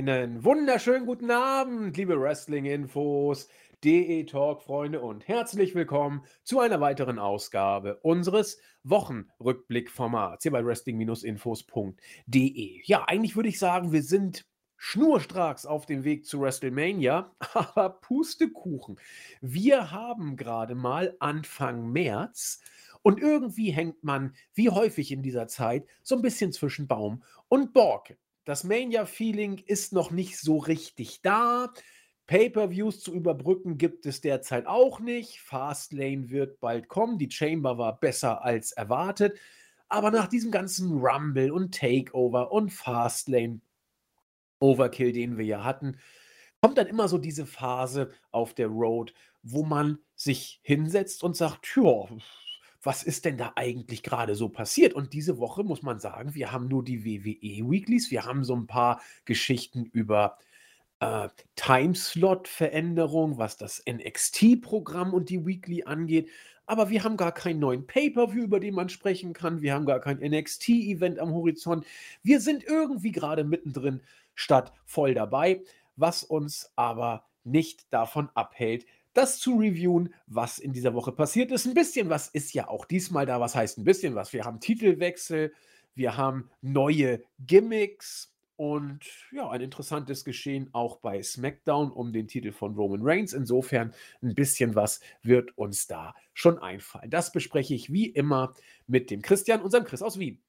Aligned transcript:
Einen 0.00 0.42
wunderschönen 0.44 1.04
guten 1.04 1.30
Abend, 1.30 1.94
liebe 1.94 2.18
Wrestling-Infos, 2.18 3.48
DE 3.84 4.24
Talk-Freunde 4.24 5.02
und 5.02 5.28
herzlich 5.28 5.74
willkommen 5.74 6.24
zu 6.42 6.58
einer 6.58 6.80
weiteren 6.80 7.18
Ausgabe 7.18 7.96
unseres 7.96 8.58
Wochenrückblick-Formats 8.84 10.42
hier 10.42 10.52
bei 10.52 10.64
wrestling-infos.de. 10.64 12.80
Ja, 12.86 13.04
eigentlich 13.08 13.36
würde 13.36 13.50
ich 13.50 13.58
sagen, 13.58 13.92
wir 13.92 14.02
sind 14.02 14.46
schnurstracks 14.78 15.66
auf 15.66 15.84
dem 15.84 16.02
Weg 16.02 16.24
zu 16.24 16.40
WrestleMania, 16.40 17.36
aber 17.52 17.90
Pustekuchen. 17.90 18.98
Wir 19.42 19.90
haben 19.90 20.36
gerade 20.36 20.74
mal 20.74 21.14
Anfang 21.20 21.92
März 21.92 22.62
und 23.02 23.20
irgendwie 23.20 23.70
hängt 23.70 24.02
man, 24.02 24.34
wie 24.54 24.70
häufig 24.70 25.12
in 25.12 25.22
dieser 25.22 25.46
Zeit, 25.46 25.86
so 26.02 26.14
ein 26.14 26.22
bisschen 26.22 26.52
zwischen 26.52 26.88
Baum 26.88 27.22
und 27.48 27.74
Borke. 27.74 28.16
Das 28.44 28.64
Mania-Feeling 28.64 29.58
ist 29.66 29.92
noch 29.92 30.10
nicht 30.10 30.38
so 30.38 30.58
richtig 30.58 31.22
da. 31.22 31.72
Pay-per-Views 32.26 33.00
zu 33.00 33.12
überbrücken 33.12 33.76
gibt 33.76 34.06
es 34.06 34.20
derzeit 34.20 34.66
auch 34.66 35.00
nicht. 35.00 35.40
Fastlane 35.40 36.30
wird 36.30 36.60
bald 36.60 36.88
kommen. 36.88 37.18
Die 37.18 37.30
Chamber 37.30 37.76
war 37.76 37.98
besser 37.98 38.44
als 38.44 38.72
erwartet. 38.72 39.38
Aber 39.88 40.10
nach 40.10 40.28
diesem 40.28 40.52
ganzen 40.52 40.98
Rumble 41.00 41.50
und 41.50 41.74
Takeover 41.74 42.52
und 42.52 42.70
Fastlane 42.70 43.60
Overkill, 44.60 45.12
den 45.12 45.38
wir 45.38 45.44
ja 45.44 45.64
hatten, 45.64 45.98
kommt 46.62 46.78
dann 46.78 46.86
immer 46.86 47.08
so 47.08 47.18
diese 47.18 47.46
Phase 47.46 48.12
auf 48.30 48.54
der 48.54 48.68
Road, 48.68 49.12
wo 49.42 49.64
man 49.64 49.98
sich 50.14 50.60
hinsetzt 50.62 51.24
und 51.24 51.36
sagt, 51.36 51.66
ja, 51.74 52.06
was 52.82 53.02
ist 53.02 53.24
denn 53.24 53.36
da 53.36 53.52
eigentlich 53.56 54.02
gerade 54.02 54.34
so 54.34 54.48
passiert? 54.48 54.94
Und 54.94 55.12
diese 55.12 55.38
Woche 55.38 55.64
muss 55.64 55.82
man 55.82 56.00
sagen, 56.00 56.34
wir 56.34 56.52
haben 56.52 56.68
nur 56.68 56.82
die 56.82 57.04
WWE-Weeklies, 57.04 58.10
wir 58.10 58.24
haben 58.24 58.44
so 58.44 58.54
ein 58.56 58.66
paar 58.66 59.00
Geschichten 59.24 59.84
über 59.84 60.38
äh, 61.00 61.28
Timeslot-Veränderung, 61.56 63.38
was 63.38 63.56
das 63.56 63.82
NXT-Programm 63.88 65.12
und 65.12 65.28
die 65.28 65.44
Weekly 65.44 65.84
angeht. 65.84 66.28
Aber 66.66 66.88
wir 66.88 67.02
haben 67.02 67.16
gar 67.16 67.32
keinen 67.32 67.58
neuen 67.58 67.86
Pay-per-view, 67.86 68.44
über 68.44 68.60
den 68.60 68.74
man 68.74 68.88
sprechen 68.88 69.32
kann. 69.32 69.60
Wir 69.60 69.74
haben 69.74 69.86
gar 69.86 70.00
kein 70.00 70.18
NXT-Event 70.18 71.18
am 71.18 71.34
Horizont. 71.34 71.84
Wir 72.22 72.40
sind 72.40 72.64
irgendwie 72.64 73.12
gerade 73.12 73.44
mittendrin 73.44 74.00
statt 74.34 74.72
voll 74.84 75.14
dabei, 75.14 75.62
was 75.96 76.22
uns 76.22 76.72
aber 76.76 77.24
nicht 77.44 77.92
davon 77.92 78.28
abhält, 78.34 78.86
das 79.12 79.38
zu 79.38 79.56
reviewen, 79.58 80.14
was 80.26 80.58
in 80.58 80.72
dieser 80.72 80.94
Woche 80.94 81.12
passiert 81.12 81.50
ist. 81.50 81.66
Ein 81.66 81.74
bisschen 81.74 82.08
was 82.08 82.28
ist 82.28 82.54
ja 82.54 82.68
auch 82.68 82.84
diesmal 82.84 83.26
da. 83.26 83.40
Was 83.40 83.54
heißt 83.54 83.78
ein 83.78 83.84
bisschen 83.84 84.14
was? 84.14 84.32
Wir 84.32 84.44
haben 84.44 84.60
Titelwechsel, 84.60 85.52
wir 85.94 86.16
haben 86.16 86.50
neue 86.62 87.22
Gimmicks 87.38 88.32
und 88.56 89.06
ja, 89.32 89.48
ein 89.48 89.62
interessantes 89.62 90.22
Geschehen 90.22 90.68
auch 90.72 90.98
bei 90.98 91.22
SmackDown 91.22 91.90
um 91.90 92.12
den 92.12 92.28
Titel 92.28 92.52
von 92.52 92.74
Roman 92.74 93.00
Reigns. 93.02 93.32
Insofern 93.32 93.94
ein 94.22 94.34
bisschen 94.34 94.74
was 94.74 95.00
wird 95.22 95.56
uns 95.56 95.86
da 95.86 96.14
schon 96.34 96.58
einfallen. 96.58 97.08
Das 97.08 97.32
bespreche 97.32 97.74
ich 97.74 97.90
wie 97.90 98.06
immer 98.06 98.54
mit 98.86 99.10
dem 99.10 99.22
Christian, 99.22 99.62
unserem 99.62 99.84
Chris 99.84 100.02
aus 100.02 100.18
Wien. 100.18 100.42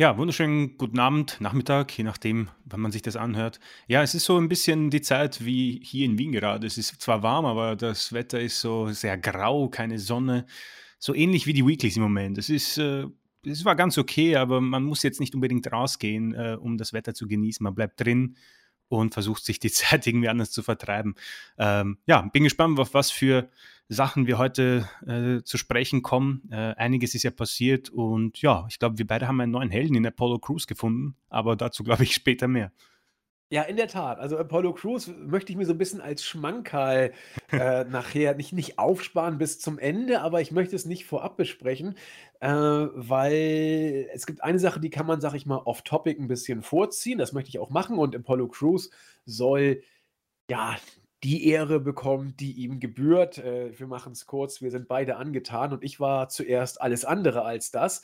Ja, 0.00 0.16
wunderschönen 0.16 0.78
guten 0.78 1.00
Abend, 1.00 1.40
Nachmittag, 1.40 1.98
je 1.98 2.04
nachdem, 2.04 2.50
wann 2.64 2.80
man 2.80 2.92
sich 2.92 3.02
das 3.02 3.16
anhört. 3.16 3.58
Ja, 3.88 4.00
es 4.00 4.14
ist 4.14 4.26
so 4.26 4.38
ein 4.38 4.48
bisschen 4.48 4.90
die 4.90 5.00
Zeit 5.00 5.44
wie 5.44 5.80
hier 5.82 6.04
in 6.04 6.18
Wien 6.18 6.30
gerade. 6.30 6.68
Es 6.68 6.78
ist 6.78 7.02
zwar 7.02 7.24
warm, 7.24 7.44
aber 7.44 7.74
das 7.74 8.12
Wetter 8.12 8.40
ist 8.40 8.60
so 8.60 8.92
sehr 8.92 9.18
grau, 9.18 9.68
keine 9.68 9.98
Sonne. 9.98 10.46
So 11.00 11.16
ähnlich 11.16 11.48
wie 11.48 11.52
die 11.52 11.66
Weeklies 11.66 11.96
im 11.96 12.04
Moment. 12.04 12.38
Es 12.38 12.48
ist, 12.48 12.78
äh, 12.78 13.06
es 13.44 13.64
war 13.64 13.74
ganz 13.74 13.98
okay, 13.98 14.36
aber 14.36 14.60
man 14.60 14.84
muss 14.84 15.02
jetzt 15.02 15.18
nicht 15.18 15.34
unbedingt 15.34 15.66
rausgehen, 15.72 16.32
äh, 16.32 16.56
um 16.60 16.78
das 16.78 16.92
Wetter 16.92 17.12
zu 17.12 17.26
genießen. 17.26 17.64
Man 17.64 17.74
bleibt 17.74 17.98
drin 17.98 18.36
und 18.88 19.14
versucht 19.14 19.44
sich 19.44 19.58
die 19.58 19.70
Zeit 19.72 20.06
irgendwie 20.06 20.28
anders 20.28 20.50
zu 20.50 20.62
vertreiben. 20.62 21.14
Ähm, 21.58 21.98
ja, 22.06 22.22
bin 22.22 22.44
gespannt, 22.44 22.78
auf 22.78 22.94
was 22.94 23.10
für 23.10 23.48
Sachen 23.88 24.26
wir 24.26 24.36
heute 24.36 24.88
äh, 25.06 25.42
zu 25.42 25.56
sprechen 25.56 26.02
kommen. 26.02 26.42
Äh, 26.50 26.74
einiges 26.74 27.14
ist 27.14 27.22
ja 27.22 27.30
passiert 27.30 27.88
und 27.88 28.40
ja, 28.42 28.66
ich 28.68 28.78
glaube, 28.78 28.98
wir 28.98 29.06
beide 29.06 29.28
haben 29.28 29.40
einen 29.40 29.52
neuen 29.52 29.70
Helden 29.70 29.96
in 29.96 30.06
Apollo 30.06 30.40
Crews 30.40 30.66
gefunden, 30.66 31.16
aber 31.30 31.56
dazu 31.56 31.84
glaube 31.84 32.02
ich 32.02 32.14
später 32.14 32.48
mehr. 32.48 32.72
Ja, 33.50 33.62
in 33.62 33.76
der 33.76 33.88
Tat. 33.88 34.18
Also 34.18 34.36
Apollo 34.36 34.74
Crews 34.74 35.06
möchte 35.06 35.52
ich 35.52 35.56
mir 35.56 35.64
so 35.64 35.72
ein 35.72 35.78
bisschen 35.78 36.02
als 36.02 36.22
Schmankerl 36.22 37.14
äh, 37.50 37.84
nachher 37.88 38.34
nicht, 38.34 38.52
nicht 38.52 38.78
aufsparen 38.78 39.38
bis 39.38 39.58
zum 39.58 39.78
Ende, 39.78 40.20
aber 40.20 40.42
ich 40.42 40.52
möchte 40.52 40.76
es 40.76 40.84
nicht 40.84 41.06
vorab 41.06 41.38
besprechen, 41.38 41.96
äh, 42.40 42.48
weil 42.50 44.10
es 44.12 44.26
gibt 44.26 44.44
eine 44.44 44.58
Sache, 44.58 44.80
die 44.80 44.90
kann 44.90 45.06
man, 45.06 45.22
sag 45.22 45.32
ich 45.32 45.46
mal, 45.46 45.62
off-topic 45.64 46.20
ein 46.20 46.28
bisschen 46.28 46.60
vorziehen. 46.62 47.18
Das 47.18 47.32
möchte 47.32 47.48
ich 47.48 47.58
auch 47.58 47.70
machen 47.70 47.96
und 47.98 48.14
Apollo 48.14 48.48
Crews 48.48 48.90
soll 49.24 49.82
ja 50.50 50.76
die 51.24 51.48
Ehre 51.48 51.80
bekommen, 51.80 52.34
die 52.36 52.52
ihm 52.52 52.80
gebührt. 52.80 53.38
Äh, 53.38 53.78
wir 53.78 53.86
machen 53.86 54.12
es 54.12 54.26
kurz, 54.26 54.60
wir 54.60 54.70
sind 54.70 54.88
beide 54.88 55.16
angetan 55.16 55.72
und 55.72 55.82
ich 55.82 56.00
war 56.00 56.28
zuerst 56.28 56.82
alles 56.82 57.06
andere 57.06 57.42
als 57.42 57.70
das. 57.70 58.02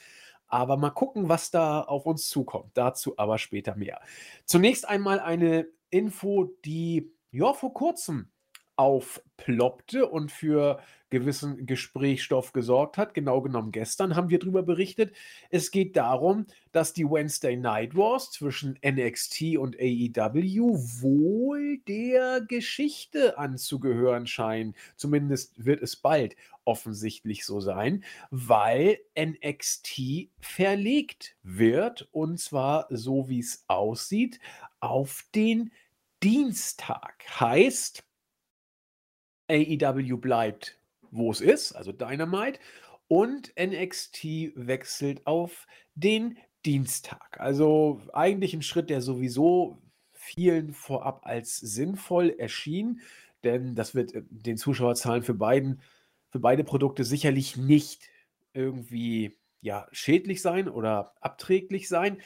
Aber 0.48 0.76
mal 0.76 0.90
gucken, 0.90 1.28
was 1.28 1.50
da 1.50 1.80
auf 1.80 2.06
uns 2.06 2.28
zukommt. 2.28 2.72
Dazu 2.74 3.14
aber 3.16 3.38
später 3.38 3.74
mehr. 3.76 4.00
Zunächst 4.44 4.88
einmal 4.88 5.20
eine 5.20 5.66
Info, 5.90 6.50
die 6.64 7.12
ja 7.30 7.52
vor 7.52 7.74
kurzem 7.74 8.30
aufploppte 8.76 10.06
und 10.08 10.32
für 10.32 10.80
gewissen 11.14 11.64
Gesprächsstoff 11.64 12.52
gesorgt 12.52 12.98
hat. 12.98 13.14
Genau 13.14 13.40
genommen 13.40 13.70
gestern 13.70 14.16
haben 14.16 14.30
wir 14.30 14.40
darüber 14.40 14.64
berichtet. 14.64 15.14
Es 15.48 15.70
geht 15.70 15.96
darum, 15.96 16.46
dass 16.72 16.92
die 16.92 17.08
Wednesday 17.08 17.56
Night 17.56 17.96
Wars 17.96 18.32
zwischen 18.32 18.76
NXT 18.84 19.56
und 19.58 19.76
AEW 19.78 20.74
wohl 21.02 21.78
der 21.86 22.40
Geschichte 22.40 23.38
anzugehören 23.38 24.26
scheinen. 24.26 24.74
Zumindest 24.96 25.64
wird 25.64 25.82
es 25.82 25.94
bald 25.94 26.34
offensichtlich 26.64 27.44
so 27.44 27.60
sein, 27.60 28.02
weil 28.30 28.98
NXT 29.16 30.30
verlegt 30.40 31.36
wird 31.44 32.08
und 32.10 32.40
zwar 32.40 32.88
so 32.90 33.28
wie 33.28 33.38
es 33.38 33.64
aussieht 33.68 34.40
auf 34.80 35.24
den 35.34 35.70
Dienstag. 36.24 37.22
Heißt, 37.38 38.02
AEW 39.48 40.16
bleibt, 40.16 40.78
wo 41.14 41.30
es 41.30 41.40
ist, 41.40 41.72
also 41.72 41.92
Dynamite, 41.92 42.58
und 43.06 43.52
NXT 43.58 44.52
wechselt 44.56 45.26
auf 45.26 45.66
den 45.94 46.38
Dienstag. 46.66 47.38
Also 47.38 48.00
eigentlich 48.12 48.54
ein 48.54 48.62
Schritt, 48.62 48.90
der 48.90 49.00
sowieso 49.00 49.78
vielen 50.12 50.72
vorab 50.72 51.20
als 51.24 51.56
sinnvoll 51.56 52.34
erschien, 52.38 53.00
denn 53.44 53.74
das 53.74 53.94
wird 53.94 54.14
äh, 54.14 54.22
den 54.28 54.56
Zuschauerzahlen 54.56 55.22
für, 55.22 55.34
beiden, 55.34 55.82
für 56.30 56.40
beide 56.40 56.64
Produkte 56.64 57.04
sicherlich 57.04 57.56
nicht 57.56 58.08
irgendwie 58.52 59.36
ja, 59.60 59.86
schädlich 59.92 60.42
sein 60.42 60.68
oder 60.68 61.12
abträglich 61.20 61.88
sein. 61.88 62.20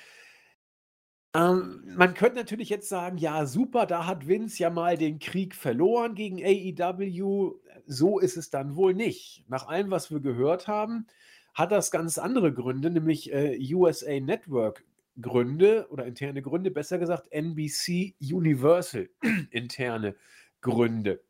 Ähm, 1.34 1.83
man 1.97 2.15
könnte 2.15 2.37
natürlich 2.37 2.69
jetzt 2.69 2.89
sagen, 2.89 3.19
ja, 3.19 3.44
super, 3.47 3.87
da 3.87 4.06
hat 4.06 4.27
Vince 4.27 4.62
ja 4.62 4.71
mal 4.71 4.97
den 4.97 5.19
Krieg 5.19 5.55
verloren 5.55 6.15
gegen 6.15 6.43
AEW. 6.43 7.55
So 7.87 8.19
ist 8.19 8.37
es 8.37 8.50
dann 8.50 8.77
wohl 8.77 8.94
nicht. 8.94 9.44
Nach 9.49 9.69
allem, 9.69 9.91
was 9.91 10.11
wir 10.11 10.21
gehört 10.21 10.69
haben, 10.69 11.06
hat 11.55 11.72
das 11.72 11.91
ganz 11.91 12.19
andere 12.19 12.53
Gründe, 12.53 12.91
nämlich 12.91 13.33
äh, 13.33 13.59
USA 13.75 14.21
Network 14.21 14.84
Gründe 15.21 15.88
oder 15.91 16.06
interne 16.06 16.43
Gründe, 16.43 16.71
besser 16.71 16.99
gesagt 16.99 17.31
NBC 17.33 18.15
Universal 18.21 19.09
interne 19.50 20.15
Gründe. 20.61 21.21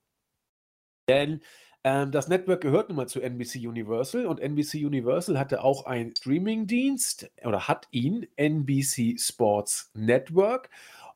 Denn 1.09 1.41
ähm, 1.85 2.11
das 2.11 2.29
Network 2.29 2.61
gehört 2.61 2.89
nun 2.89 2.97
mal 2.97 3.09
zu 3.09 3.21
NBC 3.21 3.67
Universal 3.67 4.27
und 4.27 4.41
NBC 4.41 4.85
Universal 4.85 5.39
hatte 5.39 5.63
auch 5.63 5.87
einen 5.87 6.15
Streaming-Dienst 6.15 7.31
oder 7.45 7.69
hat 7.69 7.89
ihn, 7.91 8.27
NBC 8.37 9.19
Sports 9.19 9.91
Network. 9.95 10.71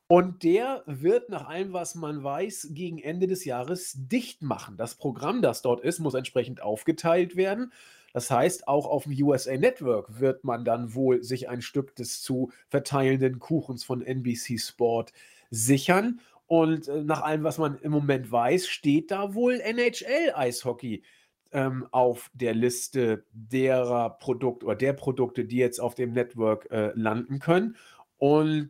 Und 0.07 0.43
der 0.43 0.83
wird 0.87 1.31
nach 1.31 1.49
allem, 1.49 1.73
was 1.73 1.95
man 1.95 2.23
weiß, 2.23 2.69
gegen 2.73 2.99
Ende 2.99 3.27
des 3.27 3.45
Jahres 3.47 3.95
dicht 3.97 4.43
machen. 4.43 4.77
Das 4.77 4.95
Programm, 4.95 5.41
das 5.41 5.63
dort 5.63 5.81
ist, 5.81 6.01
muss 6.01 6.15
entsprechend 6.15 6.61
aufgeteilt 6.61 7.35
werden. 7.35 7.73
Das 8.13 8.31
heißt, 8.31 8.69
auch 8.69 8.87
auf 8.87 9.05
dem 9.05 9.13
USA 9.23 9.57
Network 9.57 10.21
wird 10.21 10.45
man 10.45 10.67
dann 10.67 10.95
wohl 10.95 11.23
sich 11.23 11.49
ein 11.49 11.63
Stück 11.63 11.97
des 11.97 12.21
zu 12.21 12.53
verteilenden 12.69 13.39
Kuchens 13.39 13.85
von 13.85 14.03
NBC 14.03 14.61
Sport 14.61 15.13
sichern. 15.51 16.21
Und 16.53 16.87
äh, 16.87 17.03
nach 17.03 17.23
allem, 17.23 17.45
was 17.45 17.57
man 17.57 17.79
im 17.79 17.93
Moment 17.93 18.31
weiß, 18.31 18.67
steht 18.67 19.11
da 19.11 19.33
wohl 19.33 19.59
NHL-Eishockey 19.59 21.03
ähm, 21.51 21.89
auf 21.93 22.31
der 22.35 22.53
Liste 22.53 23.25
derer 23.33 24.19
Produkte 24.19 24.67
oder 24.67 24.75
der 24.75 24.93
Produkte, 24.93 25.47
die 25.47 25.57
jetzt 25.57 25.81
auf 25.81 25.95
dem 25.95 26.13
Network 26.13 26.71
äh, 26.71 26.93
landen 26.95 27.39
können. 27.39 27.77
Und 28.19 28.69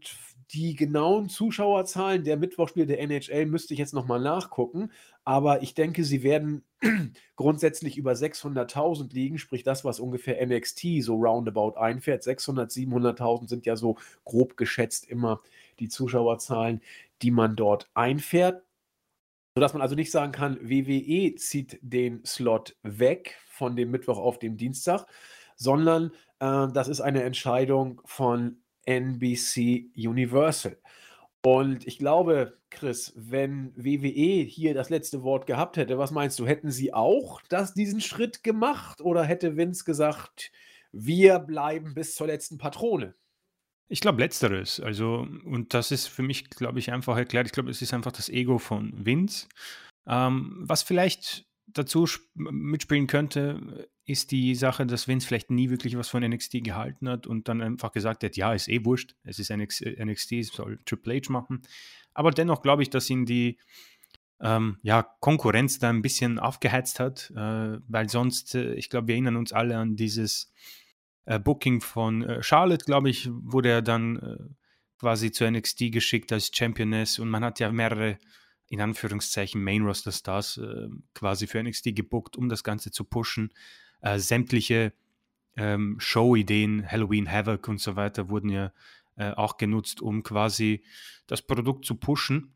die 0.52 0.76
genauen 0.76 1.29
Zuschauerzahlen 1.29 2.23
der 2.23 2.37
Mittwochspiele 2.37 2.87
der 2.87 3.00
NHL 3.00 3.46
müsste 3.46 3.75
ich 3.75 3.81
jetzt 3.81 3.94
nochmal 3.94 4.20
nachgucken. 4.20 4.93
Aber 5.25 5.62
ich 5.62 5.75
denke, 5.75 6.05
sie 6.05 6.23
werden 6.23 6.62
grundsätzlich 7.37 7.96
über 7.96 8.12
600.000 8.12 9.12
liegen, 9.12 9.38
sprich 9.38 9.64
das, 9.64 9.84
was 9.84 9.99
ungefähr 9.99 10.44
NXT 10.46 11.02
so 11.02 11.17
roundabout 11.17 11.76
einfährt. 11.79 12.23
600.000, 12.23 12.90
700.000 12.90 13.49
sind 13.49 13.67
ja 13.67 13.75
so 13.75 13.96
grob 14.25 14.56
geschätzt 14.56 15.08
immer 15.08 15.40
die 15.79 15.88
Zuschauerzahlen, 15.88 16.81
die 17.22 17.30
man 17.30 17.56
dort 17.56 17.90
einfährt. 17.94 18.64
Sodass 19.54 19.74
man 19.74 19.82
also 19.82 19.94
nicht 19.94 20.10
sagen 20.10 20.32
kann, 20.32 20.58
WWE 20.62 21.34
zieht 21.34 21.78
den 21.82 22.24
Slot 22.24 22.76
weg 22.82 23.38
von 23.46 23.76
dem 23.76 23.90
Mittwoch 23.90 24.19
auf 24.19 24.38
den 24.38 24.56
Dienstag, 24.56 25.06
sondern 25.56 26.12
äh, 26.40 26.69
das 26.72 26.88
ist 26.88 27.00
eine 27.00 27.22
Entscheidung 27.22 28.00
von 28.04 28.62
NBC 28.86 29.90
Universal. 29.94 30.78
Und 31.44 31.86
ich 31.86 31.98
glaube, 31.98 32.58
Chris, 32.70 33.12
wenn 33.16 33.72
WWE 33.76 34.44
hier 34.44 34.74
das 34.74 34.90
letzte 34.90 35.22
Wort 35.22 35.46
gehabt 35.46 35.76
hätte, 35.76 35.98
was 35.98 36.12
meinst 36.12 36.38
du, 36.38 36.46
hätten 36.46 36.70
sie 36.70 36.94
auch 36.94 37.42
das, 37.48 37.74
diesen 37.74 38.00
Schritt 38.00 38.42
gemacht 38.42 39.00
oder 39.00 39.24
hätte 39.24 39.56
Vince 39.56 39.84
gesagt, 39.84 40.52
wir 40.92 41.40
bleiben 41.40 41.94
bis 41.94 42.14
zur 42.14 42.28
letzten 42.28 42.58
Patrone? 42.58 43.14
Ich 43.92 44.00
glaube 44.00 44.22
letzteres. 44.22 44.80
Also, 44.80 45.28
und 45.44 45.74
das 45.74 45.90
ist 45.90 46.06
für 46.06 46.22
mich, 46.22 46.48
glaube 46.48 46.78
ich, 46.78 46.90
einfach 46.90 47.14
erklärt. 47.14 47.46
Ich 47.46 47.52
glaube, 47.52 47.68
es 47.68 47.82
ist 47.82 47.92
einfach 47.92 48.10
das 48.10 48.30
Ego 48.30 48.56
von 48.56 49.04
Vince. 49.04 49.48
Ähm, 50.06 50.62
was 50.62 50.82
vielleicht 50.82 51.44
dazu 51.66 52.06
mitspielen 52.34 53.06
könnte, 53.06 53.86
ist 54.06 54.30
die 54.30 54.54
Sache, 54.54 54.86
dass 54.86 55.08
Vince 55.08 55.26
vielleicht 55.26 55.50
nie 55.50 55.68
wirklich 55.68 55.98
was 55.98 56.08
von 56.08 56.22
NXT 56.26 56.64
gehalten 56.64 57.06
hat 57.06 57.26
und 57.26 57.48
dann 57.48 57.60
einfach 57.60 57.92
gesagt 57.92 58.24
hat, 58.24 58.34
ja, 58.34 58.54
ist 58.54 58.70
eh 58.70 58.82
wurscht, 58.82 59.14
es 59.24 59.38
ist 59.38 59.50
NXT, 59.54 59.98
NXT 60.02 60.32
es 60.32 60.48
soll 60.48 60.78
Triple 60.86 61.16
H 61.16 61.30
machen. 61.30 61.60
Aber 62.14 62.30
dennoch 62.30 62.62
glaube 62.62 62.82
ich, 62.82 62.88
dass 62.88 63.10
ihn 63.10 63.26
die 63.26 63.58
ähm, 64.40 64.78
ja, 64.82 65.02
Konkurrenz 65.20 65.80
da 65.80 65.90
ein 65.90 66.00
bisschen 66.00 66.38
aufgeheizt 66.38 66.98
hat, 66.98 67.30
äh, 67.36 67.78
weil 67.88 68.08
sonst, 68.08 68.54
äh, 68.54 68.72
ich 68.72 68.88
glaube, 68.88 69.08
wir 69.08 69.16
erinnern 69.16 69.36
uns 69.36 69.52
alle 69.52 69.76
an 69.76 69.96
dieses 69.96 70.50
äh, 71.24 71.38
Booking 71.38 71.80
von 71.80 72.22
äh, 72.22 72.42
Charlotte, 72.42 72.84
glaube 72.84 73.10
ich, 73.10 73.28
wurde 73.30 73.70
er 73.70 73.82
dann 73.82 74.16
äh, 74.19 74.36
quasi 74.98 75.32
zu 75.32 75.50
NXT 75.50 75.92
geschickt 75.92 76.32
als 76.32 76.50
Championess 76.54 77.19
und 77.19 77.28
man 77.28 77.44
hat 77.44 77.60
ja 77.60 77.70
mehrere 77.72 78.19
in 78.69 78.80
Anführungszeichen 78.80 79.62
Main 79.62 79.82
Roster 79.82 80.12
Stars 80.12 80.56
äh, 80.56 80.88
quasi 81.14 81.46
für 81.46 81.62
NXT 81.62 81.94
gebuckt, 81.94 82.36
um 82.36 82.48
das 82.48 82.64
Ganze 82.64 82.90
zu 82.90 83.04
pushen. 83.04 83.52
Äh, 84.00 84.19
sämtliche 84.19 84.92
ähm, 85.56 85.96
Show-Ideen, 85.98 86.90
Halloween 86.90 87.30
Havoc 87.30 87.69
und 87.69 87.80
so 87.80 87.96
weiter 87.96 88.30
wurden 88.30 88.48
ja 88.48 88.72
äh, 89.16 89.32
auch 89.32 89.58
genutzt, 89.58 90.00
um 90.00 90.22
quasi 90.22 90.84
das 91.26 91.42
Produkt 91.42 91.84
zu 91.84 91.96
pushen. 91.96 92.54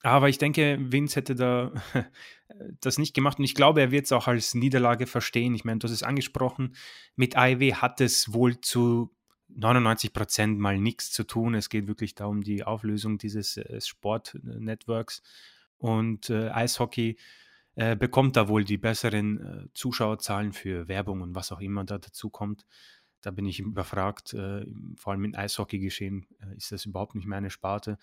Aber 0.00 0.28
ich 0.28 0.38
denke, 0.38 0.78
Vince 0.80 1.16
hätte 1.16 1.34
da 1.34 1.72
das 2.80 2.98
nicht 2.98 3.14
gemacht 3.14 3.38
und 3.38 3.44
ich 3.44 3.54
glaube, 3.54 3.80
er 3.80 3.90
wird 3.90 4.06
es 4.06 4.12
auch 4.12 4.28
als 4.28 4.54
Niederlage 4.54 5.06
verstehen. 5.06 5.54
Ich 5.54 5.64
meine, 5.64 5.78
du 5.78 5.86
hast 5.86 5.92
es 5.92 6.02
angesprochen, 6.02 6.74
mit 7.16 7.36
AEW 7.36 7.74
hat 7.74 8.00
es 8.00 8.32
wohl 8.32 8.60
zu 8.60 9.14
99 9.48 10.12
Prozent 10.12 10.58
mal 10.58 10.78
nichts 10.78 11.10
zu 11.10 11.24
tun. 11.24 11.54
Es 11.54 11.68
geht 11.68 11.86
wirklich 11.86 12.14
darum, 12.14 12.42
die 12.42 12.64
Auflösung 12.64 13.18
dieses 13.18 13.56
äh, 13.56 13.80
Sportnetworks. 13.80 15.22
Und 15.78 16.30
äh, 16.30 16.48
Eishockey 16.50 17.18
äh, 17.74 17.96
bekommt 17.96 18.36
da 18.36 18.48
wohl 18.48 18.64
die 18.64 18.78
besseren 18.78 19.40
äh, 19.40 19.68
Zuschauerzahlen 19.74 20.52
für 20.52 20.88
Werbung 20.88 21.22
und 21.22 21.34
was 21.34 21.52
auch 21.52 21.60
immer 21.60 21.84
da 21.84 21.98
dazu 21.98 22.30
kommt. 22.30 22.66
Da 23.20 23.30
bin 23.30 23.46
ich 23.46 23.60
überfragt. 23.60 24.34
Äh, 24.34 24.66
vor 24.96 25.12
allem 25.12 25.24
im 25.24 25.34
Eishockey-Geschehen 25.34 26.26
äh, 26.40 26.56
ist 26.56 26.72
das 26.72 26.86
überhaupt 26.86 27.14
nicht 27.14 27.26
meine 27.26 27.50
Sparte. 27.50 27.98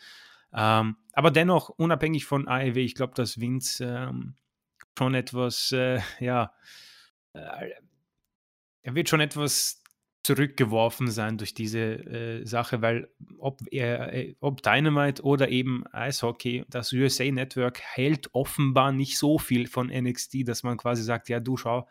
Ähm, 0.54 0.98
aber 1.14 1.32
dennoch, 1.32 1.70
unabhängig 1.70 2.26
von 2.26 2.48
AEW, 2.48 2.78
ich 2.78 2.96
glaube, 2.96 3.14
dass 3.16 3.40
Vince 3.40 3.84
ähm, 3.86 4.36
schon 4.98 5.14
etwas, 5.14 5.70
ja, 6.20 6.54
er 7.34 8.96
wird 8.96 9.08
schon 9.08 9.22
etwas 9.22 9.80
zurückgeworfen 10.24 11.10
sein 11.10 11.38
durch 11.38 11.54
diese 11.54 11.80
äh, 11.80 12.46
Sache, 12.46 12.82
weil 12.82 13.10
ob, 13.38 13.62
er, 13.72 14.14
äh, 14.14 14.36
ob 14.42 14.62
Dynamite 14.62 15.24
oder 15.24 15.50
eben 15.50 15.88
Eishockey, 15.88 16.66
das 16.70 16.92
USA 16.92 17.24
Network 17.32 17.80
hält 17.82 18.30
offenbar 18.34 18.92
nicht 18.92 19.18
so 19.18 19.40
viel 19.40 19.68
von 19.68 19.88
NXT, 19.88 20.48
dass 20.48 20.64
man 20.64 20.78
quasi 20.78 21.04
sagt, 21.04 21.30
ja 21.30 21.40
du 21.40 21.58
schau, 21.58 21.88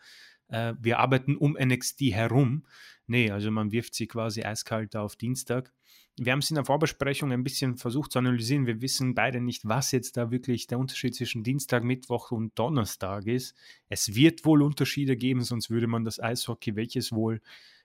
äh, 0.49 0.75
wir 0.79 0.99
arbeiten 0.99 1.37
um 1.37 1.57
NXT 1.59 2.03
herum. 2.13 2.67
Nee, 3.07 3.31
also 3.31 3.51
man 3.51 3.73
wirft 3.73 3.95
sie 3.95 4.07
quasi 4.07 4.43
eiskalt 4.43 4.95
auf 4.95 5.17
Dienstag. 5.17 5.73
Wir 6.19 6.33
haben 6.33 6.41
es 6.41 6.51
in 6.51 6.57
der 6.57 6.65
Vorbesprechung 6.65 7.33
ein 7.33 7.45
bisschen 7.45 7.77
versucht 7.77 8.13
zu 8.13 8.19
analysieren. 8.19 8.67
Wir 8.67 8.81
wissen 8.81 9.15
beide 9.15 9.41
nicht, 9.41 9.67
was 9.67 9.93
jetzt 9.93 10.17
da 10.17 10.31
wirklich 10.31 10.67
der 10.67 10.79
Unterschied 10.79 11.15
zwischen 11.15 11.45
Dienstag, 11.45 11.85
Mittwoch 11.85 12.31
und 12.31 12.59
Donnerstag 12.59 13.27
ist. 13.27 13.55
Es 13.89 14.15
wird 14.15 14.45
wohl 14.45 14.63
Unterschiede 14.63 15.17
geben, 15.17 15.43
sonst 15.43 15.71
würde 15.71 15.87
man 15.87 16.05
das 16.05 16.21
Eishockey, 16.21 16.77
welches 16.77 17.13
wohl 17.13 17.41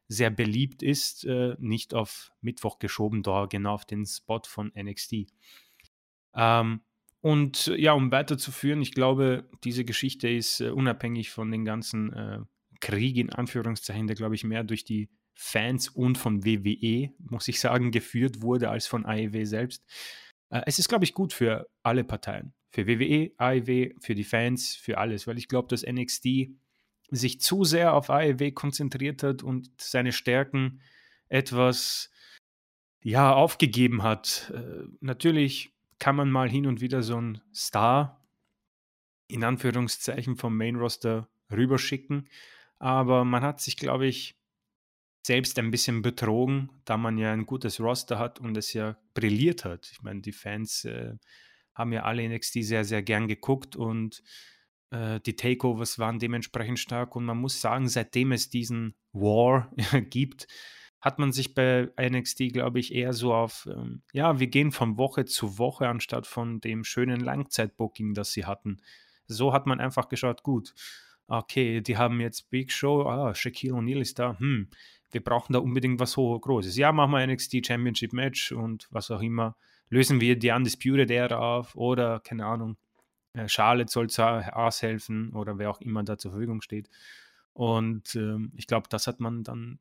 sehr 0.07 0.30
beliebt 0.30 0.83
ist, 0.83 1.25
äh, 1.25 1.56
nicht 1.59 1.94
auf 1.94 2.31
Mittwoch 2.41 2.80
geschoben, 2.80 3.24
da 3.24 3.45
genau 3.45 3.74
auf 3.74 3.85
den 3.85 4.06
Spot 4.06 4.41
von 4.45 4.71
NXT. 4.75 5.27
Ähm, 6.35 6.81
und 7.21 7.68
ja, 7.77 7.94
um 7.94 8.12
weiterzuführen, 8.12 8.81
ich 8.81 8.91
glaube, 8.91 9.50
diese 9.63 9.85
Geschichte 9.85 10.27
ist 10.27 10.59
äh, 10.59 10.69
unabhängig 10.69 11.30
von 11.30 11.51
den 11.51 11.63
ganzen 11.63 12.12
äh, 12.12 12.39
Krieg 12.81 13.15
in 13.15 13.30
Anführungszeichen, 13.30 14.07
der 14.07 14.15
glaube 14.18 14.35
ich 14.35 14.44
mehr 14.44 14.65
durch 14.65 14.83
die 14.83 15.09
Fans 15.33 15.89
und 15.89 16.18
von 16.18 16.45
WWE, 16.45 17.12
muss 17.19 17.47
ich 17.47 17.59
sagen, 17.59 17.91
geführt 17.91 18.41
wurde 18.41 18.69
als 18.69 18.88
von 18.88 19.06
AEW 19.06 19.45
selbst. 19.45 19.83
Äh, 20.50 20.62
es 20.65 20.80
ist, 20.80 20.89
glaube 20.89 21.03
ich, 21.03 21.13
gut 21.13 21.33
für 21.33 21.68
alle 21.81 22.03
Parteien. 22.03 22.53
Für 22.71 22.88
WWE, 22.88 23.31
AEW, 23.38 23.94
für 24.00 24.15
die 24.15 24.24
Fans, 24.24 24.75
für 24.75 24.97
alles, 24.97 25.27
weil 25.27 25.38
ich 25.38 25.47
glaube, 25.47 25.68
dass 25.68 25.85
NXT 25.85 26.50
sich 27.09 27.39
zu 27.39 27.63
sehr 27.63 27.94
auf 27.94 28.09
AEW 28.09 28.51
konzentriert 28.51 29.24
hat 29.24 29.44
und 29.44 29.69
seine 29.80 30.12
Stärken 30.12 30.81
etwas 31.30 32.09
ja 33.01 33.33
aufgegeben 33.33 34.03
hat. 34.03 34.51
Äh, 34.56 34.88
natürlich 35.01 35.74
kann 36.00 36.15
man 36.15 36.31
mal 36.31 36.50
hin 36.50 36.65
und 36.65 36.81
wieder 36.81 37.03
so 37.03 37.18
einen 37.18 37.41
Star 37.53 38.19
in 39.27 39.44
Anführungszeichen 39.44 40.35
vom 40.35 40.57
Main 40.57 40.75
Roster 40.75 41.27
rüberschicken, 41.51 42.27
aber 42.77 43.25
man 43.25 43.44
hat 43.44 43.62
sich, 43.62 43.77
glaube 43.77 44.06
ich, 44.07 44.35
selbst 45.25 45.57
ein 45.57 45.71
bisschen 45.71 46.01
betrogen, 46.01 46.69
da 46.85 46.97
man 46.97 47.17
ja 47.17 47.31
ein 47.31 47.45
gutes 47.45 47.79
Roster 47.79 48.19
hat 48.19 48.39
und 48.39 48.57
es 48.57 48.73
ja 48.73 48.97
brilliert 49.13 49.63
hat. 49.63 49.89
Ich 49.91 50.01
meine, 50.01 50.21
die 50.21 50.33
Fans 50.33 50.83
äh, 50.85 51.15
haben 51.73 51.93
ja 51.93 52.03
alle 52.03 52.27
NXT 52.27 52.63
sehr, 52.63 52.83
sehr 52.83 53.01
gern 53.01 53.27
geguckt 53.27 53.75
und 53.75 54.21
äh, 54.91 55.21
die 55.21 55.35
Takeovers 55.35 55.97
waren 55.97 56.19
dementsprechend 56.19 56.80
stark 56.80 57.15
und 57.15 57.25
man 57.25 57.37
muss 57.37 57.61
sagen, 57.61 57.87
seitdem 57.87 58.33
es 58.33 58.49
diesen 58.49 58.95
War 59.13 59.71
gibt, 60.09 60.47
hat 60.99 61.19
man 61.19 61.31
sich 61.31 61.53
bei 61.53 61.89
NXT, 61.99 62.53
glaube 62.53 62.80
ich, 62.80 62.94
eher 62.94 63.13
so 63.13 63.33
auf, 63.33 63.68
ähm, 63.69 64.03
ja, 64.13 64.39
wir 64.39 64.47
gehen 64.47 64.71
von 64.71 64.97
Woche 64.97 65.25
zu 65.25 65.57
Woche 65.57 65.87
anstatt 65.87 66.27
von 66.27 66.61
dem 66.61 66.83
schönen 66.83 67.19
Langzeitbooking, 67.19 68.13
das 68.13 68.31
sie 68.31 68.45
hatten. 68.45 68.81
So 69.27 69.51
hat 69.53 69.65
man 69.65 69.80
einfach 69.80 70.09
geschaut, 70.09 70.44
gut, 70.44 70.73
okay, 71.27 71.81
die 71.81 71.97
haben 71.97 72.21
jetzt 72.21 72.49
Big 72.49 72.71
Show, 72.71 73.03
ah, 73.03 73.33
Shaquille 73.33 73.73
O'Neal 73.73 74.01
ist 74.01 74.19
da, 74.19 74.37
hm, 74.37 74.69
wir 75.13 75.23
brauchen 75.23 75.53
da 75.53 75.59
unbedingt 75.59 75.99
was 75.99 76.17
hoch 76.17 76.39
Großes. 76.41 76.75
Ja, 76.77 76.91
machen 76.91 77.11
wir 77.11 77.25
NXT 77.25 77.65
Championship 77.65 78.13
Match 78.13 78.51
und 78.51 78.87
was 78.91 79.11
auch 79.11 79.21
immer. 79.21 79.55
Lösen 79.89 80.19
wir 80.19 80.37
die 80.37 80.51
Undisputed 80.51 81.11
Era 81.11 81.37
auf 81.37 81.75
oder, 81.75 82.19
keine 82.19 82.45
Ahnung, 82.45 82.77
äh, 83.33 83.47
Charlotte 83.47 83.91
soll 83.91 84.07
aushelfen 84.07 85.33
oder 85.33 85.57
wer 85.57 85.69
auch 85.69 85.81
immer 85.81 86.03
da 86.03 86.17
zur 86.17 86.31
Verfügung 86.31 86.61
steht. 86.61 86.89
Und 87.53 88.15
ähm, 88.15 88.51
ich 88.55 88.67
glaube, 88.67 88.87
das 88.89 89.07
hat 89.07 89.19
man 89.19 89.43
dann 89.43 89.79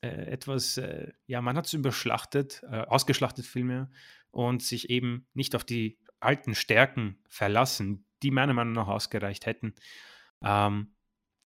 äh, 0.00 0.08
etwas, 0.08 0.76
äh, 0.78 1.12
ja, 1.26 1.40
man 1.40 1.56
hat 1.56 1.66
es 1.66 1.72
überschlachtet, 1.72 2.62
äh, 2.70 2.80
ausgeschlachtet 2.80 3.46
vielmehr 3.46 3.90
und 4.30 4.62
sich 4.62 4.90
eben 4.90 5.26
nicht 5.34 5.54
auf 5.54 5.64
die 5.64 5.98
alten 6.20 6.54
Stärken 6.54 7.18
verlassen, 7.28 8.04
die 8.22 8.30
meiner 8.30 8.54
Meinung 8.54 8.74
nach 8.74 8.88
ausgereicht 8.88 9.46
hätten. 9.46 9.74
Ähm, 10.42 10.92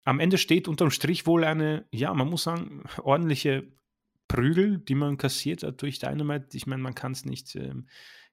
am 0.06 0.20
Ende 0.20 0.38
steht 0.38 0.68
unterm 0.68 0.90
Strich 0.90 1.26
wohl 1.26 1.44
eine, 1.44 1.84
ja, 1.90 2.14
man 2.14 2.30
muss 2.30 2.44
sagen, 2.44 2.84
ordentliche 3.02 3.66
Prügel, 4.28 4.78
die 4.78 4.94
man 4.94 5.16
kassiert 5.18 5.64
hat 5.64 5.82
durch 5.82 5.98
Dynamite. 5.98 6.56
Ich 6.56 6.66
meine, 6.66 6.80
man 6.80 6.94
kann 6.94 7.10
es 7.10 7.24
nicht 7.24 7.56
ähm, 7.56 7.88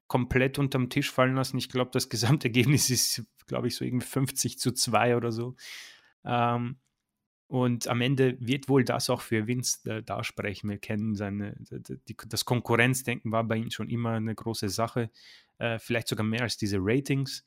komplett 0.05 0.59
unterm 0.59 0.91
Tisch 0.91 1.09
fallen 1.09 1.35
lassen. 1.35 1.57
Ich 1.57 1.69
glaube, 1.69 1.89
das 1.91 2.09
Gesamtergebnis 2.09 2.91
ist, 2.91 3.23
glaube 3.47 3.67
ich, 3.67 3.75
so 3.75 3.83
irgendwie 3.83 4.05
50 4.05 4.59
zu 4.59 4.71
2 4.71 5.17
oder 5.17 5.31
so. 5.31 5.55
Ähm, 6.23 6.77
und 7.47 7.87
am 7.87 8.01
Ende 8.01 8.37
wird 8.39 8.69
wohl 8.69 8.83
das 8.83 9.09
auch 9.09 9.21
für 9.21 9.47
Vince 9.47 9.89
äh, 9.89 10.03
dasprechen. 10.03 10.69
Wir 10.69 10.77
kennen 10.77 11.15
seine, 11.15 11.55
die, 12.07 12.15
das 12.27 12.45
Konkurrenzdenken 12.45 13.31
war 13.31 13.43
bei 13.45 13.57
ihm 13.57 13.71
schon 13.71 13.89
immer 13.89 14.11
eine 14.11 14.35
große 14.35 14.69
Sache. 14.69 15.09
Äh, 15.57 15.79
vielleicht 15.79 16.07
sogar 16.07 16.25
mehr 16.25 16.41
als 16.41 16.55
diese 16.55 16.77
Ratings. 16.79 17.43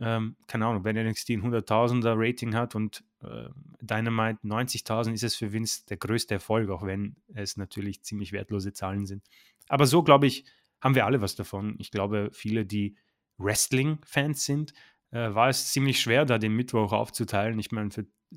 Ähm, 0.00 0.36
keine 0.46 0.66
Ahnung, 0.66 0.84
wenn 0.84 0.96
NXT 0.96 1.30
ein 1.30 1.42
100.000er 1.42 2.14
Rating 2.16 2.54
hat 2.54 2.74
und 2.74 3.02
äh, 3.22 3.48
Dynamite 3.80 4.38
90.000, 4.44 5.12
ist 5.12 5.24
es 5.24 5.36
für 5.36 5.52
Vince 5.52 5.84
der 5.88 5.96
größte 5.96 6.34
Erfolg, 6.34 6.70
auch 6.70 6.84
wenn 6.84 7.16
es 7.34 7.56
natürlich 7.56 8.02
ziemlich 8.02 8.32
wertlose 8.32 8.72
Zahlen 8.72 9.06
sind. 9.06 9.24
Aber 9.68 9.86
so, 9.86 10.02
glaube 10.02 10.26
ich, 10.26 10.44
haben 10.80 10.94
wir 10.94 11.04
alle 11.04 11.20
was 11.20 11.34
davon. 11.34 11.74
Ich 11.78 11.90
glaube, 11.90 12.30
viele, 12.32 12.64
die 12.64 12.96
Wrestling-Fans 13.38 14.44
sind, 14.44 14.72
äh, 15.10 15.34
war 15.34 15.48
es 15.48 15.72
ziemlich 15.72 16.00
schwer, 16.00 16.24
da 16.24 16.38
den 16.38 16.54
Mittwoch 16.54 16.92
aufzuteilen. 16.92 17.58
Ich 17.58 17.72
meine, 17.72 17.90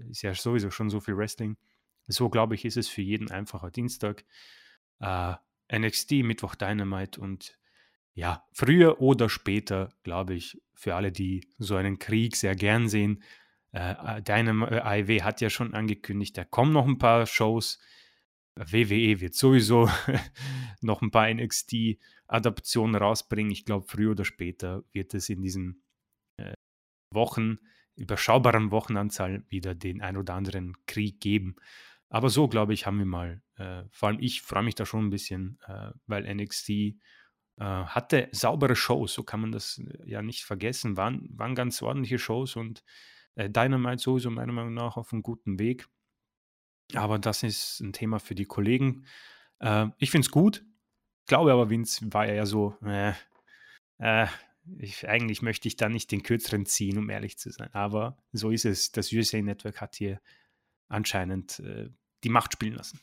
ist 0.09 0.21
ja 0.21 0.33
sowieso 0.33 0.71
schon 0.71 0.89
so 0.89 0.99
viel 0.99 1.17
Wrestling. 1.17 1.57
So, 2.07 2.29
glaube 2.29 2.55
ich, 2.55 2.65
ist 2.65 2.77
es 2.77 2.87
für 2.87 3.01
jeden 3.01 3.29
einfacher 3.29 3.69
Dienstag. 3.69 4.25
Äh, 4.99 5.35
NXT, 5.73 6.23
Mittwoch 6.23 6.55
Dynamite 6.55 7.21
und 7.21 7.57
ja, 8.13 8.45
früher 8.51 9.01
oder 9.01 9.29
später, 9.29 9.89
glaube 10.03 10.33
ich, 10.33 10.61
für 10.73 10.95
alle, 10.95 11.11
die 11.11 11.47
so 11.57 11.75
einen 11.75 11.99
Krieg 11.99 12.35
sehr 12.35 12.55
gern 12.55 12.89
sehen, 12.89 13.23
äh, 13.71 14.17
äh 14.17 14.21
Dynam 14.21 14.63
äh, 14.63 14.99
IW 15.01 15.21
hat 15.21 15.41
ja 15.41 15.49
schon 15.49 15.73
angekündigt, 15.73 16.37
da 16.37 16.43
kommen 16.43 16.73
noch 16.73 16.85
ein 16.85 16.97
paar 16.97 17.25
Shows. 17.25 17.79
WWE 18.55 19.21
wird 19.21 19.33
sowieso 19.33 19.89
noch 20.81 21.01
ein 21.01 21.11
paar 21.11 21.33
NXT-Adaptionen 21.33 22.95
rausbringen. 22.95 23.51
Ich 23.51 23.63
glaube, 23.63 23.85
früher 23.87 24.11
oder 24.11 24.25
später 24.25 24.83
wird 24.91 25.13
es 25.13 25.29
in 25.29 25.41
diesen 25.41 25.83
äh, 26.37 26.53
Wochen, 27.13 27.59
überschaubaren 27.95 28.71
Wochenanzahl, 28.71 29.45
wieder 29.47 29.73
den 29.73 30.01
ein 30.01 30.17
oder 30.17 30.33
anderen 30.33 30.75
Krieg 30.85 31.21
geben. 31.21 31.55
Aber 32.09 32.29
so, 32.29 32.49
glaube 32.49 32.73
ich, 32.73 32.85
haben 32.85 32.97
wir 32.97 33.05
mal, 33.05 33.41
äh, 33.55 33.83
vor 33.89 34.09
allem 34.09 34.19
ich 34.19 34.41
freue 34.41 34.63
mich 34.63 34.75
da 34.75 34.85
schon 34.85 35.05
ein 35.05 35.09
bisschen, 35.11 35.59
äh, 35.65 35.91
weil 36.07 36.33
NXT 36.33 36.69
äh, 36.69 36.95
hatte 37.59 38.29
saubere 38.31 38.75
Shows, 38.75 39.13
so 39.13 39.23
kann 39.23 39.41
man 39.41 39.51
das 39.51 39.79
äh, 39.79 40.09
ja 40.09 40.21
nicht 40.21 40.43
vergessen, 40.43 40.97
waren, 40.97 41.27
waren 41.37 41.55
ganz 41.55 41.81
ordentliche 41.81 42.17
Shows 42.17 42.55
und 42.55 42.83
äh, 43.35 43.49
Dynamite 43.49 44.01
sowieso 44.01 44.31
meiner 44.31 44.53
Meinung 44.53 44.73
nach 44.73 44.97
auf 44.97 45.13
einem 45.13 45.23
guten 45.23 45.59
Weg. 45.59 45.87
Aber 46.93 47.19
das 47.19 47.43
ist 47.43 47.79
ein 47.79 47.93
Thema 47.93 48.19
für 48.19 48.35
die 48.35 48.45
Kollegen. 48.45 49.05
Äh, 49.59 49.87
ich 49.97 50.11
finde 50.11 50.25
es 50.25 50.31
gut, 50.31 50.65
glaube 51.31 51.53
aber, 51.53 51.69
Vince 51.69 52.05
war 52.11 52.29
ja 52.29 52.45
so, 52.45 52.75
äh, 52.83 53.13
äh, 53.99 54.27
ich, 54.79 55.07
eigentlich 55.07 55.41
möchte 55.41 55.67
ich 55.67 55.75
da 55.77 55.87
nicht 55.87 56.11
den 56.11 56.23
kürzeren 56.23 56.65
ziehen, 56.65 56.97
um 56.97 57.09
ehrlich 57.09 57.37
zu 57.37 57.51
sein. 57.51 57.73
Aber 57.73 58.17
so 58.31 58.51
ist 58.51 58.65
es. 58.65 58.91
Das 58.91 59.11
USA 59.13 59.41
Network 59.41 59.79
hat 59.79 59.95
hier 59.95 60.21
anscheinend 60.89 61.59
äh, 61.59 61.89
die 62.23 62.29
Macht 62.29 62.53
spielen 62.53 62.75
lassen. 62.75 62.99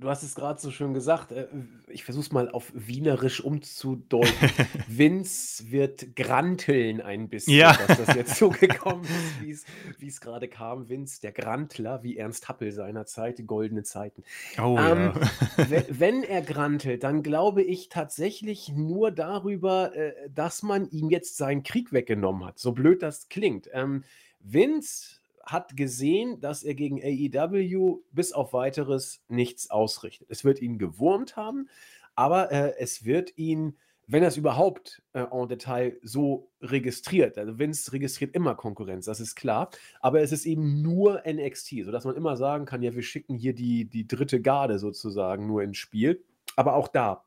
Du 0.00 0.08
hast 0.08 0.22
es 0.22 0.36
gerade 0.36 0.60
so 0.60 0.70
schön 0.70 0.94
gesagt. 0.94 1.32
Äh, 1.32 1.48
ich 1.88 2.04
versuche 2.04 2.22
es 2.22 2.30
mal 2.30 2.48
auf 2.48 2.70
Wienerisch 2.72 3.40
umzudeuten. 3.42 4.30
Vince 4.86 5.72
wird 5.72 6.14
granteln 6.14 7.00
ein 7.00 7.28
bisschen, 7.28 7.54
Ja. 7.54 7.72
dass 7.72 7.98
das 8.04 8.14
jetzt 8.14 8.36
so 8.36 8.50
gekommen 8.50 9.02
ist, 9.48 9.66
wie 9.98 10.06
es- 10.06 10.20
gerade 10.20 10.46
kam. 10.46 10.88
Vince, 10.88 11.20
der 11.20 11.32
Grantler, 11.32 12.04
wie 12.04 12.16
Ernst 12.16 12.48
Happel 12.48 12.70
seinerzeit, 12.70 13.38
die 13.38 13.46
goldenen 13.46 13.84
Zeiten. 13.84 14.22
Oh 14.62 14.76
Ähm, 14.78 15.12
ja. 15.14 15.14
We- 15.70 15.86
Wenn 15.88 16.22
er 16.22 16.42
grantelt, 16.42 17.02
dann 17.02 17.24
glaube 17.24 17.62
ich 17.62 17.88
tatsächlich 17.88 18.68
nur 18.72 19.10
darüber, 19.10 19.96
äh, 19.96 20.12
dass 20.32 20.62
man 20.62 20.88
ihm 20.90 21.10
jetzt 21.10 21.36
seinen 21.36 21.64
Krieg 21.64 21.92
weggenommen 21.92 22.44
hat. 22.46 22.60
So 22.60 22.70
blöd 22.70 23.02
das 23.02 23.28
klingt. 23.28 23.68
Ähm, 23.72 24.04
Vince 24.40 25.17
hat 25.48 25.76
gesehen, 25.76 26.40
dass 26.40 26.62
er 26.62 26.74
gegen 26.74 27.00
AEW 27.02 28.00
bis 28.12 28.32
auf 28.32 28.52
weiteres 28.52 29.22
nichts 29.28 29.70
ausrichtet. 29.70 30.28
Es 30.30 30.44
wird 30.44 30.60
ihn 30.60 30.78
gewurmt 30.78 31.36
haben, 31.36 31.68
aber 32.14 32.52
äh, 32.52 32.74
es 32.78 33.06
wird 33.06 33.36
ihn, 33.38 33.78
wenn 34.06 34.22
er 34.22 34.28
es 34.28 34.36
überhaupt 34.36 35.02
äh, 35.14 35.24
en 35.30 35.48
Detail 35.48 35.98
so 36.02 36.50
registriert, 36.60 37.38
also 37.38 37.58
Vince 37.58 37.92
registriert 37.92 38.34
immer 38.34 38.56
Konkurrenz, 38.56 39.06
das 39.06 39.20
ist 39.20 39.36
klar, 39.36 39.70
aber 40.00 40.20
es 40.20 40.32
ist 40.32 40.44
eben 40.44 40.82
nur 40.82 41.22
NXT, 41.26 41.84
sodass 41.84 42.04
man 42.04 42.16
immer 42.16 42.36
sagen 42.36 42.66
kann, 42.66 42.82
ja, 42.82 42.94
wir 42.94 43.02
schicken 43.02 43.34
hier 43.34 43.54
die, 43.54 43.86
die 43.86 44.06
dritte 44.06 44.42
Garde 44.42 44.78
sozusagen 44.78 45.46
nur 45.46 45.62
ins 45.62 45.78
Spiel. 45.78 46.24
Aber 46.56 46.74
auch 46.74 46.88
da 46.88 47.24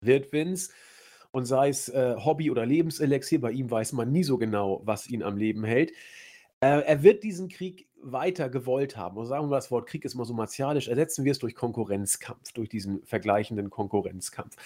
wird 0.00 0.32
Vince 0.32 0.72
und 1.30 1.44
sei 1.44 1.68
es 1.68 1.88
äh, 1.88 2.16
Hobby 2.16 2.50
oder 2.50 2.66
Lebenselixier, 2.66 3.40
bei 3.40 3.52
ihm 3.52 3.70
weiß 3.70 3.92
man 3.92 4.10
nie 4.10 4.24
so 4.24 4.36
genau, 4.36 4.80
was 4.84 5.08
ihn 5.08 5.22
am 5.22 5.36
Leben 5.36 5.64
hält. 5.64 5.92
Äh, 6.62 6.82
er 6.84 7.02
wird 7.02 7.24
diesen 7.24 7.48
Krieg 7.48 7.88
weiter 8.00 8.48
gewollt 8.48 8.96
haben. 8.96 9.16
Und 9.16 9.26
sagen 9.26 9.50
wir, 9.50 9.56
das 9.56 9.70
Wort 9.72 9.88
Krieg 9.88 10.04
ist 10.04 10.14
immer 10.14 10.24
so 10.24 10.32
martialisch. 10.32 10.88
Ersetzen 10.88 11.24
wir 11.24 11.32
es 11.32 11.40
durch 11.40 11.56
Konkurrenzkampf, 11.56 12.52
durch 12.52 12.68
diesen 12.68 13.04
vergleichenden 13.04 13.68
Konkurrenzkampf. 13.68 14.56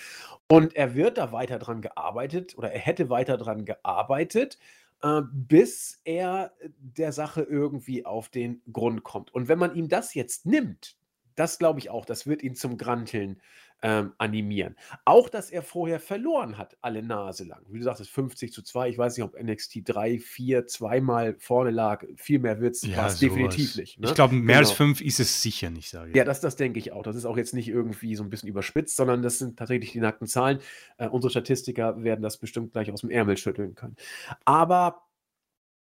Und 0.49 0.77
er 0.77 0.95
wird 0.95 1.17
da 1.17 1.33
weiter 1.33 1.59
dran 1.59 1.81
gearbeitet 1.81 2.57
oder 2.59 2.71
er 2.71 2.81
hätte 2.81 3.09
weiter 3.09 3.39
dran 3.39 3.65
gearbeitet, 3.65 4.59
äh, 5.03 5.23
bis 5.33 6.01
er 6.05 6.53
der 6.79 7.13
Sache 7.13 7.43
irgendwie 7.43 8.05
auf 8.05 8.29
den 8.29 8.61
Grund 8.71 9.03
kommt. 9.03 9.35
Und 9.35 9.49
wenn 9.49 9.59
man 9.59 9.75
ihm 9.75 9.89
das 9.89 10.13
jetzt 10.13 10.45
nimmt, 10.45 10.99
das 11.35 11.59
glaube 11.59 11.79
ich 11.79 11.89
auch, 11.89 12.05
das 12.05 12.27
wird 12.27 12.43
ihn 12.43 12.57
zum 12.57 12.77
Granteln 12.77 13.41
ähm, 13.83 14.13
animieren. 14.19 14.77
Auch, 15.05 15.29
dass 15.29 15.51
er 15.51 15.63
vorher 15.63 16.01
verloren 16.01 16.59
hat, 16.59 16.77
alle 16.81 17.03
Nase 17.03 17.45
lang. 17.45 17.61
Wie 17.69 17.79
du 17.79 17.85
sagtest, 17.85 18.11
50 18.11 18.53
zu 18.53 18.63
2. 18.63 18.89
Ich 18.89 18.99
weiß 18.99 19.17
nicht, 19.17 19.25
ob 19.25 19.41
NXT 19.41 19.81
3, 19.85 20.19
4, 20.19 20.67
zweimal 20.67 21.37
vorne 21.39 21.71
lag. 21.71 22.05
Viel 22.17 22.39
mehr 22.39 22.61
wird 22.61 22.75
es 22.75 22.83
Ja, 22.83 23.09
definitiv 23.09 23.77
nicht. 23.77 24.01
Ne? 24.01 24.09
Ich 24.09 24.15
glaube, 24.15 24.35
mehr 24.35 24.59
als 24.59 24.69
Genau. 24.69 24.77
fünf 24.77 25.01
ist 25.01 25.21
es 25.21 25.43
sicher 25.43 25.71
nicht, 25.71 25.91
sage 25.91 26.11
ich. 26.11 26.17
Ja, 26.17 26.25
das, 26.25 26.41
das 26.41 26.57
denke 26.57 26.79
ich 26.79 26.93
auch. 26.93 27.03
Das 27.03 27.17
ist 27.17 27.25
auch 27.27 27.37
jetzt 27.37 27.55
nicht 27.55 27.69
irgendwie 27.69 28.17
so 28.17 28.23
ein 28.23 28.31
bisschen 28.31 28.49
überspitzt, 28.49 28.97
sondern 28.97 29.23
das 29.23 29.39
sind 29.39 29.59
tatsächlich 29.59 29.93
die 29.93 30.01
nackten 30.01 30.27
Zahlen. 30.27 30.59
Äh, 30.97 31.09
unsere 31.09 31.31
Statistiker 31.31 32.03
werden 32.03 32.23
das 32.23 32.39
bestimmt 32.39 32.73
gleich 32.73 32.91
aus 32.91 33.03
dem 33.03 33.11
Ärmel 33.11 33.37
schütteln 33.37 33.75
können. 33.75 33.97
Aber 34.45 35.06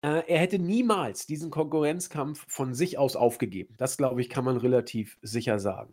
er 0.01 0.39
hätte 0.39 0.59
niemals 0.59 1.27
diesen 1.27 1.51
Konkurrenzkampf 1.51 2.45
von 2.49 2.75
sich 2.75 2.99
aus 2.99 3.17
aufgegeben. 3.17 3.75
Das, 3.77 3.97
glaube 3.97 4.21
ich, 4.21 4.29
kann 4.29 4.45
man 4.45 4.57
relativ 4.57 5.19
sicher 5.23 5.59
sagen. 5.59 5.93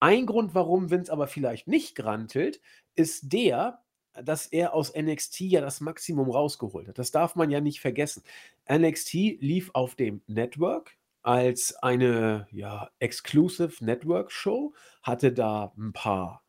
Ein 0.00 0.26
Grund, 0.26 0.54
warum 0.54 0.90
Vince 0.90 1.12
aber 1.12 1.26
vielleicht 1.26 1.68
nicht 1.68 1.94
grantelt, 1.94 2.60
ist 2.94 3.32
der, 3.32 3.82
dass 4.14 4.46
er 4.46 4.74
aus 4.74 4.92
NXT 4.94 5.40
ja 5.40 5.60
das 5.60 5.80
Maximum 5.80 6.30
rausgeholt 6.30 6.88
hat. 6.88 6.98
Das 6.98 7.10
darf 7.10 7.36
man 7.36 7.50
ja 7.50 7.60
nicht 7.60 7.80
vergessen. 7.80 8.22
NXT 8.70 9.14
lief 9.40 9.70
auf 9.74 9.94
dem 9.94 10.22
Network 10.26 10.96
als 11.22 11.74
eine 11.82 12.48
ja, 12.50 12.90
Exclusive 12.98 13.84
Network 13.84 14.32
Show, 14.32 14.74
hatte 15.02 15.32
da 15.32 15.72
ein 15.78 15.92
paar 15.92 16.42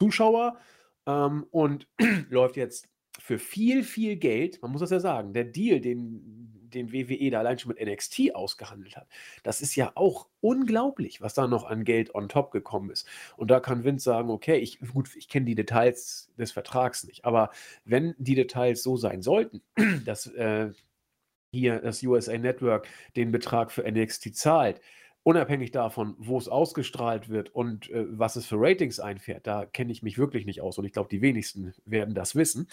Zuschauer 0.00 0.58
ähm, 1.06 1.46
und 1.50 1.88
läuft 2.28 2.56
jetzt 2.56 2.88
für 3.20 3.38
viel, 3.38 3.84
viel 3.84 4.16
Geld, 4.16 4.60
man 4.62 4.72
muss 4.72 4.80
das 4.80 4.90
ja 4.90 5.00
sagen, 5.00 5.32
der 5.32 5.44
Deal, 5.44 5.80
den, 5.80 6.70
den 6.74 6.92
WWE 6.92 7.30
da 7.30 7.38
allein 7.38 7.58
schon 7.58 7.72
mit 7.72 7.84
NXT 7.84 8.34
ausgehandelt 8.34 8.96
hat, 8.96 9.08
das 9.42 9.62
ist 9.62 9.76
ja 9.76 9.92
auch 9.94 10.28
unglaublich, 10.40 11.20
was 11.20 11.34
da 11.34 11.46
noch 11.46 11.64
an 11.64 11.84
Geld 11.84 12.14
on 12.14 12.28
top 12.28 12.50
gekommen 12.50 12.90
ist. 12.90 13.06
Und 13.36 13.50
da 13.50 13.60
kann 13.60 13.84
Vince 13.84 14.04
sagen, 14.04 14.30
okay, 14.30 14.56
ich, 14.56 14.80
gut, 14.80 15.14
ich 15.16 15.28
kenne 15.28 15.46
die 15.46 15.54
Details 15.54 16.32
des 16.36 16.52
Vertrags 16.52 17.04
nicht, 17.04 17.24
aber 17.24 17.50
wenn 17.84 18.14
die 18.18 18.34
Details 18.34 18.82
so 18.82 18.96
sein 18.96 19.22
sollten, 19.22 19.62
dass 20.04 20.26
äh, 20.26 20.72
hier 21.52 21.78
das 21.78 22.02
USA 22.02 22.36
Network 22.36 22.88
den 23.16 23.30
Betrag 23.30 23.70
für 23.70 23.88
NXT 23.88 24.36
zahlt, 24.36 24.80
unabhängig 25.24 25.72
davon, 25.72 26.14
wo 26.18 26.38
es 26.38 26.48
ausgestrahlt 26.48 27.28
wird 27.28 27.52
und 27.52 27.90
äh, 27.90 28.06
was 28.08 28.36
es 28.36 28.46
für 28.46 28.56
Ratings 28.60 29.00
einfährt, 29.00 29.46
da 29.46 29.66
kenne 29.66 29.90
ich 29.90 30.02
mich 30.02 30.18
wirklich 30.18 30.46
nicht 30.46 30.60
aus 30.60 30.78
und 30.78 30.84
ich 30.84 30.92
glaube, 30.92 31.08
die 31.10 31.22
wenigsten 31.22 31.74
werden 31.84 32.14
das 32.14 32.36
wissen. 32.36 32.68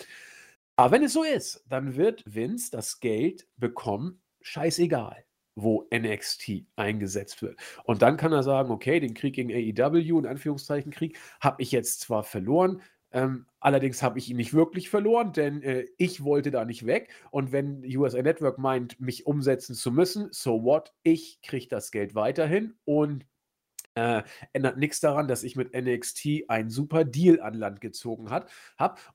Aber 0.76 0.92
wenn 0.92 1.04
es 1.04 1.14
so 1.14 1.24
ist, 1.24 1.64
dann 1.68 1.96
wird 1.96 2.24
Vince 2.26 2.70
das 2.72 3.00
Geld 3.00 3.48
bekommen, 3.58 4.22
scheißegal, 4.42 5.24
wo 5.56 5.88
NXT 5.94 6.66
eingesetzt 6.76 7.42
wird. 7.42 7.58
Und 7.84 8.02
dann 8.02 8.18
kann 8.18 8.34
er 8.34 8.44
sagen, 8.44 8.72
okay, 8.72 9.00
den 9.00 9.14
Krieg 9.14 9.36
gegen 9.36 9.52
AEW, 9.52 10.20
in 10.20 10.26
Anführungszeichen 10.26 10.92
Krieg, 10.92 11.18
habe 11.40 11.62
ich 11.62 11.72
jetzt 11.72 12.02
zwar 12.02 12.24
verloren, 12.24 12.82
ähm, 13.12 13.46
allerdings 13.60 14.02
habe 14.02 14.20
ich 14.20 14.30
ihn 14.30 14.38
nicht 14.38 14.54
wirklich 14.54 14.90
verloren, 14.90 15.34
denn 15.34 15.62
äh, 15.62 15.86
ich 15.98 16.24
wollte 16.24 16.52
da 16.52 16.66
nicht 16.66 16.86
weg. 16.86 17.10
Und 17.30 17.52
wenn 17.52 17.84
USA 17.86 18.22
Network 18.22 18.58
meint, 18.58 19.00
mich 19.00 19.26
umsetzen 19.26 19.76
zu 19.76 19.92
müssen, 19.92 20.30
so 20.32 20.64
what? 20.64 20.94
Ich 21.04 21.40
kriege 21.42 21.68
das 21.68 21.92
Geld 21.92 22.16
weiterhin 22.16 22.76
und 22.86 23.26
äh, 23.96 24.22
ändert 24.54 24.78
nichts 24.78 25.00
daran, 25.02 25.28
dass 25.28 25.44
ich 25.44 25.56
mit 25.56 25.74
NXT 25.74 26.46
einen 26.48 26.70
super 26.70 27.04
Deal 27.04 27.42
an 27.42 27.54
Land 27.56 27.82
gezogen 27.82 28.30
habe. 28.30 28.48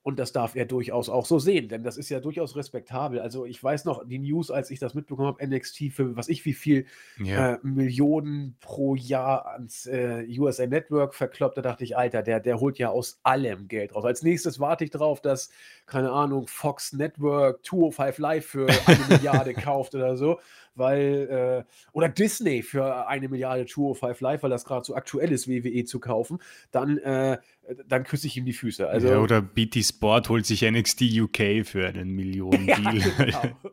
Und 0.03 0.19
das 0.19 0.33
darf 0.33 0.55
er 0.55 0.67
durchaus 0.67 1.09
auch 1.09 1.25
so 1.27 1.39
sehen, 1.39 1.69
denn 1.69 1.83
das 1.83 1.97
ist 1.97 2.09
ja 2.11 2.21
durchaus 2.21 2.57
respektabel. 2.57 3.21
Also 3.21 3.47
ich 3.47 3.63
weiß 3.63 3.85
noch, 3.87 4.07
die 4.07 4.19
News, 4.19 4.51
als 4.51 4.71
ich 4.71 4.79
das 4.79 4.95
mitbekommen 4.95 5.29
habe, 5.29 5.47
NXT 5.47 5.93
für 5.93 6.17
was 6.17 6.29
ich 6.29 6.45
wie 6.45 6.53
viel 6.53 6.87
Ja. 7.19 7.55
äh, 7.55 7.59
Millionen 7.63 8.57
pro 8.61 8.95
Jahr 8.95 9.47
ans 9.53 9.87
äh, 9.87 10.27
USA 10.39 10.67
Network 10.67 11.15
verkloppt, 11.15 11.57
da 11.57 11.63
dachte 11.63 11.85
ich, 11.85 11.97
Alter, 11.97 12.23
der, 12.23 12.41
der 12.41 12.61
holt 12.61 12.79
ja 12.79 12.91
aus 12.91 13.19
allem 13.23 13.69
Geld 13.69 13.95
raus. 13.95 14.05
Als 14.05 14.23
nächstes 14.23 14.61
warte 14.61 14.85
ich 14.85 14.91
drauf, 14.91 15.21
dass, 15.23 15.51
keine 15.87 16.11
Ahnung, 16.11 16.47
Fox 16.49 16.93
Network 16.93 17.65
205 17.65 18.19
Live 18.19 18.47
für 18.47 18.67
eine 18.87 19.05
Milliarde 19.09 19.55
kauft 19.55 19.95
oder 19.95 20.17
so, 20.17 20.39
weil, 20.77 21.65
äh, 21.67 21.73
oder 21.93 22.09
Disney 22.09 22.63
für 22.63 23.09
eine 23.09 23.29
Milliarde 23.29 23.67
205 23.67 24.21
Live, 24.21 24.43
weil 24.43 24.51
das 24.51 24.65
gerade 24.65 24.85
so 24.85 24.95
aktuell 24.95 25.33
ist, 25.33 25.49
WWE 25.49 25.85
zu 25.85 26.01
kaufen, 26.01 26.39
dann, 26.71 26.99
äh, 26.99 27.39
dann 27.87 28.05
küsse 28.05 28.27
ich 28.27 28.37
ihm 28.37 28.45
die 28.45 28.53
Füße. 28.53 28.89
Also, 28.89 29.09
ja, 29.09 29.19
oder 29.19 29.43
BT 29.43 29.85
Sport 29.85 30.29
holt 30.29 30.47
sich 30.47 30.63
NXT 30.63 31.03
UK 31.21 31.65
für 31.65 31.87
einen 31.87 32.11
Millionen-Deal. 32.17 32.99
Ja, 32.99 33.25
genau. 33.25 33.57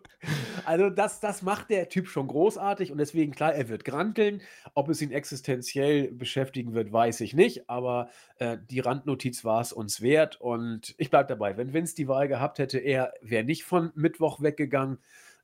Also 0.65 0.89
das, 0.89 1.19
das 1.19 1.41
macht 1.41 1.69
der 1.69 1.89
Typ 1.89 2.07
schon 2.07 2.27
großartig 2.27 2.91
und 2.91 2.97
deswegen, 2.97 3.33
klar, 3.33 3.53
er 3.53 3.69
wird 3.69 3.83
granteln. 3.83 4.41
Ob 4.73 4.89
es 4.89 5.01
ihn 5.01 5.11
existenziell 5.11 6.11
beschäftigen 6.11 6.73
wird, 6.73 6.93
weiß 6.93 7.21
ich 7.21 7.33
nicht, 7.33 7.69
aber 7.69 8.09
äh, 8.39 8.57
die 8.69 8.79
Randnotiz 8.79 9.43
war 9.43 9.61
es 9.61 9.73
uns 9.73 10.01
wert 10.01 10.39
und 10.39 10.95
ich 10.97 11.09
bleibe 11.09 11.27
dabei. 11.27 11.57
Wenn 11.57 11.73
Vince 11.73 11.95
die 11.95 12.07
Wahl 12.07 12.27
gehabt 12.27 12.59
hätte, 12.59 12.79
er 12.79 13.13
wäre 13.21 13.43
nicht 13.43 13.63
von 13.63 13.91
Mittwoch 13.95 14.41
weggegangen, 14.41 14.99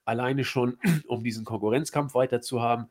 alleine 0.10 0.44
schon, 0.44 0.78
um 1.08 1.24
diesen 1.24 1.46
Konkurrenzkampf 1.46 2.14
weiter 2.14 2.42
zu 2.42 2.62
haben. 2.62 2.90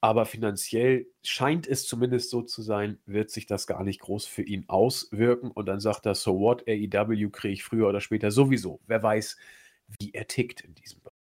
aber 0.00 0.26
finanziell 0.26 1.06
scheint 1.22 1.66
es 1.66 1.86
zumindest 1.86 2.28
so 2.30 2.42
zu 2.42 2.60
sein, 2.62 2.98
wird 3.06 3.30
sich 3.30 3.46
das 3.46 3.66
gar 3.66 3.84
nicht 3.84 4.00
groß 4.00 4.26
für 4.26 4.42
ihn 4.42 4.64
auswirken. 4.68 5.50
Und 5.50 5.66
dann 5.66 5.80
sagt 5.80 6.06
er, 6.06 6.14
so 6.14 6.38
what, 6.40 6.64
AEW 6.68 7.30
kriege 7.30 7.54
ich 7.54 7.64
früher 7.64 7.88
oder 7.88 8.02
später 8.02 8.30
sowieso. 8.30 8.80
Wer 8.86 9.02
weiß, 9.02 9.38
wie 9.98 10.12
er 10.12 10.26
tickt 10.26 10.60
in 10.60 10.74
diesem 10.74 11.00
Bereich. 11.00 11.14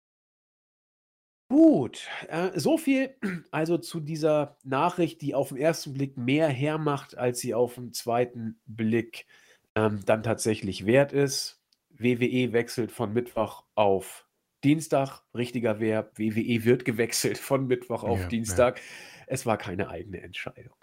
Gut, 1.51 2.07
äh, 2.29 2.59
so 2.59 2.79
viel 2.79 3.15
also 3.51 3.77
zu 3.77 4.01
dieser 4.01 4.57
Nachricht, 4.63 5.21
die 5.21 5.35
auf 5.35 5.49
den 5.49 5.59
ersten 5.59 5.93
Blick 5.93 6.17
mehr 6.17 6.49
hermacht, 6.49 7.19
als 7.19 7.41
sie 7.41 7.55
auf 7.55 7.75
den 7.75 7.93
zweiten 7.93 8.61
Blick 8.67 9.27
ähm, 9.75 10.01
dann 10.07 10.23
tatsächlich 10.23 10.87
wert 10.87 11.13
ist. 11.13 11.61
WWE 11.91 12.53
wechselt 12.53 12.93
von 12.93 13.13
Mittwoch 13.13 13.65
auf 13.75 14.27
Dienstag, 14.65 15.23
richtiger 15.35 15.81
Verb, 15.81 16.19
WWE 16.19 16.65
wird 16.65 16.85
gewechselt 16.85 17.39
von 17.39 17.67
Mittwoch 17.67 18.05
auf 18.05 18.21
ja, 18.21 18.29
Dienstag. 18.29 18.79
Ja. 18.79 18.83
Es 19.27 19.47
war 19.47 19.57
keine 19.57 19.89
eigene 19.89 20.21
Entscheidung. 20.21 20.75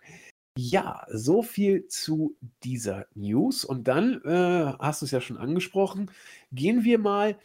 Ja, 0.57 1.05
so 1.12 1.43
viel 1.43 1.88
zu 1.88 2.36
dieser 2.63 3.05
News. 3.13 3.63
Und 3.63 3.88
dann, 3.88 4.22
äh, 4.24 4.74
hast 4.79 5.01
du 5.01 5.05
es 5.05 5.12
ja 5.12 5.22
schon 5.22 5.38
angesprochen, 5.38 6.10
gehen 6.51 6.84
wir 6.84 6.98
mal 6.98 7.38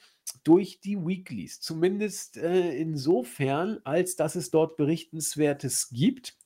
durch 0.45 0.81
die 0.81 0.97
Weeklies. 0.97 1.61
Zumindest 1.61 2.39
äh, 2.39 2.75
insofern, 2.75 3.81
als 3.85 4.17
dass 4.17 4.35
es 4.35 4.51
dort 4.51 4.77
Berichtenswertes 4.77 5.91
gibt. 5.91 6.39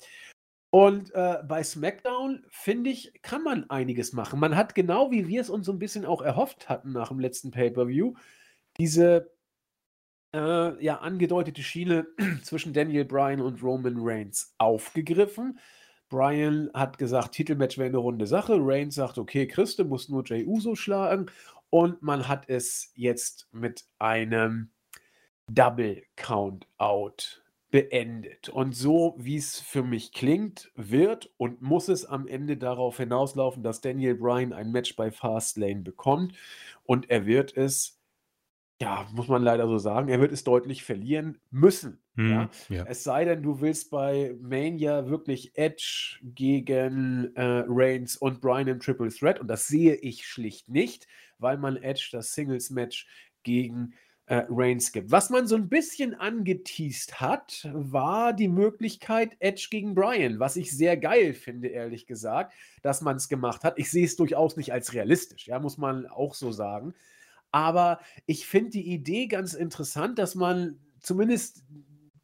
Und 0.70 1.14
äh, 1.14 1.38
bei 1.46 1.62
SmackDown, 1.62 2.44
finde 2.48 2.90
ich, 2.90 3.12
kann 3.22 3.44
man 3.44 3.70
einiges 3.70 4.12
machen. 4.12 4.40
Man 4.40 4.56
hat 4.56 4.74
genau 4.74 5.12
wie 5.12 5.28
wir 5.28 5.40
es 5.40 5.50
uns 5.50 5.66
so 5.66 5.72
ein 5.72 5.78
bisschen 5.78 6.04
auch 6.04 6.20
erhofft 6.20 6.68
hatten 6.68 6.92
nach 6.92 7.08
dem 7.08 7.20
letzten 7.20 7.52
Pay-Per-View, 7.52 8.14
diese 8.78 9.35
äh, 10.36 10.84
ja, 10.84 10.98
angedeutete 10.98 11.62
Schiene 11.62 12.06
zwischen 12.42 12.72
Daniel 12.72 13.04
Bryan 13.04 13.40
und 13.40 13.62
Roman 13.62 13.96
Reigns 13.98 14.54
aufgegriffen. 14.58 15.58
Bryan 16.08 16.70
hat 16.74 16.98
gesagt, 16.98 17.32
Titelmatch 17.32 17.78
wäre 17.78 17.88
eine 17.88 17.96
runde 17.96 18.26
Sache. 18.26 18.56
Reigns 18.60 18.94
sagt, 18.94 19.18
okay, 19.18 19.46
Christe 19.48 19.84
muss 19.84 20.08
nur 20.08 20.24
Jay 20.24 20.44
Uso 20.44 20.74
schlagen. 20.74 21.26
Und 21.70 22.02
man 22.02 22.28
hat 22.28 22.48
es 22.48 22.92
jetzt 22.94 23.48
mit 23.50 23.86
einem 23.98 24.70
Double 25.48 26.02
Count-Out 26.16 27.42
beendet. 27.70 28.48
Und 28.48 28.76
so, 28.76 29.16
wie 29.18 29.36
es 29.36 29.60
für 29.60 29.82
mich 29.82 30.12
klingt, 30.12 30.70
wird 30.76 31.30
und 31.36 31.60
muss 31.62 31.88
es 31.88 32.04
am 32.04 32.28
Ende 32.28 32.56
darauf 32.56 32.98
hinauslaufen, 32.98 33.62
dass 33.62 33.80
Daniel 33.80 34.14
Bryan 34.14 34.52
ein 34.52 34.70
Match 34.70 34.94
bei 34.94 35.10
Fastlane 35.10 35.82
bekommt. 35.82 36.36
Und 36.84 37.10
er 37.10 37.26
wird 37.26 37.56
es 37.56 37.95
ja, 38.80 39.06
muss 39.12 39.28
man 39.28 39.42
leider 39.42 39.66
so 39.66 39.78
sagen. 39.78 40.08
Er 40.08 40.20
wird 40.20 40.32
es 40.32 40.44
deutlich 40.44 40.84
verlieren 40.84 41.38
müssen. 41.50 41.98
Mhm, 42.14 42.30
ja? 42.30 42.50
ja? 42.68 42.84
Es 42.86 43.04
sei 43.04 43.24
denn, 43.24 43.42
du 43.42 43.60
willst 43.60 43.90
bei 43.90 44.34
Mania 44.40 45.08
wirklich 45.08 45.56
Edge 45.56 46.18
gegen 46.22 47.34
äh, 47.36 47.64
Reigns 47.66 48.16
und 48.16 48.40
Bryan 48.40 48.68
im 48.68 48.80
Triple 48.80 49.08
Threat. 49.08 49.40
Und 49.40 49.48
das 49.48 49.66
sehe 49.66 49.94
ich 49.94 50.26
schlicht 50.26 50.68
nicht, 50.68 51.06
weil 51.38 51.56
man 51.56 51.76
Edge 51.76 52.10
das 52.12 52.34
Singles-Match 52.34 53.06
gegen 53.44 53.94
äh, 54.26 54.44
Reigns 54.50 54.92
gibt. 54.92 55.10
Was 55.10 55.30
man 55.30 55.46
so 55.46 55.54
ein 55.54 55.68
bisschen 55.68 56.14
angeteased 56.14 57.20
hat, 57.20 57.68
war 57.72 58.32
die 58.32 58.48
Möglichkeit 58.48 59.36
Edge 59.38 59.68
gegen 59.70 59.94
Bryan, 59.94 60.38
was 60.38 60.56
ich 60.56 60.76
sehr 60.76 60.96
geil 60.96 61.32
finde, 61.32 61.68
ehrlich 61.68 62.06
gesagt, 62.06 62.52
dass 62.82 63.00
man 63.00 63.16
es 63.16 63.28
gemacht 63.28 63.64
hat. 63.64 63.78
Ich 63.78 63.90
sehe 63.90 64.04
es 64.04 64.16
durchaus 64.16 64.56
nicht 64.56 64.72
als 64.72 64.92
realistisch, 64.92 65.46
ja, 65.46 65.58
muss 65.60 65.78
man 65.78 66.06
auch 66.06 66.34
so 66.34 66.52
sagen. 66.52 66.92
Aber 67.56 68.00
ich 68.26 68.46
finde 68.46 68.72
die 68.72 68.92
Idee 68.92 69.28
ganz 69.28 69.54
interessant, 69.54 70.18
dass 70.18 70.34
man 70.34 70.78
zumindest 71.00 71.64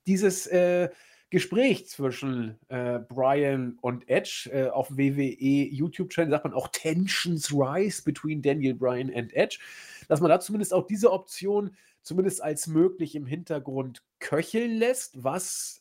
dieses 0.06 0.46
äh, 0.48 0.90
Gespräch 1.30 1.88
zwischen 1.88 2.58
äh, 2.68 2.98
Brian 2.98 3.78
und 3.80 4.06
Edge 4.10 4.50
äh, 4.52 4.68
auf 4.68 4.90
WWE 4.90 5.70
YouTube-Channel 5.70 6.30
sagt 6.30 6.44
man 6.44 6.52
auch 6.52 6.68
Tensions 6.68 7.50
Rise 7.50 8.02
between 8.02 8.42
Daniel 8.42 8.74
Bryan 8.74 9.10
and 9.10 9.32
Edge, 9.32 9.58
dass 10.06 10.20
man 10.20 10.28
da 10.28 10.38
zumindest 10.38 10.74
auch 10.74 10.86
diese 10.86 11.10
Option 11.10 11.74
zumindest 12.02 12.42
als 12.42 12.66
möglich 12.66 13.14
im 13.14 13.24
Hintergrund 13.24 14.02
köcheln 14.18 14.72
lässt, 14.72 15.24
was 15.24 15.80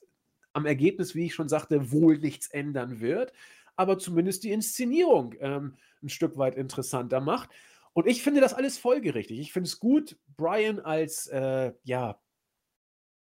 am 0.53 0.65
Ergebnis, 0.65 1.13
wie 1.13 1.25
ich 1.25 1.33
schon 1.33 1.49
sagte, 1.49 1.91
wohl 1.91 2.19
nichts 2.19 2.47
ändern 2.47 3.01
wird, 3.01 3.33
aber 3.75 3.99
zumindest 3.99 4.45
die 4.45 4.51
Inszenierung 4.51 5.35
ähm, 5.41 5.73
ein 6.01 6.07
Stück 6.07 6.37
weit 6.37 6.55
interessanter 6.55 7.19
macht. 7.19 7.49
Und 7.93 8.07
ich 8.07 8.23
finde 8.23 8.41
das 8.41 8.53
alles 8.53 8.77
folgerichtig. 8.77 9.39
Ich 9.39 9.51
finde 9.51 9.67
es 9.67 9.79
gut, 9.79 10.17
Brian 10.37 10.79
als, 10.79 11.27
äh, 11.27 11.73
ja, 11.83 12.19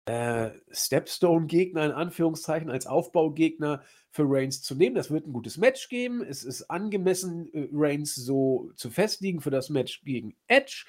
äh, 0.05 0.51
Stepstone-Gegner 0.71 1.85
in 1.85 1.91
Anführungszeichen, 1.91 2.69
als 2.69 2.87
Aufbaugegner 2.87 3.83
für 4.09 4.23
Reigns 4.25 4.61
zu 4.63 4.75
nehmen. 4.75 4.95
Das 4.95 5.11
wird 5.11 5.27
ein 5.27 5.33
gutes 5.33 5.57
Match 5.57 5.87
geben. 5.87 6.23
Es 6.23 6.43
ist 6.43 6.63
angemessen, 6.63 7.53
äh, 7.53 7.67
Reigns 7.71 8.15
so 8.15 8.71
zu 8.75 8.89
festigen 8.89 9.39
für 9.39 9.51
das 9.51 9.69
Match 9.69 10.01
gegen 10.01 10.35
Edge. 10.47 10.85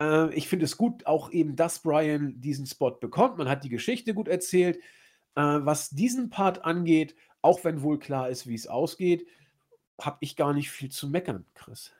Äh, 0.00 0.32
ich 0.34 0.48
finde 0.48 0.66
es 0.66 0.76
gut, 0.76 1.06
auch 1.06 1.32
eben, 1.32 1.56
dass 1.56 1.80
Brian 1.80 2.40
diesen 2.40 2.66
Spot 2.66 2.92
bekommt. 2.92 3.36
Man 3.36 3.48
hat 3.48 3.64
die 3.64 3.68
Geschichte 3.68 4.14
gut 4.14 4.28
erzählt. 4.28 4.76
Äh, 5.34 5.42
was 5.42 5.90
diesen 5.90 6.30
Part 6.30 6.64
angeht, 6.64 7.16
auch 7.40 7.64
wenn 7.64 7.82
wohl 7.82 7.98
klar 7.98 8.28
ist, 8.28 8.46
wie 8.46 8.54
es 8.54 8.68
ausgeht, 8.68 9.26
habe 10.00 10.18
ich 10.20 10.36
gar 10.36 10.54
nicht 10.54 10.70
viel 10.70 10.90
zu 10.90 11.08
meckern, 11.08 11.44
Chris. 11.54 11.92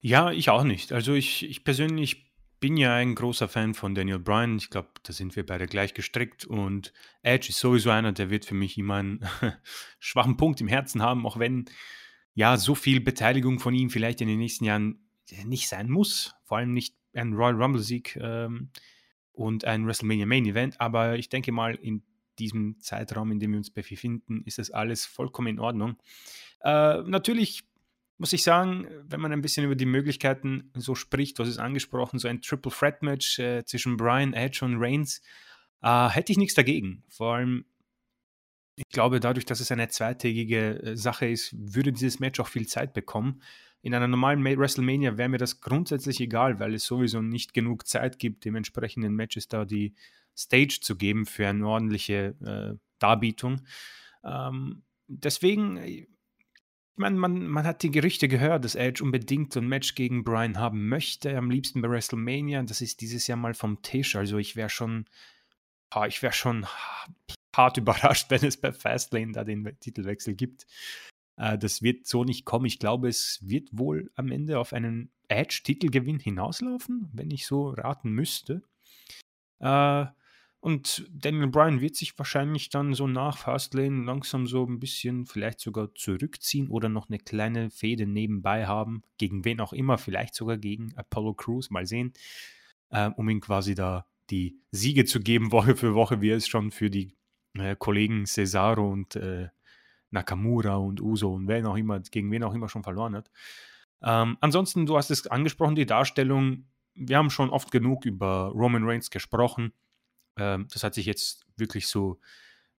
Ja, 0.00 0.32
ich 0.32 0.48
auch 0.48 0.64
nicht. 0.64 0.92
Also 0.92 1.14
ich, 1.14 1.48
ich 1.48 1.62
persönlich 1.64 2.30
bin 2.60 2.76
ja 2.76 2.94
ein 2.94 3.14
großer 3.14 3.48
Fan 3.48 3.74
von 3.74 3.94
Daniel 3.94 4.18
Bryan. 4.18 4.56
Ich 4.56 4.70
glaube, 4.70 4.88
da 5.02 5.12
sind 5.12 5.34
wir 5.34 5.44
beide 5.44 5.66
gleich 5.66 5.94
gestrickt. 5.94 6.44
Und 6.44 6.92
Edge 7.22 7.48
ist 7.48 7.58
sowieso 7.58 7.90
einer, 7.90 8.12
der 8.12 8.30
wird 8.30 8.44
für 8.44 8.54
mich 8.54 8.78
immer 8.78 8.96
einen 8.96 9.26
schwachen 9.98 10.36
Punkt 10.36 10.60
im 10.60 10.68
Herzen 10.68 11.02
haben, 11.02 11.26
auch 11.26 11.38
wenn 11.38 11.64
ja 12.34 12.56
so 12.56 12.74
viel 12.74 13.00
Beteiligung 13.00 13.58
von 13.58 13.74
ihm 13.74 13.90
vielleicht 13.90 14.20
in 14.20 14.28
den 14.28 14.38
nächsten 14.38 14.64
Jahren 14.64 15.06
nicht 15.44 15.68
sein 15.68 15.90
muss. 15.90 16.34
Vor 16.44 16.58
allem 16.58 16.72
nicht 16.72 16.94
ein 17.14 17.32
Royal 17.32 17.60
Rumble-Sieg 17.60 18.16
ähm, 18.20 18.70
und 19.32 19.64
ein 19.64 19.86
WrestleMania 19.86 20.26
Main 20.26 20.46
Event. 20.46 20.80
Aber 20.80 21.16
ich 21.16 21.28
denke 21.28 21.52
mal, 21.52 21.74
in 21.74 22.02
diesem 22.38 22.78
Zeitraum, 22.80 23.32
in 23.32 23.40
dem 23.40 23.52
wir 23.52 23.58
uns 23.58 23.70
befinden, 23.70 24.42
ist 24.44 24.58
das 24.58 24.70
alles 24.70 25.06
vollkommen 25.06 25.48
in 25.48 25.60
Ordnung. 25.60 25.96
Äh, 26.62 27.02
natürlich 27.02 27.64
muss 28.20 28.34
ich 28.34 28.42
sagen, 28.42 28.86
wenn 29.08 29.20
man 29.20 29.32
ein 29.32 29.40
bisschen 29.40 29.64
über 29.64 29.74
die 29.74 29.86
Möglichkeiten 29.86 30.70
so 30.74 30.94
spricht, 30.94 31.38
was 31.38 31.48
ist 31.48 31.58
angesprochen, 31.58 32.18
so 32.18 32.28
ein 32.28 32.42
Triple 32.42 32.70
Threat 32.70 33.02
Match 33.02 33.38
äh, 33.38 33.64
zwischen 33.64 33.96
Brian, 33.96 34.34
Edge 34.34 34.62
und 34.62 34.76
Reigns, 34.76 35.22
äh, 35.80 36.08
hätte 36.10 36.30
ich 36.30 36.36
nichts 36.36 36.54
dagegen. 36.54 37.02
Vor 37.08 37.36
allem, 37.36 37.64
ich 38.76 38.86
glaube, 38.90 39.20
dadurch, 39.20 39.46
dass 39.46 39.60
es 39.60 39.72
eine 39.72 39.88
zweitägige 39.88 40.82
äh, 40.82 40.96
Sache 40.98 41.28
ist, 41.28 41.54
würde 41.56 41.94
dieses 41.94 42.20
Match 42.20 42.38
auch 42.40 42.48
viel 42.48 42.66
Zeit 42.66 42.92
bekommen. 42.92 43.40
In 43.80 43.94
einer 43.94 44.06
normalen 44.06 44.44
WrestleMania 44.44 45.16
wäre 45.16 45.30
mir 45.30 45.38
das 45.38 45.62
grundsätzlich 45.62 46.20
egal, 46.20 46.60
weil 46.60 46.74
es 46.74 46.84
sowieso 46.84 47.22
nicht 47.22 47.54
genug 47.54 47.86
Zeit 47.86 48.18
gibt, 48.18 48.44
dementsprechenden 48.44 49.14
Matches 49.14 49.48
da 49.48 49.64
die 49.64 49.94
Stage 50.36 50.80
zu 50.82 50.94
geben 50.94 51.24
für 51.24 51.48
eine 51.48 51.66
ordentliche 51.66 52.34
äh, 52.44 52.78
Darbietung. 52.98 53.62
Ähm, 54.22 54.82
deswegen 55.08 56.06
äh, 56.96 57.00
meine, 57.00 57.16
man, 57.16 57.46
man 57.46 57.64
hat 57.64 57.82
die 57.82 57.90
Gerüchte 57.90 58.28
gehört, 58.28 58.64
dass 58.64 58.74
Edge 58.74 59.02
unbedingt 59.02 59.52
so 59.52 59.60
ein 59.60 59.68
Match 59.68 59.94
gegen 59.94 60.24
Brian 60.24 60.58
haben 60.58 60.88
möchte, 60.88 61.36
am 61.36 61.50
liebsten 61.50 61.82
bei 61.82 61.90
WrestleMania. 61.90 62.62
Das 62.62 62.80
ist 62.80 63.00
dieses 63.00 63.26
Jahr 63.26 63.38
mal 63.38 63.54
vom 63.54 63.82
Tisch. 63.82 64.16
Also 64.16 64.38
ich 64.38 64.56
wäre 64.56 64.70
schon, 64.70 65.06
ich 66.08 66.22
wäre 66.22 66.32
schon 66.32 66.66
hart 67.54 67.76
überrascht, 67.76 68.30
wenn 68.30 68.44
es 68.44 68.56
bei 68.56 68.72
Fastlane 68.72 69.32
da 69.32 69.44
den 69.44 69.76
Titelwechsel 69.80 70.34
gibt. 70.34 70.66
Äh, 71.36 71.58
das 71.58 71.82
wird 71.82 72.06
so 72.06 72.24
nicht 72.24 72.44
kommen. 72.44 72.66
Ich 72.66 72.78
glaube, 72.78 73.08
es 73.08 73.38
wird 73.42 73.68
wohl 73.72 74.10
am 74.14 74.30
Ende 74.30 74.58
auf 74.58 74.72
einen 74.72 75.10
Edge-Titelgewinn 75.28 76.18
hinauslaufen, 76.18 77.08
wenn 77.12 77.30
ich 77.30 77.46
so 77.46 77.70
raten 77.70 78.10
müsste. 78.10 78.62
Äh, 79.60 80.06
und 80.60 81.06
Daniel 81.10 81.46
Bryan 81.46 81.80
wird 81.80 81.96
sich 81.96 82.16
wahrscheinlich 82.18 82.68
dann 82.68 82.92
so 82.92 83.06
nach 83.06 83.38
Fastlane 83.38 84.04
langsam 84.04 84.46
so 84.46 84.66
ein 84.66 84.78
bisschen 84.78 85.24
vielleicht 85.24 85.58
sogar 85.58 85.94
zurückziehen 85.94 86.68
oder 86.68 86.90
noch 86.90 87.08
eine 87.08 87.18
kleine 87.18 87.70
Fehde 87.70 88.06
nebenbei 88.06 88.66
haben, 88.66 89.02
gegen 89.16 89.46
wen 89.46 89.60
auch 89.60 89.72
immer, 89.72 89.96
vielleicht 89.96 90.34
sogar 90.34 90.58
gegen 90.58 90.94
Apollo 90.96 91.34
Crews, 91.34 91.70
mal 91.70 91.86
sehen, 91.86 92.12
äh, 92.90 93.08
um 93.16 93.30
ihm 93.30 93.40
quasi 93.40 93.74
da 93.74 94.06
die 94.28 94.60
Siege 94.70 95.06
zu 95.06 95.20
geben, 95.20 95.50
Woche 95.52 95.76
für 95.76 95.94
Woche, 95.94 96.20
wie 96.20 96.30
er 96.30 96.36
es 96.36 96.46
schon 96.46 96.70
für 96.70 96.90
die 96.90 97.16
äh, 97.54 97.74
Kollegen 97.74 98.26
Cesaro 98.26 98.86
und 98.86 99.16
äh, 99.16 99.48
Nakamura 100.10 100.76
und 100.76 101.00
Uso 101.00 101.32
und 101.32 101.48
wen 101.48 101.64
auch 101.64 101.76
immer, 101.76 102.00
gegen 102.00 102.30
wen 102.30 102.44
auch 102.44 102.52
immer 102.52 102.68
schon 102.68 102.82
verloren 102.82 103.16
hat. 103.16 103.30
Ähm, 104.02 104.36
ansonsten, 104.42 104.84
du 104.84 104.98
hast 104.98 105.10
es 105.10 105.26
angesprochen, 105.26 105.74
die 105.74 105.86
Darstellung. 105.86 106.66
Wir 106.94 107.16
haben 107.16 107.30
schon 107.30 107.48
oft 107.48 107.70
genug 107.70 108.04
über 108.04 108.52
Roman 108.54 108.84
Reigns 108.84 109.10
gesprochen 109.10 109.72
ähm, 110.40 110.66
das 110.72 110.82
hat 110.82 110.94
sich 110.94 111.06
jetzt 111.06 111.44
wirklich 111.56 111.86
so 111.86 112.18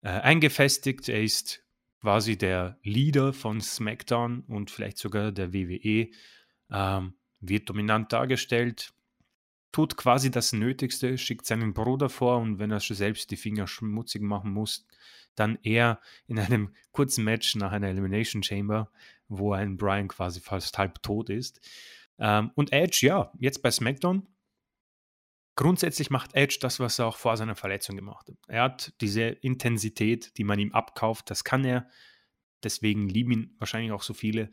äh, 0.01 0.09
eingefestigt. 0.09 1.07
Er 1.07 1.21
ist 1.21 1.63
quasi 2.01 2.37
der 2.37 2.79
Leader 2.81 3.31
von 3.33 3.61
SmackDown 3.61 4.41
und 4.47 4.71
vielleicht 4.71 4.97
sogar 4.97 5.31
der 5.31 5.53
WWE. 5.53 6.09
Ähm, 6.71 7.13
wird 7.39 7.69
dominant 7.69 8.11
dargestellt. 8.11 8.93
tut 9.71 9.95
quasi 9.95 10.31
das 10.31 10.51
Nötigste, 10.51 11.17
schickt 11.17 11.45
seinen 11.45 11.73
Bruder 11.73 12.09
vor 12.09 12.39
und 12.39 12.59
wenn 12.59 12.71
er 12.71 12.81
schon 12.81 12.97
selbst 12.97 13.31
die 13.31 13.37
Finger 13.37 13.67
schmutzig 13.67 14.21
machen 14.21 14.51
muss, 14.51 14.85
dann 15.35 15.57
eher 15.63 16.01
in 16.27 16.39
einem 16.39 16.75
kurzen 16.91 17.23
Match 17.23 17.55
nach 17.55 17.71
einer 17.71 17.87
Elimination 17.87 18.43
Chamber, 18.43 18.91
wo 19.29 19.53
ein 19.53 19.77
Brian 19.77 20.09
quasi 20.09 20.41
fast 20.41 20.77
halb 20.77 21.01
tot 21.03 21.29
ist. 21.29 21.61
Ähm, 22.19 22.51
und 22.55 22.73
Edge, 22.73 23.05
ja, 23.05 23.31
jetzt 23.39 23.61
bei 23.61 23.71
SmackDown. 23.71 24.27
Grundsätzlich 25.61 26.09
macht 26.09 26.33
Edge 26.33 26.57
das, 26.59 26.79
was 26.79 26.97
er 26.97 27.05
auch 27.05 27.17
vor 27.17 27.37
seiner 27.37 27.53
Verletzung 27.53 27.95
gemacht 27.95 28.27
hat. 28.27 28.35
Er 28.47 28.63
hat 28.63 28.93
diese 28.99 29.21
Intensität, 29.21 30.35
die 30.39 30.43
man 30.43 30.57
ihm 30.57 30.71
abkauft, 30.71 31.29
das 31.29 31.43
kann 31.43 31.63
er. 31.63 31.87
Deswegen 32.63 33.07
lieben 33.07 33.31
ihn 33.31 33.55
wahrscheinlich 33.59 33.91
auch 33.91 34.01
so 34.01 34.15
viele. 34.15 34.49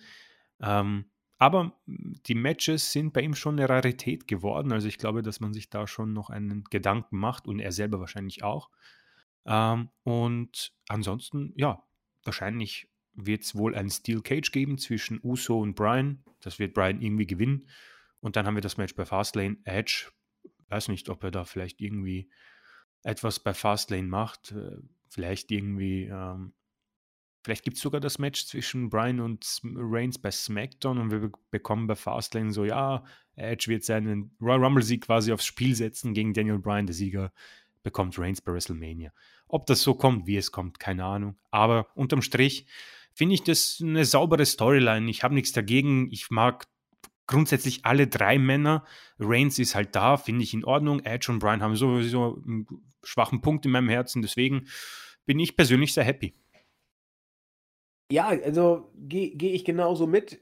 Ähm, 0.61 1.07
aber 1.38 1.81
die 1.87 2.35
Matches 2.35 2.92
sind 2.92 3.14
bei 3.14 3.23
ihm 3.23 3.35
schon 3.35 3.59
eine 3.59 3.71
Rarität 3.71 4.29
geworden. 4.29 4.71
Also 4.71 4.87
ich 4.87 4.99
glaube, 4.99 5.23
dass 5.23 5.40
man 5.40 5.55
sich 5.55 5.71
da 5.71 5.87
schon 5.87 6.12
noch 6.12 6.29
einen 6.29 6.64
Gedanken 6.64 7.16
macht 7.16 7.47
und 7.47 7.59
er 7.59 7.73
selber 7.73 8.01
wahrscheinlich 8.01 8.44
auch. 8.44 8.68
Ähm, 9.47 9.88
und 10.03 10.75
ansonsten, 10.88 11.55
ja, 11.57 11.83
wahrscheinlich 12.23 12.90
wird 13.14 13.44
es 13.44 13.55
wohl 13.55 13.75
ein 13.75 13.88
Steel 13.88 14.21
Cage 14.21 14.53
geben 14.53 14.77
zwischen 14.77 15.21
Uso 15.23 15.59
und 15.59 15.75
Brian. 15.75 16.23
Das 16.40 16.59
wird 16.59 16.75
Brian 16.75 17.01
irgendwie 17.01 17.27
gewinnen. 17.27 17.66
Und 18.21 18.37
dann 18.37 18.47
haben 18.47 18.57
wir 18.57 18.61
das 18.61 18.77
Match 18.77 18.94
bei 18.94 19.07
Fastlane. 19.07 19.57
Edge, 19.64 20.11
weiß 20.70 20.88
nicht, 20.88 21.09
ob 21.09 21.24
er 21.24 21.31
da 21.31 21.44
vielleicht 21.44 21.81
irgendwie 21.81 22.28
etwas 23.02 23.40
bei 23.40 23.54
Fastlane 23.54 24.09
macht. 24.09 24.52
Äh, 24.52 24.78
vielleicht 25.09 25.50
irgendwie 25.50 26.04
ähm, 26.04 26.52
Vielleicht 27.48 27.64
gibt 27.64 27.76
es 27.76 27.83
sogar 27.83 28.00
das 28.00 28.18
Match 28.18 28.44
zwischen 28.46 28.90
Brian 28.90 29.20
und 29.20 29.62
Reigns 29.64 30.18
bei 30.18 30.31
SmackDown 30.31 30.98
und 30.98 31.11
wir 31.11 31.31
bekommen 31.50 31.87
bei 31.87 31.94
Fastlane 31.94 32.52
so, 32.52 32.64
ja, 32.64 33.04
Edge 33.37 33.68
wird 33.68 33.85
seinen 33.85 34.37
Royal 34.40 34.62
Rumble-Sieg 34.62 35.07
quasi 35.07 35.33
aufs 35.33 35.46
Spiel 35.46 35.74
setzen 35.74 36.12
gegen 36.12 36.35
Daniel 36.35 36.59
Bryan. 36.59 36.87
Der 36.87 36.94
Sieger 36.94 37.33
bekommt 37.83 38.18
Reigns 38.18 38.40
bei 38.40 38.52
WrestleMania. 38.52 39.12
Ob 39.46 39.66
das 39.66 39.83
so 39.83 39.94
kommt, 39.94 40.26
wie 40.26 40.37
es 40.37 40.52
kommt, 40.52 40.78
keine 40.78 41.04
Ahnung. 41.04 41.38
Aber 41.50 41.87
unterm 41.94 42.22
Strich 42.22 42.66
finde 43.14 43.37
ich 43.37 43.44
das 43.44 43.78
eine 43.81 44.04
saubere 44.04 44.44
Storyline. 44.44 45.09
Ich 45.09 45.22
habe 45.22 45.35
nichts 45.35 45.52
dagegen. 45.52 46.11
Ich 46.11 46.31
mag 46.31 46.66
grundsätzlich 47.29 47.85
alle 47.85 48.09
drei 48.09 48.38
Männer. 48.38 48.85
Reigns 49.21 49.61
ist 49.61 49.77
halt 49.77 49.95
da, 49.95 50.17
finde 50.17 50.43
ich 50.43 50.55
in 50.55 50.64
Ordnung. 50.64 51.05
Edge 51.05 51.31
und 51.31 51.38
Brian 51.38 51.62
haben 51.62 51.77
sowieso 51.77 52.43
einen 52.45 52.67
schwachen 53.05 53.41
Punkt 53.41 53.64
in 53.64 53.71
meinem 53.71 53.88
Herzen. 53.88 54.23
Deswegen 54.23 54.67
bin 55.25 55.38
ich 55.38 55.57
persönlich 55.57 55.95
sehr 55.95 56.05
happy. 56.05 56.35
Ja, 58.11 58.29
also 58.29 58.91
gehe 58.97 59.37
geh 59.37 59.53
ich 59.53 59.64
genauso 59.64 60.07
mit. 60.07 60.41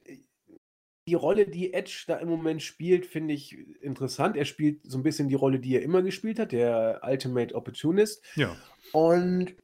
Die 1.08 1.14
Rolle, 1.14 1.46
die 1.46 1.72
Edge 1.72 2.04
da 2.06 2.16
im 2.16 2.28
Moment 2.28 2.62
spielt, 2.62 3.06
finde 3.06 3.34
ich 3.34 3.56
interessant. 3.80 4.36
Er 4.36 4.44
spielt 4.44 4.80
so 4.90 4.98
ein 4.98 5.04
bisschen 5.04 5.28
die 5.28 5.36
Rolle, 5.36 5.60
die 5.60 5.76
er 5.76 5.82
immer 5.82 6.02
gespielt 6.02 6.38
hat, 6.38 6.52
der 6.52 7.00
Ultimate 7.04 7.54
Opportunist. 7.54 8.24
Ja. 8.34 8.56
Und 8.92 9.54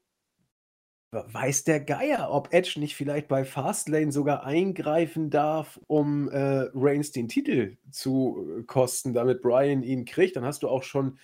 weiß 1.13 1.65
der 1.65 1.81
Geier, 1.81 2.31
ob 2.31 2.53
Edge 2.53 2.81
nicht 2.81 2.97
vielleicht 2.97 3.29
bei 3.29 3.45
Fastlane 3.45 4.13
sogar 4.13 4.45
eingreifen 4.45 5.29
darf, 5.29 5.79
um 5.87 6.31
äh, 6.31 6.71
Reigns 6.75 7.13
den 7.13 7.29
Titel 7.29 7.77
zu 7.91 8.47
äh, 8.59 8.63
kosten, 8.63 9.13
damit 9.13 9.43
Brian 9.43 9.83
ihn 9.83 10.07
kriegt. 10.07 10.37
Dann 10.37 10.45
hast 10.45 10.63
du 10.63 10.69
auch 10.69 10.83
schon 10.83 11.19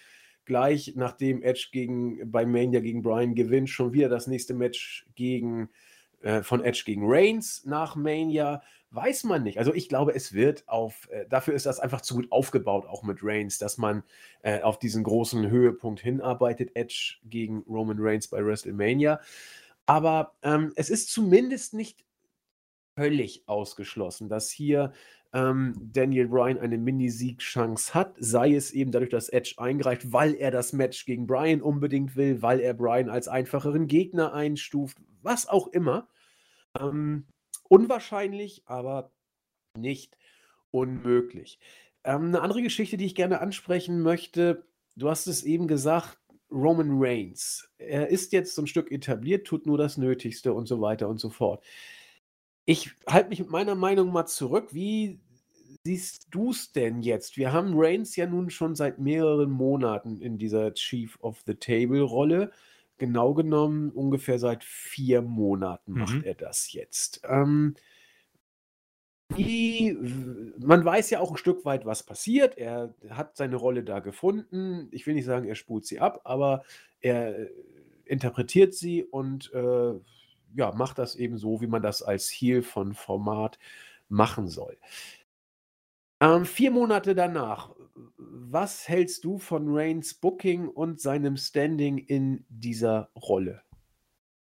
gleich, 0.45 0.93
nachdem 0.95 1.43
Edge 1.43 1.69
gegen, 1.73 2.31
bei 2.31 2.45
Mania 2.45 2.81
gegen 2.81 3.03
Brian 3.03 3.35
gewinnt, 3.35 3.71
schon 3.71 3.95
wieder 3.95 4.11
das 4.11 4.27
nächste 4.27 4.53
Match 4.53 5.07
gegen 5.15 5.71
äh, 6.21 6.43
von 6.43 6.63
Edge 6.63 6.83
gegen 6.85 7.03
Reigns 7.05 7.65
nach 7.65 7.97
Mania, 7.97 8.63
weiß 8.91 9.25
man 9.25 9.43
nicht. 9.43 9.59
Also 9.59 9.73
ich 9.73 9.89
glaube, 9.89 10.15
es 10.15 10.35
wird 10.35 10.69
auf, 10.69 11.09
äh, 11.11 11.27
dafür 11.29 11.55
ist 11.55 11.65
das 11.67 11.81
einfach 11.81 12.03
zu 12.03 12.15
gut 12.15 12.31
aufgebaut, 12.31 12.87
auch 12.87 13.03
mit 13.03 13.21
Reigns, 13.23 13.59
dass 13.59 13.79
man 13.79 14.03
äh, 14.43 14.61
auf 14.61 14.79
diesen 14.79 15.03
großen 15.03 15.49
Höhepunkt 15.49 16.01
hinarbeitet, 16.01 16.73
Edge 16.75 17.17
gegen 17.25 17.65
Roman 17.69 17.99
Reigns 18.01 18.29
bei 18.29 18.45
WrestleMania. 18.45 19.21
Aber 19.89 20.37
ähm, 20.43 20.73
es 20.77 20.91
ist 20.91 21.11
zumindest 21.11 21.73
nicht 21.73 22.05
völlig 22.95 23.49
ausgeschlossen, 23.49 24.29
dass 24.29 24.51
hier 24.51 24.93
ähm, 25.33 25.73
Daniel 25.81 26.29
Bryan 26.29 26.59
eine 26.59 26.77
Mini-Sieg-Chance 26.77 27.95
hat, 27.95 28.15
sei 28.19 28.55
es 28.55 28.71
eben 28.73 28.93
dadurch, 28.93 29.09
dass 29.11 29.31
Edge 29.31 29.55
eingreift, 29.57 30.13
weil 30.13 30.35
er 30.35 30.51
das 30.51 30.75
Match 30.75 31.07
gegen 31.07 31.27
Bryan 31.27 31.63
unbedingt 31.63 32.17
will, 32.17 32.43
weil 32.43 32.61
er 32.61 32.75
Bryan 32.75 33.09
als 33.09 33.29
einfacheren 33.29 33.87
Gegner 33.87 34.35
einstuft, 34.35 34.99
was 35.23 35.49
auch 35.49 35.69
immer. 35.69 36.07
Ähm, 36.79 37.27
unwahrscheinlich, 37.63 38.65
aber 38.67 39.11
nicht 39.75 40.19
unmöglich. 40.71 41.61
Ähm, 42.05 42.27
eine 42.27 42.43
andere 42.43 42.61
Geschichte, 42.61 42.99
die 42.99 43.07
ich 43.07 43.15
gerne 43.15 43.41
ansprechen 43.41 44.03
möchte, 44.03 44.67
du 44.97 45.09
hast 45.09 45.29
es 45.29 45.45
eben 45.45 45.67
gesagt, 45.67 46.19
Roman 46.51 46.91
Reigns. 46.93 47.69
Er 47.79 48.09
ist 48.09 48.33
jetzt 48.33 48.55
so 48.55 48.63
ein 48.63 48.67
Stück 48.67 48.91
etabliert, 48.91 49.47
tut 49.47 49.67
nur 49.67 49.79
das 49.79 49.97
Nötigste 49.97 50.53
und 50.53 50.67
so 50.67 50.81
weiter 50.81 51.09
und 51.09 51.19
so 51.19 51.31
fort. 51.31 51.65
Ich 52.65 52.91
halte 53.07 53.31
mich 53.31 53.41
mit 53.41 53.51
meiner 53.51 53.75
Meinung 53.75 54.13
mal 54.13 54.27
zurück. 54.27 54.69
Wie 54.73 55.21
siehst 55.85 56.27
du 56.31 56.51
es 56.51 56.73
denn 56.73 57.03
jetzt? 57.03 57.37
Wir 57.37 57.53
haben 57.53 57.73
Reigns 57.75 58.17
ja 58.17 58.27
nun 58.27 58.51
schon 58.51 58.75
seit 58.75 58.99
mehreren 58.99 59.51
Monaten 59.51 60.21
in 60.21 60.39
dieser 60.39 60.75
Chief 60.75 61.19
of 61.21 61.43
the 61.47 61.55
Table 61.55 62.03
Rolle. 62.03 62.51
Genau 62.99 63.33
genommen 63.33 63.91
ungefähr 63.91 64.39
seit 64.39 64.65
vier 64.65 65.23
Monaten 65.23 65.93
macht 65.93 66.17
mhm. 66.17 66.25
er 66.25 66.35
das 66.35 66.73
jetzt. 66.73 67.21
Ähm, 67.25 67.75
wie, 69.35 69.97
man 70.59 70.85
weiß 70.85 71.11
ja 71.11 71.21
auch 71.21 71.31
ein 71.31 71.37
Stück 71.37 71.65
weit, 71.65 71.85
was 71.85 72.03
passiert. 72.03 72.57
Er 72.57 72.95
hat 73.11 73.37
seine 73.37 73.57
Rolle 73.57 73.85
da 73.85 74.01
gefunden. 74.01 74.89
Ich 74.91 75.07
will 75.07 75.15
nicht 75.15 75.27
sagen, 75.27 75.47
er 75.47 75.55
spult 75.55 75.87
sie 75.87 76.01
ab, 76.01 76.23
aber 76.25 76.65
er 77.01 77.39
äh, 77.39 77.51
interpretiert 78.05 78.75
sie 78.75 79.05
und 79.05 79.53
äh, 79.53 79.95
ja, 80.55 80.73
macht 80.73 80.99
das 80.99 81.15
eben 81.15 81.37
so, 81.37 81.61
wie 81.61 81.67
man 81.67 81.83
das 81.83 82.03
als 82.03 82.31
Heal 82.31 82.63
von 82.63 82.95
Format 82.95 83.59
machen 84.09 84.49
soll. 84.49 84.79
Ähm, 86.21 86.47
vier 86.47 86.71
Monate 86.71 87.15
danach, 87.15 87.75
was 88.17 88.89
hältst 88.89 89.25
du 89.25 89.39
von 89.39 89.67
Reigns 89.69 90.15
Booking 90.15 90.69
und 90.69 91.01
seinem 91.01 91.37
Standing 91.37 91.99
in 91.99 92.45
dieser 92.49 93.11
Rolle? 93.15 93.63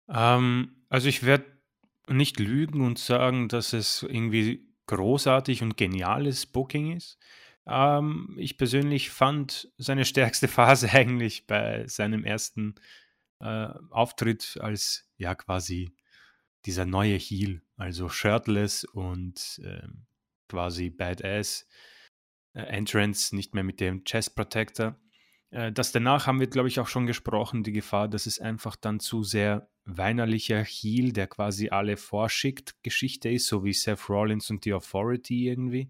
Ähm, 0.08 0.86
also 0.90 1.08
ich 1.08 1.26
werde 1.26 1.46
nicht 2.10 2.40
lügen 2.40 2.82
und 2.82 3.00
sagen, 3.00 3.48
dass 3.48 3.74
es 3.74 4.04
irgendwie 4.04 4.68
großartig 4.88 5.62
und 5.62 5.78
geniales 5.78 6.46
Booking 6.46 6.96
ist. 6.98 7.18
Ähm, 7.68 8.36
ich 8.40 8.58
persönlich 8.58 9.10
fand 9.12 9.72
seine 9.78 10.06
stärkste 10.06 10.48
Phase 10.50 10.90
eigentlich 10.92 11.48
bei 11.48 11.88
seinem 11.88 12.24
ersten 12.24 12.76
äh, 13.40 13.70
Auftritt 13.92 14.58
als 14.62 15.10
ja 15.18 15.36
quasi 15.36 15.96
dieser 16.66 16.86
neue 16.86 17.16
Heel, 17.16 17.62
also 17.78 18.10
shirtless 18.10 18.84
und 18.84 19.62
äh, 19.64 19.88
quasi 20.50 20.90
Badass 20.90 21.68
äh, 22.54 22.62
Entrance, 22.62 23.36
nicht 23.36 23.54
mehr 23.54 23.64
mit 23.64 23.80
dem 23.80 24.04
Chest 24.04 24.36
Protector. 24.36 25.00
Äh, 25.52 25.72
das 25.72 25.92
danach 25.92 26.28
haben 26.28 26.40
wir, 26.40 26.48
glaube 26.48 26.68
ich, 26.68 26.80
auch 26.80 26.88
schon 26.88 27.06
gesprochen, 27.06 27.64
die 27.64 27.72
Gefahr, 27.72 28.08
dass 28.08 28.26
es 28.26 28.40
einfach 28.40 28.76
dann 28.76 29.00
zu 29.00 29.24
sehr 29.24 29.70
weinerlicher 29.86 30.64
Heel, 30.64 31.14
der 31.14 31.28
quasi 31.28 31.70
alle 31.70 31.98
vorschickt, 31.98 32.76
Geschichte 32.84 33.30
ist, 33.30 33.48
so 33.48 33.64
wie 33.64 33.74
Seth 33.74 34.10
Rollins 34.10 34.50
und 34.50 34.66
die 34.66 34.74
Authority 34.74 35.48
irgendwie. 35.48 35.90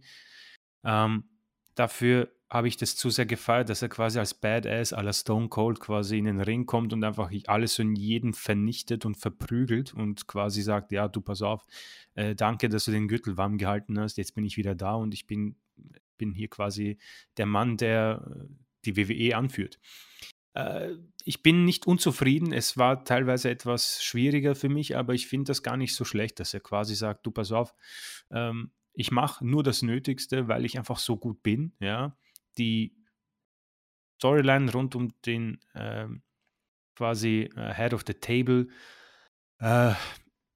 Ähm, 0.84 1.26
dafür 1.76 2.32
habe 2.50 2.68
ich 2.68 2.78
das 2.78 2.96
zu 2.96 3.10
sehr 3.12 3.28
gefeiert, 3.28 3.70
dass 3.70 3.84
er 3.84 3.90
quasi 3.90 4.18
als 4.18 4.34
Badass 4.34 4.92
la 4.92 5.14
Stone 5.14 5.50
Cold 5.50 5.80
quasi 5.80 6.18
in 6.18 6.26
den 6.26 6.42
Ring 6.42 6.66
kommt 6.66 6.94
und 6.94 7.04
einfach 7.04 7.32
alles 7.46 7.78
und 7.78 7.96
jeden 7.96 8.34
vernichtet 8.34 9.06
und 9.06 9.18
verprügelt 9.18 9.94
und 9.94 10.26
quasi 10.28 10.64
sagt, 10.64 10.92
ja, 10.92 11.08
du 11.08 11.22
pass 11.22 11.44
auf, 11.44 11.64
äh, 12.16 12.34
danke, 12.34 12.70
dass 12.70 12.86
du 12.86 12.92
den 12.92 13.08
Gürtel 13.08 13.38
warm 13.38 13.60
gehalten 13.60 14.00
hast, 14.00 14.18
jetzt 14.18 14.34
bin 14.34 14.46
ich 14.46 14.58
wieder 14.58 14.74
da 14.74 14.96
und 14.96 15.14
ich 15.14 15.28
bin, 15.28 15.58
bin 16.18 16.34
hier 16.34 16.48
quasi 16.48 16.98
der 17.38 17.46
Mann, 17.46 17.78
der 17.78 18.26
äh, 18.26 18.46
die 18.86 18.98
WWE 18.98 19.36
anführt. 19.36 19.80
Äh, 20.54 20.96
ich 21.24 21.44
bin 21.44 21.66
nicht 21.66 21.88
unzufrieden, 21.88 22.54
es 22.54 22.78
war 22.78 23.04
teilweise 23.04 23.50
etwas 23.50 24.04
schwieriger 24.04 24.56
für 24.56 24.70
mich, 24.70 24.98
aber 24.98 25.14
ich 25.14 25.28
finde 25.28 25.50
das 25.50 25.64
gar 25.64 25.78
nicht 25.78 25.96
so 25.96 26.06
schlecht, 26.06 26.40
dass 26.40 26.54
er 26.54 26.60
quasi 26.60 26.96
sagt, 26.96 27.26
du 27.26 27.32
pass 27.32 27.52
auf, 27.52 27.74
ähm, 28.32 28.72
ich 28.94 29.12
mache 29.12 29.46
nur 29.46 29.64
das 29.64 29.82
Nötigste, 29.82 30.48
weil 30.48 30.66
ich 30.66 30.78
einfach 30.78 30.98
so 30.98 31.18
gut 31.18 31.44
bin, 31.44 31.74
ja 31.80 32.18
die 32.60 32.96
Storyline 34.18 34.72
rund 34.72 34.96
um 34.96 35.14
den 35.26 35.62
äh, 35.74 36.08
quasi 36.96 37.50
Head 37.56 37.94
of 37.94 38.04
the 38.06 38.14
Table 38.14 38.68
äh, 39.60 39.94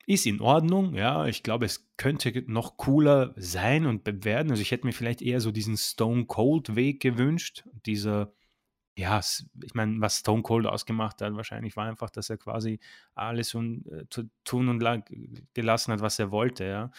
ist 0.05 0.25
in 0.25 0.41
Ordnung, 0.41 0.95
ja. 0.95 1.25
Ich 1.27 1.43
glaube, 1.43 1.65
es 1.65 1.87
könnte 1.97 2.43
noch 2.47 2.77
cooler 2.77 3.33
sein 3.37 3.85
und 3.85 4.05
werden. 4.25 4.51
Also 4.51 4.61
ich 4.61 4.71
hätte 4.71 4.85
mir 4.85 4.93
vielleicht 4.93 5.21
eher 5.21 5.39
so 5.39 5.51
diesen 5.51 5.77
Stone 5.77 6.25
Cold 6.25 6.75
Weg 6.75 7.01
gewünscht. 7.01 7.63
Dieser, 7.85 8.33
ja, 8.97 9.19
ich 9.19 9.73
meine, 9.73 10.01
was 10.01 10.19
Stone 10.19 10.43
Cold 10.43 10.65
ausgemacht 10.65 11.21
hat, 11.21 11.35
wahrscheinlich 11.35 11.75
war 11.77 11.87
einfach, 11.87 12.09
dass 12.09 12.29
er 12.29 12.37
quasi 12.37 12.79
alles 13.15 13.53
und, 13.55 13.85
äh, 13.87 14.05
tun 14.43 14.69
und 14.69 14.83
gelassen 15.53 15.93
hat, 15.93 16.01
was 16.01 16.19
er 16.19 16.31
wollte, 16.31 16.65
ja. 16.65 16.91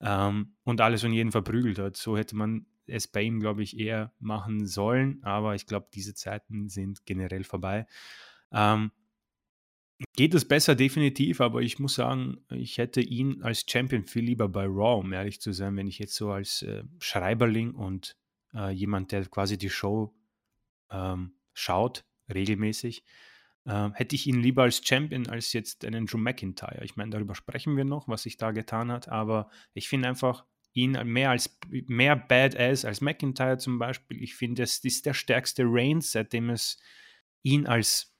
Ähm, 0.00 0.56
und 0.64 0.80
alles 0.80 1.04
und 1.04 1.12
jeden 1.12 1.32
verprügelt 1.32 1.78
hat. 1.78 1.96
So 1.96 2.16
hätte 2.16 2.36
man 2.36 2.66
es 2.86 3.08
bei 3.08 3.22
ihm, 3.22 3.40
glaube 3.40 3.62
ich, 3.62 3.78
eher 3.78 4.12
machen 4.20 4.66
sollen. 4.66 5.22
Aber 5.24 5.54
ich 5.54 5.66
glaube, 5.66 5.88
diese 5.92 6.14
Zeiten 6.14 6.68
sind 6.68 7.04
generell 7.06 7.44
vorbei. 7.44 7.86
Ähm, 8.52 8.92
geht 10.14 10.34
es 10.34 10.46
besser, 10.46 10.74
definitiv, 10.74 11.40
aber 11.40 11.62
ich 11.62 11.78
muss 11.78 11.94
sagen, 11.94 12.38
ich 12.50 12.78
hätte 12.78 13.00
ihn 13.00 13.42
als 13.42 13.64
Champion 13.68 14.04
viel 14.04 14.24
lieber 14.24 14.48
bei 14.48 14.64
Raw, 14.64 15.00
um 15.00 15.12
ehrlich 15.12 15.40
zu 15.40 15.52
sein, 15.52 15.76
wenn 15.76 15.86
ich 15.86 15.98
jetzt 15.98 16.14
so 16.14 16.30
als 16.30 16.62
äh, 16.62 16.84
Schreiberling 16.98 17.74
und 17.74 18.16
äh, 18.54 18.70
jemand, 18.70 19.12
der 19.12 19.24
quasi 19.26 19.56
die 19.56 19.70
Show 19.70 20.14
ähm, 20.90 21.32
schaut, 21.54 22.04
regelmäßig, 22.32 23.04
äh, 23.64 23.90
hätte 23.94 24.16
ich 24.16 24.26
ihn 24.26 24.40
lieber 24.40 24.64
als 24.64 24.86
Champion 24.86 25.28
als 25.28 25.52
jetzt 25.52 25.84
einen 25.84 26.06
Drew 26.06 26.18
McIntyre. 26.18 26.84
Ich 26.84 26.96
meine, 26.96 27.10
darüber 27.10 27.34
sprechen 27.34 27.76
wir 27.76 27.84
noch, 27.84 28.06
was 28.08 28.22
sich 28.22 28.36
da 28.36 28.50
getan 28.50 28.92
hat, 28.92 29.08
aber 29.08 29.50
ich 29.72 29.88
finde 29.88 30.08
einfach 30.08 30.44
ihn 30.72 30.92
mehr 31.04 31.30
als 31.30 31.58
mehr 31.70 32.16
Badass 32.16 32.84
als 32.84 33.00
McIntyre 33.00 33.56
zum 33.56 33.78
Beispiel. 33.78 34.22
Ich 34.22 34.34
finde, 34.34 34.62
es 34.62 34.78
ist 34.84 35.06
der 35.06 35.14
stärkste 35.14 35.64
Reigns, 35.66 36.12
seitdem 36.12 36.50
es 36.50 36.78
ihn 37.42 37.66
als 37.66 38.15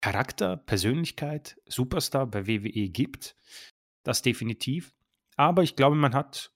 Charakter, 0.00 0.56
Persönlichkeit, 0.56 1.60
Superstar 1.66 2.26
bei 2.26 2.46
WWE 2.46 2.88
gibt. 2.88 3.36
Das 4.04 4.22
definitiv. 4.22 4.94
Aber 5.36 5.62
ich 5.62 5.76
glaube, 5.76 5.96
man 5.96 6.14
hat 6.14 6.52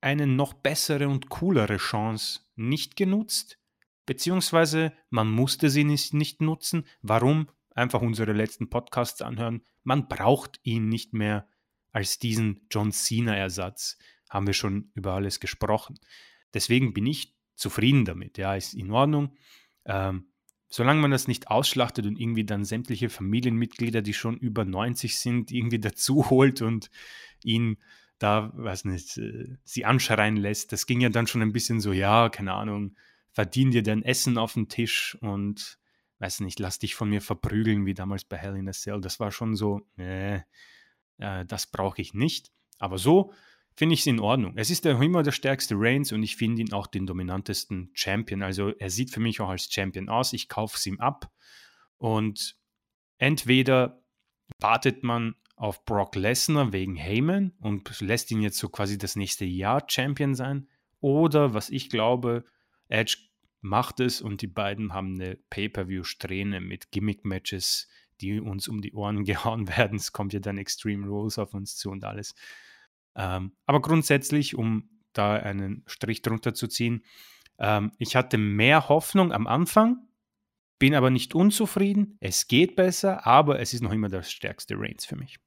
eine 0.00 0.26
noch 0.26 0.52
bessere 0.52 1.08
und 1.08 1.30
coolere 1.30 1.78
Chance 1.78 2.40
nicht 2.56 2.96
genutzt, 2.96 3.58
beziehungsweise 4.06 4.92
man 5.10 5.30
musste 5.30 5.70
sie 5.70 5.84
nicht, 5.84 6.14
nicht 6.14 6.40
nutzen. 6.40 6.86
Warum? 7.02 7.48
Einfach 7.70 8.02
unsere 8.02 8.32
letzten 8.32 8.70
Podcasts 8.70 9.22
anhören. 9.22 9.62
Man 9.82 10.08
braucht 10.08 10.60
ihn 10.62 10.88
nicht 10.88 11.12
mehr 11.12 11.48
als 11.92 12.18
diesen 12.18 12.66
John 12.70 12.92
Cena-Ersatz. 12.92 13.98
Haben 14.28 14.46
wir 14.46 14.54
schon 14.54 14.90
über 14.94 15.14
alles 15.14 15.40
gesprochen. 15.40 15.98
Deswegen 16.52 16.92
bin 16.92 17.06
ich 17.06 17.34
zufrieden 17.54 18.04
damit. 18.04 18.38
Ja, 18.38 18.54
ist 18.54 18.74
in 18.74 18.90
Ordnung. 18.90 19.36
Ähm, 19.86 20.32
solange 20.74 21.00
man 21.00 21.12
das 21.12 21.28
nicht 21.28 21.46
ausschlachtet 21.52 22.04
und 22.04 22.18
irgendwie 22.18 22.42
dann 22.42 22.64
sämtliche 22.64 23.08
Familienmitglieder, 23.08 24.02
die 24.02 24.12
schon 24.12 24.36
über 24.36 24.64
90 24.64 25.20
sind, 25.20 25.52
irgendwie 25.52 25.78
dazu 25.78 26.28
holt 26.30 26.62
und 26.62 26.90
ihn 27.44 27.76
da, 28.18 28.50
weiß 28.56 28.86
nicht, 28.86 29.16
äh, 29.18 29.56
sie 29.62 29.84
anschreien 29.84 30.36
lässt. 30.36 30.72
Das 30.72 30.86
ging 30.86 31.00
ja 31.00 31.10
dann 31.10 31.28
schon 31.28 31.42
ein 31.42 31.52
bisschen 31.52 31.78
so, 31.78 31.92
ja, 31.92 32.28
keine 32.28 32.54
Ahnung, 32.54 32.96
verdien 33.30 33.70
dir 33.70 33.84
dein 33.84 34.02
Essen 34.02 34.36
auf 34.36 34.54
den 34.54 34.68
Tisch 34.68 35.16
und 35.20 35.78
weiß 36.18 36.40
nicht, 36.40 36.58
lass 36.58 36.80
dich 36.80 36.96
von 36.96 37.08
mir 37.08 37.20
verprügeln, 37.20 37.86
wie 37.86 37.94
damals 37.94 38.24
bei 38.24 38.36
Hell 38.36 38.56
in 38.56 38.68
a 38.68 38.72
Cell. 38.72 39.00
Das 39.00 39.20
war 39.20 39.30
schon 39.30 39.54
so, 39.54 39.82
äh, 39.96 40.40
äh, 41.18 41.44
das 41.46 41.68
brauche 41.68 42.02
ich 42.02 42.14
nicht. 42.14 42.50
Aber 42.80 42.98
so 42.98 43.32
finde 43.76 43.94
ich 43.94 44.00
es 44.00 44.06
in 44.06 44.20
Ordnung. 44.20 44.54
Es 44.56 44.70
ist 44.70 44.84
ja 44.84 45.00
immer 45.00 45.22
der 45.22 45.32
stärkste 45.32 45.74
Reigns 45.76 46.12
und 46.12 46.22
ich 46.22 46.36
finde 46.36 46.62
ihn 46.62 46.72
auch 46.72 46.86
den 46.86 47.06
dominantesten 47.06 47.90
Champion. 47.94 48.42
Also 48.42 48.70
er 48.70 48.90
sieht 48.90 49.10
für 49.10 49.20
mich 49.20 49.40
auch 49.40 49.48
als 49.48 49.72
Champion 49.72 50.08
aus. 50.08 50.32
Ich 50.32 50.48
kaufe 50.48 50.76
es 50.76 50.86
ihm 50.86 51.00
ab. 51.00 51.30
Und 51.98 52.56
entweder 53.18 54.02
wartet 54.60 55.02
man 55.02 55.34
auf 55.56 55.84
Brock 55.84 56.16
Lesnar 56.16 56.72
wegen 56.72 56.96
Heyman 56.96 57.52
und 57.60 58.00
lässt 58.00 58.30
ihn 58.30 58.42
jetzt 58.42 58.58
so 58.58 58.68
quasi 58.68 58.98
das 58.98 59.16
nächste 59.16 59.44
Jahr 59.44 59.84
Champion 59.86 60.34
sein. 60.34 60.68
Oder 61.00 61.54
was 61.54 61.70
ich 61.70 61.90
glaube, 61.90 62.44
Edge 62.88 63.16
macht 63.60 64.00
es 64.00 64.20
und 64.20 64.42
die 64.42 64.46
beiden 64.46 64.92
haben 64.92 65.14
eine 65.14 65.36
Pay-per-view-Strähne 65.50 66.60
mit 66.60 66.90
Gimmick-Matches, 66.90 67.88
die 68.20 68.40
uns 68.40 68.68
um 68.68 68.80
die 68.80 68.92
Ohren 68.94 69.24
gehauen 69.24 69.68
werden. 69.68 69.96
Es 69.96 70.12
kommt 70.12 70.32
ja 70.32 70.40
dann 70.40 70.58
Extreme 70.58 71.06
Rules 71.06 71.38
auf 71.38 71.54
uns 71.54 71.76
zu 71.76 71.90
und 71.90 72.04
alles. 72.04 72.34
Ähm, 73.16 73.52
aber 73.66 73.80
grundsätzlich, 73.80 74.56
um 74.56 74.88
da 75.12 75.34
einen 75.34 75.84
Strich 75.86 76.22
drunter 76.22 76.54
zu 76.54 76.68
ziehen, 76.68 77.04
ähm, 77.58 77.92
ich 77.98 78.16
hatte 78.16 78.38
mehr 78.38 78.88
Hoffnung 78.88 79.32
am 79.32 79.46
Anfang, 79.46 80.08
bin 80.78 80.94
aber 80.94 81.10
nicht 81.10 81.34
unzufrieden. 81.34 82.16
Es 82.20 82.48
geht 82.48 82.76
besser, 82.76 83.26
aber 83.26 83.60
es 83.60 83.72
ist 83.74 83.82
noch 83.82 83.92
immer 83.92 84.08
das 84.08 84.30
stärkste 84.30 84.74
Reigns 84.76 85.06
für 85.06 85.16
mich. 85.16 85.38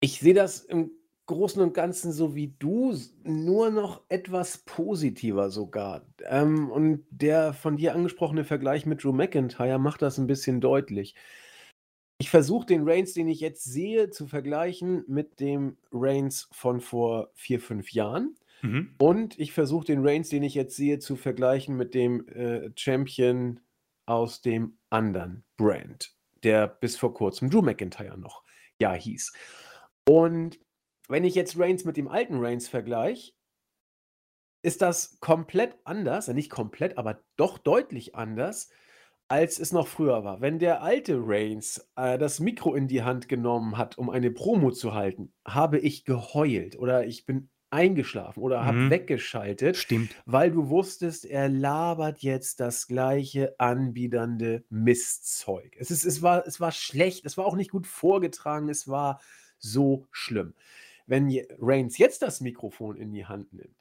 Ich 0.00 0.20
sehe 0.20 0.34
das 0.34 0.60
im 0.60 0.90
Großen 1.26 1.60
und 1.60 1.74
Ganzen 1.74 2.12
so 2.12 2.36
wie 2.36 2.54
du, 2.58 2.96
nur 3.24 3.70
noch 3.70 4.02
etwas 4.08 4.58
positiver 4.58 5.50
sogar. 5.50 6.06
Ähm, 6.24 6.70
und 6.70 7.04
der 7.10 7.52
von 7.52 7.76
dir 7.76 7.94
angesprochene 7.94 8.44
Vergleich 8.44 8.86
mit 8.86 9.02
Drew 9.02 9.12
McIntyre 9.12 9.80
macht 9.80 10.02
das 10.02 10.18
ein 10.18 10.28
bisschen 10.28 10.60
deutlich. 10.60 11.16
Ich 12.18 12.30
versuche 12.30 12.66
den 12.66 12.88
Reigns, 12.88 13.12
den 13.12 13.28
ich 13.28 13.40
jetzt 13.40 13.64
sehe, 13.64 14.10
zu 14.10 14.26
vergleichen 14.26 15.04
mit 15.06 15.38
dem 15.38 15.76
Reigns 15.92 16.48
von 16.50 16.80
vor 16.80 17.30
vier, 17.34 17.60
fünf 17.60 17.92
Jahren. 17.92 18.36
Mhm. 18.62 18.94
Und 18.98 19.38
ich 19.38 19.52
versuche 19.52 19.86
den 19.86 20.06
Reigns, 20.06 20.30
den 20.30 20.42
ich 20.42 20.54
jetzt 20.54 20.76
sehe, 20.76 20.98
zu 20.98 21.16
vergleichen 21.16 21.76
mit 21.76 21.94
dem 21.94 22.26
äh, 22.28 22.70
Champion 22.74 23.60
aus 24.06 24.40
dem 24.40 24.78
anderen 24.88 25.44
Brand, 25.56 26.14
der 26.42 26.68
bis 26.68 26.96
vor 26.96 27.12
kurzem 27.12 27.50
Drew 27.50 27.60
McIntyre 27.60 28.18
noch 28.18 28.44
ja 28.80 28.94
hieß. 28.94 29.32
Und 30.08 30.58
wenn 31.08 31.24
ich 31.24 31.34
jetzt 31.34 31.58
Reigns 31.58 31.84
mit 31.84 31.96
dem 31.96 32.08
alten 32.08 32.38
Reigns 32.38 32.68
vergleiche, 32.68 33.32
ist 34.62 34.82
das 34.82 35.20
komplett 35.20 35.76
anders, 35.84 36.28
nicht 36.28 36.50
komplett, 36.50 36.98
aber 36.98 37.22
doch 37.36 37.58
deutlich 37.58 38.14
anders, 38.14 38.70
als 39.28 39.58
es 39.58 39.72
noch 39.72 39.88
früher 39.88 40.24
war. 40.24 40.40
Wenn 40.40 40.58
der 40.58 40.82
alte 40.82 41.16
Reigns 41.20 41.88
äh, 41.96 42.18
das 42.18 42.38
Mikro 42.40 42.74
in 42.74 42.88
die 42.88 43.02
Hand 43.02 43.28
genommen 43.28 43.76
hat, 43.76 43.98
um 43.98 44.08
eine 44.10 44.30
Promo 44.30 44.70
zu 44.70 44.94
halten, 44.94 45.32
habe 45.46 45.78
ich 45.78 46.04
geheult 46.04 46.78
oder 46.78 47.06
ich 47.06 47.26
bin 47.26 47.50
eingeschlafen 47.70 48.40
oder 48.42 48.64
habe 48.64 48.78
Mhm. 48.82 48.90
weggeschaltet, 48.90 49.76
Stimmt. 49.76 50.16
weil 50.24 50.52
du 50.52 50.68
wusstest, 50.68 51.24
er 51.26 51.48
labert 51.48 52.20
jetzt 52.20 52.60
das 52.60 52.86
gleiche 52.86 53.54
anbiedernde 53.58 54.64
Mistzeug. 54.70 55.74
Es 55.78 55.90
ist 55.90 56.04
es 56.04 56.22
war 56.22 56.46
es 56.46 56.60
war 56.60 56.70
schlecht, 56.72 57.26
es 57.26 57.36
war 57.36 57.44
auch 57.46 57.56
nicht 57.56 57.70
gut 57.72 57.86
vorgetragen, 57.88 58.68
es 58.68 58.86
war 58.88 59.20
so 59.58 60.06
schlimm. 60.12 60.54
Wenn 61.06 61.30
Reigns 61.58 61.98
jetzt 61.98 62.22
das 62.22 62.40
Mikrofon 62.40 62.96
in 62.96 63.12
die 63.12 63.26
Hand 63.26 63.52
nimmt, 63.52 63.76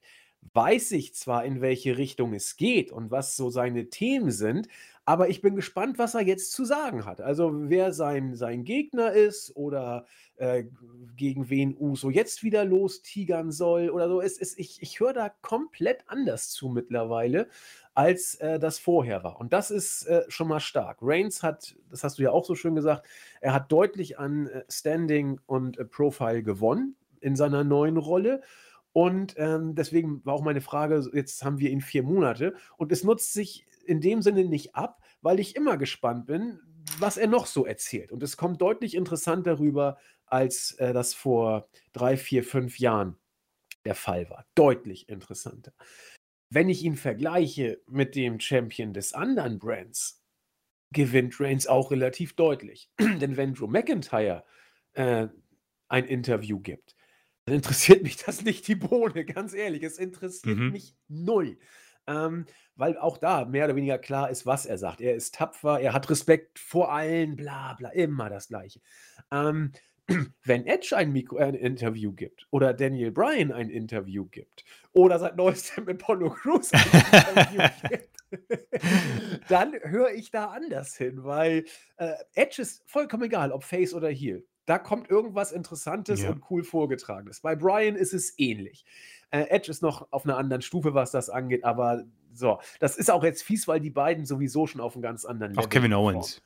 weiß 0.54 0.92
ich 0.92 1.14
zwar, 1.16 1.46
in 1.46 1.62
welche 1.62 1.98
Richtung 1.98 2.34
es 2.34 2.56
geht 2.58 2.92
und 2.92 3.12
was 3.12 3.36
so 3.36 3.50
seine 3.50 3.90
Themen 3.90 4.32
sind, 4.32 4.68
aber 5.06 5.30
ich 5.30 5.42
bin 5.42 5.56
gespannt, 5.56 6.00
was 6.00 6.16
er 6.16 6.22
jetzt 6.22 6.52
zu 6.52 6.66
sagen 6.66 7.06
hat. 7.06 7.22
Also, 7.22 7.52
wer 7.70 7.94
sein 7.94 8.36
sein 8.36 8.64
Gegner 8.64 9.12
ist 9.12 9.56
oder, 9.56 10.06
äh, 10.38 10.64
gegen 11.16 11.50
wen 11.50 11.76
Uso 11.78 12.10
jetzt 12.10 12.44
wieder 12.44 12.66
lostigern 12.66 13.52
soll 13.52 13.90
oder 13.90 14.10
so. 14.10 14.20
Es 14.22 14.38
es 14.40 14.58
ich 14.58 14.82
ich 14.82 15.00
höre 15.00 15.14
da 15.14 15.30
komplett 15.42 16.04
anders 16.08 16.50
zu 16.50 16.70
mittlerweile, 16.70 17.48
als, 17.94 18.36
äh, 18.36 18.60
das 18.60 18.80
vorher 18.80 19.24
war. 19.24 19.40
Und 19.40 19.54
das 19.54 19.72
ist, 19.72 20.06
äh, 20.08 20.24
schon 20.28 20.48
mal 20.48 20.60
stark. 20.60 20.98
Reigns 21.02 21.44
hat, 21.44 21.76
das 21.90 22.04
hast 22.04 22.18
du 22.20 22.24
ja 22.24 22.32
auch 22.32 22.46
so 22.46 22.56
schön 22.56 22.76
gesagt, 22.76 23.06
er 23.42 23.54
hat 23.54 23.72
deutlich 23.72 24.18
an, 24.20 24.48
äh, 24.48 24.64
Standing 24.70 25.40
und, 25.46 25.78
äh, 25.78 25.86
Profile 25.86 26.44
gewonnen 26.44 26.96
in 27.22 27.36
seiner 27.36 27.64
neuen 27.64 27.98
Rolle. 27.98 28.42
Und, 28.96 29.36
ähm, 29.38 29.76
deswegen 29.76 30.26
war 30.26 30.34
auch 30.34 30.42
meine 30.42 30.62
Frage, 30.62 31.06
jetzt 31.12 31.44
haben 31.44 31.60
wir 31.60 31.70
ihn 31.70 31.82
vier 31.82 32.02
Monate 32.02 32.56
und 32.78 32.94
es 32.94 33.04
nutzt 33.04 33.34
sich 33.34 33.68
in 33.86 34.00
dem 34.00 34.22
Sinne 34.22 34.46
nicht 34.46 34.74
ab, 34.74 35.04
weil 35.22 35.42
ich 35.42 35.58
immer 35.58 35.76
gespannt 35.76 36.28
bin, 36.28 36.62
was 36.98 37.18
er 37.18 37.28
noch 37.28 37.46
so 37.46 37.66
erzählt. 37.66 38.14
Und 38.14 38.24
es 38.24 38.38
kommt 38.38 38.62
deutlich 38.62 38.96
interessanter 38.96 39.60
rüber, 39.60 39.98
als 40.28 40.72
äh, 40.80 40.94
das 40.94 41.14
vor 41.14 41.68
drei, 41.92 42.16
vier, 42.16 42.42
fünf 42.42 42.80
Jahren 42.80 43.18
der 43.84 43.96
Fall 43.96 44.30
war. 44.30 44.46
Deutlich 44.56 45.10
interessanter. 45.10 45.74
Wenn 46.50 46.70
ich 46.70 46.82
ihn 46.82 46.96
vergleiche 46.96 47.82
mit 47.88 48.16
dem 48.16 48.40
Champion 48.40 48.94
des 48.94 49.12
anderen 49.12 49.60
Brands, 49.60 50.24
gewinnt 50.94 51.38
Reigns 51.42 51.68
auch 51.68 51.92
relativ 51.92 52.34
deutlich. 52.38 52.90
Denn 53.00 53.36
wenn 53.36 53.56
Drew 53.56 53.68
McIntyre 53.68 54.46
äh, 54.94 55.28
ein 55.90 56.06
Interview 56.06 56.62
gibt, 56.62 56.95
dann 57.46 57.56
interessiert 57.56 58.04
mich 58.04 58.18
das 58.18 58.44
nicht 58.44 58.68
die 58.68 58.76
Bohne, 58.76 59.24
ganz 59.26 59.54
ehrlich. 59.54 59.84
Es 59.84 59.98
interessiert 60.00 60.58
Mhm. 60.58 60.72
mich 60.72 60.96
null. 61.08 61.58
Ähm, 62.08 62.46
weil 62.76 62.98
auch 62.98 63.18
da 63.18 63.46
mehr 63.46 63.66
oder 63.66 63.76
weniger 63.76 63.98
klar 63.98 64.30
ist, 64.30 64.46
was 64.46 64.66
er 64.66 64.78
sagt. 64.78 65.02
Er 65.02 65.16
ist 65.16 65.34
tapfer, 65.36 65.80
er 65.80 65.94
hat 65.94 66.10
Respekt 66.10 66.60
vor 66.60 66.92
allen, 66.92 67.36
bla 67.36 67.74
bla, 67.74 67.90
immer 67.90 68.30
das 68.30 68.50
Gleiche. 68.50 68.80
Ähm, 69.32 69.72
wenn 70.44 70.68
Edge 70.68 70.96
ein, 70.96 71.12
Mikro, 71.12 71.38
ein 71.38 71.56
Interview 71.56 72.12
gibt 72.14 72.46
oder 72.52 72.74
Daniel 72.76 73.12
Bryan 73.12 73.52
ein 73.52 73.70
Interview 73.72 74.26
gibt 74.26 74.64
oder 74.94 75.18
seit 75.20 75.36
neuestem 75.36 75.88
Apollo 75.90 76.30
Crews 76.32 76.72
ein 76.74 76.82
Interview 76.84 77.70
gibt, 77.90 78.10
dann 79.50 79.74
höre 79.84 80.12
ich 80.12 80.30
da 80.32 80.46
anders 80.48 80.96
hin, 80.96 81.24
weil 81.24 81.66
äh, 81.98 82.14
Edge 82.34 82.62
ist 82.62 82.84
vollkommen 82.86 83.24
egal, 83.24 83.52
ob 83.52 83.64
Face 83.64 83.94
oder 83.94 84.10
Heel. 84.10 84.46
Da 84.66 84.80
kommt 84.80 85.10
irgendwas 85.10 85.52
Interessantes 85.52 86.22
Ja. 86.24 86.32
und 86.32 86.44
cool 86.50 86.64
vorgetragenes. 86.64 87.42
Bei 87.42 87.56
Bryan 87.56 87.96
ist 87.96 88.14
es 88.14 88.34
ähnlich. 88.40 88.86
Äh, 89.32 89.46
Edge 89.50 89.70
ist 89.72 89.82
noch 89.82 90.08
auf 90.12 90.26
einer 90.26 90.38
anderen 90.38 90.62
Stufe, 90.62 90.94
was 90.94 91.12
das 91.12 91.30
angeht, 91.30 91.64
aber 91.64 92.04
so, 92.34 92.60
das 92.80 92.98
ist 92.98 93.10
auch 93.12 93.24
jetzt 93.24 93.44
fies, 93.44 93.68
weil 93.68 93.80
die 93.80 93.90
beiden 93.90 94.26
sowieso 94.26 94.68
schon 94.68 94.82
auf 94.82 94.94
einem 94.96 95.02
ganz 95.04 95.24
anderen 95.26 95.54
Level 95.54 95.64
Auch 95.66 95.70
Kevin. 95.70 95.94
Owens. 95.94 96.42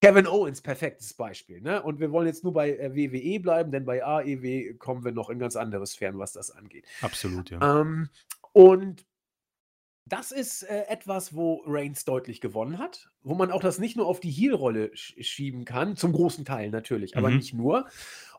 Kevin 0.00 0.26
Owens, 0.26 0.60
perfektes 0.60 1.14
Beispiel. 1.14 1.60
Ne? 1.60 1.80
Und 1.82 2.00
wir 2.00 2.10
wollen 2.10 2.26
jetzt 2.26 2.42
nur 2.42 2.52
bei 2.52 2.76
äh, 2.76 2.94
WWE 2.94 3.38
bleiben, 3.40 3.70
denn 3.70 3.84
bei 3.84 4.04
AEW 4.04 4.74
kommen 4.78 5.04
wir 5.04 5.12
noch 5.12 5.30
in 5.30 5.38
ganz 5.38 5.54
andere 5.56 5.86
Sphären, 5.86 6.18
was 6.18 6.32
das 6.32 6.50
angeht. 6.50 6.84
Absolut, 7.02 7.50
ja. 7.50 7.80
Ähm, 7.80 8.08
Und 8.52 9.04
das 10.06 10.32
ist 10.32 10.62
äh, 10.64 10.84
etwas, 10.88 11.34
wo 11.34 11.62
Reigns 11.66 12.04
deutlich 12.04 12.40
gewonnen 12.40 12.78
hat, 12.78 13.10
wo 13.22 13.34
man 13.34 13.50
auch 13.52 13.60
das 13.62 13.78
nicht 13.78 13.96
nur 13.96 14.06
auf 14.06 14.20
die 14.20 14.30
Heel-Rolle 14.30 14.90
sch 14.96 15.14
schieben 15.20 15.64
kann, 15.64 15.96
zum 15.96 16.12
großen 16.12 16.44
Teil 16.44 16.70
natürlich, 16.70 17.16
aber 17.16 17.30
Mhm. 17.30 17.30
nicht 17.30 17.54
nur. 17.54 17.86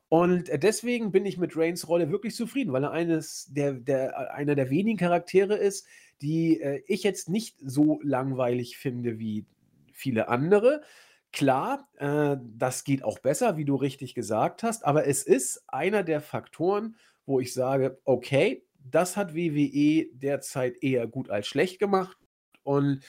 Und 0.10 0.50
äh, 0.50 0.60
deswegen 0.60 1.12
bin 1.12 1.26
ich 1.26 1.38
mit 1.38 1.56
Reigns 1.58 1.88
Rolle 1.88 2.12
wirklich 2.12 2.36
zufrieden, 2.36 2.74
weil 2.74 2.84
er 2.84 2.92
eines 2.92 3.48
der, 3.52 3.74
der, 3.74 4.12
äh, 4.12 4.34
einer 4.34 4.56
der 4.56 4.70
wenigen 4.70 4.98
Charaktere 4.98 5.56
ist, 5.56 5.88
die 6.22 6.60
äh, 6.62 6.84
ich 6.88 7.04
jetzt 7.04 7.30
nicht 7.30 7.58
so 7.64 8.00
langweilig 8.04 8.78
finde 8.78 9.18
wie 9.20 9.46
viele 9.94 10.28
andere. 10.28 10.82
Klar, 11.32 11.90
äh, 11.98 12.38
das 12.44 12.84
geht 12.84 13.04
auch 13.04 13.20
besser, 13.20 13.58
wie 13.58 13.66
du 13.66 13.76
richtig 13.76 14.14
gesagt 14.14 14.62
hast, 14.64 14.86
aber 14.86 15.08
es 15.08 15.24
ist 15.24 15.64
einer 15.68 16.04
der 16.04 16.22
Faktoren, 16.22 16.96
wo 17.26 17.40
ich 17.40 17.54
sage, 17.54 18.00
okay, 18.06 18.66
das 18.84 19.18
hat 19.18 19.36
WWE 19.36 20.08
derzeit 20.14 20.82
eher 20.82 21.08
gut 21.08 21.30
als 21.30 21.48
schlecht 21.48 21.80
gemacht. 21.80 22.18
Und 22.64 23.04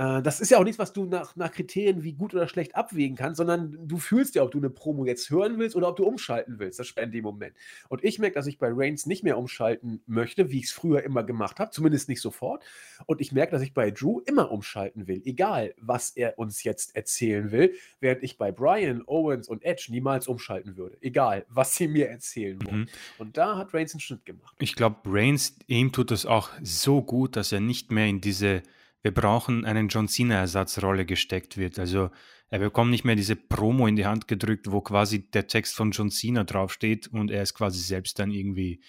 das 0.00 0.40
ist 0.40 0.50
ja 0.50 0.58
auch 0.58 0.64
nichts, 0.64 0.78
was 0.78 0.94
du 0.94 1.04
nach, 1.04 1.36
nach 1.36 1.52
Kriterien 1.52 2.02
wie 2.02 2.14
gut 2.14 2.32
oder 2.32 2.48
schlecht 2.48 2.74
abwägen 2.74 3.18
kannst, 3.18 3.36
sondern 3.36 3.76
du 3.86 3.98
fühlst 3.98 4.34
ja, 4.34 4.42
ob 4.42 4.50
du 4.50 4.56
eine 4.56 4.70
Promo 4.70 5.04
jetzt 5.04 5.28
hören 5.28 5.58
willst 5.58 5.76
oder 5.76 5.88
ob 5.88 5.96
du 5.96 6.04
umschalten 6.04 6.58
willst. 6.58 6.78
Das 6.78 6.86
spendet 6.86 7.16
im 7.16 7.24
Moment. 7.24 7.54
Und 7.90 8.02
ich 8.02 8.18
merke, 8.18 8.34
dass 8.34 8.46
ich 8.46 8.58
bei 8.58 8.70
Reigns 8.72 9.04
nicht 9.04 9.24
mehr 9.24 9.36
umschalten 9.36 10.00
möchte, 10.06 10.50
wie 10.50 10.60
ich 10.60 10.66
es 10.66 10.72
früher 10.72 11.02
immer 11.02 11.22
gemacht 11.22 11.60
habe, 11.60 11.70
zumindest 11.70 12.08
nicht 12.08 12.22
sofort. 12.22 12.64
Und 13.04 13.20
ich 13.20 13.32
merke, 13.32 13.52
dass 13.52 13.60
ich 13.60 13.74
bei 13.74 13.90
Drew 13.90 14.20
immer 14.20 14.50
umschalten 14.50 15.06
will, 15.06 15.20
egal 15.26 15.74
was 15.78 16.10
er 16.16 16.38
uns 16.38 16.64
jetzt 16.64 16.96
erzählen 16.96 17.52
will, 17.52 17.74
während 18.00 18.22
ich 18.22 18.38
bei 18.38 18.52
Brian, 18.52 19.02
Owens 19.06 19.48
und 19.48 19.64
Edge 19.64 19.88
niemals 19.90 20.28
umschalten 20.28 20.78
würde, 20.78 20.96
egal 21.02 21.44
was 21.50 21.74
sie 21.74 21.88
mir 21.88 22.08
erzählen 22.08 22.58
wollen. 22.64 22.80
Mhm. 22.80 22.88
Und 23.18 23.36
da 23.36 23.58
hat 23.58 23.74
Reigns 23.74 23.92
einen 23.92 24.00
Schnitt 24.00 24.24
gemacht. 24.24 24.56
Ich 24.60 24.76
glaube, 24.76 24.96
Reigns, 25.04 25.56
ihm 25.66 25.92
tut 25.92 26.10
es 26.10 26.24
auch 26.24 26.48
so 26.62 27.02
gut, 27.02 27.36
dass 27.36 27.52
er 27.52 27.60
nicht 27.60 27.92
mehr 27.92 28.06
in 28.06 28.22
diese 28.22 28.62
wir 29.02 29.12
brauchen 29.12 29.64
einen 29.64 29.88
John 29.88 30.08
Cena-Ersatzrolle 30.08 31.06
gesteckt 31.06 31.56
wird. 31.56 31.78
Also 31.78 32.10
er 32.48 32.58
bekommt 32.58 32.90
nicht 32.90 33.04
mehr 33.04 33.16
diese 33.16 33.36
Promo 33.36 33.86
in 33.86 33.96
die 33.96 34.06
Hand 34.06 34.28
gedrückt, 34.28 34.70
wo 34.70 34.80
quasi 34.80 35.30
der 35.30 35.46
Text 35.46 35.74
von 35.74 35.92
John 35.92 36.10
Cena 36.10 36.44
draufsteht 36.44 37.06
und 37.08 37.30
er 37.30 37.42
es 37.42 37.54
quasi 37.54 37.78
selbst 37.78 38.18
dann 38.18 38.30
irgendwie 38.30 38.82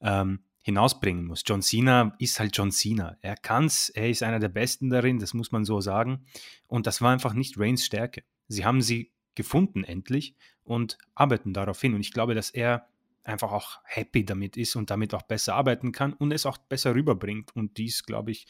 ähm, 0.00 0.40
hinausbringen 0.62 1.24
muss. 1.24 1.42
John 1.46 1.62
Cena 1.62 2.14
ist 2.18 2.38
halt 2.38 2.56
John 2.56 2.70
Cena. 2.70 3.16
Er 3.22 3.36
kann's, 3.36 3.88
er 3.88 4.10
ist 4.10 4.22
einer 4.22 4.38
der 4.38 4.48
Besten 4.48 4.90
darin, 4.90 5.18
das 5.18 5.32
muss 5.32 5.52
man 5.52 5.64
so 5.64 5.80
sagen. 5.80 6.26
Und 6.66 6.86
das 6.86 7.00
war 7.00 7.12
einfach 7.12 7.34
nicht 7.34 7.58
Reigns 7.58 7.84
Stärke. 7.84 8.24
Sie 8.48 8.64
haben 8.64 8.82
sie 8.82 9.12
gefunden 9.34 9.84
endlich 9.84 10.34
und 10.64 10.98
arbeiten 11.14 11.52
darauf 11.54 11.80
hin. 11.80 11.94
Und 11.94 12.00
ich 12.00 12.12
glaube, 12.12 12.34
dass 12.34 12.50
er 12.50 12.88
einfach 13.22 13.52
auch 13.52 13.80
happy 13.84 14.24
damit 14.24 14.56
ist 14.56 14.76
und 14.76 14.90
damit 14.90 15.14
auch 15.14 15.22
besser 15.22 15.54
arbeiten 15.54 15.92
kann 15.92 16.12
und 16.12 16.32
es 16.32 16.46
auch 16.46 16.58
besser 16.58 16.94
rüberbringt. 16.94 17.54
Und 17.54 17.78
dies, 17.78 18.04
glaube 18.04 18.32
ich, 18.32 18.46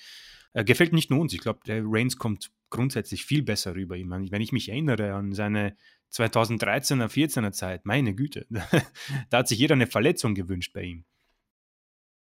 äh, 0.56 0.64
gefällt 0.64 0.94
nicht 0.94 1.10
nur 1.10 1.20
uns. 1.20 1.34
Ich 1.34 1.40
glaube, 1.40 1.60
der 1.66 1.82
Reigns 1.84 2.16
kommt 2.16 2.50
grundsätzlich 2.70 3.26
viel 3.26 3.42
besser 3.42 3.74
rüber. 3.74 3.94
Ich 3.96 4.06
meine, 4.06 4.30
wenn 4.30 4.40
ich 4.40 4.52
mich 4.52 4.70
erinnere 4.70 5.12
an 5.12 5.32
seine 5.32 5.76
2013er, 6.12 7.08
14er 7.08 7.52
Zeit, 7.52 7.84
meine 7.84 8.14
Güte, 8.14 8.46
da 9.30 9.38
hat 9.38 9.48
sich 9.48 9.58
jeder 9.58 9.74
eine 9.74 9.86
Verletzung 9.86 10.34
gewünscht 10.34 10.72
bei 10.72 10.82
ihm. 10.82 11.04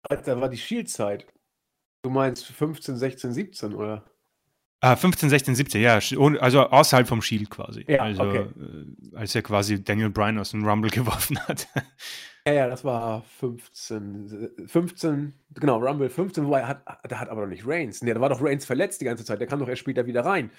Da 0.10 0.42
war 0.42 0.50
die 0.50 0.58
Shield-Zeit. 0.58 1.28
Du 2.04 2.10
meinst 2.10 2.46
15, 2.46 2.98
16, 2.98 3.32
17, 3.32 3.74
oder? 3.74 4.06
Ah, 4.82 4.96
15, 4.96 5.30
16, 5.30 5.56
17, 5.56 5.82
ja, 5.82 5.96
also 6.40 6.62
außerhalb 6.70 7.06
vom 7.06 7.22
Shield 7.22 7.50
quasi. 7.50 7.84
Ja, 7.88 8.02
also, 8.02 8.24
okay. 8.24 8.46
äh, 8.46 9.16
als 9.16 9.36
er 9.36 9.42
quasi 9.42 9.84
Daniel 9.84 10.10
Bryan 10.10 10.40
aus 10.40 10.52
dem 10.52 10.66
Rumble 10.66 10.90
geworfen 10.92 11.38
hat. 11.48 11.68
Ja, 12.48 12.54
ja, 12.54 12.68
das 12.68 12.86
war 12.86 13.24
15, 13.40 14.68
15, 14.68 15.34
genau, 15.56 15.80
Rumble 15.80 16.10
15, 16.10 16.46
wobei, 16.46 16.64
hat, 16.64 16.82
da 17.04 17.20
hat 17.20 17.28
aber 17.28 17.42
noch 17.42 17.50
nicht 17.50 17.68
Reigns. 17.68 18.02
Nee, 18.02 18.14
da 18.14 18.22
war 18.22 18.30
doch 18.30 18.42
Reigns 18.42 18.64
verletzt 18.66 19.02
die 19.02 19.06
ganze 19.06 19.26
Zeit. 19.26 19.42
Der 19.42 19.48
kam 19.48 19.60
doch 19.60 19.68
erst 19.68 19.82
später 19.82 20.06
wieder 20.06 20.24
rein 20.24 20.50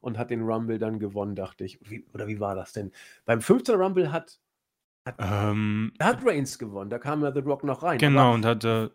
und 0.00 0.16
hat 0.16 0.30
den 0.30 0.42
Rumble 0.42 0.78
dann 0.78 0.98
gewonnen, 0.98 1.34
dachte 1.34 1.64
ich. 1.64 1.78
Wie, 1.82 2.06
oder 2.14 2.26
wie 2.28 2.40
war 2.40 2.54
das 2.54 2.72
denn? 2.72 2.92
Beim 3.26 3.42
15. 3.42 3.74
Rumble 3.74 4.10
hat, 4.10 4.38
hat, 5.04 5.16
ähm, 5.18 5.92
da 5.98 6.06
hat 6.06 6.24
Reigns 6.24 6.58
gewonnen. 6.58 6.88
Da 6.88 6.98
kam 6.98 7.22
ja 7.22 7.30
The 7.30 7.40
Rock 7.40 7.62
noch 7.62 7.82
rein. 7.82 7.98
genau, 7.98 8.32
und 8.32 8.46
hat 8.46 8.64
äh, 8.64 8.88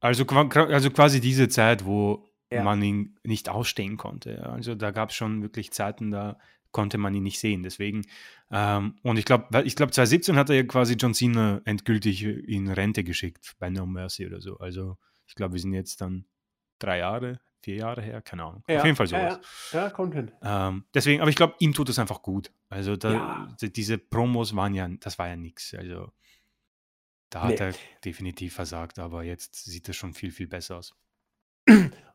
also, 0.00 0.24
also 0.26 0.90
quasi 0.90 1.20
diese 1.20 1.48
Zeit, 1.48 1.86
wo 1.86 2.28
Ja. 2.56 2.62
man 2.64 2.82
ihn 2.82 3.16
nicht 3.24 3.48
ausstehen 3.48 3.96
konnte. 3.96 4.44
Also 4.46 4.74
da 4.74 4.90
gab 4.90 5.10
es 5.10 5.16
schon 5.16 5.42
wirklich 5.42 5.72
Zeiten, 5.72 6.10
da 6.10 6.38
konnte 6.72 6.98
man 6.98 7.14
ihn 7.14 7.22
nicht 7.22 7.38
sehen. 7.38 7.62
Deswegen, 7.62 8.02
ähm, 8.50 8.96
und 9.02 9.16
ich 9.18 9.24
glaube, 9.24 9.62
ich 9.64 9.76
glaube, 9.76 9.92
2017 9.92 10.36
hat 10.36 10.50
er 10.50 10.56
ja 10.56 10.62
quasi 10.64 10.94
John 10.94 11.14
Cena 11.14 11.60
endgültig 11.64 12.22
in 12.24 12.68
Rente 12.68 13.04
geschickt 13.04 13.54
bei 13.58 13.70
No 13.70 13.86
Mercy 13.86 14.26
oder 14.26 14.40
so. 14.40 14.58
Also 14.58 14.96
ich 15.26 15.34
glaube, 15.34 15.54
wir 15.54 15.60
sind 15.60 15.72
jetzt 15.72 16.00
dann 16.00 16.24
drei 16.80 16.98
Jahre, 16.98 17.38
vier 17.62 17.76
Jahre 17.76 18.02
her, 18.02 18.20
keine 18.22 18.44
Ahnung. 18.44 18.64
ja, 18.68 18.78
Auf 18.80 18.84
jeden 18.84 18.96
Fall 18.96 19.06
ja, 19.06 19.30
sowas. 19.30 19.70
ja, 19.72 19.82
ja, 19.84 19.90
kommt 19.90 20.14
hin. 20.14 20.32
Ähm, 20.42 20.84
deswegen, 20.92 21.20
aber 21.20 21.30
ich 21.30 21.36
glaube, 21.36 21.54
ihm 21.60 21.72
tut 21.72 21.88
es 21.88 21.98
einfach 21.98 22.22
gut. 22.22 22.50
Also 22.68 22.96
da, 22.96 23.12
Ja. 23.12 23.56
die- 23.60 23.72
diese 23.72 23.96
Promos 23.96 24.54
waren 24.56 24.74
ja, 24.74 24.88
das 25.00 25.18
war 25.18 25.28
ja 25.28 25.36
nichts. 25.36 25.72
Also 25.74 26.12
da 27.30 27.42
hat 27.42 27.50
Nee. 27.50 27.56
er 27.56 27.74
definitiv 28.04 28.54
versagt, 28.54 28.98
aber 28.98 29.22
jetzt 29.22 29.64
sieht 29.64 29.88
es 29.88 29.96
schon 29.96 30.12
viel, 30.12 30.30
viel 30.32 30.46
besser 30.48 30.76
aus. 30.78 30.94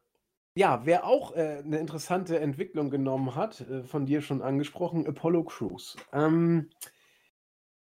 Ja, 0.56 0.86
wer 0.86 1.06
auch 1.06 1.36
äh, 1.36 1.62
eine 1.64 1.78
interessante 1.80 2.40
Entwicklung 2.40 2.90
genommen 2.90 3.36
hat, 3.36 3.62
äh, 3.62 3.84
von 3.84 4.06
dir 4.06 4.22
schon 4.22 4.42
angesprochen, 4.42 5.08
Apollo 5.08 5.44
Crews. 5.46 5.96
Ähm, 6.12 6.70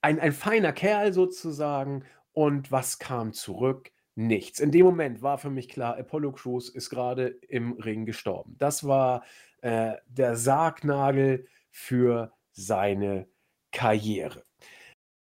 ein, 0.00 0.20
ein 0.20 0.32
feiner 0.32 0.72
Kerl 0.72 1.12
sozusagen. 1.12 2.04
Und 2.32 2.70
was 2.72 2.98
kam 2.98 3.32
zurück? 3.32 3.92
Nichts. 4.14 4.60
In 4.60 4.70
dem 4.70 4.84
Moment 4.86 5.22
war 5.22 5.38
für 5.38 5.50
mich 5.50 5.68
klar, 5.68 5.96
Apollo 5.96 6.32
Crews 6.32 6.68
ist 6.68 6.90
gerade 6.90 7.28
im 7.28 7.72
Ring 7.72 8.04
gestorben. 8.04 8.54
Das 8.58 8.84
war 8.84 9.24
äh, 9.62 9.94
der 10.08 10.36
Sargnagel 10.36 11.46
für 11.70 12.32
seine 12.52 13.28
Karriere. 13.72 14.44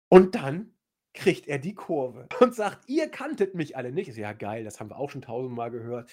Und 0.09 0.35
dann 0.35 0.73
kriegt 1.13 1.47
er 1.47 1.59
die 1.59 1.75
Kurve 1.75 2.27
und 2.39 2.55
sagt, 2.55 2.87
ihr 2.89 3.09
kanntet 3.09 3.55
mich 3.55 3.77
alle 3.77 3.91
nicht. 3.91 4.09
Ich 4.09 4.15
so, 4.15 4.21
ja, 4.21 4.33
geil, 4.33 4.63
das 4.63 4.79
haben 4.79 4.89
wir 4.89 4.97
auch 4.97 5.09
schon 5.09 5.21
tausendmal 5.21 5.71
gehört. 5.71 6.11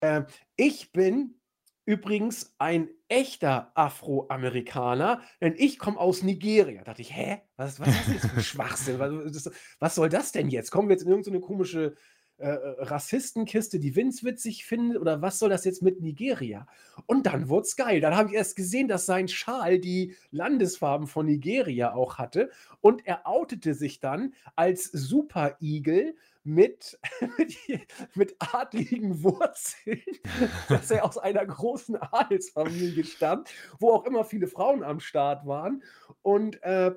Äh, 0.00 0.24
ich 0.56 0.92
bin 0.92 1.40
übrigens 1.84 2.54
ein 2.58 2.88
echter 3.08 3.72
Afroamerikaner, 3.74 5.22
denn 5.40 5.54
ich 5.56 5.78
komme 5.78 5.98
aus 5.98 6.22
Nigeria. 6.22 6.78
Da 6.80 6.92
dachte 6.92 7.02
ich: 7.02 7.14
„Hä? 7.14 7.42
Was 7.56 7.80
was 7.80 7.96
ist 7.96 8.12
das 8.14 8.26
für 8.26 8.36
'n 8.36 8.40
Schwachsinn? 8.42 8.98
Was 8.98 9.50
was 9.80 9.94
soll 9.94 10.08
das 10.08 10.32
denn 10.32 10.48
jetzt? 10.48 10.70
Kommen 10.70 10.88
wir 10.88 10.94
jetzt 10.94 11.02
in 11.04 11.10
irgend 11.10 11.24
so 11.24 11.30
'ne 11.32 11.40
komische, 11.40 11.94
äh, 12.42 12.48
äh, 12.48 12.82
Rassistenkiste, 12.82 13.78
die 13.78 13.94
Vince 13.94 14.24
witzig 14.24 14.64
findet 14.64 15.00
oder 15.00 15.22
was 15.22 15.38
soll 15.38 15.50
das 15.50 15.64
jetzt 15.64 15.82
mit 15.82 16.00
Nigeria?“ 16.00 16.66
Und 17.06 17.26
dann 17.26 17.48
wurd's 17.48 17.76
geil. 17.76 18.00
Dann 18.00 18.16
habe 18.16 18.30
ich 18.30 18.34
erst 18.34 18.56
gesehen, 18.56 18.88
dass 18.88 19.06
sein 19.06 19.28
Schal 19.28 19.78
die 19.78 20.16
Landesfarben 20.30 21.06
von 21.06 21.26
Nigeria 21.26 21.94
auch 21.94 22.18
hatte 22.18 22.50
und 22.80 23.06
er 23.06 23.26
outete 23.26 23.74
sich 23.74 24.00
dann 24.00 24.34
als 24.56 24.84
Super 24.84 25.56
Eagle 25.60 26.16
mit 26.44 26.98
mit 28.14 28.34
adligen 28.40 29.22
Wurzeln, 29.22 30.02
dass 30.68 30.90
er 30.90 31.04
aus 31.04 31.18
einer 31.18 31.46
großen 31.46 31.96
Adelsfamilie 31.96 33.04
stammt, 33.04 33.50
wo 33.78 33.92
auch 33.92 34.04
immer 34.04 34.24
viele 34.24 34.48
Frauen 34.48 34.82
am 34.82 34.98
Start 34.98 35.46
waren 35.46 35.82
und, 36.22 36.60
äh, 36.64 36.92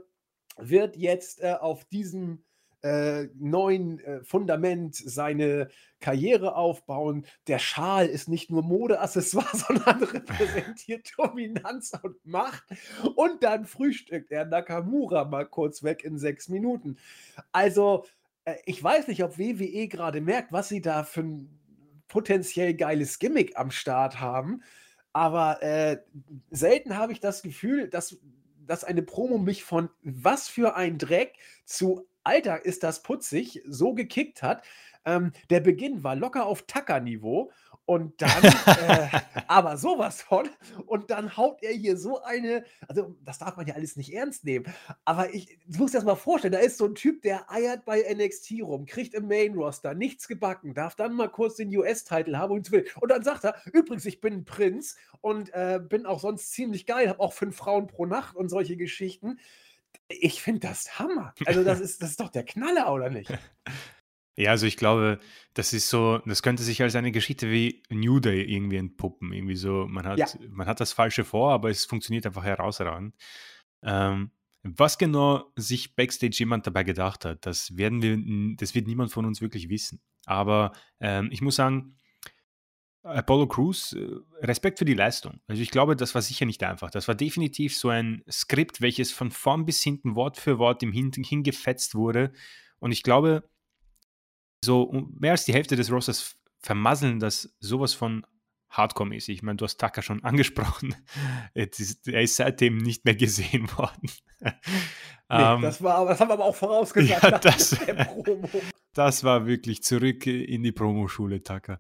wird 0.58 0.96
jetzt, 0.96 1.42
äh, 1.42 1.54
auf 1.60 1.86
diesem, 1.86 2.44
äh, 2.86 3.30
neuen, 3.40 4.00
äh, 4.00 4.24
Fundament 4.24 4.96
seine 4.96 5.70
Karriere 6.00 6.56
aufbauen. 6.56 7.26
Der 7.48 7.58
Schal 7.60 8.06
ist 8.08 8.30
nicht 8.30 8.52
nur 8.52 8.62
Modeaccessoire, 8.64 9.50
sondern 9.58 10.04
repräsentiert 10.04 11.12
Dominanz 11.18 11.94
und 12.04 12.24
Macht. 12.26 12.64
Und 13.16 13.44
dann 13.44 13.66
frühstückt 13.66 14.32
er 14.32 14.46
Nakamura 14.46 15.26
mal 15.26 15.46
kurz 15.48 15.84
weg 15.84 16.04
in 16.04 16.20
6 16.20 16.50
Minuten. 16.50 16.98
Also, 17.52 18.06
äh, 18.46 18.56
ich 18.66 18.84
weiß 18.84 19.08
nicht, 19.08 19.24
ob 19.24 19.38
WWE 19.40 19.88
gerade 19.88 20.22
merkt, 20.22 20.52
was 20.52 20.70
sie 20.70 20.82
da 20.82 21.04
für 21.04 21.22
'n 21.22 21.60
potenziell 22.08 22.76
geiles 22.76 23.20
Gimmick 23.20 23.58
am 23.58 23.72
Start 23.72 24.20
haben, 24.20 24.62
aber, 25.14 25.64
äh, 25.64 25.98
selten 26.52 26.98
habe 26.98 27.14
ich 27.14 27.20
das 27.20 27.42
Gefühl, 27.42 27.90
dass 27.90 28.18
dass 28.68 28.84
eine 28.84 29.04
Promo 29.04 29.38
mich 29.38 29.64
von 29.64 29.90
„Was 30.02 30.48
für 30.48 30.76
ein 30.76 30.98
Dreck“ 30.98 31.34
zu 31.66 32.08
„Alter, 32.26 32.66
ist 32.66 32.84
das 32.84 33.04
putzig“ 33.04 33.62
so 33.68 33.94
gekickt 33.94 34.44
hat. 34.44 34.64
Ähm, 35.06 35.32
der 35.52 35.60
Beginn 35.62 36.04
war 36.04 36.16
locker 36.16 36.46
auf 36.48 36.64
Tucker-Niveau 36.64 37.52
und 37.86 38.22
dann, 38.22 38.56
äh 38.76 39.08
aber 39.48 39.78
so 39.78 40.00
was 40.00 40.22
von 40.24 40.50
und 40.88 41.12
dann 41.12 41.38
haut 41.38 41.62
er 41.64 41.72
hier 41.74 41.98
so 41.98 42.22
eine 42.24 42.66
also, 42.88 43.16
das 43.24 43.38
darf 43.40 43.58
man 43.58 43.68
ja 43.68 43.76
alles 43.76 43.96
nicht 43.98 44.12
ernst 44.14 44.44
nehmen, 44.46 44.66
aber 45.06 45.34
ich 45.36 45.60
dir 45.68 45.88
das 45.92 46.04
mal 46.04 46.16
vorstellen, 46.16 46.54
da 46.54 46.60
ist 46.60 46.78
so 46.80 46.86
'n 46.86 46.96
Typ, 46.96 47.22
der 47.22 47.52
eiert 47.52 47.86
bei 47.86 48.02
NXT 48.02 48.54
rum, 48.64 48.86
kriegt 48.88 49.14
im 49.14 49.28
Main 49.28 49.54
Roster 49.56 49.94
nichts 49.94 50.28
gebacken, 50.28 50.74
darf 50.74 50.96
dann 50.96 51.14
mal 51.14 51.30
kurz 51.30 51.58
den 51.58 51.76
US-Title 51.78 52.38
haben 52.40 52.54
und 52.54 52.72
und 52.74 53.12
dann 53.12 53.24
sagt 53.24 53.44
er: 53.46 53.56
„Übrigens, 53.74 54.06
ich 54.06 54.20
bin 54.22 54.34
'n 54.40 54.46
Prinz 54.46 54.96
und, 55.22 55.54
äh, 55.54 55.80
bin 55.88 56.06
auch 56.08 56.20
sonst 56.20 56.52
ziemlich 56.54 56.88
geil, 56.88 57.10
habe 57.10 57.20
auch 57.20 57.34
5 57.34 57.56
Frauen 57.56 57.86
pro 57.88 58.06
Nacht“ 58.08 58.36
und 58.36 58.50
solche 58.50 58.78
Geschichten. 58.78 59.40
Ich 60.10 60.42
finde 60.42 60.62
das 60.62 61.00
Hammer. 61.00 61.34
Also, 61.46 61.64
das 61.64 61.80
ist 61.80 62.02
das 62.02 62.12
ist 62.12 62.20
doch 62.20 62.30
der 62.30 62.44
Knaller, 62.46 62.92
oder 62.94 63.10
nicht? 63.10 63.30
Ja, 64.38 64.52
also 64.52 64.66
ich 64.66 64.76
glaube, 64.76 65.20
das 65.54 65.72
ist 65.72 65.88
so 65.90 66.18
das 66.26 66.44
könnte 66.44 66.62
sich 66.62 66.82
als 66.82 66.96
eine 66.96 67.14
Geschichte 67.14 67.50
wie 67.52 67.84
New 67.90 68.20
Day 68.20 68.44
irgendwie 68.44 68.76
entpuppen. 68.76 69.32
Irgendwie 69.32 69.56
so, 69.56 69.88
man 69.88 70.04
Ja. 70.18 70.26
hat 70.28 70.38
man 70.50 70.68
hat 70.68 70.82
das 70.82 70.92
Falsche 70.92 71.24
vor, 71.24 71.54
aber 71.54 71.70
es 71.70 71.86
funktioniert 71.86 72.26
einfach 72.26 72.44
herausragend. 72.44 73.16
Ähm, 73.82 74.32
was 74.64 74.98
genau 74.98 75.54
sich 75.56 75.96
Backstage 75.96 76.36
jemand 76.40 76.68
dabei 76.68 76.84
gedacht 76.84 77.24
hat, 77.24 77.46
das 77.46 77.78
werden 77.78 78.02
wir 78.02 78.18
das 78.58 78.76
wird 78.76 78.88
niemand 78.88 79.10
von 79.12 79.24
uns 79.26 79.40
wirklich 79.40 79.70
wissen. 79.70 80.02
Aber, 80.26 80.74
ähm, 81.00 81.30
ich 81.32 81.40
muss 81.42 81.56
sagen, 81.56 81.96
Apollo 83.06 83.48
Crews, 83.48 83.94
äh, 83.94 84.08
Respekt 84.42 84.80
für 84.80 84.86
die 84.86 84.94
Leistung. 84.94 85.40
Also, 85.48 85.62
ich 85.62 85.72
glaube, 85.72 85.96
das 85.96 86.16
war 86.16 86.22
sicher 86.22 86.46
nicht 86.46 86.64
einfach. 86.64 86.90
Das 86.92 87.08
war 87.08 87.16
definitiv 87.16 87.78
so 87.78 87.90
ein 87.90 88.24
Skript, 88.30 88.82
welches 88.82 89.12
von 89.12 89.32
vorn 89.32 89.66
bis 89.66 89.82
hinten 89.82 90.16
Wort 90.16 90.38
für 90.38 90.58
Wort 90.58 90.84
im 90.84 90.92
hin 90.92 91.12
hingefetzt 91.14 91.96
wurde. 91.96 92.32
Und 92.80 92.92
ich 92.92 93.04
glaube 93.04 93.48
so 94.64 94.92
mehr 95.18 95.32
als 95.32 95.46
die 95.46 95.54
Hälfte 95.54 95.76
des 95.76 95.92
Rosters 95.92 96.36
vermasseln 96.60 97.20
das 97.20 97.56
sowas 97.60 97.94
von 97.94 98.26
Hardcore-mäßig. 98.70 99.36
Ich 99.36 99.44
meine, 99.44 99.58
du 99.58 99.66
hast 99.66 99.80
Tucker 99.80 100.02
schon 100.02 100.24
angesprochen. 100.26 100.96
Jetzt 101.54 101.80
ist 101.80 102.08
er 102.08 102.22
ist 102.22 102.36
seitdem 102.36 102.78
nicht 102.78 103.06
mehr 103.06 103.16
gesehen 103.16 103.70
worden. 103.78 104.10
Ne, 104.42 104.60
Ähm, 105.30 105.62
das 105.62 105.82
war 105.82 106.06
das 106.06 106.20
haben 106.20 106.30
wir 106.30 106.34
aber 106.34 106.46
auch 106.46 106.56
vorausgesagt 106.56 107.24
ja, 107.32 107.40
das 107.40 107.78
das 108.94 109.24
war 109.24 109.48
wirklich 109.48 109.82
zurück 109.82 110.28
in 110.28 110.62
die 110.62 110.72
Promoschule, 110.72 111.42
Tucker. 111.42 111.80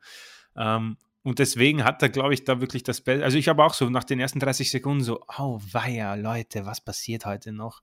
Ähm, 0.55 0.97
und 1.25 1.39
deswegen 1.39 1.83
hat 1.83 2.03
er, 2.03 2.09
glaube 2.09 2.35
ich, 2.35 2.43
da 2.43 2.61
wirklich 2.61 2.83
das 2.83 3.01
Beste. 3.01 3.23
Also 3.23 3.39
ich 3.39 3.47
habe 3.47 3.63
auch 3.63 3.73
so 3.73 3.89
nach 3.89 4.03
den 4.03 4.19
ersten 4.19 4.39
30 4.39 4.69
Sekunden 4.69 5.03
so, 5.03 5.21
auweia, 5.27 6.13
Leute, 6.13 6.67
was 6.67 6.81
passiert 6.81 7.25
heute 7.25 7.51
noch? 7.51 7.81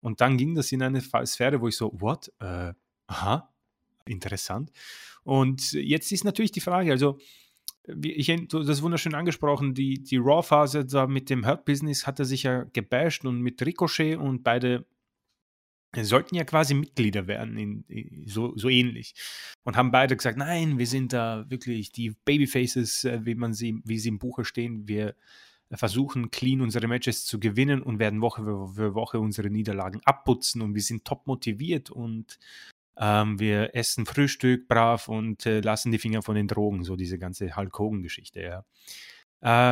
Und 0.00 0.20
dann 0.20 0.36
ging 0.36 0.56
das 0.56 0.72
in 0.72 0.82
eine 0.82 1.00
Sphäre, 1.00 1.60
wo 1.60 1.68
ich 1.68 1.76
so, 1.76 1.92
what? 2.00 2.32
Äh, 2.40 2.72
aha, 3.06 3.48
interessant. 4.06 4.72
Und 5.22 5.70
jetzt 5.70 6.10
ist 6.10 6.24
natürlich 6.24 6.50
die 6.50 6.60
Frage, 6.60 6.90
also 6.90 7.18
ich 7.86 8.26
du 8.48 8.64
das 8.64 8.82
wunderschön 8.82 9.14
angesprochen, 9.14 9.72
die, 9.72 10.02
die 10.02 10.16
Raw-Phase 10.16 10.84
da 10.84 11.06
mit 11.06 11.30
dem 11.30 11.46
Hurt 11.46 11.64
Business 11.64 12.08
hat 12.08 12.18
er 12.18 12.24
sich 12.24 12.42
ja 12.42 12.64
gebasht 12.72 13.24
und 13.24 13.40
mit 13.40 13.64
Ricochet 13.64 14.16
und 14.16 14.42
beide 14.42 14.84
sollten 15.96 16.36
ja 16.36 16.44
quasi 16.44 16.74
Mitglieder 16.74 17.26
werden, 17.26 17.56
in, 17.56 17.84
in, 17.88 18.26
so, 18.26 18.56
so 18.56 18.68
ähnlich. 18.68 19.14
Und 19.64 19.76
haben 19.76 19.90
beide 19.90 20.16
gesagt, 20.16 20.38
nein, 20.38 20.78
wir 20.78 20.86
sind 20.86 21.12
da 21.12 21.44
wirklich 21.48 21.92
die 21.92 22.10
Babyfaces, 22.24 23.04
äh, 23.04 23.20
wie, 23.24 23.34
man 23.34 23.52
sie, 23.52 23.80
wie 23.84 23.98
sie 23.98 24.10
im 24.10 24.18
Buche 24.18 24.44
stehen. 24.44 24.86
Wir 24.88 25.14
versuchen 25.72 26.30
clean 26.30 26.60
unsere 26.60 26.88
Matches 26.88 27.24
zu 27.24 27.38
gewinnen 27.38 27.82
und 27.82 27.98
werden 27.98 28.20
Woche 28.20 28.42
für, 28.42 28.94
Woche 28.94 29.20
unsere 29.20 29.50
Niederlagen 29.50 30.00
abputzen 30.04 30.62
und 30.62 30.74
wir 30.74 30.82
sind 30.82 31.04
top 31.04 31.26
motiviert 31.26 31.90
und 31.90 32.38
ähm, 32.96 33.38
wir 33.38 33.74
essen 33.74 34.04
Frühstück 34.04 34.66
brav 34.66 35.08
und 35.08 35.46
äh, 35.46 35.60
lassen 35.60 35.92
die 35.92 35.98
Finger 35.98 36.22
von 36.22 36.34
den 36.34 36.48
Drogen, 36.48 36.82
so 36.82 36.96
diese 36.96 37.18
ganze 37.18 37.56
Hulk 37.56 37.78
Hogan-Geschichte, 37.78 38.40
ja. 38.40 38.64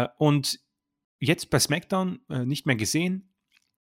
Äh, 0.04 0.08
und 0.18 0.60
jetzt 1.18 1.50
bei 1.50 1.58
SmackDown 1.58 2.20
äh, 2.30 2.44
nicht 2.44 2.66
mehr 2.66 2.76
gesehen, 2.76 3.28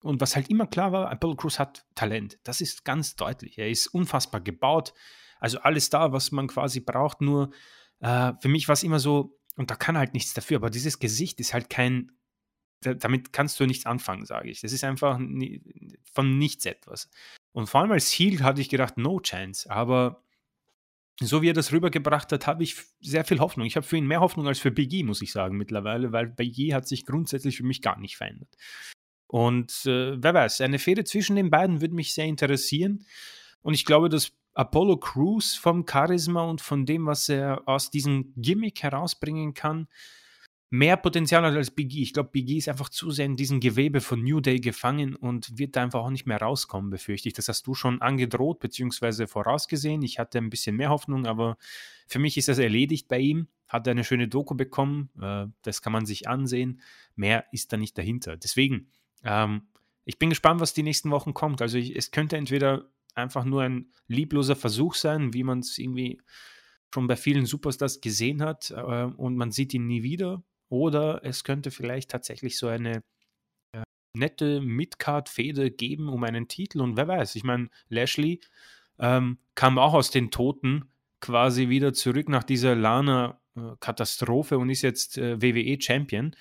und 0.05 0.21
was 0.21 0.35
halt 0.35 0.49
immer 0.49 0.67
klar 0.67 0.91
war, 0.91 1.09
Apollo 1.09 1.35
Crews 1.35 1.57
hat 1.57 1.85
Talent. 1.95 2.37
Das 2.43 2.61
ist 2.61 2.85
ganz 2.85 3.15
deutlich. 3.15 3.57
Er 3.57 3.69
ist 3.69 3.87
unfassbar 3.87 4.39
gebaut. 4.39 4.93
Also 5.39 5.59
alles 5.59 5.89
da, 5.89 6.11
was 6.11 6.31
man 6.31 6.47
quasi 6.47 6.79
braucht. 6.79 7.21
Nur 7.21 7.51
äh, 7.99 8.33
für 8.39 8.47
mich 8.47 8.67
war 8.67 8.73
es 8.73 8.83
immer 8.83 8.99
so, 8.99 9.39
und 9.55 9.71
da 9.71 9.75
kann 9.75 9.97
halt 9.97 10.13
nichts 10.13 10.33
dafür, 10.33 10.57
aber 10.57 10.69
dieses 10.69 10.99
Gesicht 10.99 11.39
ist 11.39 11.53
halt 11.53 11.69
kein, 11.69 12.11
da, 12.81 12.93
damit 12.93 13.33
kannst 13.33 13.59
du 13.59 13.65
nichts 13.65 13.85
anfangen, 13.85 14.25
sage 14.25 14.49
ich. 14.49 14.61
Das 14.61 14.73
ist 14.73 14.83
einfach 14.83 15.19
von 16.13 16.37
nichts 16.37 16.65
etwas. 16.65 17.09
Und 17.51 17.67
vor 17.67 17.81
allem 17.81 17.91
als 17.91 18.11
Heel 18.11 18.43
hatte 18.43 18.61
ich 18.61 18.69
gedacht, 18.69 18.97
no 18.97 19.19
chance. 19.19 19.69
Aber 19.71 20.21
so 21.19 21.41
wie 21.41 21.49
er 21.49 21.53
das 21.53 21.71
rübergebracht 21.71 22.31
hat, 22.31 22.45
habe 22.45 22.63
ich 22.63 22.75
sehr 22.99 23.25
viel 23.25 23.39
Hoffnung. 23.39 23.65
Ich 23.65 23.75
habe 23.75 23.87
für 23.87 23.97
ihn 23.97 24.05
mehr 24.05 24.19
Hoffnung 24.19 24.47
als 24.47 24.59
für 24.59 24.71
Big 24.71 24.93
E, 24.93 25.03
muss 25.03 25.21
ich 25.21 25.31
sagen, 25.31 25.57
mittlerweile, 25.57 26.11
weil 26.11 26.27
Big 26.27 26.59
E 26.59 26.73
hat 26.73 26.87
sich 26.87 27.05
grundsätzlich 27.05 27.57
für 27.57 27.63
mich 27.63 27.81
gar 27.81 27.97
nicht 27.97 28.17
verändert. 28.17 28.55
Und 29.35 29.85
äh, 29.85 30.15
wer 30.23 30.33
weiß, 30.33 30.61
eine 30.61 30.79
Fehde 30.79 31.03
zwischen 31.03 31.35
den 31.35 31.49
beiden 31.49 31.81
würde 31.81 31.93
mich 31.93 32.13
sehr 32.13 32.23
interessieren. 32.23 33.05
Und 33.63 33.73
ich 33.73 33.83
glaube, 33.83 34.07
dass 34.07 34.31
Apollo 34.53 34.95
Crews 34.99 35.55
vom 35.55 35.85
Charisma 35.85 36.43
und 36.43 36.61
von 36.61 36.85
dem, 36.85 37.05
was 37.05 37.27
er 37.27 37.67
aus 37.67 37.91
diesem 37.91 38.31
Gimmick 38.37 38.81
herausbringen 38.81 39.53
kann, 39.53 39.89
mehr 40.69 40.95
Potenzial 40.95 41.43
hat 41.43 41.53
als 41.53 41.71
Big 41.71 41.93
E. 41.93 42.01
Ich 42.01 42.13
glaube, 42.13 42.29
Big 42.31 42.49
E 42.49 42.59
ist 42.59 42.69
einfach 42.69 42.87
zu 42.87 43.11
sehr 43.11 43.25
in 43.25 43.35
diesem 43.35 43.59
Gewebe 43.59 43.99
von 43.99 44.23
New 44.23 44.39
Day 44.39 44.61
gefangen 44.61 45.17
und 45.17 45.57
wird 45.57 45.75
da 45.75 45.83
einfach 45.83 45.99
auch 45.99 46.11
nicht 46.11 46.25
mehr 46.25 46.41
rauskommen, 46.41 46.89
befürchte 46.89 47.27
ich. 47.27 47.33
Das 47.33 47.49
hast 47.49 47.67
du 47.67 47.73
schon 47.73 48.01
angedroht 48.01 48.61
bzw. 48.61 49.27
vorausgesehen. 49.27 50.01
Ich 50.01 50.17
hatte 50.17 50.37
ein 50.37 50.49
bisschen 50.49 50.77
mehr 50.77 50.91
Hoffnung, 50.91 51.25
aber 51.25 51.57
für 52.07 52.19
mich 52.19 52.37
ist 52.37 52.47
das 52.47 52.57
erledigt 52.57 53.09
bei 53.09 53.19
ihm. 53.19 53.49
Hat 53.67 53.85
er 53.85 53.91
eine 53.91 54.05
schöne 54.05 54.29
Doku 54.29 54.55
bekommen, 54.55 55.09
äh, 55.21 55.47
das 55.61 55.81
kann 55.81 55.91
man 55.91 56.05
sich 56.05 56.29
ansehen. 56.29 56.79
Mehr 57.17 57.43
ist 57.51 57.73
da 57.73 57.77
nicht 57.77 57.97
dahinter. 57.97 58.37
Deswegen, 58.37 58.87
ähm, 59.25 59.67
ich 60.05 60.19
bin 60.19 60.29
gespannt, 60.29 60.61
was 60.61 60.73
die 60.73 60.83
nächsten 60.83 61.11
Wochen 61.11 61.33
kommt. 61.33 61.61
Also 61.61 61.77
ich, 61.77 61.95
es 61.95 62.11
könnte 62.11 62.37
entweder 62.37 62.89
einfach 63.15 63.43
nur 63.43 63.63
ein 63.63 63.91
liebloser 64.07 64.55
Versuch 64.55 64.93
sein, 64.93 65.33
wie 65.33 65.43
man 65.43 65.59
es 65.59 65.77
irgendwie 65.77 66.21
schon 66.93 67.07
bei 67.07 67.15
vielen 67.15 67.45
Superstars 67.45 67.99
gesehen 67.99 68.41
hat 68.41 68.71
äh, 68.71 69.03
und 69.03 69.35
man 69.35 69.51
sieht 69.51 69.73
ihn 69.73 69.87
nie 69.87 70.03
wieder. 70.03 70.43
Oder 70.69 71.23
es 71.23 71.43
könnte 71.43 71.71
vielleicht 71.71 72.11
tatsächlich 72.11 72.57
so 72.57 72.67
eine 72.67 73.03
äh, 73.73 73.83
nette 74.13 74.61
Midcard-Fehde 74.61 75.71
geben 75.71 76.07
um 76.09 76.23
einen 76.23 76.47
Titel. 76.47 76.81
Und 76.81 76.95
wer 76.97 77.07
weiß, 77.07 77.35
ich 77.35 77.43
meine, 77.43 77.69
Lashley 77.89 78.39
ähm, 78.99 79.39
kam 79.55 79.77
auch 79.77 79.93
aus 79.93 80.11
den 80.11 80.31
Toten 80.31 80.85
quasi 81.19 81.69
wieder 81.69 81.93
zurück 81.93 82.29
nach 82.29 82.43
dieser 82.43 82.75
Lana-Katastrophe 82.75 84.57
und 84.57 84.69
ist 84.69 84.83
jetzt 84.83 85.17
äh, 85.17 85.41
WWE-Champion. 85.41 86.35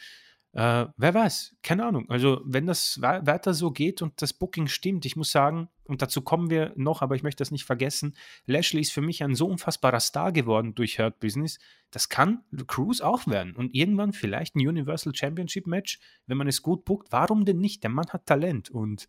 Äh, 0.54 0.86
wer 0.96 1.14
weiß, 1.14 1.56
keine 1.62 1.84
Ahnung. 1.84 2.08
Also, 2.08 2.40
wenn 2.44 2.66
das 2.66 3.00
weiter 3.00 3.54
so 3.54 3.72
geht 3.72 4.02
und 4.02 4.22
das 4.22 4.32
Booking 4.32 4.68
stimmt, 4.68 5.04
ich 5.04 5.16
muss 5.16 5.32
sagen, 5.32 5.68
und 5.82 6.00
dazu 6.00 6.22
kommen 6.22 6.48
wir 6.48 6.72
noch, 6.76 7.02
aber 7.02 7.16
ich 7.16 7.24
möchte 7.24 7.40
das 7.42 7.50
nicht 7.50 7.64
vergessen, 7.64 8.16
Lashley 8.46 8.80
ist 8.80 8.92
für 8.92 9.00
mich 9.00 9.24
ein 9.24 9.34
so 9.34 9.48
unfassbarer 9.48 9.98
Star 9.98 10.30
geworden 10.30 10.76
durch 10.76 11.00
Hurt 11.00 11.18
Business. 11.18 11.58
Das 11.90 12.08
kann 12.08 12.44
Cruz 12.68 13.00
auch 13.00 13.26
werden. 13.26 13.56
Und 13.56 13.74
irgendwann 13.74 14.12
vielleicht 14.12 14.54
ein 14.54 14.66
Universal 14.66 15.12
Championship 15.12 15.66
Match, 15.66 15.98
wenn 16.26 16.36
man 16.38 16.46
es 16.46 16.62
gut 16.62 16.84
buckt. 16.84 17.10
Warum 17.10 17.44
denn 17.44 17.58
nicht? 17.58 17.82
Der 17.82 17.90
Mann 17.90 18.08
hat 18.10 18.26
Talent. 18.26 18.70
Und 18.70 19.08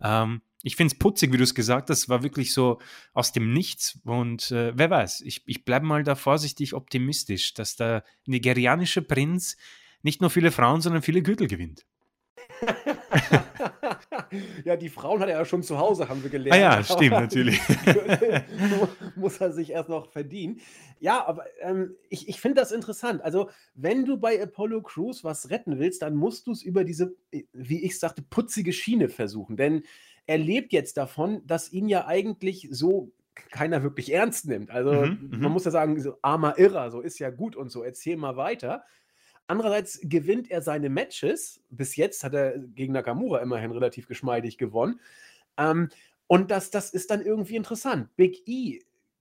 ähm, 0.00 0.42
ich 0.64 0.74
finde 0.74 0.94
es 0.94 0.98
putzig, 0.98 1.32
wie 1.32 1.36
du 1.36 1.44
es 1.44 1.54
gesagt 1.54 1.90
hast, 1.90 2.08
war 2.08 2.24
wirklich 2.24 2.52
so 2.52 2.80
aus 3.14 3.30
dem 3.30 3.52
Nichts. 3.52 4.00
Und 4.04 4.50
äh, 4.50 4.72
wer 4.76 4.90
weiß, 4.90 5.20
ich, 5.20 5.42
ich 5.46 5.64
bleibe 5.64 5.86
mal 5.86 6.02
da 6.02 6.16
vorsichtig 6.16 6.74
optimistisch, 6.74 7.54
dass 7.54 7.76
der 7.76 8.02
nigerianische 8.26 9.02
Prinz 9.02 9.56
nicht 10.02 10.20
nur 10.20 10.30
viele 10.30 10.50
Frauen, 10.50 10.80
sondern 10.80 11.02
viele 11.02 11.22
Gürtel 11.22 11.46
gewinnt. 11.46 11.86
ja, 14.64 14.76
die 14.76 14.88
Frauen 14.88 15.20
hat 15.20 15.28
er 15.28 15.38
ja 15.38 15.44
schon 15.44 15.62
zu 15.62 15.78
Hause, 15.78 16.08
haben 16.08 16.22
wir 16.22 16.30
gelernt. 16.30 16.54
Ah 16.54 16.78
ja, 16.78 16.84
stimmt, 16.84 17.12
natürlich. 17.12 17.60
muss 19.16 19.40
er 19.40 19.52
sich 19.52 19.70
erst 19.70 19.88
noch 19.88 20.10
verdienen. 20.10 20.60
Ja, 21.00 21.26
aber 21.26 21.44
ähm, 21.60 21.96
ich, 22.08 22.28
ich 22.28 22.40
finde 22.40 22.60
das 22.60 22.72
interessant. 22.72 23.22
Also, 23.22 23.50
wenn 23.74 24.04
du 24.04 24.18
bei 24.18 24.42
Apollo 24.42 24.82
Crews 24.82 25.24
was 25.24 25.50
retten 25.50 25.78
willst, 25.78 26.02
dann 26.02 26.14
musst 26.14 26.46
du 26.46 26.52
es 26.52 26.62
über 26.62 26.84
diese, 26.84 27.14
wie 27.52 27.84
ich 27.84 27.98
sagte, 27.98 28.22
putzige 28.22 28.72
Schiene 28.72 29.08
versuchen. 29.08 29.56
Denn 29.56 29.82
er 30.26 30.38
lebt 30.38 30.72
jetzt 30.72 30.96
davon, 30.96 31.44
dass 31.46 31.72
ihn 31.72 31.88
ja 31.88 32.06
eigentlich 32.06 32.68
so 32.70 33.12
keiner 33.50 33.82
wirklich 33.82 34.12
ernst 34.12 34.46
nimmt. 34.46 34.70
Also 34.70 34.92
mhm, 34.92 35.28
man 35.30 35.40
mhm. 35.40 35.48
muss 35.48 35.64
ja 35.64 35.70
sagen, 35.70 36.00
so 36.00 36.16
armer 36.22 36.58
Irrer, 36.58 36.90
so 36.90 37.00
ist 37.00 37.18
ja 37.18 37.30
gut 37.30 37.56
und 37.56 37.70
so, 37.70 37.82
erzähl 37.82 38.16
mal 38.16 38.36
weiter. 38.36 38.84
Andererseits 39.46 40.00
gewinnt 40.02 40.50
er 40.50 40.62
seine 40.62 40.88
Matches. 40.88 41.60
Bis 41.70 41.96
jetzt 41.96 42.24
hat 42.24 42.34
er 42.34 42.58
gegen 42.58 42.92
Nakamura 42.92 43.38
immerhin 43.40 43.70
relativ 43.70 44.06
geschmeidig 44.06 44.58
gewonnen. 44.58 45.00
Ähm, 45.56 45.88
und 46.26 46.50
das, 46.50 46.70
das 46.70 46.90
ist 46.90 47.10
dann 47.10 47.22
irgendwie 47.22 47.56
interessant. 47.56 48.14
Big 48.16 48.46
E 48.46 48.80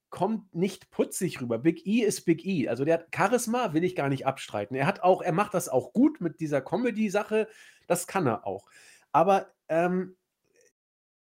kommt 0.10 0.54
nicht 0.54 0.92
putzig 0.92 1.42
rüber. 1.42 1.58
Big 1.58 1.86
E 1.88 2.02
ist 2.02 2.26
Big 2.26 2.46
E. 2.46 2.68
Also 2.70 2.86
der 2.86 2.96
hat 2.96 3.16
Charisma, 3.16 3.74
will 3.74 3.84
ich 3.84 3.96
gar 3.96 4.10
nicht 4.10 4.28
abstreiten. 4.28 4.76
Er 4.76 4.86
hat 4.86 5.02
auch, 5.02 5.22
er 5.22 5.32
macht 5.32 5.54
das 5.54 5.70
auch 5.70 5.94
gut 5.94 6.22
mit 6.22 6.40
dieser 6.40 6.62
Comedy-Sache. 6.62 7.48
Das 7.88 8.08
kann 8.08 8.28
er 8.28 8.46
auch. 8.46 8.70
Aber 9.12 9.52
ähm, 9.70 10.16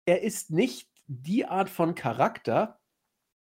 er 0.05 0.23
ist 0.23 0.51
nicht 0.51 0.89
die 1.07 1.45
Art 1.45 1.69
von 1.69 1.95
Charakter, 1.95 2.79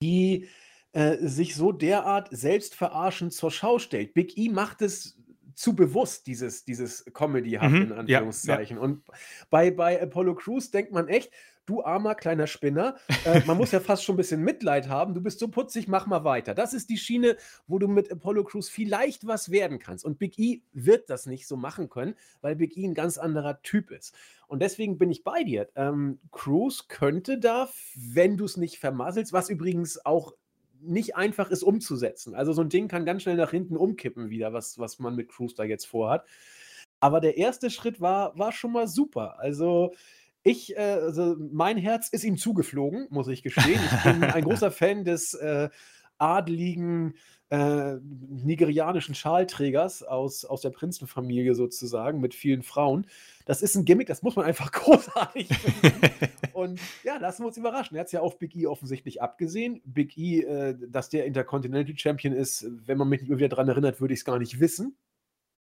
die 0.03 0.49
äh, 0.93 1.17
sich 1.19 1.55
so 1.55 1.73
derart 1.73 2.29
selbstverarschend 2.31 3.33
zur 3.33 3.51
Schau 3.51 3.79
stellt. 3.79 4.15
Big 4.15 4.37
E 4.37 4.49
macht 4.49 4.83
es 4.83 5.17
zu 5.61 5.77
bewusst, 5.77 6.27
dieses, 6.27 6.65
dieses 6.65 7.05
Comedy-haft 7.13 7.75
mhm, 7.75 7.83
in 7.83 7.93
Anführungszeichen. 7.93 8.79
Ja, 8.79 8.83
ja. 8.83 8.89
Und 8.89 9.03
bei, 9.51 9.71
bei 9.71 10.01
Apollo 10.01 10.37
Crews 10.37 10.71
denkt 10.71 10.91
man 10.91 11.07
echt, 11.07 11.31
du 11.67 11.85
armer 11.85 12.15
kleiner 12.15 12.47
Spinner, 12.47 12.97
äh, 13.27 13.43
man 13.45 13.59
muss 13.59 13.71
ja 13.71 13.81
fast 13.81 14.03
schon 14.03 14.15
ein 14.15 14.17
bisschen 14.17 14.41
Mitleid 14.41 14.89
haben, 14.89 15.13
du 15.13 15.21
bist 15.21 15.39
so 15.39 15.49
putzig, 15.49 15.87
mach 15.87 16.07
mal 16.07 16.25
weiter. 16.25 16.55
Das 16.55 16.73
ist 16.73 16.89
die 16.89 16.97
Schiene, 16.97 17.37
wo 17.67 17.79
du 17.79 17.89
mit 17.89 18.11
Apollo 18.11 18.45
Crews 18.45 18.71
vielleicht 18.71 19.27
was 19.27 19.51
werden 19.51 19.79
kannst. 19.79 20.07
Und 20.07 20.19
Big 20.19 20.39
E 20.39 20.63
wird 20.73 21.11
das 21.11 21.27
nicht 21.27 21.47
so 21.47 21.59
machen 21.59 21.91
können, 21.91 22.15
weil 22.41 22.57
Big 22.57 22.79
E 22.79 22.87
ein 22.87 22.95
ganz 22.95 23.19
anderer 23.19 23.61
Typ 23.61 23.91
ist. 23.91 24.15
Und 24.47 24.63
deswegen 24.63 24.97
bin 24.97 25.11
ich 25.11 25.25
bei 25.25 25.45
dir. 25.45 25.69
Ähm, 25.77 26.21
Cruz 26.33 26.89
könnte 26.89 27.39
da, 27.39 27.69
wenn 27.95 28.39
du 28.39 28.47
es 28.47 28.57
nicht 28.57 28.79
vermasselst, 28.79 29.35
was 29.35 29.51
übrigens 29.51 30.07
auch 30.07 30.33
nicht 30.83 31.17
einfach 31.17 31.51
ist 31.51 31.63
umzusetzen. 31.63 32.35
Also 32.35 32.53
so 32.53 32.63
ein 32.63 32.69
Ding 32.69 32.89
kann 32.89 33.05
ganz 33.05 33.23
schnell 33.23 33.37
nach 33.37 33.51
hinten 33.51 33.77
umkippen 33.77 34.31
wieder, 34.31 34.53
was, 34.53 34.79
was 34.79 34.99
man 34.99 35.15
mit 35.15 35.29
Cruz 35.29 35.55
da 35.55 35.65
jetzt 35.65 35.87
vorhat. 35.87 36.25
Aber 37.01 37.21
der 37.21 37.37
erste 37.39 37.71
Schritt 37.71 38.01
war, 38.01 38.39
war 38.39 38.53
schon 38.53 38.73
mal 38.73 38.89
super. 38.89 39.39
Also 39.39 39.93
ich, 40.43 40.77
äh, 40.77 40.81
also 40.81 41.37
mein 41.53 41.77
Herz 41.77 42.09
ist 42.09 42.25
ihm 42.25 42.37
zugeflogen, 42.37 43.07
muss 43.11 43.29
ich 43.29 43.43
gestehen. 43.43 43.81
Ich 43.85 44.03
bin 44.03 44.25
ein 44.25 44.45
großer 44.45 44.71
Fan 44.71 45.05
des 45.05 45.35
äh, 45.35 45.69
adligen 46.21 47.15
äh, 47.51 47.97
nigerianischen 48.29 49.15
Schalträgers 49.15 50.03
aus, 50.03 50.45
aus 50.45 50.61
der 50.61 50.71
Prinzenfamilie 50.71 51.55
sozusagen 51.55 52.21
mit 52.21 52.35
vielen 52.35 52.63
Frauen. 52.63 53.07
Das 53.45 53.61
ist 53.61 53.75
ein 53.75 53.85
Gimmick, 53.85 54.07
das 54.07 54.23
muss 54.23 54.37
man 54.37 54.47
einfach 54.47 54.71
großartig 54.73 55.49
finden. 55.49 55.93
Und 56.53 56.81
ja, 57.03 57.17
lassen 57.17 57.43
wir 57.43 57.49
uns 57.49 57.57
überraschen. 57.57 57.97
Er 57.97 58.01
hat 58.01 58.07
es 58.07 58.13
ja 58.13 58.21
auf 58.21 58.39
Big 58.39 58.55
E 58.55 58.67
offensichtlich 58.67 59.21
abgesehen. 59.21 59.81
Big 59.85 60.17
E, 60.17 60.43
äh, 60.43 60.77
dass 60.89 61.09
der 61.09 61.25
Intercontinental 61.27 61.99
Champion 61.99 62.33
ist, 62.33 62.67
wenn 62.87 62.99
man 62.99 63.09
mich 63.09 63.23
nicht 63.23 63.37
wieder 63.37 63.49
daran 63.49 63.69
erinnert, 63.69 64.01
würde 64.01 64.15
ich 64.15 64.21
es 64.21 64.25
gar 64.25 64.39
nicht 64.39 64.61
wissen. 64.61 64.97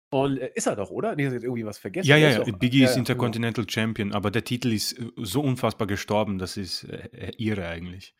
Und 0.10 0.40
äh, 0.40 0.52
ist 0.56 0.68
er 0.68 0.76
doch, 0.76 0.92
oder? 0.92 1.16
Nee, 1.16 1.24
jetzt 1.24 1.44
irgendwie 1.44 1.66
was 1.66 1.78
vergessen. 1.78 2.10
Ja, 2.10 2.18
ja, 2.18 2.32
ja. 2.32 2.44
Biggie 2.44 2.84
ist 2.84 2.92
ja, 2.92 2.98
Intercontinental 2.98 3.64
genau. 3.64 3.72
Champion, 3.72 4.12
aber 4.12 4.30
der 4.30 4.44
Titel 4.44 4.74
ist 4.74 5.00
äh, 5.00 5.06
so 5.16 5.42
unfassbar 5.42 5.88
gestorben, 5.88 6.38
das 6.38 6.58
ist 6.58 6.84
äh, 6.84 7.32
irre 7.38 7.68
eigentlich. 7.68 8.14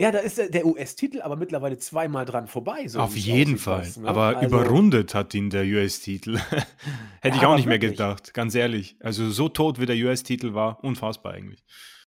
Ja, 0.00 0.12
da 0.12 0.18
ist 0.18 0.38
der, 0.38 0.64
US-Titel 0.64 1.22
aber 1.22 1.34
mittlerweile 1.34 1.76
zweimal 1.76 2.24
dran 2.24 2.46
vorbei. 2.46 2.86
So 2.86 3.00
Auf 3.00 3.16
jeden 3.16 3.58
Fall. 3.58 3.84
Ne? 3.96 4.06
Aber 4.06 4.36
also, 4.36 4.46
überrundet 4.46 5.12
hat 5.12 5.34
ihn 5.34 5.50
der 5.50 5.64
US-Titel. 5.64 6.38
Hätte 7.20 7.36
ja, 7.36 7.42
ich 7.42 7.44
auch 7.44 7.56
nicht 7.56 7.66
mehr 7.66 7.80
gedacht, 7.80 8.32
ganz 8.32 8.54
ehrlich. 8.54 8.96
Also 9.00 9.28
so 9.30 9.48
tot 9.48 9.80
wie 9.80 9.86
der 9.86 9.96
US-Titel 9.96 10.54
war, 10.54 10.84
unfassbar 10.84 11.34
eigentlich. 11.34 11.64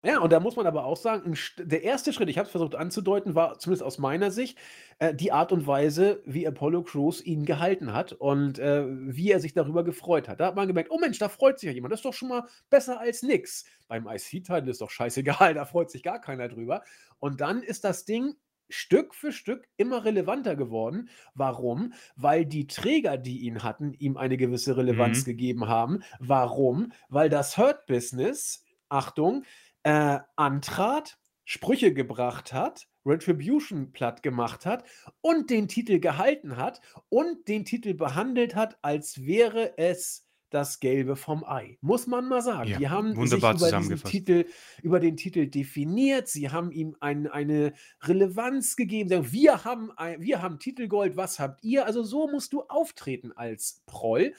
Ja, 0.04 0.18
und 0.20 0.30
da 0.30 0.38
muss 0.38 0.54
man 0.54 0.66
aber 0.66 0.84
auch 0.84 0.98
sagen, 0.98 1.34
der 1.56 1.82
erste 1.82 2.12
Schritt, 2.12 2.28
ich 2.28 2.36
habe 2.36 2.44
es 2.44 2.50
versucht 2.50 2.74
anzudeuten, 2.74 3.34
war 3.34 3.58
zumindest 3.58 3.82
aus 3.82 3.96
meiner 3.96 4.30
Sicht 4.30 4.58
äh, 4.98 5.14
die 5.14 5.32
Art 5.32 5.50
und 5.50 5.66
Weise, 5.66 6.22
wie 6.26 6.46
Apollo 6.46 6.82
Crews 6.82 7.22
ihn 7.22 7.46
gehalten 7.46 7.94
hat 7.94 8.12
und 8.12 8.58
äh, 8.58 8.84
wie 8.86 9.30
er 9.30 9.40
sich 9.40 9.54
darüber 9.54 9.82
gefreut 9.82 10.28
hat. 10.28 10.40
Da 10.40 10.46
hat 10.48 10.56
man 10.56 10.68
gemerkt, 10.68 10.90
oh 10.90 10.98
Mensch, 10.98 11.18
da 11.18 11.30
freut 11.30 11.58
sich 11.58 11.68
ja 11.68 11.72
jemand. 11.72 11.90
Das 11.90 12.00
ist 12.00 12.04
doch 12.04 12.12
schon 12.12 12.28
mal 12.28 12.46
besser 12.68 13.00
als 13.00 13.22
nix. 13.22 13.64
Beim 13.88 14.06
IC-Titel 14.06 14.68
ist 14.68 14.82
doch 14.82 14.90
scheißegal, 14.90 15.54
da 15.54 15.64
freut 15.64 15.90
sich 15.90 16.02
gar 16.02 16.20
keiner 16.20 16.48
drüber. 16.48 16.82
Und 17.18 17.40
dann 17.40 17.62
ist 17.62 17.84
das 17.84 18.04
Ding 18.04 18.34
Stück 18.68 19.14
für 19.14 19.32
Stück 19.32 19.68
immer 19.78 20.04
relevanter 20.04 20.54
geworden. 20.54 21.08
Warum? 21.34 21.94
Weil 22.14 22.44
die 22.44 22.66
Träger, 22.66 23.16
die 23.16 23.40
ihn 23.40 23.62
hatten, 23.62 23.94
ihm 23.94 24.18
eine 24.18 24.36
gewisse 24.36 24.76
Relevanz 24.76 25.20
mhm. 25.20 25.24
gegeben 25.24 25.68
haben. 25.68 26.02
Warum? 26.18 26.92
Weil 27.08 27.30
das 27.30 27.56
Hurt-Business, 27.56 28.64
Achtung, 28.88 29.44
äh, 29.84 30.18
antrat, 30.36 31.18
Sprüche 31.44 31.94
gebracht 31.94 32.52
hat, 32.52 32.88
Retribution 33.06 33.92
platt 33.92 34.22
gemacht 34.22 34.64
hat 34.66 34.84
und 35.20 35.50
den 35.50 35.68
Titel 35.68 36.00
gehalten 36.00 36.56
hat 36.56 36.80
und 37.10 37.48
den 37.48 37.64
Titel 37.64 37.94
behandelt 37.94 38.54
hat, 38.54 38.78
als 38.82 39.24
wäre 39.24 39.76
es 39.76 40.26
das 40.54 40.78
Gelbe 40.78 41.16
vom 41.16 41.44
Ei. 41.44 41.78
Muss 41.80 42.06
man 42.06 42.28
mal 42.28 42.40
sagen. 42.40 42.70
Ja, 42.70 42.78
die 42.78 42.88
haben 42.88 43.14
sich 43.26 43.38
über, 43.38 43.54
diesen 43.54 43.96
Titel, 44.04 44.46
über 44.82 45.00
den 45.00 45.16
Titel 45.16 45.48
definiert. 45.48 46.28
Sie 46.28 46.48
haben 46.48 46.70
ihm 46.70 46.96
ein, 47.00 47.26
eine 47.26 47.72
Relevanz 48.02 48.76
gegeben. 48.76 49.32
Wir 49.32 49.64
haben, 49.64 49.90
ein, 49.96 50.22
wir 50.22 50.40
haben 50.40 50.60
Titelgold, 50.60 51.16
was 51.16 51.40
habt 51.40 51.64
ihr? 51.64 51.86
Also 51.86 52.04
so 52.04 52.28
musst 52.28 52.52
du 52.52 52.62
auftreten 52.62 53.32
als 53.32 53.82
Proll. 53.86 54.32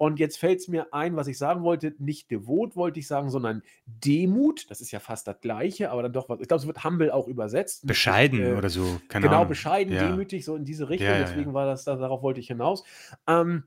Und 0.00 0.18
jetzt 0.18 0.38
fällt 0.38 0.60
es 0.60 0.68
mir 0.68 0.94
ein, 0.94 1.14
was 1.14 1.26
ich 1.26 1.36
sagen 1.36 1.62
wollte, 1.62 1.94
nicht 1.98 2.30
devot 2.30 2.74
wollte 2.74 2.98
ich 2.98 3.06
sagen, 3.06 3.28
sondern 3.28 3.62
Demut. 3.84 4.70
Das 4.70 4.80
ist 4.80 4.92
ja 4.92 4.98
fast 4.98 5.26
das 5.26 5.42
Gleiche, 5.42 5.90
aber 5.90 6.02
dann 6.02 6.14
doch 6.14 6.30
was. 6.30 6.40
Ich 6.40 6.48
glaube, 6.48 6.62
es 6.62 6.66
wird 6.66 6.82
humble 6.82 7.10
auch 7.10 7.28
übersetzt. 7.28 7.86
Bescheiden 7.86 8.40
äh, 8.40 8.54
oder 8.54 8.70
so. 8.70 8.98
Keine 9.08 9.26
genau, 9.26 9.40
Ahnung. 9.40 9.48
bescheiden, 9.48 9.92
ja. 9.92 10.08
demütig, 10.08 10.46
so 10.46 10.56
in 10.56 10.64
diese 10.64 10.88
Richtung. 10.88 11.06
Ja, 11.06 11.18
ja, 11.18 11.24
Deswegen 11.26 11.52
war 11.52 11.66
das, 11.66 11.84
darauf 11.84 12.22
wollte 12.22 12.40
ich 12.40 12.46
hinaus. 12.46 12.82
Ähm, 13.26 13.64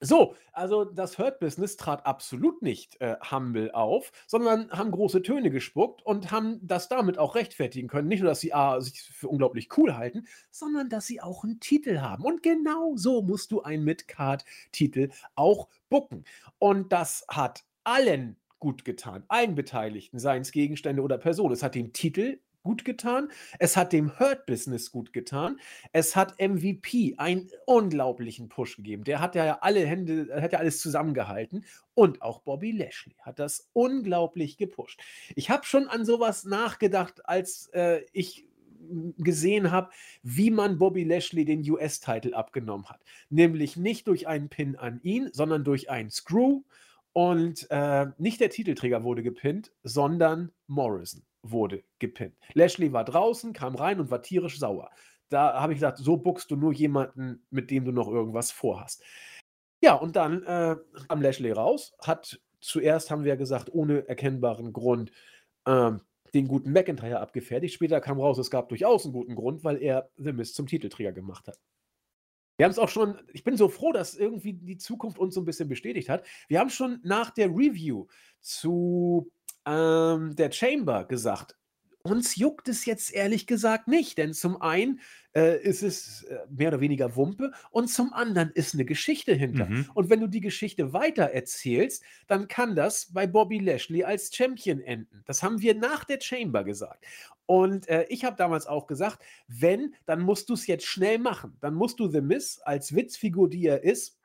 so, 0.00 0.34
also 0.52 0.84
das 0.84 1.18
Hurt-Business 1.18 1.76
trat 1.76 2.06
absolut 2.06 2.62
nicht 2.62 3.00
äh, 3.00 3.16
humble 3.30 3.70
auf, 3.74 4.12
sondern 4.26 4.70
haben 4.70 4.90
große 4.90 5.22
Töne 5.22 5.50
gespuckt 5.50 6.02
und 6.04 6.30
haben 6.30 6.58
das 6.62 6.88
damit 6.88 7.18
auch 7.18 7.34
rechtfertigen 7.34 7.88
können. 7.88 8.08
Nicht 8.08 8.20
nur, 8.20 8.30
dass 8.30 8.40
sie 8.40 8.54
A, 8.54 8.80
sich 8.80 9.02
für 9.02 9.28
unglaublich 9.28 9.68
cool 9.76 9.96
halten, 9.96 10.26
sondern 10.50 10.88
dass 10.88 11.06
sie 11.06 11.20
auch 11.20 11.44
einen 11.44 11.60
Titel 11.60 12.00
haben. 12.00 12.24
Und 12.24 12.42
genau 12.42 12.96
so 12.96 13.20
musst 13.20 13.52
du 13.52 13.62
einen 13.62 13.84
Mid-Card-Titel 13.84 15.10
auch 15.34 15.68
bucken. 15.90 16.24
Und 16.58 16.92
das 16.92 17.26
hat 17.28 17.64
allen 17.84 18.36
gut 18.58 18.84
getan, 18.84 19.24
allen 19.28 19.54
Beteiligten, 19.54 20.18
seien 20.18 20.42
es 20.42 20.52
Gegenstände 20.52 21.02
oder 21.02 21.18
Personen. 21.18 21.52
Es 21.52 21.62
hat 21.62 21.74
den 21.74 21.92
Titel 21.92 22.38
gut 22.62 22.84
getan. 22.84 23.30
Es 23.58 23.76
hat 23.76 23.92
dem 23.92 24.18
Hurt-Business 24.18 24.90
gut 24.90 25.12
getan. 25.12 25.58
Es 25.92 26.16
hat 26.16 26.40
MVP 26.40 27.14
einen 27.18 27.50
unglaublichen 27.66 28.48
Push 28.48 28.76
gegeben. 28.76 29.04
Der 29.04 29.20
hat 29.20 29.34
ja 29.34 29.58
alle 29.60 29.86
Hände, 29.86 30.28
hat 30.40 30.52
ja 30.52 30.58
alles 30.58 30.80
zusammengehalten. 30.80 31.64
Und 31.94 32.22
auch 32.22 32.40
Bobby 32.40 32.72
Lashley 32.72 33.16
hat 33.20 33.38
das 33.38 33.68
unglaublich 33.72 34.56
gepusht. 34.56 35.00
Ich 35.34 35.50
habe 35.50 35.64
schon 35.64 35.88
an 35.88 36.04
sowas 36.04 36.44
nachgedacht, 36.44 37.26
als 37.26 37.68
äh, 37.72 38.02
ich 38.12 38.46
gesehen 39.18 39.70
habe, 39.70 39.90
wie 40.22 40.50
man 40.50 40.78
Bobby 40.78 41.04
Lashley 41.04 41.44
den 41.44 41.68
US-Titel 41.70 42.34
abgenommen 42.34 42.88
hat. 42.88 43.00
Nämlich 43.28 43.76
nicht 43.76 44.08
durch 44.08 44.26
einen 44.26 44.48
Pin 44.48 44.76
an 44.76 45.00
ihn, 45.02 45.30
sondern 45.32 45.64
durch 45.64 45.90
einen 45.90 46.10
Screw. 46.10 46.62
Und 47.12 47.66
äh, 47.70 48.06
nicht 48.18 48.40
der 48.40 48.50
Titelträger 48.50 49.02
wurde 49.02 49.22
gepinnt, 49.22 49.72
sondern 49.82 50.52
Morrison 50.66 51.22
wurde 51.42 51.84
gepinnt. 51.98 52.36
Lashley 52.54 52.92
war 52.92 53.04
draußen, 53.04 53.52
kam 53.52 53.74
rein 53.74 54.00
und 54.00 54.10
war 54.10 54.22
tierisch 54.22 54.58
sauer. 54.58 54.90
Da 55.28 55.60
habe 55.60 55.72
ich 55.72 55.78
gesagt, 55.78 55.98
so 55.98 56.16
buckst 56.16 56.50
du 56.50 56.56
nur 56.56 56.72
jemanden, 56.72 57.46
mit 57.50 57.70
dem 57.70 57.84
du 57.84 57.92
noch 57.92 58.08
irgendwas 58.08 58.50
vorhast. 58.50 59.02
Ja, 59.82 59.94
und 59.94 60.16
dann 60.16 60.42
äh, 60.42 60.76
kam 61.08 61.22
Lashley 61.22 61.52
raus, 61.52 61.94
hat 62.00 62.40
zuerst, 62.60 63.10
haben 63.10 63.24
wir 63.24 63.36
gesagt, 63.36 63.72
ohne 63.72 64.06
erkennbaren 64.08 64.72
Grund 64.72 65.12
äh, 65.64 65.92
den 66.34 66.48
guten 66.48 66.72
McIntyre 66.72 67.20
abgefertigt. 67.20 67.74
Später 67.74 68.00
kam 68.00 68.20
raus, 68.20 68.38
es 68.38 68.50
gab 68.50 68.68
durchaus 68.68 69.04
einen 69.04 69.14
guten 69.14 69.34
Grund, 69.34 69.64
weil 69.64 69.82
er 69.82 70.10
The 70.16 70.32
Mist 70.32 70.54
zum 70.54 70.66
Titelträger 70.66 71.12
gemacht 71.12 71.48
hat. 71.48 71.58
Wir 72.56 72.64
haben 72.64 72.72
es 72.72 72.78
auch 72.78 72.90
schon, 72.90 73.18
ich 73.32 73.42
bin 73.42 73.56
so 73.56 73.70
froh, 73.70 73.90
dass 73.90 74.14
irgendwie 74.14 74.52
die 74.52 74.76
Zukunft 74.76 75.18
uns 75.18 75.34
so 75.34 75.40
ein 75.40 75.46
bisschen 75.46 75.70
bestätigt 75.70 76.10
hat. 76.10 76.26
Wir 76.46 76.60
haben 76.60 76.68
schon 76.68 77.00
nach 77.02 77.30
der 77.30 77.48
Review 77.48 78.06
zu 78.40 79.32
ähm, 79.66 80.34
der 80.36 80.52
Chamber 80.52 81.04
gesagt, 81.04 81.56
uns 82.02 82.36
juckt 82.36 82.68
es 82.68 82.86
jetzt 82.86 83.12
ehrlich 83.12 83.46
gesagt 83.46 83.86
nicht, 83.86 84.16
denn 84.18 84.32
zum 84.32 84.60
einen 84.62 85.00
äh, 85.34 85.62
ist 85.62 85.82
es 85.82 86.22
äh, 86.24 86.38
mehr 86.48 86.68
oder 86.68 86.80
weniger 86.80 87.14
Wumpe 87.14 87.52
und 87.70 87.88
zum 87.88 88.12
anderen 88.12 88.50
ist 88.52 88.74
eine 88.74 88.84
Geschichte 88.84 89.34
hinter. 89.34 89.66
Mhm. 89.66 89.90
Und 89.94 90.08
wenn 90.08 90.20
du 90.20 90.26
die 90.26 90.40
Geschichte 90.40 90.92
weiter 90.92 91.24
erzählst, 91.24 92.02
dann 92.26 92.48
kann 92.48 92.74
das 92.74 93.12
bei 93.12 93.26
Bobby 93.26 93.58
Lashley 93.58 94.02
als 94.02 94.34
Champion 94.34 94.80
enden. 94.80 95.22
Das 95.26 95.42
haben 95.42 95.60
wir 95.60 95.74
nach 95.74 96.04
der 96.04 96.20
Chamber 96.20 96.64
gesagt. 96.64 97.04
Und 97.46 97.88
äh, 97.88 98.06
ich 98.08 98.24
habe 98.24 98.36
damals 98.36 98.66
auch 98.66 98.86
gesagt, 98.86 99.18
wenn, 99.48 99.94
dann 100.06 100.20
musst 100.20 100.48
du 100.48 100.54
es 100.54 100.66
jetzt 100.66 100.86
schnell 100.86 101.18
machen. 101.18 101.56
Dann 101.60 101.74
musst 101.74 102.00
du 102.00 102.08
The 102.08 102.20
Miss 102.20 102.60
als 102.60 102.94
Witzfigur, 102.94 103.50
die 103.50 103.66
er 103.66 103.82
ist, 103.82 104.20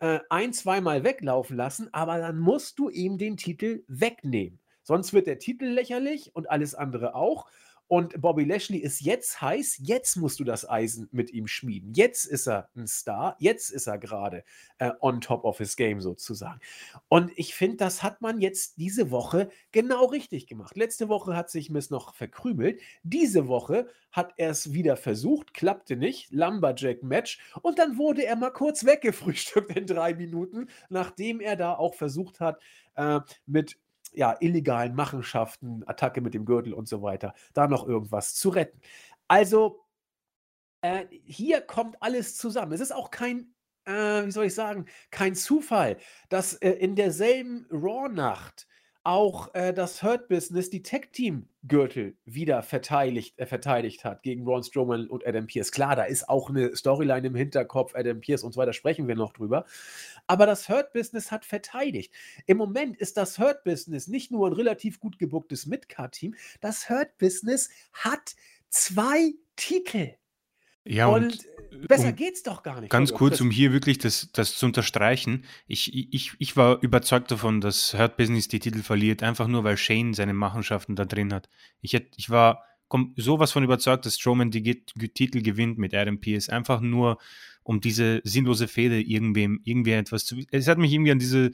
äh, 0.00 0.20
ein, 0.28 0.52
zweimal 0.52 1.04
weglaufen 1.04 1.56
lassen, 1.56 1.88
aber 1.92 2.18
dann 2.18 2.38
musst 2.38 2.78
du 2.78 2.88
ihm 2.88 3.18
den 3.18 3.36
Titel 3.36 3.84
wegnehmen. 3.86 4.58
Sonst 4.82 5.12
wird 5.12 5.26
der 5.26 5.38
Titel 5.38 5.66
lächerlich 5.66 6.34
und 6.34 6.50
alles 6.50 6.74
andere 6.74 7.14
auch. 7.14 7.46
Und 7.90 8.20
Bobby 8.20 8.44
Lashley 8.44 8.78
ist 8.78 9.00
jetzt 9.00 9.42
heiß. 9.42 9.80
Jetzt 9.82 10.14
musst 10.14 10.38
du 10.38 10.44
das 10.44 10.68
Eisen 10.68 11.08
mit 11.10 11.32
ihm 11.32 11.48
schmieden. 11.48 11.92
Jetzt 11.92 12.24
ist 12.24 12.46
er 12.46 12.70
ein 12.76 12.86
Star. 12.86 13.34
Jetzt 13.40 13.70
ist 13.70 13.88
er 13.88 13.98
gerade 13.98 14.44
äh, 14.78 14.92
on 15.00 15.20
top 15.20 15.42
of 15.42 15.58
his 15.58 15.74
game 15.74 16.00
sozusagen. 16.00 16.60
Und 17.08 17.32
ich 17.34 17.52
finde, 17.52 17.78
das 17.78 18.04
hat 18.04 18.20
man 18.20 18.40
jetzt 18.40 18.78
diese 18.78 19.10
Woche 19.10 19.50
genau 19.72 20.04
richtig 20.04 20.46
gemacht. 20.46 20.76
Letzte 20.76 21.08
Woche 21.08 21.34
hat 21.34 21.50
sich 21.50 21.68
Miss 21.68 21.90
noch 21.90 22.14
verkrümelt. 22.14 22.80
Diese 23.02 23.48
Woche 23.48 23.88
hat 24.12 24.34
er 24.36 24.50
es 24.50 24.72
wieder 24.72 24.96
versucht, 24.96 25.52
klappte 25.52 25.96
nicht. 25.96 26.30
Lumberjack-Match. 26.30 27.40
Und 27.60 27.80
dann 27.80 27.98
wurde 27.98 28.24
er 28.24 28.36
mal 28.36 28.52
kurz 28.52 28.84
weggefrühstückt 28.84 29.76
in 29.76 29.86
drei 29.86 30.14
Minuten, 30.14 30.68
nachdem 30.90 31.40
er 31.40 31.56
da 31.56 31.74
auch 31.74 31.96
versucht 31.96 32.38
hat, 32.38 32.60
äh, 32.94 33.18
mit 33.46 33.78
ja, 34.12 34.36
illegalen 34.40 34.94
Machenschaften, 34.94 35.82
Attacke 35.86 36.20
mit 36.20 36.34
dem 36.34 36.44
Gürtel 36.44 36.72
und 36.72 36.88
so 36.88 37.02
weiter, 37.02 37.34
da 37.54 37.68
noch 37.68 37.86
irgendwas 37.86 38.34
zu 38.34 38.50
retten. 38.50 38.80
Also, 39.28 39.84
äh, 40.82 41.06
hier 41.24 41.60
kommt 41.60 42.02
alles 42.02 42.36
zusammen. 42.36 42.72
Es 42.72 42.80
ist 42.80 42.92
auch 42.92 43.10
kein, 43.10 43.54
äh, 43.84 44.24
wie 44.26 44.30
soll 44.30 44.46
ich 44.46 44.54
sagen, 44.54 44.86
kein 45.10 45.34
Zufall, 45.34 45.98
dass 46.28 46.54
äh, 46.54 46.70
in 46.70 46.96
derselben 46.96 47.66
Raw-Nacht 47.70 48.66
auch 49.02 49.54
äh, 49.54 49.72
das 49.72 50.02
Hurt 50.02 50.28
Business 50.28 50.68
die 50.68 50.82
Tag 50.82 51.12
Team 51.12 51.48
Gürtel 51.66 52.16
wieder 52.26 52.62
verteidigt, 52.62 53.38
äh, 53.38 53.46
verteidigt 53.46 54.04
hat 54.04 54.22
gegen 54.22 54.44
Braun 54.44 54.62
Strowman 54.62 55.08
und 55.08 55.26
Adam 55.26 55.46
Pierce. 55.46 55.72
Klar, 55.72 55.96
da 55.96 56.04
ist 56.04 56.28
auch 56.28 56.50
eine 56.50 56.76
Storyline 56.76 57.26
im 57.26 57.34
Hinterkopf, 57.34 57.94
Adam 57.94 58.20
Pierce 58.20 58.44
und 58.44 58.52
so 58.52 58.60
weiter, 58.60 58.72
sprechen 58.72 59.08
wir 59.08 59.14
noch 59.14 59.32
drüber. 59.32 59.64
Aber 60.26 60.46
das 60.46 60.68
Hurt 60.68 60.92
Business 60.92 61.30
hat 61.30 61.44
verteidigt. 61.44 62.12
Im 62.46 62.58
Moment 62.58 62.96
ist 62.96 63.16
das 63.16 63.38
Hurt 63.38 63.64
Business 63.64 64.06
nicht 64.06 64.30
nur 64.30 64.46
ein 64.48 64.52
relativ 64.52 65.00
gut 65.00 65.18
gebucktes 65.18 65.66
Midcard-Team, 65.66 66.34
das 66.60 66.90
Hurt 66.90 67.16
Business 67.18 67.70
hat 67.92 68.34
zwei 68.68 69.32
Titel. 69.56 70.14
Ja, 70.84 71.08
und, 71.08 71.24
und 71.24 71.46
besser 71.88 72.08
um, 72.08 72.16
geht's 72.16 72.42
doch 72.42 72.62
gar 72.62 72.80
nicht. 72.80 72.90
Ganz 72.90 73.12
kurz, 73.12 73.40
um 73.40 73.50
hier 73.50 73.72
wirklich 73.72 73.98
das, 73.98 74.30
das 74.32 74.56
zu 74.56 74.66
unterstreichen. 74.66 75.44
Ich, 75.66 75.94
ich, 75.94 76.32
ich 76.38 76.56
war 76.56 76.82
überzeugt 76.82 77.30
davon, 77.30 77.60
dass 77.60 77.94
Hurt 77.94 78.16
Business 78.16 78.48
die 78.48 78.60
Titel 78.60 78.82
verliert, 78.82 79.22
einfach 79.22 79.48
nur 79.48 79.64
weil 79.64 79.76
Shane 79.76 80.14
seine 80.14 80.34
Machenschaften 80.34 80.96
da 80.96 81.04
drin 81.04 81.32
hat. 81.32 81.48
Ich, 81.80 81.92
hätt, 81.92 82.12
ich 82.16 82.30
war 82.30 82.64
komm, 82.88 83.14
sowas 83.16 83.52
von 83.52 83.64
überzeugt, 83.64 84.04
dass 84.04 84.16
Strowman 84.16 84.50
die 84.50 84.62
Ge- 84.62 84.82
Ge- 84.96 85.08
Titel 85.08 85.42
gewinnt 85.42 85.78
mit 85.78 85.94
Adam 85.94 86.20
Pearce, 86.20 86.48
einfach 86.48 86.80
nur 86.80 87.18
um 87.62 87.80
diese 87.80 88.20
sinnlose 88.24 88.68
Fehde 88.68 89.00
irgendwem, 89.00 89.60
irgendwie 89.64 89.92
etwas 89.92 90.24
zu. 90.24 90.40
Es 90.50 90.66
hat 90.66 90.78
mich 90.78 90.92
irgendwie 90.92 91.12
an 91.12 91.18
diese, 91.20 91.52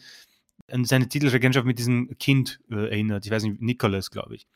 an 0.71 0.85
seine 0.85 1.09
Titelregentschaft 1.09 1.67
mit 1.67 1.79
diesem 1.79 2.17
Kind 2.19 2.61
äh, 2.71 2.89
erinnert. 2.89 3.27
Ich 3.27 3.31
weiß 3.31 3.43
nicht, 3.43 3.61
Nicholas, 3.61 4.11
glaube 4.11 4.37
ich. 4.37 4.47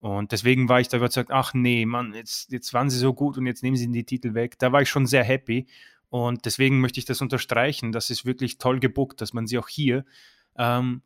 Und 0.00 0.30
deswegen 0.32 0.68
war 0.68 0.80
ich 0.80 0.88
da 0.88 0.96
überzeugt, 0.98 1.30
ach 1.30 1.54
nee, 1.54 1.84
Mann, 1.84 2.14
jetzt, 2.14 2.52
jetzt 2.52 2.72
waren 2.72 2.88
sie 2.88 2.98
so 2.98 3.12
gut 3.14 3.36
und 3.36 3.46
jetzt 3.46 3.62
nehmen 3.62 3.76
sie 3.76 3.90
die 3.90 4.04
Titel 4.04 4.34
weg. 4.34 4.58
Da 4.58 4.70
war 4.70 4.82
ich 4.82 4.88
schon 4.88 5.06
sehr 5.06 5.24
happy. 5.24 5.66
Und 6.10 6.44
deswegen 6.46 6.80
möchte 6.80 7.00
ich 7.00 7.04
das 7.04 7.20
unterstreichen. 7.20 7.92
Das 7.92 8.10
ist 8.10 8.24
wirklich 8.24 8.58
toll 8.58 8.80
gebuckt, 8.80 9.20
dass 9.20 9.32
man 9.32 9.46
sie 9.46 9.58
auch 9.58 9.68
hier 9.68 10.04
ähm, 10.56 11.02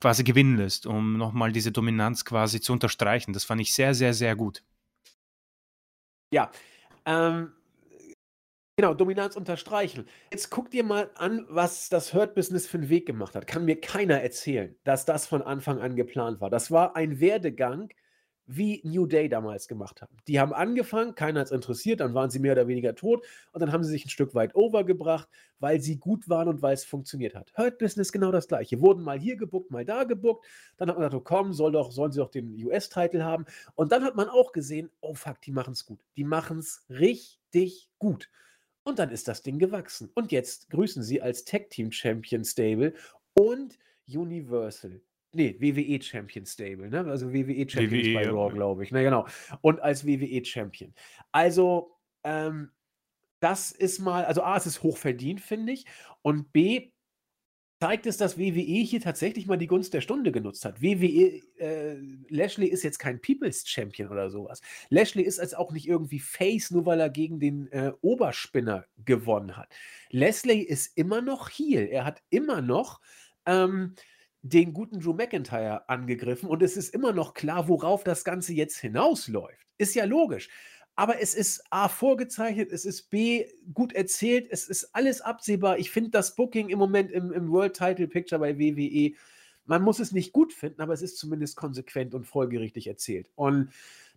quasi 0.00 0.24
gewinnen 0.24 0.56
lässt, 0.56 0.86
um 0.86 1.16
nochmal 1.16 1.52
diese 1.52 1.72
Dominanz 1.72 2.24
quasi 2.24 2.60
zu 2.60 2.72
unterstreichen. 2.72 3.32
Das 3.32 3.44
fand 3.44 3.60
ich 3.60 3.72
sehr, 3.72 3.94
sehr, 3.94 4.12
sehr 4.12 4.36
gut. 4.36 4.62
Ja, 6.32 6.50
ähm, 7.06 7.52
genau, 8.76 8.92
Dominanz 8.92 9.36
unterstreichen. 9.36 10.06
Jetzt 10.32 10.50
guck 10.50 10.70
dir 10.70 10.84
mal 10.84 11.10
an, 11.14 11.46
was 11.48 11.88
das 11.88 12.12
Hurt-Business 12.12 12.66
für 12.66 12.78
einen 12.78 12.88
Weg 12.88 13.06
gemacht 13.06 13.36
hat. 13.36 13.46
Kann 13.46 13.64
mir 13.64 13.80
keiner 13.80 14.20
erzählen, 14.20 14.74
dass 14.84 15.04
das 15.04 15.26
von 15.26 15.42
Anfang 15.42 15.80
an 15.80 15.94
geplant 15.94 16.40
war. 16.40 16.50
Das 16.50 16.70
war 16.70 16.96
ein 16.96 17.20
Werdegang, 17.20 17.90
wie 18.46 18.80
New 18.84 19.06
Day 19.06 19.28
damals 19.28 19.66
gemacht 19.66 20.02
haben. 20.02 20.16
Die 20.28 20.38
haben 20.38 20.52
angefangen, 20.52 21.14
keiner 21.14 21.40
hat 21.40 21.46
es 21.46 21.52
interessiert, 21.52 22.00
dann 22.00 22.14
waren 22.14 22.30
sie 22.30 22.38
mehr 22.38 22.52
oder 22.52 22.68
weniger 22.68 22.94
tot 22.94 23.26
und 23.52 23.60
dann 23.60 23.72
haben 23.72 23.82
sie 23.82 23.90
sich 23.90 24.06
ein 24.06 24.10
Stück 24.10 24.34
weit 24.34 24.54
overgebracht, 24.54 25.28
weil 25.58 25.80
sie 25.80 25.98
gut 25.98 26.28
waren 26.28 26.48
und 26.48 26.62
weil 26.62 26.74
es 26.74 26.84
funktioniert 26.84 27.34
hat. 27.34 27.52
Hurt 27.56 27.78
Business 27.78 28.12
genau 28.12 28.30
das 28.30 28.46
gleiche. 28.46 28.80
Wurden 28.80 29.02
mal 29.02 29.18
hier 29.18 29.36
gebuckt, 29.36 29.70
mal 29.70 29.84
da 29.84 30.04
gebuckt. 30.04 30.46
Dann 30.76 30.88
hat 30.88 30.96
man 30.96 31.04
gedacht, 31.08 31.20
oh, 31.20 31.24
komm, 31.24 31.52
soll 31.52 31.72
doch, 31.72 31.90
sollen 31.90 32.12
sie 32.12 32.20
doch 32.20 32.30
den 32.30 32.54
US-Titel 32.64 33.22
haben. 33.22 33.46
Und 33.74 33.90
dann 33.92 34.04
hat 34.04 34.14
man 34.14 34.28
auch 34.28 34.52
gesehen, 34.52 34.90
oh 35.00 35.14
fuck, 35.14 35.40
die 35.42 35.52
machen 35.52 35.72
es 35.72 35.84
gut. 35.84 36.00
Die 36.16 36.24
machen 36.24 36.58
es 36.58 36.84
richtig 36.88 37.90
gut. 37.98 38.30
Und 38.84 39.00
dann 39.00 39.10
ist 39.10 39.26
das 39.26 39.42
Ding 39.42 39.58
gewachsen. 39.58 40.10
Und 40.14 40.30
jetzt 40.30 40.70
grüßen 40.70 41.02
sie 41.02 41.20
als 41.20 41.44
Tag 41.44 41.70
Team 41.70 41.90
Champion 41.90 42.44
Stable 42.44 42.94
und 43.34 43.76
Universal. 44.06 45.00
Nee, 45.36 45.56
WWE 45.60 46.02
Champion 46.02 46.46
Stable, 46.46 46.88
ne? 46.88 47.04
Also 47.06 47.32
WWE 47.32 47.68
Champion 47.68 48.00
ist 48.00 48.06
WWE, 48.06 48.14
bei 48.14 48.22
ja. 48.24 48.30
Raw, 48.30 48.52
glaube 48.52 48.84
ich. 48.84 48.90
Na 48.90 49.02
genau. 49.02 49.26
Und 49.60 49.80
als 49.80 50.06
WWE 50.06 50.44
Champion. 50.44 50.94
Also, 51.30 51.96
ähm, 52.24 52.70
das 53.40 53.70
ist 53.70 53.98
mal, 53.98 54.24
also 54.24 54.42
A, 54.42 54.56
es 54.56 54.66
ist 54.66 54.82
hochverdient, 54.82 55.42
finde 55.42 55.72
ich. 55.72 55.84
Und 56.22 56.52
B, 56.52 56.90
zeigt 57.80 58.06
es, 58.06 58.16
dass 58.16 58.38
WWE 58.38 58.60
hier 58.60 59.00
tatsächlich 59.00 59.46
mal 59.46 59.58
die 59.58 59.66
Gunst 59.66 59.92
der 59.92 60.00
Stunde 60.00 60.32
genutzt 60.32 60.64
hat. 60.64 60.80
WWE, 60.80 61.42
äh, 61.58 61.96
Lashley 62.30 62.68
ist 62.68 62.82
jetzt 62.82 62.98
kein 62.98 63.20
People's 63.20 63.68
Champion 63.68 64.08
oder 64.08 64.30
sowas. 64.30 64.62
Lashley 64.88 65.22
ist 65.22 65.38
jetzt 65.38 65.56
auch 65.56 65.72
nicht 65.72 65.86
irgendwie 65.86 66.18
Face, 66.18 66.70
nur 66.70 66.86
weil 66.86 67.00
er 67.00 67.10
gegen 67.10 67.38
den 67.38 67.70
äh, 67.72 67.92
Oberspinner 68.00 68.86
gewonnen 69.04 69.56
hat. 69.56 69.68
Leslie 70.10 70.62
ist 70.62 70.96
immer 70.96 71.20
noch 71.20 71.50
Heel. 71.50 71.86
Er 71.86 72.06
hat 72.06 72.22
immer 72.30 72.62
noch 72.62 73.02
ähm, 73.44 73.94
den 74.48 74.72
guten 74.72 75.00
Drew 75.00 75.12
McIntyre 75.12 75.88
angegriffen 75.88 76.48
und 76.48 76.62
es 76.62 76.76
ist 76.76 76.94
immer 76.94 77.12
noch 77.12 77.34
klar, 77.34 77.68
worauf 77.68 78.04
das 78.04 78.24
Ganze 78.24 78.52
jetzt 78.52 78.78
hinausläuft. 78.78 79.66
Ist 79.78 79.94
ja 79.94 80.04
logisch. 80.04 80.48
Aber 80.94 81.20
es 81.20 81.34
ist 81.34 81.62
A 81.70 81.88
vorgezeichnet, 81.88 82.72
es 82.72 82.86
ist 82.86 83.10
B 83.10 83.46
gut 83.74 83.92
erzählt, 83.92 84.46
es 84.50 84.66
ist 84.66 84.94
alles 84.94 85.20
absehbar. 85.20 85.78
Ich 85.78 85.90
finde 85.90 86.10
das 86.10 86.34
Booking 86.34 86.70
im 86.70 86.78
Moment 86.78 87.12
im, 87.12 87.32
im 87.32 87.50
World 87.50 87.76
Title 87.76 88.08
Picture 88.08 88.38
bei 88.38 88.58
WWE, 88.58 89.14
man 89.66 89.82
muss 89.82 89.98
es 89.98 90.12
nicht 90.12 90.32
gut 90.32 90.52
finden, 90.52 90.80
aber 90.80 90.94
es 90.94 91.02
ist 91.02 91.18
zumindest 91.18 91.56
konsequent 91.56 92.14
und 92.14 92.24
folgerichtig 92.24 92.86
erzählt. 92.86 93.28
Und 93.34 93.70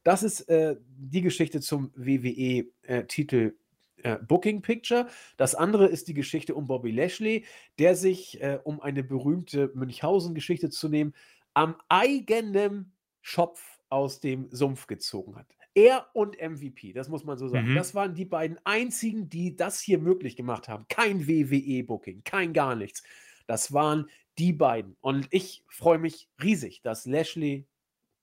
das 0.04 0.24
ist 0.24 0.48
äh, 0.48 0.78
die 0.98 1.22
Geschichte 1.22 1.60
zum 1.60 1.92
WWE-Titel. 1.96 3.56
Äh, 4.04 4.18
Booking 4.18 4.62
Picture. 4.62 5.08
Das 5.38 5.56
andere 5.56 5.88
ist 5.88 6.08
die 6.08 6.14
Geschichte 6.14 6.56
um 6.56 6.68
Bobby 6.68 6.92
Lashley, 6.92 7.46
der 7.78 7.96
sich, 7.96 8.42
äh, 8.42 8.60
um 8.64 8.82
eine 8.82 9.04
berühmte 9.04 9.72
Münchhausen-Geschichte 9.74 10.70
zu 10.70 10.90
nehmen, 10.90 11.14
am 11.54 11.76
eigenen 11.90 12.94
Schopf 13.22 13.80
aus 13.90 14.20
dem 14.20 14.48
Sumpf 14.52 14.88
gezogen 14.88 15.36
hat. 15.36 15.48
Er 15.74 16.08
und 16.14 16.36
MVP, 16.42 16.94
das 16.94 17.10
muss 17.10 17.24
man 17.24 17.38
so 17.38 17.48
sagen. 17.48 17.72
Mhm. 17.72 17.76
Das 17.76 17.94
waren 17.96 18.16
die 18.16 18.26
beiden 18.26 18.60
einzigen, 18.66 19.30
die 19.30 19.56
das 19.56 19.80
hier 19.80 20.00
möglich 20.00 20.36
gemacht 20.36 20.68
haben. 20.68 20.86
Kein 20.90 21.28
WWE-Booking, 21.28 22.24
kein 22.24 22.54
gar 22.54 22.76
nichts. 22.76 23.04
Das 23.48 23.72
waren 23.72 24.10
die 24.38 24.54
beiden. 24.54 24.96
Und 25.02 25.28
ich 25.32 25.64
freue 25.68 26.00
mich 26.00 26.30
riesig, 26.42 26.82
dass 26.82 27.06
Lashley 27.06 27.68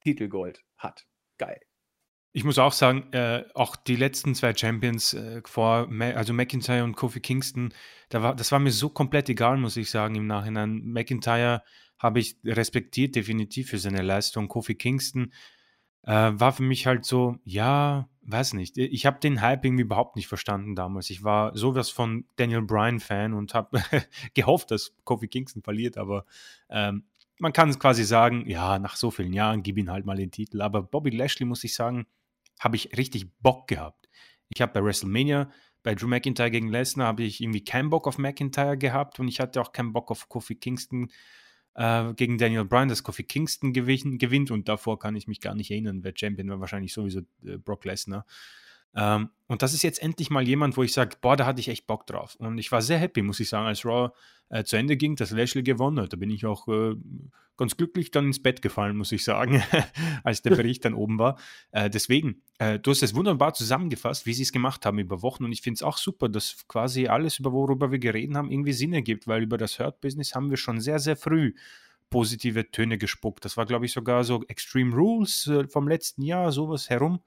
Titelgold 0.01 0.65
hat. 0.77 1.07
Geil. 1.39 1.61
Ich 2.37 2.45
muss 2.45 2.59
auch 2.59 2.73
sagen, 2.73 3.11
äh, 3.15 3.45
auch 3.55 3.77
die 3.77 3.97
letzten 3.97 4.35
zwei 4.35 4.55
Champions 4.55 5.15
äh, 5.15 5.41
vor, 5.47 5.87
Ma 5.89 6.11
also 6.11 6.35
McIntyre 6.35 6.85
und 6.85 6.95
Kofi 6.95 7.21
Kingston, 7.21 7.73
da 8.11 8.23
war, 8.23 8.37
das 8.37 8.53
war 8.53 8.59
mir 8.59 8.73
so 8.73 8.91
komplett 8.91 9.31
egal, 9.31 9.57
muss 9.57 9.79
ich 9.79 9.89
sagen, 9.89 10.17
im 10.17 10.27
Nachhinein. 10.27 10.83
McIntyre 10.85 11.63
habe 11.99 12.21
ich 12.21 12.37
respektiert, 12.45 13.17
definitiv 13.17 13.71
für 13.71 13.79
seine 13.79 14.03
Leistung. 14.03 14.49
Kofi 14.49 14.75
Kingston 14.75 15.33
äh, 16.03 16.33
war 16.35 16.53
für 16.53 16.63
mich 16.63 16.87
halt 16.87 17.07
so, 17.07 17.39
ja, 17.45 18.11
weiß 18.21 18.53
nicht. 18.53 18.77
Ich 18.77 19.07
habe 19.07 19.19
den 19.19 19.41
Hype 19.41 19.65
irgendwie 19.65 19.85
überhaupt 19.85 20.17
nicht 20.17 20.29
verstanden 20.29 20.75
damals. 20.75 21.09
Ich 21.09 21.25
war 21.25 21.57
sowas 21.57 21.89
von 21.89 22.27
Daniel 22.37 22.61
Bryan-Fan 22.61 23.33
und 23.33 23.55
habe 23.55 23.83
gehofft, 24.35 24.73
dass 24.73 24.95
Kofi 25.05 25.29
Kingston 25.29 25.63
verliert, 25.63 25.97
aber 25.97 26.27
ähm, 26.69 27.05
man 27.39 27.55
kann 27.55 27.79
quasi 27.79 28.05
sagen, 28.05 28.47
ja, 28.47 28.79
nach 28.79 28.97
so 28.97 29.11
vielen 29.11 29.33
Jahren 29.33 29.63
gib 29.63 29.79
ihn 29.79 29.91
halt 29.91 30.05
mal 30.05 30.17
den 30.17 30.31
Titel. 30.31 30.61
Aber 30.61 30.83
Bobby 30.83 31.09
Lashley, 31.09 31.47
muss 31.47 31.65
ich 31.65 31.75
sagen, 31.75 32.07
habe 32.61 32.77
ich 32.77 32.97
richtig 32.97 33.31
Bock 33.41 33.69
gehabt. 33.69 34.09
Ich 34.49 34.61
habe 34.61 34.73
bei 34.73 34.83
WrestleMania, 34.83 35.51
bei 35.83 35.95
Drew 35.95 36.09
McIntyre 36.09 36.51
gegen 36.51 36.69
Lesnar, 36.69 37.09
habe 37.09 37.23
ich 37.23 37.41
irgendwie 37.41 37.65
keinen 37.65 37.91
Bock 37.91 38.07
auf 38.07 38.19
McIntyre 38.19 38.77
gehabt 38.77 39.21
und 39.21 39.29
ich 39.29 39.41
hatte 39.41 39.61
auch 39.61 39.73
keinen 39.73 39.93
Bock 39.93 40.11
auf 40.11 40.29
Kofi 40.29 40.57
Kingston 40.57 41.11
äh, 41.75 42.13
gegen 42.15 42.39
Daniel 42.39 42.65
Bryan, 42.65 42.89
dass 42.89 43.03
Kofi 43.03 43.25
Kingston 43.25 43.73
gewinnt 43.73 44.51
und 44.51 44.69
davor 44.69 44.99
kann 44.99 45.17
ich 45.17 45.29
mich 45.29 45.41
gar 45.41 45.55
nicht 45.55 45.71
erinnern, 45.71 46.03
wer 46.03 46.13
Champion 46.15 46.49
war, 46.49 46.61
wahrscheinlich 46.61 46.93
sowieso 46.93 47.21
äh, 47.45 47.59
Brock 47.59 47.85
Lesnar. 47.85 48.27
Ähm, 48.95 49.31
und 49.49 49.63
das 49.63 49.75
ist 49.75 49.83
jetzt 49.83 50.03
endlich 50.03 50.31
mal 50.31 50.47
jemand, 50.47 50.77
wo 50.77 50.83
ich 50.83 50.93
sage, 50.93 51.17
boah, 51.21 51.37
da 51.37 51.47
hatte 51.47 51.61
ich 51.61 51.69
echt 51.69 51.87
Bock 51.87 52.07
drauf. 52.07 52.37
Und 52.37 52.59
ich 52.59 52.73
war 52.73 52.83
sehr 52.83 52.99
happy, 52.99 53.23
muss 53.23 53.41
ich 53.41 53.49
sagen, 53.49 53.67
als 53.67 53.85
Raw 53.85 54.11
äh, 54.49 54.65
zu 54.65 54.77
Ende 54.77 54.97
ging, 54.97 55.17
dass 55.17 55.31
Lashley 55.31 55.63
gewonnen 55.63 56.01
hat. 56.01 56.13
Da 56.13 56.17
bin 56.17 56.31
ich 56.31 56.47
auch 56.47 56.67
äh, 56.69 56.97
ganz 57.57 57.77
glücklich 57.77 58.11
dann 58.11 58.27
ins 58.27 58.43
Bett 58.43 58.61
gefallen, 58.61 58.97
muss 58.97 59.13
ich 59.13 59.25
sagen, 59.25 59.63
als 60.25 60.43
der 60.43 60.51
Bericht 60.51 60.85
dann 60.85 60.95
oben 60.95 61.19
war. 61.19 61.39
Äh, 61.71 61.91
deswegen, 61.91 62.43
äh, 62.59 62.79
du 62.79 62.91
hast 62.91 63.03
es 63.03 63.15
wunderbar 63.15 63.55
zusammengefasst, 63.55 64.27
wie 64.27 64.35
sie 64.35 64.43
es 64.43 64.53
gemacht 64.53 64.85
haben 64.85 64.99
über 64.99 65.23
Wochen. 65.23 65.45
Und 65.45 65.53
ich 65.53 65.63
finde 65.63 65.77
es 65.77 65.83
auch 65.83 65.99
super, 65.99 66.29
dass 66.29 66.67
quasi 66.67 67.07
alles, 67.07 67.39
über 67.39 67.53
worüber 67.53 67.93
wir 67.93 67.99
geredet 67.99 68.37
haben, 68.37 68.51
irgendwie 68.51 68.73
Sinn 68.73 68.93
ergibt, 68.93 69.27
weil 69.27 69.43
über 69.43 69.59
das 69.59 69.79
Hurt-Business 69.79 70.35
haben 70.35 70.51
wir 70.51 70.57
schon 70.57 70.81
sehr, 70.81 70.99
sehr 70.99 71.17
früh 71.17 71.55
positive 72.11 72.71
Töne 72.71 72.99
gespuckt. 72.99 73.45
Das 73.45 73.57
war, 73.57 73.67
glaube 73.67 73.87
ich, 73.87 73.93
sogar 73.93 74.25
so 74.25 74.45
Extreme 74.49 74.95
Rules 74.95 75.47
äh, 75.47 75.69
vom 75.69 75.89
letzten 75.89 76.23
Jahr, 76.23 76.53
sowas 76.53 76.91
herum 76.91 77.21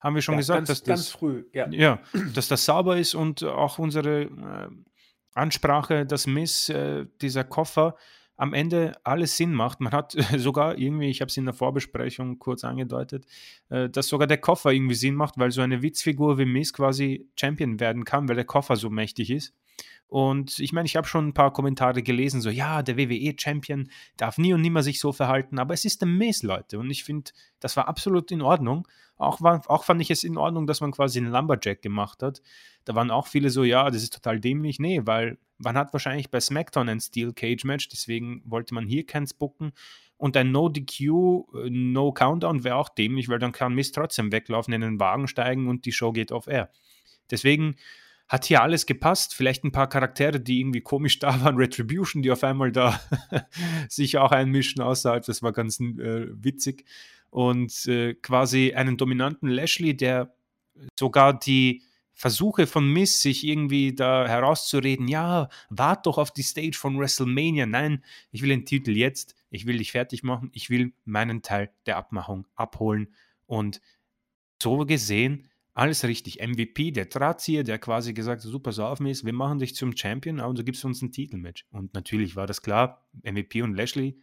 haben 0.00 0.14
wir 0.14 0.22
schon 0.22 0.34
ja, 0.34 0.38
gesagt, 0.38 0.58
ganz, 0.58 0.68
dass 0.68 0.82
das 0.82 0.88
ganz 0.88 1.08
früh, 1.08 1.44
ja. 1.52 1.68
ja. 1.70 1.98
dass 2.34 2.48
das 2.48 2.64
sauber 2.64 2.98
ist 2.98 3.14
und 3.14 3.42
auch 3.42 3.78
unsere 3.78 4.22
äh, 4.22 4.68
Ansprache, 5.34 6.06
dass 6.06 6.26
Miss, 6.26 6.68
äh, 6.68 7.06
dieser 7.20 7.44
Koffer 7.44 7.96
am 8.36 8.54
Ende 8.54 8.94
alles 9.02 9.36
Sinn 9.36 9.52
macht. 9.52 9.80
Man 9.80 9.92
hat 9.92 10.12
sogar 10.36 10.78
irgendwie, 10.78 11.10
ich 11.10 11.20
habe 11.20 11.28
es 11.28 11.36
in 11.36 11.44
der 11.44 11.54
Vorbesprechung 11.54 12.38
kurz 12.38 12.64
angedeutet, 12.64 13.26
äh, 13.68 13.90
dass 13.90 14.08
sogar 14.08 14.26
der 14.26 14.38
Koffer 14.38 14.72
irgendwie 14.72 14.94
Sinn 14.94 15.14
macht, 15.14 15.38
weil 15.38 15.50
so 15.50 15.60
eine 15.60 15.82
Witzfigur 15.82 16.38
wie 16.38 16.46
Miss 16.46 16.72
quasi 16.72 17.28
Champion 17.38 17.80
werden 17.80 18.04
kann, 18.04 18.28
weil 18.28 18.36
der 18.36 18.44
Koffer 18.44 18.76
so 18.76 18.90
mächtig 18.90 19.30
ist. 19.30 19.54
Und 20.08 20.58
ich 20.58 20.72
meine, 20.72 20.86
ich 20.86 20.96
habe 20.96 21.06
schon 21.06 21.28
ein 21.28 21.34
paar 21.34 21.52
Kommentare 21.52 22.02
gelesen, 22.02 22.40
so, 22.40 22.48
ja, 22.48 22.82
der 22.82 22.96
WWE-Champion 22.96 23.90
darf 24.16 24.38
nie 24.38 24.54
und 24.54 24.62
nimmer 24.62 24.82
sich 24.82 25.00
so 25.00 25.12
verhalten, 25.12 25.58
aber 25.58 25.74
es 25.74 25.84
ist 25.84 26.00
der 26.00 26.08
Miss, 26.08 26.42
Leute. 26.42 26.78
Und 26.78 26.90
ich 26.90 27.04
finde, 27.04 27.30
das 27.60 27.76
war 27.76 27.88
absolut 27.88 28.30
in 28.30 28.40
Ordnung. 28.40 28.88
Auch, 29.18 29.42
war, 29.42 29.62
auch 29.68 29.84
fand 29.84 30.00
ich 30.00 30.10
es 30.10 30.24
in 30.24 30.38
Ordnung, 30.38 30.66
dass 30.66 30.80
man 30.80 30.92
quasi 30.92 31.18
einen 31.18 31.30
Lumberjack 31.30 31.82
gemacht 31.82 32.22
hat. 32.22 32.40
Da 32.86 32.94
waren 32.94 33.10
auch 33.10 33.26
viele 33.26 33.50
so, 33.50 33.64
ja, 33.64 33.90
das 33.90 34.02
ist 34.02 34.14
total 34.14 34.40
dämlich. 34.40 34.78
Nee, 34.78 35.02
weil 35.04 35.36
man 35.58 35.76
hat 35.76 35.92
wahrscheinlich 35.92 36.30
bei 36.30 36.40
SmackDown 36.40 36.88
ein 36.88 37.00
Steel 37.00 37.34
Cage 37.34 37.64
Match, 37.64 37.88
deswegen 37.88 38.42
wollte 38.46 38.74
man 38.74 38.86
hier 38.86 39.04
keins 39.04 39.34
bucken. 39.34 39.72
Und 40.16 40.36
ein 40.36 40.52
No 40.52 40.68
DQ, 40.68 41.02
äh, 41.02 41.70
No 41.70 42.12
Countdown 42.12 42.64
wäre 42.64 42.76
auch 42.76 42.88
dämlich, 42.88 43.28
weil 43.28 43.38
dann 43.38 43.52
kann 43.52 43.74
Miss 43.74 43.92
trotzdem 43.92 44.32
weglaufen, 44.32 44.72
in 44.72 44.80
den 44.80 45.00
Wagen 45.00 45.28
steigen 45.28 45.68
und 45.68 45.84
die 45.84 45.92
Show 45.92 46.12
geht 46.12 46.32
off 46.32 46.46
air. 46.46 46.70
Deswegen 47.30 47.76
hat 48.28 48.44
hier 48.44 48.62
alles 48.62 48.86
gepasst. 48.86 49.34
Vielleicht 49.34 49.64
ein 49.64 49.72
paar 49.72 49.88
Charaktere, 49.88 50.40
die 50.40 50.60
irgendwie 50.60 50.80
komisch 50.80 51.18
da 51.20 51.40
waren. 51.42 51.56
Retribution, 51.56 52.22
die 52.22 52.30
auf 52.30 52.44
einmal 52.44 52.72
da 52.72 53.00
sich 53.88 54.18
auch 54.18 54.30
einmischen 54.30 54.82
außerhalb. 54.82 55.24
Das 55.24 55.42
war 55.42 55.52
ganz 55.52 55.80
äh, 55.80 56.26
witzig. 56.30 56.84
Und 57.30 57.86
äh, 57.86 58.14
quasi 58.14 58.72
einen 58.74 58.96
dominanten 58.96 59.48
Lashley, 59.48 59.96
der 59.96 60.34
sogar 60.98 61.38
die 61.38 61.82
Versuche 62.14 62.66
von 62.66 62.90
Miss, 62.92 63.22
sich 63.22 63.46
irgendwie 63.46 63.94
da 63.94 64.26
herauszureden, 64.26 65.06
ja, 65.06 65.48
wart 65.70 66.04
doch 66.06 66.18
auf 66.18 66.32
die 66.32 66.42
Stage 66.42 66.76
von 66.76 66.98
WrestleMania. 66.98 67.66
Nein, 67.66 68.02
ich 68.32 68.42
will 68.42 68.48
den 68.48 68.66
Titel 68.66 68.96
jetzt. 68.96 69.36
Ich 69.50 69.66
will 69.66 69.78
dich 69.78 69.92
fertig 69.92 70.24
machen. 70.24 70.50
Ich 70.52 70.68
will 70.68 70.92
meinen 71.04 71.42
Teil 71.42 71.70
der 71.86 71.96
Abmachung 71.96 72.46
abholen. 72.56 73.14
Und 73.46 73.80
so 74.60 74.78
gesehen 74.84 75.47
alles 75.78 76.02
richtig. 76.02 76.40
MVP, 76.40 76.90
der 76.90 77.04
Drahtzieher, 77.04 77.62
der 77.62 77.78
quasi 77.78 78.12
gesagt 78.12 78.42
hat, 78.42 78.50
super, 78.50 78.72
so 78.72 78.84
auf 78.84 78.98
mich, 78.98 79.24
wir 79.24 79.32
machen 79.32 79.60
dich 79.60 79.76
zum 79.76 79.96
Champion 79.96 80.40
und 80.40 80.58
du 80.58 80.64
gibst 80.64 80.84
uns 80.84 81.00
ein 81.02 81.12
Titelmatch. 81.12 81.66
Und 81.70 81.94
natürlich 81.94 82.34
war 82.34 82.48
das 82.48 82.62
klar, 82.62 83.08
MVP 83.22 83.62
und 83.62 83.74
Lashley, 83.74 84.20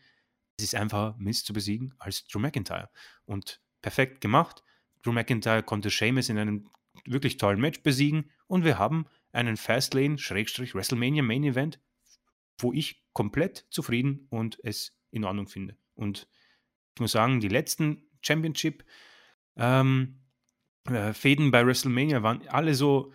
es 0.58 0.66
ist 0.66 0.76
einfach 0.76 1.18
Mist 1.18 1.46
zu 1.46 1.54
besiegen 1.54 1.94
als 1.98 2.28
Drew 2.28 2.40
McIntyre. 2.40 2.90
Und 3.24 3.62
perfekt 3.82 4.20
gemacht. 4.20 4.64
Drew 5.02 5.14
McIntyre 5.14 5.64
konnte 5.64 5.90
Sheamus 5.90 6.28
in 6.28 6.38
einem 6.38 6.70
wirklich 7.06 7.38
tollen 7.38 7.62
Match 7.62 7.84
besiegen 7.84 8.32
und 8.48 8.66
wir 8.66 8.78
haben 8.78 9.06
einen 9.32 9.56
Fastlane-WrestleMania 9.56 11.24
Main 11.24 11.46
Event, 11.46 11.80
wo 12.58 12.74
ich 12.74 13.02
komplett 13.14 13.66
zufrieden 13.70 14.28
und 14.30 14.60
es 14.64 14.98
in 15.12 15.24
Ordnung 15.24 15.48
finde. 15.48 15.78
Und 15.94 16.28
ich 16.96 17.02
muss 17.02 17.14
sagen, 17.14 17.40
die 17.40 17.48
letzten 17.48 18.10
Championship 18.22 18.84
ähm, 19.56 20.20
äh, 20.88 21.14
Fäden 21.14 21.52
bei 21.52 21.66
WrestleMania 21.66 22.24
waren 22.24 22.48
alle 22.48 22.76
so 22.76 23.12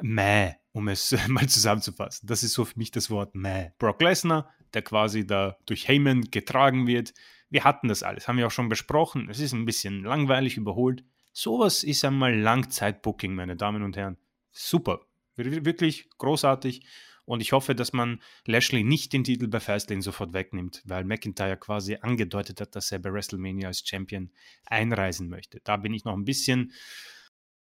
meh, 0.00 0.54
um 0.72 0.88
es 0.88 1.16
mal 1.28 1.48
zusammenzufassen. 1.48 2.26
Das 2.26 2.42
ist 2.42 2.52
so 2.52 2.64
für 2.64 2.78
mich 2.78 2.90
das 2.90 3.10
Wort 3.10 3.34
meh. 3.34 3.70
Brock 3.78 4.00
Lesnar, 4.02 4.50
der 4.74 4.82
quasi 4.82 5.26
da 5.26 5.56
durch 5.66 5.88
Heyman 5.88 6.30
getragen 6.30 6.86
wird. 6.86 7.14
Wir 7.50 7.64
hatten 7.64 7.88
das 7.88 8.02
alles, 8.02 8.28
haben 8.28 8.38
wir 8.38 8.46
auch 8.46 8.52
schon 8.52 8.68
besprochen. 8.68 9.28
Es 9.30 9.40
ist 9.40 9.52
ein 9.52 9.64
bisschen 9.64 10.02
langweilig 10.04 10.56
überholt. 10.56 11.04
Sowas 11.32 11.84
ist 11.84 12.04
einmal 12.04 12.36
Langzeitbooking, 12.36 13.34
meine 13.34 13.56
Damen 13.56 13.82
und 13.82 13.96
Herren. 13.96 14.18
Super. 14.50 15.00
Wirklich 15.36 16.10
großartig. 16.18 16.84
Und 17.28 17.42
ich 17.42 17.52
hoffe, 17.52 17.74
dass 17.74 17.92
man 17.92 18.22
Lashley 18.46 18.82
nicht 18.82 19.12
den 19.12 19.22
Titel 19.22 19.48
bei 19.48 19.60
Fastlane 19.60 20.00
sofort 20.00 20.32
wegnimmt, 20.32 20.82
weil 20.86 21.04
McIntyre 21.04 21.58
quasi 21.58 21.98
angedeutet 22.00 22.58
hat, 22.58 22.74
dass 22.74 22.90
er 22.90 23.00
bei 23.00 23.12
WrestleMania 23.12 23.68
als 23.68 23.86
Champion 23.86 24.30
einreisen 24.64 25.28
möchte. 25.28 25.60
Da 25.62 25.76
bin 25.76 25.92
ich 25.92 26.06
noch 26.06 26.14
ein 26.14 26.24
bisschen 26.24 26.72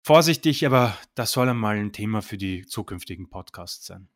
vorsichtig, 0.03 0.65
aber 0.65 0.97
das 1.17 1.33
soll 1.33 1.49
einmal 1.49 1.77
ein 1.79 1.93
Thema 1.93 2.23
für 2.23 2.37
die 2.37 2.65
zukünftigen 2.65 3.29
Podcasts 3.29 3.87
sein. 3.87 4.09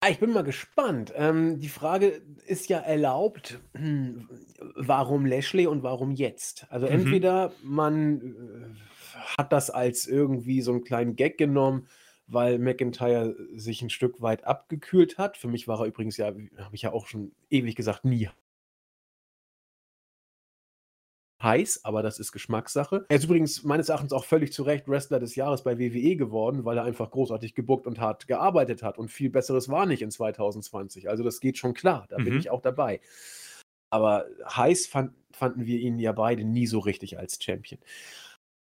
Ah, 0.00 0.10
ich 0.10 0.18
bin 0.18 0.32
mal 0.32 0.42
gespannt. 0.42 1.12
Ähm, 1.14 1.60
die 1.60 1.68
Frage 1.68 2.20
ist 2.44 2.68
ja 2.68 2.80
erlaubt, 2.80 3.60
hm, 3.74 4.28
warum 4.74 5.24
Lashley 5.24 5.68
und 5.68 5.84
warum 5.84 6.10
jetzt? 6.10 6.66
Also 6.68 6.86
mhm. 6.86 6.92
entweder 6.92 7.52
man 7.62 8.20
äh, 8.20 9.36
hat 9.38 9.52
das 9.52 9.70
als 9.70 10.08
irgendwie 10.08 10.62
so 10.62 10.72
einen 10.72 10.82
kleinen 10.82 11.14
Gag 11.14 11.38
genommen, 11.38 11.86
weil 12.32 12.58
McIntyre 12.58 13.36
sich 13.54 13.82
ein 13.82 13.90
Stück 13.90 14.20
weit 14.22 14.44
abgekühlt 14.44 15.18
hat. 15.18 15.36
Für 15.36 15.48
mich 15.48 15.68
war 15.68 15.80
er 15.80 15.86
übrigens 15.86 16.16
ja, 16.16 16.26
habe 16.26 16.74
ich 16.74 16.82
ja 16.82 16.92
auch 16.92 17.06
schon 17.06 17.32
ewig 17.50 17.76
gesagt, 17.76 18.04
nie 18.04 18.28
heiß, 21.42 21.84
aber 21.84 22.02
das 22.02 22.18
ist 22.18 22.32
Geschmackssache. 22.32 23.04
Er 23.08 23.16
ist 23.16 23.24
übrigens 23.24 23.64
meines 23.64 23.88
Erachtens 23.88 24.12
auch 24.12 24.24
völlig 24.24 24.52
zu 24.52 24.62
Recht 24.62 24.88
Wrestler 24.88 25.18
des 25.18 25.34
Jahres 25.34 25.64
bei 25.64 25.78
WWE 25.78 26.16
geworden, 26.16 26.64
weil 26.64 26.78
er 26.78 26.84
einfach 26.84 27.10
großartig 27.10 27.54
gebuckt 27.54 27.86
und 27.86 28.00
hart 28.00 28.26
gearbeitet 28.28 28.82
hat 28.82 28.98
und 28.98 29.10
viel 29.10 29.30
Besseres 29.30 29.68
war 29.68 29.86
nicht 29.86 30.02
in 30.02 30.10
2020. 30.10 31.08
Also 31.08 31.24
das 31.24 31.40
geht 31.40 31.58
schon 31.58 31.74
klar, 31.74 32.06
da 32.08 32.18
mhm. 32.18 32.24
bin 32.24 32.38
ich 32.38 32.50
auch 32.50 32.62
dabei. 32.62 33.00
Aber 33.90 34.26
heiß 34.48 34.86
fand, 34.86 35.12
fanden 35.32 35.66
wir 35.66 35.78
ihn 35.78 35.98
ja 35.98 36.12
beide 36.12 36.44
nie 36.44 36.66
so 36.66 36.78
richtig 36.78 37.18
als 37.18 37.42
Champion. 37.42 37.80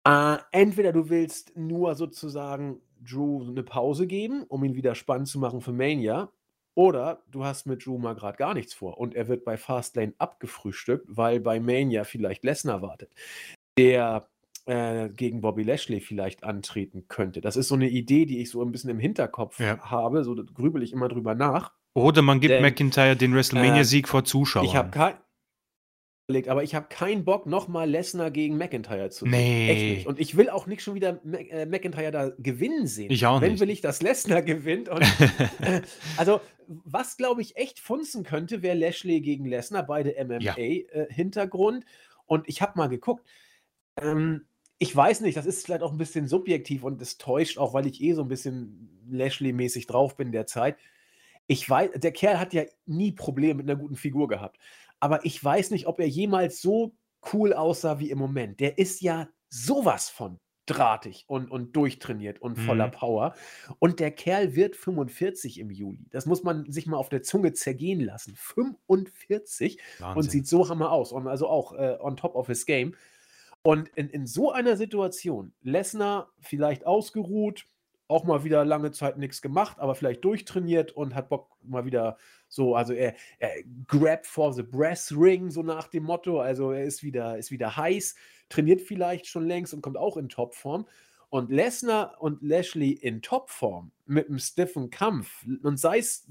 Äh, 0.06 0.38
entweder 0.52 0.92
du 0.92 1.10
willst 1.10 1.56
nur 1.56 1.96
sozusagen 1.96 2.82
Drew 3.10 3.48
eine 3.48 3.64
Pause 3.64 4.08
geben, 4.08 4.44
um 4.44 4.64
ihn 4.64 4.76
wieder 4.76 4.96
spannend 4.96 5.28
zu 5.28 5.40
machen 5.40 5.62
für 5.62 5.72
Mania. 5.72 6.30
Oder 6.74 7.24
du 7.32 7.46
hast 7.46 7.66
mit 7.66 7.86
Drew 7.86 7.98
mal 7.98 8.16
gerade 8.16 8.38
gar 8.38 8.54
nichts 8.54 8.74
vor 8.74 9.00
und 9.00 9.16
er 9.16 9.30
wird 9.30 9.46
bei 9.46 9.56
Fastlane 9.56 10.14
abgefrühstückt, 10.18 11.06
weil 11.08 11.40
bei 11.40 11.60
Mania 11.62 12.04
vielleicht 12.04 12.44
Lesnar 12.44 12.82
wartet, 12.82 13.14
der 13.78 14.28
äh, 14.66 15.10
gegen 15.10 15.42
Bobby 15.42 15.64
Lashley 15.64 16.02
vielleicht 16.02 16.44
antreten 16.44 17.06
könnte. 17.08 17.40
Das 17.40 17.56
ist 17.56 17.70
so 17.70 17.76
eine 17.76 17.88
Idee, 17.88 18.26
die 18.26 18.42
ich 18.42 18.50
so 18.50 18.62
ein 18.62 18.72
bisschen 18.72 18.90
im 18.90 19.00
Hinterkopf 19.00 19.60
ja. 19.60 19.80
habe, 19.80 20.24
so 20.24 20.36
grübel 20.36 20.84
ich 20.84 20.92
immer 20.92 21.08
drüber 21.08 21.34
nach. 21.34 21.72
Oder 21.94 22.22
man 22.22 22.42
gibt 22.42 22.52
Denn, 22.52 22.62
McIntyre 22.62 23.16
den 23.16 23.34
WrestleMania-Sieg 23.34 24.06
äh, 24.06 24.10
vor 24.10 24.26
Zuschauern. 24.26 24.66
Ich 24.66 24.76
habe 24.76 24.90
kein, 24.90 25.14
aber 26.28 26.64
ich 26.64 26.74
habe 26.74 26.88
keinen 26.90 27.24
Bock, 27.24 27.46
nochmal 27.46 27.88
Lesnar 27.90 28.32
gegen 28.32 28.58
McIntyre 28.58 29.10
zu 29.12 29.26
sehen. 29.26 29.32
Nee. 29.32 29.70
Echt 29.70 29.98
nicht. 29.98 30.08
Und 30.08 30.20
ich 30.20 30.36
will 30.36 30.50
auch 30.50 30.66
nicht 30.66 30.82
schon 30.82 30.96
wieder 30.96 31.20
äh, 31.34 31.68
McIntyre 31.68 32.12
da 32.12 32.32
gewinnen 32.40 32.88
sehen. 32.88 33.12
Ich 33.12 33.26
auch 33.28 33.42
Wenn 33.42 33.54
nicht. 33.54 33.62
will 33.62 33.70
ich, 33.70 33.82
dass 33.82 34.02
Lesnar 34.02 34.42
gewinnt. 34.42 34.90
Und, 34.90 35.02
äh, 35.62 35.82
also, 36.18 36.42
was 36.68 37.18
glaube 37.18 37.42
ich 37.42 37.58
echt 37.58 37.80
funzen 37.80 38.24
könnte, 38.24 38.64
wäre 38.64 38.76
Lashley 38.76 39.22
gegen 39.22 39.46
Lesnar, 39.46 39.86
beide 39.86 40.16
MMA-Hintergrund. 40.24 41.84
Ja. 41.84 41.90
Äh, 41.90 42.24
und 42.26 42.50
ich 42.50 42.62
habe 42.62 42.74
mal 42.76 42.88
geguckt. 42.88 43.24
Ähm, 44.02 44.46
ich 44.80 44.94
weiß 44.94 45.22
nicht, 45.22 45.38
das 45.38 45.46
ist 45.46 45.66
vielleicht 45.66 45.84
auch 45.84 45.92
ein 45.92 45.98
bisschen 45.98 46.28
subjektiv 46.28 46.84
und 46.84 47.02
es 47.02 47.18
täuscht 47.18 47.60
auch, 47.60 47.74
weil 47.74 47.86
ich 47.86 48.02
eh 48.02 48.14
so 48.14 48.24
ein 48.24 48.28
bisschen 48.28 48.90
Lashley-mäßig 49.10 49.86
drauf 49.86 50.18
bin 50.18 50.32
derzeit. 50.32 50.76
Ich 51.48 51.70
weiß, 51.70 51.92
der 51.96 52.12
Kerl 52.12 52.40
hat 52.40 52.54
ja 52.54 52.64
nie 52.88 53.12
Probleme 53.12 53.54
mit 53.54 53.70
einer 53.70 53.80
guten 53.80 53.96
Figur 53.96 54.28
gehabt 54.28 54.58
aber 55.06 55.24
ich 55.24 55.42
weiß 55.44 55.70
nicht, 55.70 55.86
ob 55.86 56.00
er 56.00 56.08
jemals 56.08 56.62
so 56.64 56.96
cool 57.32 57.54
aussah 57.54 58.00
wie 58.00 58.10
im 58.10 58.18
Moment. 58.18 58.60
Der 58.60 58.80
ist 58.80 59.02
ja 59.02 59.30
sowas 59.50 60.10
von 60.10 60.40
drahtig 60.66 61.26
und, 61.28 61.52
und 61.52 61.76
durchtrainiert 61.76 62.42
und 62.42 62.56
voller 62.56 62.88
Mhm. 62.88 62.92
Power. 62.92 63.36
Und 63.78 64.00
der 64.00 64.10
Kerl 64.10 64.56
wird 64.56 64.76
45 64.76 65.60
im 65.60 65.70
Juli. 65.70 66.08
Das 66.10 66.26
muss 66.26 66.42
man 66.42 66.72
sich 66.72 66.88
mal 66.88 66.98
auf 66.98 67.10
der 67.10 67.22
Zunge 67.22 67.54
zergehen 67.54 68.00
lassen. 68.00 68.34
45 68.36 69.78
und 70.00 70.04
Wahnsinn. 70.04 70.32
sieht 70.32 70.48
so 70.48 70.68
hammer 70.68 70.92
aus. 70.92 71.12
Und 71.12 71.28
also 71.28 71.48
auch 71.48 71.74
äh, 71.74 71.98
on 72.00 72.18
top 72.18 72.34
of 72.34 72.48
his 72.48 72.66
game. 72.66 72.96
Und 73.62 73.90
in, 73.90 74.10
in 74.10 74.26
so 74.26 74.52
einer 74.52 74.76
Situation, 74.76 75.54
Lesnar 75.62 76.32
vielleicht 76.40 76.88
ausgeruht, 76.88 77.66
auch 78.08 78.24
mal 78.24 78.44
wieder 78.44 78.64
lange 78.66 78.92
Zeit 78.92 79.18
nichts 79.18 79.42
gemacht, 79.42 79.80
aber 79.80 79.96
vielleicht 79.96 80.24
durchtrainiert 80.24 80.92
und 80.92 81.16
hat 81.16 81.30
Bock 81.30 81.50
mal 81.64 81.86
wieder 81.86 82.18
so, 82.48 82.76
also 82.76 82.94
er, 82.94 83.16
er 83.40 83.52
grabbed 83.88 84.28
for 84.28 84.54
the 84.54 84.64
brass 84.64 85.12
ring, 85.12 85.50
so 85.50 85.64
nach 85.64 85.88
dem 85.88 86.04
Motto. 86.04 86.40
Also 86.40 86.72
er 86.72 86.84
ist 86.84 87.04
wieder, 87.04 87.38
ist 87.38 87.52
wieder 87.52 87.76
heiß, 87.76 88.16
trainiert 88.50 88.82
vielleicht 88.82 89.28
schon 89.28 89.46
längst 89.46 89.74
und 89.74 89.82
kommt 89.82 89.98
auch 89.98 90.18
in 90.18 90.30
Topform. 90.30 90.88
Und 91.30 91.52
Lesnar 91.52 92.22
und 92.22 92.42
Lashley 92.44 92.92
in 92.92 93.22
Topform 93.22 93.92
mit 94.06 94.30
einem 94.30 94.40
stiffen 94.40 94.90
Kampf 94.90 95.46
und 95.64 95.78
sei 95.78 95.98
es 95.98 96.28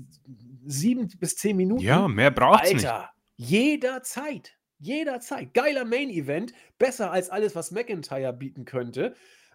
sieben 0.64 1.08
bis 1.18 1.36
zehn 1.36 1.56
Minuten. 1.56 1.82
Ja, 1.82 2.08
mehr 2.08 2.30
braucht's 2.30 2.72
nicht. 2.72 2.86
Alter, 2.86 3.10
jederzeit. 3.36 4.56
Jederzeit. 4.78 5.52
Geiler 5.54 5.84
Main-Event. 5.84 6.52
Besser 6.78 7.10
als 7.10 7.30
alles, 7.30 7.54
was 7.54 7.70
McIntyre 7.70 8.32
bieten 8.32 8.64
könnte. 8.64 9.14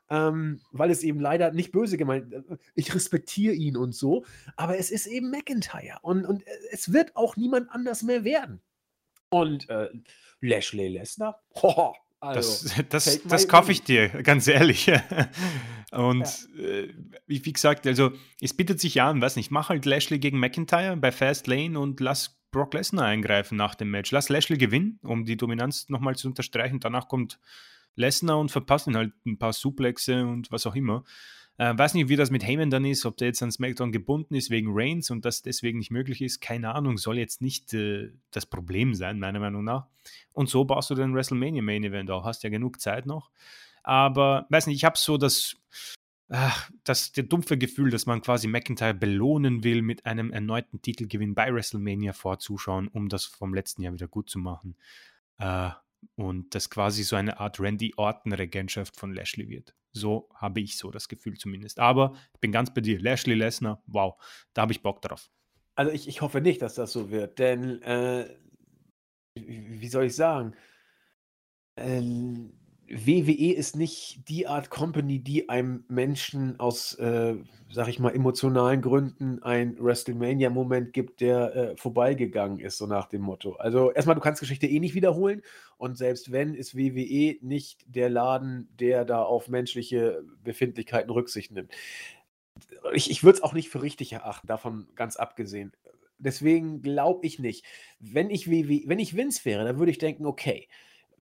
Ähm, 0.09 0.61
weil 0.71 0.89
es 0.89 1.03
eben 1.03 1.19
leider 1.19 1.51
nicht 1.51 1.71
böse 1.71 1.97
gemeint 1.97 2.33
äh, 2.33 2.41
Ich 2.73 2.93
respektiere 2.95 3.53
ihn 3.53 3.77
und 3.77 3.93
so. 3.93 4.25
Aber 4.55 4.77
es 4.77 4.89
ist 4.89 5.05
eben 5.05 5.29
McIntyre. 5.29 5.99
Und, 6.01 6.25
und 6.25 6.45
äh, 6.47 6.51
es 6.71 6.91
wird 6.91 7.15
auch 7.15 7.37
niemand 7.37 7.69
anders 7.69 8.01
mehr 8.01 8.23
werden. 8.23 8.61
Und 9.29 9.69
äh, 9.69 9.89
Lashley 10.41 10.87
Lesnar? 10.87 11.43
Hoho, 11.61 11.95
also, 12.19 12.67
Das, 12.67 13.05
das, 13.05 13.23
das 13.23 13.47
kaufe 13.47 13.71
ich 13.71 13.83
dir, 13.83 14.09
ganz 14.09 14.47
ehrlich. 14.47 14.91
Und 15.91 16.49
äh, 16.57 16.93
wie, 17.25 17.43
wie 17.45 17.53
gesagt, 17.53 17.87
also 17.87 18.11
es 18.41 18.53
bietet 18.53 18.79
sich 18.79 18.95
ja 18.95 19.09
an, 19.09 19.21
weiß 19.21 19.37
nicht, 19.37 19.51
mach 19.51 19.69
halt 19.69 19.85
Lashley 19.85 20.19
gegen 20.19 20.39
McIntyre 20.39 20.97
bei 20.97 21.11
Fast 21.11 21.47
Lane 21.47 21.79
und 21.79 21.99
lass 21.99 22.39
Brock 22.51 22.73
Lesnar 22.73 23.05
eingreifen 23.05 23.57
nach 23.57 23.73
dem 23.73 23.89
Match. 23.89 24.11
Lass 24.11 24.29
Lashley 24.29 24.57
gewinnen, 24.57 24.99
um 25.01 25.25
die 25.25 25.37
Dominanz 25.37 25.89
nochmal 25.89 26.15
zu 26.15 26.27
unterstreichen. 26.27 26.79
Danach 26.79 27.07
kommt 27.07 27.39
Lesnar 27.95 28.39
und 28.39 28.51
verpasst 28.51 28.87
ihn 28.87 28.95
halt 28.95 29.13
ein 29.25 29.37
paar 29.37 29.53
Suplexe 29.53 30.25
und 30.25 30.51
was 30.51 30.65
auch 30.65 30.75
immer. 30.75 31.03
Äh, 31.59 31.77
weiß 31.77 31.93
nicht, 31.93 32.07
wie 32.07 32.15
das 32.15 32.31
mit 32.31 32.45
Heyman 32.45 32.69
dann 32.69 32.85
ist, 32.85 33.05
ob 33.05 33.17
der 33.17 33.27
jetzt 33.27 33.43
an 33.43 33.51
SmackDown 33.51 33.91
gebunden 33.91 34.33
ist 34.33 34.49
wegen 34.49 34.69
Reigns 34.71 35.11
und 35.11 35.25
das 35.25 35.41
deswegen 35.41 35.79
nicht 35.79 35.91
möglich 35.91 36.21
ist. 36.21 36.39
Keine 36.39 36.73
Ahnung, 36.73 36.97
soll 36.97 37.17
jetzt 37.17 37.41
nicht 37.41 37.73
äh, 37.73 38.13
das 38.31 38.45
Problem 38.45 38.93
sein, 38.93 39.19
meiner 39.19 39.41
Meinung 39.41 39.65
nach. 39.65 39.87
Und 40.31 40.47
so 40.47 40.63
baust 40.63 40.89
du 40.89 40.95
den 40.95 41.13
WrestleMania 41.13 41.61
Main 41.61 41.83
Event 41.83 42.11
auch. 42.11 42.23
Hast 42.23 42.43
ja 42.43 42.49
genug 42.49 42.79
Zeit 42.79 43.05
noch. 43.05 43.29
Aber, 43.83 44.47
weiß 44.49 44.67
nicht, 44.67 44.77
ich 44.77 44.85
habe 44.85 44.97
so 44.97 45.17
das, 45.17 45.57
ach, 46.29 46.69
das 46.85 47.11
der 47.11 47.25
dumpfe 47.25 47.57
Gefühl, 47.57 47.89
dass 47.89 48.05
man 48.05 48.21
quasi 48.21 48.47
McIntyre 48.47 48.93
belohnen 48.93 49.65
will 49.65 49.81
mit 49.81 50.05
einem 50.05 50.31
erneuten 50.31 50.81
Titelgewinn 50.81 51.35
bei 51.35 51.53
WrestleMania 51.53 52.13
vor 52.13 52.39
Zuschauern, 52.39 52.87
um 52.87 53.09
das 53.09 53.25
vom 53.25 53.53
letzten 53.53 53.81
Jahr 53.81 53.91
wieder 53.91 54.07
gut 54.07 54.29
zu 54.29 54.39
machen. 54.39 54.77
Äh, 55.39 55.71
und 56.15 56.53
das 56.55 56.69
quasi 56.69 57.03
so 57.03 57.15
eine 57.15 57.39
Art 57.39 57.59
Randy 57.59 57.93
Orton-Regentschaft 57.97 58.95
von 58.95 59.13
Lashley 59.13 59.49
wird. 59.49 59.75
So 59.91 60.29
habe 60.35 60.61
ich 60.61 60.77
so 60.77 60.91
das 60.91 61.07
Gefühl 61.07 61.37
zumindest. 61.37 61.79
Aber 61.79 62.13
ich 62.33 62.39
bin 62.39 62.51
ganz 62.51 62.73
bei 62.73 62.81
dir. 62.81 62.99
Lashley 62.99 63.35
Lesnar, 63.35 63.81
wow, 63.87 64.15
da 64.53 64.63
habe 64.63 64.71
ich 64.71 64.81
Bock 64.81 65.01
drauf. 65.01 65.29
Also 65.75 65.91
ich, 65.91 66.07
ich 66.07 66.21
hoffe 66.21 66.41
nicht, 66.41 66.61
dass 66.61 66.75
das 66.75 66.91
so 66.91 67.09
wird, 67.09 67.39
denn 67.39 67.81
äh, 67.83 68.29
wie 69.35 69.87
soll 69.87 70.05
ich 70.05 70.15
sagen? 70.15 70.53
Ähm, 71.77 72.58
WWE 72.89 73.53
ist 73.53 73.75
nicht 73.75 74.27
die 74.27 74.47
Art 74.47 74.71
Company, 74.71 75.19
die 75.19 75.47
einem 75.47 75.83
Menschen 75.89 76.59
aus, 76.59 76.95
äh, 76.95 77.35
sag 77.71 77.87
ich 77.87 77.99
mal, 77.99 78.15
emotionalen 78.15 78.81
Gründen 78.81 79.43
ein 79.43 79.77
WrestleMania-Moment 79.79 80.91
gibt, 80.93 81.21
der 81.21 81.55
äh, 81.55 81.77
vorbeigegangen 81.77 82.59
ist, 82.59 82.79
so 82.79 82.87
nach 82.87 83.07
dem 83.07 83.21
Motto. 83.21 83.53
Also 83.53 83.91
erstmal, 83.91 84.15
du 84.15 84.21
kannst 84.21 84.39
Geschichte 84.39 84.65
eh 84.65 84.79
nicht 84.79 84.95
wiederholen 84.95 85.43
und 85.77 85.97
selbst 85.97 86.31
wenn, 86.31 86.55
ist 86.55 86.75
WWE 86.75 87.37
nicht 87.41 87.85
der 87.87 88.09
Laden, 88.09 88.69
der 88.79 89.05
da 89.05 89.21
auf 89.21 89.49
menschliche 89.49 90.23
Befindlichkeiten 90.43 91.11
Rücksicht 91.11 91.51
nimmt. 91.51 91.71
Ich, 92.93 93.11
ich 93.11 93.23
würde 93.23 93.37
es 93.37 93.43
auch 93.43 93.53
nicht 93.53 93.69
für 93.69 93.83
richtig 93.83 94.13
erachten, 94.13 94.47
davon 94.47 94.87
ganz 94.95 95.15
abgesehen. 95.15 95.73
Deswegen 96.17 96.81
glaube 96.81 97.25
ich 97.25 97.37
nicht. 97.37 97.65
Wenn 97.99 98.31
ich, 98.31 98.49
WWE, 98.49 98.81
wenn 98.87 98.99
ich 98.99 99.15
Vince 99.15 99.45
wäre, 99.45 99.63
dann 99.63 99.77
würde 99.77 99.91
ich 99.91 99.99
denken, 99.99 100.25
okay, 100.25 100.67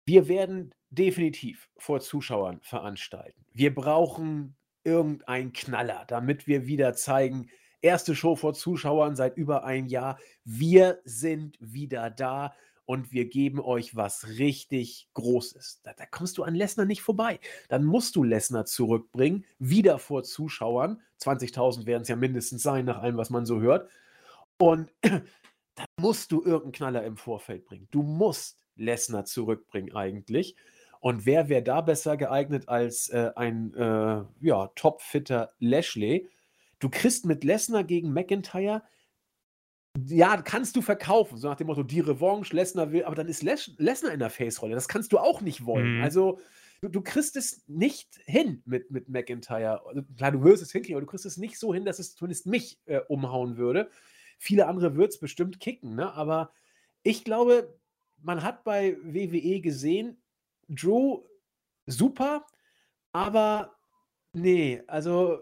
wir 0.06 0.26
werden 0.26 0.74
definitiv 0.90 1.68
vor 1.76 2.00
Zuschauern 2.00 2.60
veranstalten. 2.62 3.44
Wir 3.52 3.74
brauchen 3.74 4.56
irgendeinen 4.84 5.52
Knaller, 5.52 6.04
damit 6.08 6.46
wir 6.46 6.66
wieder 6.66 6.94
zeigen, 6.94 7.48
erste 7.80 8.14
Show 8.14 8.36
vor 8.36 8.54
Zuschauern 8.54 9.16
seit 9.16 9.36
über 9.36 9.64
einem 9.64 9.86
Jahr. 9.86 10.18
Wir 10.44 11.00
sind 11.04 11.56
wieder 11.60 12.10
da 12.10 12.54
und 12.84 13.12
wir 13.12 13.28
geben 13.28 13.60
euch 13.60 13.94
was 13.94 14.26
richtig 14.38 15.08
Großes. 15.14 15.80
Da, 15.84 15.92
da 15.92 16.06
kommst 16.06 16.38
du 16.38 16.42
an 16.42 16.54
Lesnar 16.54 16.86
nicht 16.86 17.02
vorbei. 17.02 17.38
Dann 17.68 17.84
musst 17.84 18.16
du 18.16 18.24
Lesnar 18.24 18.64
zurückbringen, 18.64 19.44
wieder 19.58 19.98
vor 19.98 20.24
Zuschauern. 20.24 21.00
20.000 21.20 21.86
werden 21.86 22.02
es 22.02 22.08
ja 22.08 22.16
mindestens 22.16 22.62
sein, 22.62 22.86
nach 22.86 22.98
allem, 22.98 23.16
was 23.16 23.30
man 23.30 23.46
so 23.46 23.60
hört. 23.60 23.88
Und 24.58 24.90
da 25.02 25.84
musst 26.00 26.32
du 26.32 26.42
irgendeinen 26.42 26.72
Knaller 26.72 27.04
im 27.04 27.16
Vorfeld 27.16 27.64
bringen. 27.64 27.86
Du 27.92 28.02
musst 28.02 28.58
Lesnar 28.74 29.24
zurückbringen 29.24 29.94
eigentlich. 29.94 30.56
Und 31.00 31.24
wer 31.24 31.48
wäre 31.48 31.62
da 31.62 31.80
besser 31.80 32.16
geeignet 32.16 32.68
als 32.68 33.08
äh, 33.08 33.30
ein 33.34 33.74
äh, 33.74 34.22
ja, 34.40 34.66
topfitter 34.74 35.52
Lashley? 35.58 36.28
Du 36.78 36.90
kriegst 36.90 37.24
mit 37.26 37.42
Lesnar 37.42 37.84
gegen 37.84 38.12
McIntyre, 38.12 38.82
ja, 40.06 40.40
kannst 40.42 40.76
du 40.76 40.82
verkaufen, 40.82 41.38
so 41.38 41.48
nach 41.48 41.56
dem 41.56 41.66
Motto, 41.66 41.82
die 41.82 42.00
Revanche, 42.00 42.54
Lesnar 42.54 42.92
will, 42.92 43.04
aber 43.04 43.16
dann 43.16 43.28
ist 43.28 43.42
Les 43.42 43.72
Lesnar 43.78 44.12
in 44.12 44.20
der 44.20 44.30
Face-Rolle. 44.30 44.74
Das 44.74 44.88
kannst 44.88 45.12
du 45.12 45.18
auch 45.18 45.40
nicht 45.40 45.66
wollen. 45.66 45.96
Mhm. 45.96 46.02
Also, 46.02 46.38
du, 46.80 46.88
du 46.88 47.00
kriegst 47.00 47.36
es 47.36 47.64
nicht 47.66 48.20
hin 48.24 48.62
mit, 48.66 48.90
mit 48.90 49.08
McIntyre. 49.08 49.84
Also, 49.86 50.02
klar, 50.16 50.32
du 50.32 50.44
wirst 50.44 50.62
es 50.62 50.70
hinkriegen, 50.70 50.96
aber 50.96 51.04
du 51.04 51.10
kriegst 51.10 51.26
es 51.26 51.38
nicht 51.38 51.58
so 51.58 51.74
hin, 51.74 51.84
dass 51.84 51.98
es 51.98 52.14
zumindest 52.14 52.46
mich 52.46 52.78
äh, 52.86 53.00
umhauen 53.08 53.56
würde. 53.56 53.90
Viele 54.38 54.66
andere 54.66 54.96
wird 54.96 55.12
es 55.12 55.18
bestimmt 55.18 55.60
kicken, 55.60 55.96
ne? 55.96 56.12
aber 56.14 56.52
ich 57.02 57.24
glaube, 57.24 57.74
man 58.22 58.42
hat 58.42 58.64
bei 58.64 58.96
WWE 59.02 59.60
gesehen, 59.60 60.19
Drew 60.70 61.22
super, 61.86 62.46
aber 63.12 63.76
nee, 64.32 64.82
also 64.86 65.40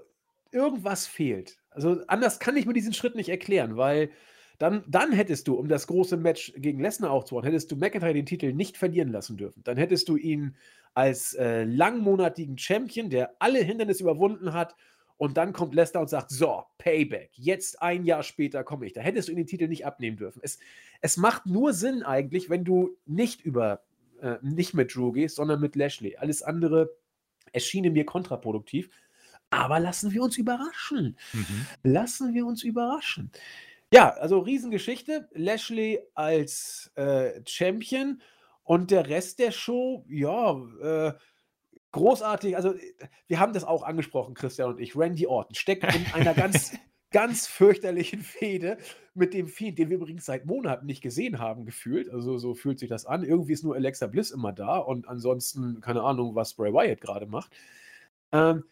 irgendwas 0.50 1.06
fehlt. 1.06 1.58
Also 1.70 2.02
anders 2.06 2.40
kann 2.40 2.56
ich 2.56 2.66
mir 2.66 2.72
diesen 2.72 2.94
Schritt 2.94 3.14
nicht 3.14 3.28
erklären, 3.28 3.76
weil 3.76 4.10
dann, 4.58 4.82
dann 4.88 5.12
hättest 5.12 5.46
du, 5.46 5.54
um 5.54 5.68
das 5.68 5.86
große 5.86 6.16
Match 6.16 6.52
gegen 6.56 6.80
Lesnar 6.80 7.12
aufzubauen, 7.12 7.44
hättest 7.44 7.70
du 7.70 7.76
McIntyre 7.76 8.14
den 8.14 8.26
Titel 8.26 8.52
nicht 8.52 8.76
verlieren 8.76 9.10
lassen 9.10 9.36
dürfen. 9.36 9.62
Dann 9.62 9.76
hättest 9.76 10.08
du 10.08 10.16
ihn 10.16 10.56
als 10.94 11.34
äh, 11.34 11.62
langmonatigen 11.62 12.58
Champion, 12.58 13.08
der 13.08 13.36
alle 13.38 13.60
Hindernisse 13.60 14.02
überwunden 14.02 14.52
hat, 14.52 14.74
und 15.18 15.36
dann 15.36 15.52
kommt 15.52 15.74
Lesnar 15.74 16.02
und 16.02 16.08
sagt: 16.08 16.30
So, 16.30 16.64
Payback, 16.78 17.30
jetzt 17.34 17.82
ein 17.82 18.04
Jahr 18.04 18.22
später 18.22 18.64
komme 18.64 18.86
ich. 18.86 18.92
Da 18.92 19.00
hättest 19.00 19.28
du 19.28 19.32
ihn 19.32 19.38
den 19.38 19.46
Titel 19.46 19.68
nicht 19.68 19.84
abnehmen 19.84 20.16
dürfen. 20.16 20.40
Es, 20.42 20.58
es 21.00 21.16
macht 21.16 21.44
nur 21.44 21.74
Sinn 21.74 22.02
eigentlich, 22.04 22.48
wenn 22.48 22.64
du 22.64 22.96
nicht 23.04 23.42
über, 23.42 23.82
äh, 24.20 24.38
nicht 24.42 24.74
mit 24.74 24.94
Drew 24.94 25.12
gehst, 25.12 25.36
sondern 25.36 25.60
mit 25.60 25.76
Lashley. 25.76 26.16
Alles 26.16 26.42
andere 26.42 26.90
erschiene 27.52 27.90
mir 27.90 28.04
kontraproduktiv. 28.04 28.90
Aber 29.50 29.80
lassen 29.80 30.12
wir 30.12 30.22
uns 30.22 30.36
überraschen. 30.36 31.16
Mhm. 31.32 31.66
Lassen 31.82 32.34
wir 32.34 32.46
uns 32.46 32.62
überraschen. 32.62 33.30
Ja, 33.92 34.10
also 34.10 34.40
Riesengeschichte. 34.40 35.28
Lashley 35.32 36.00
als 36.14 36.92
äh, 36.94 37.40
Champion 37.46 38.20
und 38.64 38.90
der 38.90 39.08
Rest 39.08 39.38
der 39.38 39.50
Show, 39.50 40.04
ja, 40.08 40.52
äh, 40.82 41.14
großartig. 41.92 42.54
Also, 42.54 42.74
äh, 42.74 42.80
wir 43.26 43.40
haben 43.40 43.54
das 43.54 43.64
auch 43.64 43.82
angesprochen, 43.82 44.34
Christian 44.34 44.70
und 44.70 44.80
ich. 44.80 44.94
Randy 44.94 45.26
Orton 45.26 45.54
steckt 45.54 45.84
in 45.84 46.06
einer 46.12 46.34
ganz, 46.34 46.72
ganz 47.10 47.46
fürchterlichen 47.46 48.20
Fehde 48.20 48.78
mit 49.14 49.34
dem 49.34 49.48
Fiend, 49.48 49.78
den 49.78 49.90
wir 49.90 49.96
übrigens 49.96 50.26
seit 50.26 50.46
Monaten 50.46 50.86
nicht 50.86 51.02
gesehen 51.02 51.38
haben, 51.38 51.64
gefühlt. 51.64 52.10
Also, 52.10 52.38
so 52.38 52.54
fühlt 52.54 52.78
sich 52.78 52.88
das 52.88 53.06
an. 53.06 53.24
Irgendwie 53.24 53.52
ist 53.52 53.64
nur 53.64 53.74
Alexa 53.74 54.06
Bliss 54.06 54.30
immer 54.30 54.52
da 54.52 54.78
und 54.78 55.08
ansonsten 55.08 55.80
keine 55.80 56.02
Ahnung, 56.02 56.34
was 56.34 56.54
Bray 56.54 56.72
Wyatt 56.72 57.00
gerade 57.00 57.26
macht. 57.26 57.52
Ähm, 58.32 58.64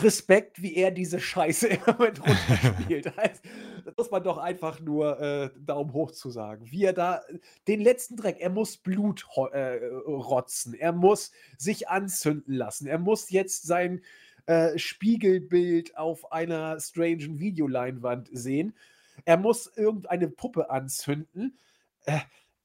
Respekt, 0.00 0.62
wie 0.62 0.76
er 0.76 0.90
diese 0.90 1.20
Scheiße 1.20 1.66
im 1.68 1.80
Moment 1.86 2.20
runterspielt. 2.20 3.12
Also, 3.16 3.40
das 3.84 3.96
muss 3.96 4.10
man 4.10 4.22
doch 4.22 4.38
einfach 4.38 4.80
nur 4.80 5.20
äh, 5.20 5.50
Daumen 5.58 5.92
hoch 5.92 6.10
zu 6.10 6.30
sagen. 6.30 6.70
Wie 6.70 6.84
er 6.84 6.92
da 6.92 7.22
den 7.66 7.80
letzten 7.80 8.16
Dreck, 8.16 8.36
er 8.38 8.50
muss 8.50 8.76
Blut 8.76 9.26
äh, 9.52 9.80
rotzen, 10.06 10.74
er 10.74 10.92
muss 10.92 11.32
sich 11.56 11.88
anzünden 11.88 12.54
lassen, 12.54 12.86
er 12.86 12.98
muss 12.98 13.30
jetzt 13.30 13.66
sein 13.66 14.02
äh, 14.48 14.78
Spiegelbild 14.78 15.98
auf 15.98 16.32
einer 16.32 16.80
strangen 16.80 17.38
Videoleinwand 17.38 18.30
sehen, 18.32 18.74
er 19.26 19.36
muss 19.36 19.70
irgendeine 19.76 20.28
Puppe 20.28 20.70
anzünden. 20.70 21.58
Äh, 22.06 22.20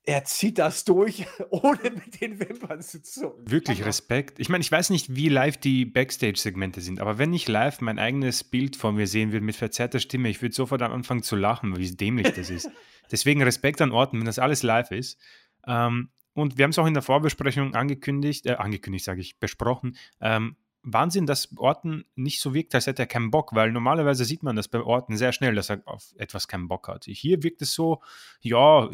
er 0.06 0.24
zieht 0.24 0.60
das 0.60 0.86
durch, 0.86 1.26
ohne 1.50 1.92
mit 1.92 2.22
den 2.22 2.40
Wimpern 2.40 2.82
zu 2.82 3.02
zucken. 3.02 3.52
Wirklich. 3.52 3.84
Respekt. 3.84 4.40
Ich 4.40 4.48
meine, 4.48 4.62
ich 4.62 4.72
weiß 4.72 4.92
nicht, 4.92 5.18
wie 5.18 5.28
live 5.28 5.58
die 5.58 5.84
Backstage-Segmente 5.84 6.80
sind, 6.80 7.02
aber 7.02 7.18
wenn 7.18 7.34
ich 7.34 7.50
live 7.50 7.82
mein 7.82 8.00
eigenes 8.00 8.46
Bild 8.46 8.78
vor 8.78 8.94
mir 8.94 9.08
sehen 9.08 9.34
würde 9.34 9.46
mit 9.46 9.58
verzerrter 9.58 10.00
Stimme, 10.00 10.30
ich 10.30 10.42
würde 10.42 10.56
sofort 10.56 10.82
anfangen 10.82 11.24
zu 11.24 11.36
lachen, 11.36 11.78
wie 11.78 11.92
dämlich 11.92 12.32
das 12.32 12.50
ist. 12.50 12.70
Deswegen 13.12 13.44
Respekt 13.44 13.82
an 13.82 13.92
Orten, 13.92 14.20
wenn 14.20 14.26
das 14.26 14.40
alles 14.40 14.64
live 14.64 14.92
ist. 14.92 15.20
Ähm, 15.68 16.12
und 16.34 16.58
wir 16.58 16.64
haben 16.64 16.72
es 16.72 16.80
auch 16.80 16.88
in 16.88 16.94
der 16.94 17.04
Vorbesprechung 17.04 17.76
angekündigt, 17.76 18.46
äh, 18.46 18.54
angekündigt 18.54 19.04
sage 19.04 19.20
ich, 19.20 19.38
besprochen. 19.38 19.98
Ähm, 20.22 20.56
Wahnsinn, 20.84 21.26
dass 21.26 21.50
Orten 21.58 22.06
nicht 22.16 22.42
so 22.42 22.54
wirkt, 22.54 22.76
als 22.76 22.88
hätte 22.88 23.04
er 23.04 23.08
keinen 23.08 23.32
Bock, 23.32 23.56
weil 23.56 23.72
normalerweise 23.72 24.26
sieht 24.26 24.44
man 24.44 24.56
das 24.56 24.68
bei 24.68 24.82
Orten 24.82 25.16
sehr 25.16 25.32
schnell, 25.32 25.56
dass 25.56 25.70
er 25.70 25.82
auf 25.86 26.14
etwas 26.18 26.48
keinen 26.48 26.68
Bock 26.68 26.88
hat. 26.90 27.06
Hier 27.06 27.42
wirkt 27.42 27.62
es 27.62 27.74
so, 27.74 28.02
ja, 28.42 28.90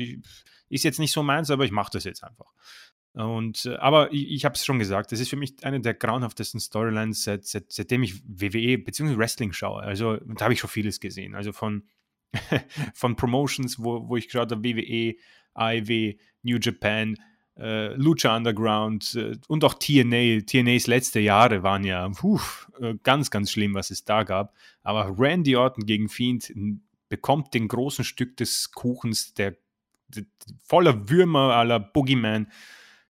ist 0.69 0.83
jetzt 0.83 0.99
nicht 0.99 1.11
so 1.11 1.23
meins, 1.23 1.49
aber 1.49 1.65
ich 1.65 1.71
mache 1.71 1.91
das 1.91 2.03
jetzt 2.03 2.23
einfach. 2.23 2.53
Und, 3.13 3.65
äh, 3.65 3.75
aber 3.77 4.13
ich, 4.13 4.29
ich 4.31 4.45
habe 4.45 4.53
es 4.53 4.63
schon 4.63 4.79
gesagt, 4.79 5.11
das 5.11 5.19
ist 5.19 5.29
für 5.29 5.35
mich 5.35 5.63
eine 5.63 5.81
der 5.81 5.95
grauenhaftesten 5.95 6.59
Storylines, 6.59 7.23
seit, 7.23 7.45
seit, 7.45 7.71
seitdem 7.71 8.03
ich 8.03 8.21
WWE 8.23 8.77
bzw. 8.77 9.17
Wrestling 9.17 9.51
schaue. 9.51 9.81
Also 9.81 10.17
da 10.17 10.45
habe 10.45 10.53
ich 10.53 10.59
schon 10.59 10.69
vieles 10.69 10.99
gesehen. 10.99 11.33
Also 11.33 11.51
von, 11.51 11.87
von 12.93 13.15
Promotions, 13.15 13.79
wo, 13.79 14.07
wo 14.07 14.15
ich 14.15 14.33
habe, 14.35 14.63
WWE, 14.63 15.15
AEW, 15.55 16.17
New 16.43 16.57
Japan, 16.57 17.17
äh, 17.59 17.93
Lucha 17.95 18.35
Underground 18.35 19.15
äh, 19.15 19.37
und 19.47 19.63
auch 19.63 19.73
TNA. 19.73 20.41
TNAs 20.45 20.87
letzte 20.87 21.19
Jahre 21.19 21.61
waren 21.61 21.83
ja 21.83 22.07
puh, 22.09 22.39
äh, 22.79 22.95
ganz, 23.03 23.29
ganz 23.29 23.51
schlimm, 23.51 23.73
was 23.73 23.91
es 23.91 24.05
da 24.05 24.23
gab. 24.23 24.55
Aber 24.81 25.15
Randy 25.19 25.55
Orton 25.55 25.85
gegen 25.85 26.09
Fiend 26.09 26.53
bekommt 27.09 27.53
den 27.53 27.67
großen 27.67 28.05
Stück 28.05 28.37
des 28.37 28.71
Kuchens, 28.71 29.33
der, 29.33 29.57
der 30.07 30.23
voller 30.63 31.09
Würmer 31.09 31.55
aller 31.55 31.79
Boogeyman. 31.79 32.47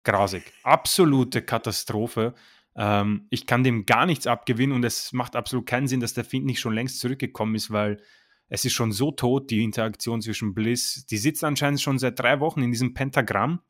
Grausig. 0.03 0.43
Absolute 0.61 1.41
Katastrophe. 1.41 2.35
Ähm, 2.75 3.25
ich 3.31 3.47
kann 3.47 3.63
dem 3.63 3.87
gar 3.87 4.05
nichts 4.05 4.27
abgewinnen 4.27 4.75
und 4.75 4.83
es 4.83 5.13
macht 5.13 5.35
absolut 5.35 5.65
keinen 5.65 5.87
Sinn, 5.87 6.01
dass 6.01 6.13
der 6.13 6.25
Fiend 6.25 6.45
nicht 6.45 6.59
schon 6.59 6.75
längst 6.75 6.99
zurückgekommen 6.99 7.55
ist, 7.55 7.71
weil 7.71 7.99
es 8.47 8.63
ist 8.63 8.73
schon 8.73 8.91
so 8.91 9.11
tot, 9.11 9.49
die 9.49 9.63
Interaktion 9.63 10.21
zwischen 10.21 10.53
Bliss. 10.53 11.07
Die 11.07 11.17
sitzt 11.17 11.43
anscheinend 11.43 11.81
schon 11.81 11.97
seit 11.97 12.19
drei 12.19 12.39
Wochen 12.39 12.61
in 12.61 12.71
diesem 12.71 12.93
Pentagramm 12.93 13.61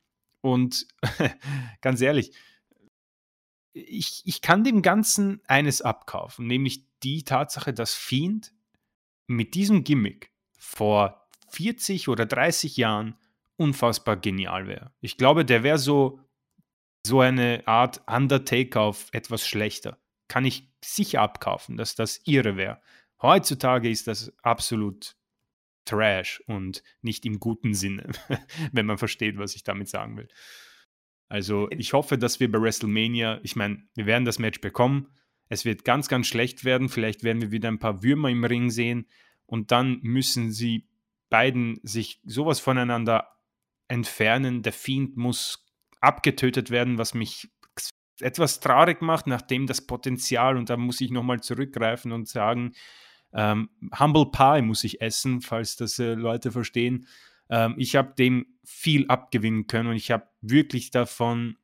und 0.41 0.87
ganz 1.81 2.01
ehrlich, 2.01 2.31
ich, 3.73 4.21
ich 4.25 4.41
kann 4.41 4.63
dem 4.63 4.81
Ganzen 4.81 5.41
eines 5.47 5.81
abkaufen, 5.81 6.47
nämlich 6.47 6.85
die 7.03 7.23
Tatsache, 7.23 7.73
dass 7.73 7.93
Fiend 7.93 8.53
mit 9.27 9.53
diesem 9.53 9.83
Gimmick 9.83 10.31
vor 10.57 11.27
40 11.49 12.07
oder 12.07 12.25
30 12.25 12.77
Jahren 12.77 13.17
unfassbar 13.57 14.17
genial 14.17 14.67
wäre. 14.67 14.91
Ich 15.01 15.17
glaube, 15.17 15.45
der 15.45 15.63
wäre 15.63 15.77
so, 15.77 16.19
so 17.05 17.19
eine 17.19 17.63
Art 17.65 18.01
Undertaker 18.07 18.81
auf 18.81 19.09
etwas 19.11 19.47
schlechter. 19.47 19.99
Kann 20.27 20.45
ich 20.45 20.69
sicher 20.83 21.21
abkaufen, 21.21 21.77
dass 21.77 21.95
das 21.95 22.21
ihre 22.25 22.57
wäre. 22.57 22.81
Heutzutage 23.21 23.89
ist 23.89 24.07
das 24.07 24.33
absolut 24.41 25.15
Trash 25.85 26.41
und 26.47 26.83
nicht 27.01 27.25
im 27.25 27.39
guten 27.39 27.73
Sinne, 27.73 28.11
wenn 28.71 28.85
man 28.85 28.97
versteht, 28.97 29.37
was 29.37 29.55
ich 29.55 29.63
damit 29.63 29.87
sagen 29.87 30.17
will. 30.17 30.27
Also 31.27 31.69
ich 31.71 31.93
hoffe, 31.93 32.17
dass 32.17 32.39
wir 32.39 32.51
bei 32.51 32.61
WrestleMania, 32.61 33.39
ich 33.43 33.55
meine, 33.55 33.83
wir 33.95 34.05
werden 34.05 34.25
das 34.25 34.39
Match 34.39 34.61
bekommen. 34.61 35.07
Es 35.49 35.65
wird 35.65 35.85
ganz, 35.85 36.07
ganz 36.07 36.27
schlecht 36.27 36.65
werden. 36.65 36.89
Vielleicht 36.89 37.23
werden 37.23 37.41
wir 37.41 37.51
wieder 37.51 37.69
ein 37.69 37.79
paar 37.79 38.03
Würmer 38.03 38.29
im 38.29 38.43
Ring 38.43 38.69
sehen. 38.69 39.07
Und 39.45 39.71
dann 39.71 39.99
müssen 40.01 40.51
sie 40.51 40.87
beiden 41.29 41.79
sich 41.83 42.21
sowas 42.25 42.59
voneinander 42.59 43.35
entfernen. 43.87 44.61
Der 44.61 44.73
Fiend 44.73 45.17
muss 45.17 45.65
abgetötet 45.99 46.69
werden, 46.69 46.97
was 46.97 47.13
mich 47.13 47.49
etwas 48.21 48.59
traurig 48.59 49.01
macht, 49.01 49.27
nachdem 49.27 49.67
das 49.67 49.85
Potenzial, 49.85 50.57
und 50.57 50.69
da 50.69 50.77
muss 50.77 51.01
ich 51.01 51.11
nochmal 51.11 51.41
zurückgreifen 51.41 52.11
und 52.11 52.27
sagen, 52.27 52.73
ähm, 53.35 53.69
Humble 53.99 54.31
Pie 54.31 54.61
muss 54.61 54.83
ich 54.85 55.01
essen, 55.01 55.41
falls 55.41 55.75
das 55.75 55.99
äh, 55.99 56.13
Leute 56.13 56.51
verstehen. 56.51 57.05
Ähm, 57.49 57.75
ich 57.77 57.95
habe 57.95 58.13
dem 58.17 58.45
viel 58.63 59.07
abgewinnen 59.07 59.67
können 59.67 59.89
und 59.89 59.95
ich 59.97 60.09
habe 60.09 60.27
wirklich 60.41 60.89
davon 60.89 61.57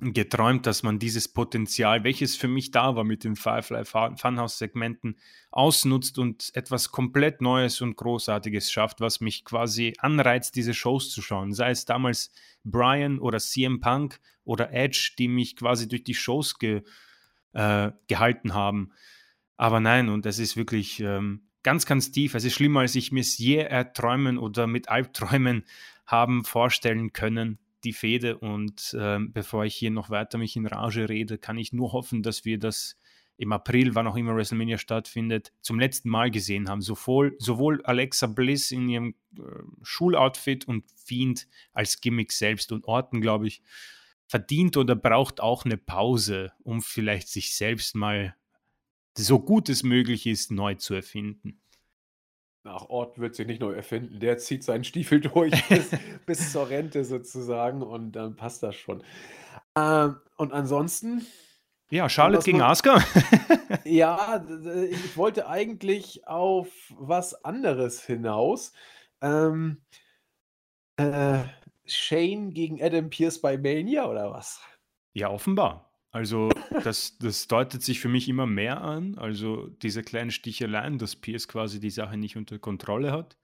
geträumt, 0.00 0.64
dass 0.64 0.84
man 0.84 0.98
dieses 0.98 1.28
Potenzial, 1.28 2.04
welches 2.04 2.36
für 2.36 2.48
mich 2.48 2.70
da 2.70 2.94
war 2.94 3.04
mit 3.04 3.24
den 3.24 3.34
Firefly 3.34 3.84
Funhouse-Segmenten, 3.84 5.16
ausnutzt 5.50 6.18
und 6.18 6.50
etwas 6.54 6.92
komplett 6.92 7.42
Neues 7.42 7.80
und 7.80 7.96
Großartiges 7.96 8.70
schafft, 8.70 9.00
was 9.00 9.20
mich 9.20 9.44
quasi 9.44 9.94
anreizt, 9.98 10.54
diese 10.54 10.72
Shows 10.72 11.10
zu 11.10 11.20
schauen. 11.20 11.52
Sei 11.52 11.70
es 11.70 11.84
damals 11.84 12.30
Brian 12.64 13.18
oder 13.18 13.38
CM 13.38 13.80
Punk 13.80 14.20
oder 14.44 14.72
Edge, 14.72 15.14
die 15.18 15.28
mich 15.28 15.56
quasi 15.56 15.88
durch 15.88 16.04
die 16.04 16.14
Shows 16.14 16.58
ge, 16.58 16.82
äh, 17.52 17.90
gehalten 18.06 18.54
haben. 18.54 18.92
Aber 19.58 19.80
nein, 19.80 20.08
und 20.08 20.24
das 20.24 20.38
ist 20.38 20.56
wirklich 20.56 21.00
ähm, 21.00 21.42
ganz, 21.64 21.84
ganz 21.84 22.12
tief. 22.12 22.34
Es 22.34 22.44
ist 22.44 22.54
schlimmer, 22.54 22.80
als 22.80 22.94
ich 22.94 23.12
mir 23.12 23.20
es 23.20 23.36
je 23.36 23.56
erträumen 23.56 24.38
oder 24.38 24.66
mit 24.66 24.88
Albträumen 24.88 25.64
haben 26.06 26.44
vorstellen 26.44 27.12
können, 27.12 27.58
die 27.84 27.92
Fehde. 27.92 28.38
Und 28.38 28.96
ähm, 28.98 29.32
bevor 29.32 29.64
ich 29.64 29.74
hier 29.74 29.90
noch 29.90 30.10
weiter 30.10 30.38
mich 30.38 30.56
in 30.56 30.66
Rage 30.66 31.08
rede, 31.08 31.38
kann 31.38 31.58
ich 31.58 31.72
nur 31.72 31.92
hoffen, 31.92 32.22
dass 32.22 32.44
wir 32.44 32.58
das 32.58 32.96
im 33.36 33.52
April, 33.52 33.94
wann 33.94 34.06
auch 34.06 34.16
immer 34.16 34.34
WrestleMania 34.34 34.78
stattfindet, 34.78 35.52
zum 35.60 35.78
letzten 35.78 36.08
Mal 36.08 36.30
gesehen 36.30 36.68
haben. 36.68 36.80
Sowohl, 36.80 37.36
sowohl 37.38 37.82
Alexa 37.84 38.28
Bliss 38.28 38.70
in 38.70 38.88
ihrem 38.88 39.14
äh, 39.36 39.42
Schuloutfit 39.82 40.66
und 40.66 40.84
Fiend 41.04 41.48
als 41.72 42.00
Gimmick 42.00 42.32
selbst 42.32 42.70
und 42.70 42.84
Orten, 42.86 43.20
glaube 43.20 43.48
ich, 43.48 43.62
verdient 44.28 44.76
oder 44.76 44.94
braucht 44.94 45.40
auch 45.40 45.64
eine 45.64 45.76
Pause, 45.76 46.52
um 46.62 46.80
vielleicht 46.80 47.28
sich 47.28 47.56
selbst 47.56 47.96
mal 47.96 48.34
so 49.16 49.40
gut 49.40 49.68
es 49.68 49.82
möglich 49.82 50.26
ist, 50.26 50.50
neu 50.50 50.74
zu 50.74 50.94
erfinden. 50.94 51.60
Ach, 52.64 52.86
Ort 52.88 53.18
wird 53.18 53.34
sich 53.34 53.46
nicht 53.46 53.60
neu 53.60 53.72
erfinden. 53.72 54.20
Der 54.20 54.38
zieht 54.38 54.62
seinen 54.62 54.84
Stiefel 54.84 55.20
durch 55.20 55.52
bis, 55.68 55.90
bis 56.26 56.52
zur 56.52 56.68
Rente 56.68 57.04
sozusagen 57.04 57.82
und 57.82 58.12
dann 58.12 58.36
passt 58.36 58.62
das 58.62 58.76
schon. 58.76 59.02
Ähm, 59.76 60.16
und 60.36 60.52
ansonsten. 60.52 61.26
Ja, 61.90 62.08
Charlotte 62.08 62.44
gegen 62.44 62.60
Asuka. 62.60 63.02
ja, 63.84 64.44
ich 64.90 65.16
wollte 65.16 65.48
eigentlich 65.48 66.26
auf 66.26 66.68
was 66.98 67.44
anderes 67.44 68.04
hinaus. 68.04 68.74
Ähm, 69.22 69.82
äh, 70.96 71.44
Shane 71.86 72.52
gegen 72.52 72.82
Adam 72.82 73.08
Pierce 73.08 73.40
bei 73.40 73.56
Mania 73.56 74.06
oder 74.06 74.30
was? 74.30 74.60
Ja, 75.14 75.30
offenbar. 75.30 75.87
Also, 76.18 76.50
das, 76.82 77.16
das 77.18 77.46
deutet 77.46 77.80
sich 77.84 78.00
für 78.00 78.08
mich 78.08 78.28
immer 78.28 78.44
mehr 78.44 78.80
an. 78.80 79.16
Also, 79.18 79.68
diese 79.68 80.02
kleinen 80.02 80.32
Sticheleien, 80.32 80.98
dass 80.98 81.14
Pierce 81.14 81.46
quasi 81.46 81.78
die 81.78 81.90
Sache 81.90 82.16
nicht 82.16 82.36
unter 82.36 82.58
Kontrolle 82.58 83.12
hat. 83.12 83.38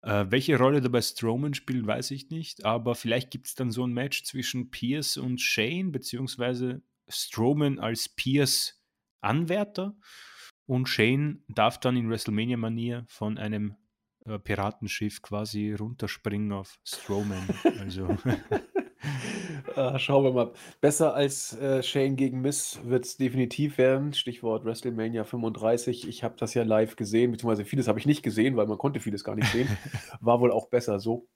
Äh, 0.00 0.24
welche 0.30 0.56
Rolle 0.56 0.80
dabei 0.80 1.02
Strowman 1.02 1.52
spielt, 1.52 1.86
weiß 1.86 2.12
ich 2.12 2.30
nicht. 2.30 2.64
Aber 2.64 2.94
vielleicht 2.94 3.30
gibt 3.30 3.48
es 3.48 3.56
dann 3.56 3.70
so 3.70 3.86
ein 3.86 3.92
Match 3.92 4.24
zwischen 4.24 4.70
Pierce 4.70 5.18
und 5.18 5.42
Shane, 5.42 5.92
beziehungsweise 5.92 6.80
Strowman 7.08 7.78
als 7.78 8.08
Pierce 8.08 8.82
Anwärter. 9.20 9.94
Und 10.64 10.88
Shane 10.88 11.44
darf 11.48 11.78
dann 11.78 11.98
in 11.98 12.08
WrestleMania-Manier 12.08 13.04
von 13.06 13.36
einem 13.36 13.76
äh, 14.24 14.38
Piratenschiff 14.38 15.20
quasi 15.20 15.74
runterspringen 15.74 16.52
auf 16.52 16.78
Strowman. 16.84 17.46
Also. 17.80 18.16
Ah, 19.76 19.98
schauen 19.98 20.24
wir 20.24 20.32
mal. 20.32 20.52
Besser 20.80 21.14
als 21.14 21.56
äh, 21.58 21.82
Shane 21.82 22.16
gegen 22.16 22.40
Miss 22.42 22.80
wird 22.84 23.04
es 23.04 23.16
definitiv 23.16 23.78
werden. 23.78 24.12
Stichwort 24.12 24.64
WrestleMania 24.64 25.24
35. 25.24 26.08
Ich 26.08 26.24
habe 26.24 26.34
das 26.36 26.52
ja 26.54 26.62
live 26.62 26.96
gesehen, 26.96 27.30
beziehungsweise 27.30 27.64
vieles 27.64 27.88
habe 27.88 27.98
ich 27.98 28.06
nicht 28.06 28.22
gesehen, 28.22 28.56
weil 28.56 28.66
man 28.66 28.76
konnte 28.76 29.00
vieles 29.00 29.24
gar 29.24 29.36
nicht 29.36 29.50
sehen. 29.50 29.68
War 30.20 30.40
wohl 30.40 30.52
auch 30.52 30.68
besser 30.68 31.00
so. 31.00 31.28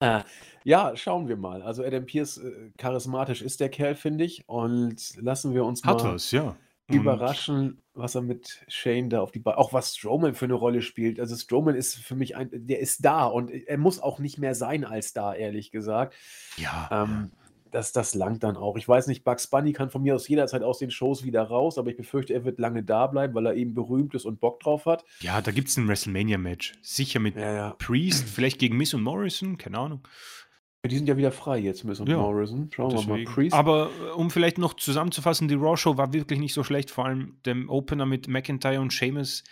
Äh, 0.00 0.20
ja, 0.64 0.96
schauen 0.96 1.28
wir 1.28 1.36
mal. 1.36 1.62
Also 1.62 1.84
Adam 1.84 2.04
Pierce, 2.04 2.38
äh, 2.38 2.70
charismatisch 2.76 3.42
ist 3.42 3.60
der 3.60 3.68
Kerl, 3.68 3.94
finde 3.94 4.24
ich. 4.24 4.48
Und 4.48 5.16
lassen 5.16 5.54
wir 5.54 5.64
uns 5.64 5.82
Hat 5.84 6.02
mal 6.02 6.14
was, 6.14 6.30
ja. 6.30 6.56
Überraschen, 6.88 7.82
was 7.94 8.14
er 8.14 8.22
mit 8.22 8.64
Shane 8.68 9.08
da 9.08 9.20
auf 9.20 9.32
die 9.32 9.38
Beine, 9.38 9.58
auch 9.58 9.72
was 9.72 9.96
Strowman 9.96 10.34
für 10.34 10.46
eine 10.46 10.54
Rolle 10.54 10.82
spielt. 10.82 11.20
Also 11.20 11.36
Strowman 11.36 11.74
ist 11.74 11.96
für 11.96 12.14
mich 12.14 12.36
ein, 12.36 12.50
der 12.52 12.80
ist 12.80 13.04
da 13.04 13.24
und 13.26 13.50
er 13.50 13.78
muss 13.78 14.00
auch 14.00 14.18
nicht 14.18 14.38
mehr 14.38 14.54
sein 14.54 14.84
als 14.84 15.12
da, 15.12 15.34
ehrlich 15.34 15.70
gesagt. 15.70 16.14
Ja. 16.56 16.88
Ähm, 16.90 17.30
das, 17.72 17.92
das 17.92 18.14
langt 18.14 18.42
dann 18.42 18.56
auch. 18.56 18.76
Ich 18.76 18.86
weiß 18.86 19.06
nicht, 19.06 19.24
Bugs 19.24 19.46
Bunny 19.46 19.72
kann 19.72 19.88
von 19.88 20.02
mir 20.02 20.14
aus 20.14 20.28
jederzeit 20.28 20.62
aus 20.62 20.78
den 20.78 20.90
Shows 20.90 21.24
wieder 21.24 21.42
raus, 21.42 21.78
aber 21.78 21.90
ich 21.90 21.96
befürchte, 21.96 22.34
er 22.34 22.44
wird 22.44 22.60
lange 22.60 22.82
da 22.82 23.06
bleiben, 23.06 23.34
weil 23.34 23.46
er 23.46 23.54
eben 23.54 23.74
berühmt 23.74 24.14
ist 24.14 24.26
und 24.26 24.40
Bock 24.40 24.60
drauf 24.60 24.84
hat. 24.84 25.04
Ja, 25.20 25.40
da 25.40 25.50
gibt 25.50 25.68
es 25.68 25.76
ein 25.78 25.88
WrestleMania-Match. 25.88 26.74
Sicher 26.82 27.18
mit 27.18 27.34
Ja, 27.34 27.52
ja. 27.52 27.70
Priest, 27.78 28.28
vielleicht 28.28 28.58
gegen 28.58 28.76
Miss 28.76 28.92
und 28.92 29.02
Morrison, 29.02 29.56
keine 29.56 29.78
Ahnung. 29.78 30.02
Die 30.84 30.96
sind 30.96 31.08
ja 31.08 31.16
wieder 31.16 31.30
frei 31.30 31.58
jetzt, 31.58 31.84
Miss 31.84 32.00
und 32.00 32.08
Ja, 32.08 32.16
Morrison. 32.16 32.68
Schauen 32.72 32.90
wir 32.90 32.96
mal. 33.02 33.18
Deswegen. 33.18 33.32
Priest. 33.32 33.54
Aber 33.54 33.90
äh, 34.00 34.10
um 34.10 34.30
vielleicht 34.30 34.58
noch 34.58 34.74
zusammenzufassen, 34.74 35.46
die 35.46 35.54
Raw 35.54 35.76
Show 35.76 35.96
war 35.96 36.12
wirklich 36.12 36.40
nicht 36.40 36.54
so 36.54 36.64
schlecht, 36.64 36.90
vor 36.90 37.06
allem 37.06 37.36
dem 37.46 37.70
Opener 37.70 38.04
mit 38.06 38.26
McIntyre 38.26 38.80
und 38.80 38.92
Sheamus 38.92 39.44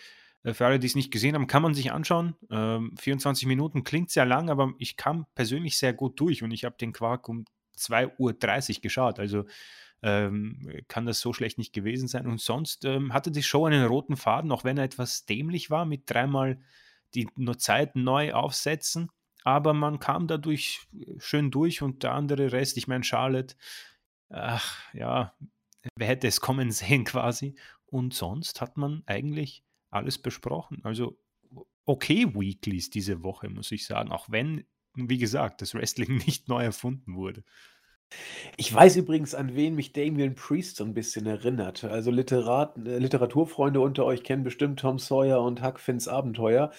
Äh, 0.42 0.54
für 0.54 0.66
alle, 0.66 0.78
die 0.78 0.86
es 0.86 0.94
nicht 0.94 1.10
gesehen 1.12 1.34
haben, 1.34 1.46
kann 1.46 1.62
man 1.62 1.74
sich 1.74 1.92
anschauen. 1.92 2.34
Ähm, 2.50 2.94
24 2.98 3.46
Minuten 3.46 3.84
klingt 3.84 4.10
sehr 4.10 4.24
lang, 4.24 4.50
aber 4.50 4.72
ich 4.78 4.96
kam 4.96 5.26
persönlich 5.34 5.78
sehr 5.78 5.92
gut 5.92 6.18
durch 6.18 6.42
und 6.42 6.50
ich 6.50 6.64
habe 6.64 6.76
den 6.80 6.92
Quark 6.92 7.28
um 7.28 7.44
2.30 7.78 8.76
Uhr 8.76 8.82
geschaut. 8.82 9.18
Also 9.18 9.44
ähm, 10.02 10.82
kann 10.88 11.06
das 11.06 11.20
so 11.20 11.32
schlecht 11.32 11.58
nicht 11.58 11.72
gewesen 11.72 12.08
sein. 12.08 12.26
Und 12.26 12.40
sonst 12.40 12.84
ähm, 12.84 13.12
hatte 13.12 13.30
die 13.30 13.42
Show 13.42 13.66
einen 13.66 13.86
roten 13.86 14.16
Faden, 14.16 14.50
auch 14.50 14.64
wenn 14.64 14.78
er 14.78 14.84
etwas 14.84 15.26
dämlich 15.26 15.70
war, 15.70 15.84
mit 15.84 16.10
dreimal 16.10 16.58
die 17.14 17.28
Zeit 17.58 17.96
neu 17.96 18.32
aufsetzen. 18.32 19.10
Aber 19.44 19.72
man 19.74 19.98
kam 19.98 20.26
dadurch 20.26 20.86
schön 21.18 21.50
durch 21.50 21.82
und 21.82 22.02
der 22.02 22.12
andere 22.12 22.52
Rest, 22.52 22.76
ich 22.76 22.88
meine, 22.88 23.04
Charlotte, 23.04 23.56
ach 24.28 24.78
ja, 24.92 25.34
wer 25.96 26.08
hätte 26.08 26.28
es 26.28 26.40
kommen 26.40 26.70
sehen 26.70 27.04
quasi. 27.04 27.56
Und 27.86 28.14
sonst 28.14 28.60
hat 28.60 28.76
man 28.76 29.02
eigentlich 29.06 29.64
alles 29.90 30.18
besprochen. 30.18 30.80
Also 30.84 31.18
okay 31.84 32.32
Weeklies 32.34 32.90
diese 32.90 33.22
Woche, 33.22 33.48
muss 33.48 33.72
ich 33.72 33.86
sagen. 33.86 34.12
Auch 34.12 34.30
wenn, 34.30 34.64
wie 34.94 35.18
gesagt, 35.18 35.62
das 35.62 35.74
Wrestling 35.74 36.16
nicht 36.26 36.48
neu 36.48 36.64
erfunden 36.64 37.14
wurde. 37.14 37.44
Ich 38.56 38.72
weiß 38.72 38.96
übrigens, 38.96 39.34
an 39.34 39.54
wen 39.54 39.74
mich 39.74 39.92
Damien 39.92 40.34
Priest 40.34 40.76
so 40.76 40.84
ein 40.84 40.94
bisschen 40.94 41.26
erinnert. 41.26 41.84
Also 41.84 42.10
Literat 42.10 42.76
äh, 42.78 42.98
Literaturfreunde 42.98 43.80
unter 43.80 44.04
euch 44.04 44.22
kennen 44.22 44.42
bestimmt 44.42 44.80
Tom 44.80 44.98
Sawyer 44.98 45.40
und 45.42 45.62
Huck 45.62 45.80
Finns 45.80 46.08
Abenteuer. 46.08 46.70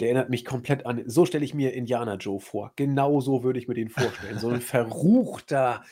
Der 0.00 0.08
erinnert 0.08 0.30
mich 0.30 0.44
komplett 0.44 0.86
an 0.86 1.02
so 1.06 1.26
stelle 1.26 1.44
ich 1.44 1.54
mir 1.54 1.72
Indiana 1.74 2.16
Joe 2.16 2.40
vor. 2.40 2.72
Genau 2.76 3.20
so 3.20 3.42
würde 3.42 3.58
ich 3.58 3.68
mir 3.68 3.74
den 3.74 3.90
vorstellen. 3.90 4.38
So 4.38 4.48
ein 4.48 4.60
verruchter, 4.60 5.82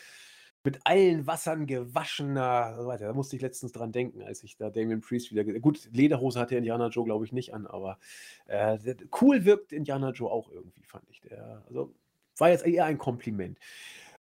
mit 0.65 0.81
allen 0.85 1.27
Wassern 1.27 1.67
gewaschener 1.67 2.77
so 2.79 2.89
weiter. 2.89 3.07
Da 3.07 3.13
musste 3.15 3.37
ich 3.37 3.43
letztens 3.43 3.73
dran 3.73 3.93
denken, 3.93 4.23
als 4.23 4.43
ich 4.43 4.57
da 4.57 4.71
Damien 4.71 5.01
Priest 5.01 5.31
wieder 5.31 5.45
gut, 5.61 5.89
Lederhose 5.93 6.39
hatte 6.39 6.57
Indiana 6.57 6.89
Joe, 6.89 7.05
glaube 7.05 7.25
ich, 7.25 7.33
nicht 7.33 7.55
an, 7.55 7.67
aber, 7.67 7.99
äh, 8.47 8.79
cool 9.21 9.45
wirkt 9.45 9.73
Indiana 9.73 10.11
Joe 10.11 10.31
auch 10.31 10.51
irgendwie, 10.51 10.83
fand 10.83 11.05
ich. 11.11 11.21
Der 11.21 11.63
also, 11.69 11.95
war 12.37 12.51
jetzt 12.51 12.67
eher 12.67 12.85
ein 12.85 12.99
Kompliment. 12.99 13.59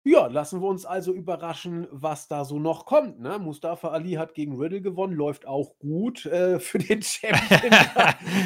Ja, 0.04 0.26
lassen 0.26 0.60
wir 0.62 0.68
uns 0.68 0.86
also 0.86 1.12
überraschen, 1.12 1.86
was 1.90 2.28
da 2.28 2.44
so 2.44 2.58
noch 2.58 2.86
kommt, 2.86 3.20
ne? 3.20 3.38
Mustafa 3.38 3.88
Ali 3.88 4.12
hat 4.12 4.34
gegen 4.34 4.56
Riddle 4.56 4.80
gewonnen, 4.80 5.12
läuft 5.12 5.46
auch 5.46 5.78
gut, 5.78 6.24
äh, 6.26 6.60
für 6.60 6.78
den 6.78 7.02
Champion. 7.02 7.72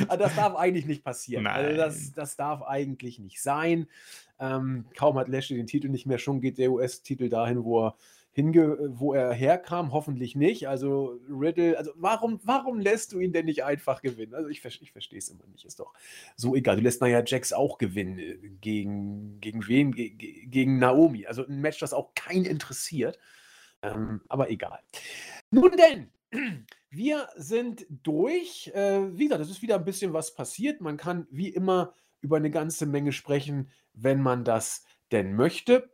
Ah, 0.09 0.17
das 0.17 0.35
darf 0.35 0.57
eigentlich 0.57 0.87
nicht 0.87 1.05
passieren. 1.05 1.47
Also, 1.47 1.77
das 1.77 2.13
das 2.13 2.37
darf 2.37 2.63
eigentlich 2.63 3.19
nicht 3.19 3.41
sein. 3.41 3.87
Ähm, 4.41 4.87
kaum 4.97 5.17
hat 5.19 5.29
Lashley 5.29 5.57
den 5.57 5.67
Titel 5.67 5.89
nicht 5.89 6.07
mehr, 6.07 6.19
schon 6.19 6.41
geht 6.41 6.59
der 6.59 6.73
US-Titel 6.73 7.29
dahin, 7.29 7.63
wo 7.63 7.87
er 7.87 7.97
hinge 8.33 8.79
wo 8.99 9.13
er 9.13 9.33
herkam, 9.33 9.93
hoffentlich 9.93 10.35
nicht. 10.35 10.67
Also 10.67 11.21
Riddle, 11.29 11.77
also 11.77 11.93
warum, 11.97 12.41
warum 12.43 12.81
lässt 12.81 13.13
du 13.13 13.21
ihn 13.21 13.33
denn 13.33 13.45
nicht 13.45 13.63
einfach 13.65 14.01
gewinnen? 14.01 14.35
Also 14.35 14.49
ich, 14.49 14.65
ich 14.65 14.93
verstehe 14.93 15.19
es 15.19 15.29
immer 15.29 15.47
nicht, 15.49 15.67
ist 15.67 15.81
doch 15.81 15.93
so 16.37 16.57
egal. 16.57 16.77
Du 16.77 16.83
lässt 16.83 17.03
naja 17.03 17.23
Jax 17.25 17.53
auch 17.53 17.77
gewinnen 17.77 18.19
äh, 18.19 18.39
gegen, 18.61 19.39
gegen 19.41 19.67
wen? 19.69 19.93
Ge 19.93 20.11
gegen 20.47 20.79
Naomi. 20.79 21.27
Also 21.27 21.47
ein 21.47 21.61
Match, 21.61 21.79
das 21.79 21.93
auch 21.93 22.15
keinen 22.15 22.47
interessiert. 22.47 23.19
Ähm, 23.83 24.23
aber 24.29 24.51
egal. 24.51 24.81
Nun 25.51 25.73
denn, 25.77 26.11
wir 26.91 27.29
sind 27.37 27.87
durch. 27.91 28.71
Äh, 28.75 29.17
wie 29.17 29.25
gesagt, 29.25 29.43
es 29.43 29.51
ist 29.51 29.63
wieder 29.63 29.75
ein 29.75 29.85
bisschen 29.85 30.15
was 30.15 30.35
passiert. 30.35 30.81
Man 30.81 30.97
kann 30.97 31.27
wie 31.31 31.51
immer 31.51 31.95
über 32.23 32.39
eine 32.39 32.51
ganze 32.51 32.87
Menge 32.87 33.13
sprechen, 33.13 33.69
wenn 33.93 34.23
man 34.23 34.45
das 34.45 34.85
denn 35.11 35.35
möchte. 35.35 35.91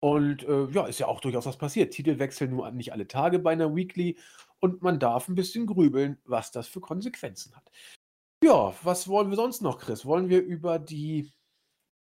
Und, 0.00 0.44
äh, 0.44 0.66
ja, 0.70 0.86
ist 0.86 0.98
ja 0.98 1.08
auch 1.08 1.20
durchaus 1.20 1.46
was 1.46 1.58
passiert. 1.58 1.92
Titel 1.92 2.18
wechseln 2.18 2.50
nur 2.50 2.70
nicht 2.70 2.92
alle 2.92 3.06
Tage 3.06 3.38
bei 3.38 3.52
einer 3.52 3.74
Weekly 3.74 4.18
und 4.60 4.82
man 4.82 4.98
darf 4.98 5.28
ein 5.28 5.34
bisschen 5.34 5.66
grübeln, 5.66 6.18
was 6.24 6.50
das 6.50 6.66
für 6.68 6.80
Konsequenzen 6.80 7.54
hat. 7.54 7.70
Ja, 8.42 8.74
was 8.82 9.08
wollen 9.08 9.28
wir 9.28 9.36
sonst 9.36 9.60
noch, 9.60 9.78
Chris? 9.78 10.06
Wollen 10.06 10.30
wir 10.30 10.42
über 10.42 10.78
die 10.78 11.30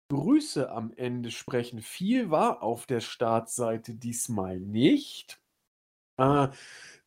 Grüße 0.09 0.69
am 0.69 0.93
Ende 0.95 1.31
sprechen? 1.31 1.81
Viel 1.81 2.29
war 2.29 2.61
auf 2.61 2.85
der 2.85 2.99
Startseite 2.99 3.95
diesmal 3.95 4.59
nicht. 4.59 5.41
Äh, 6.17 6.49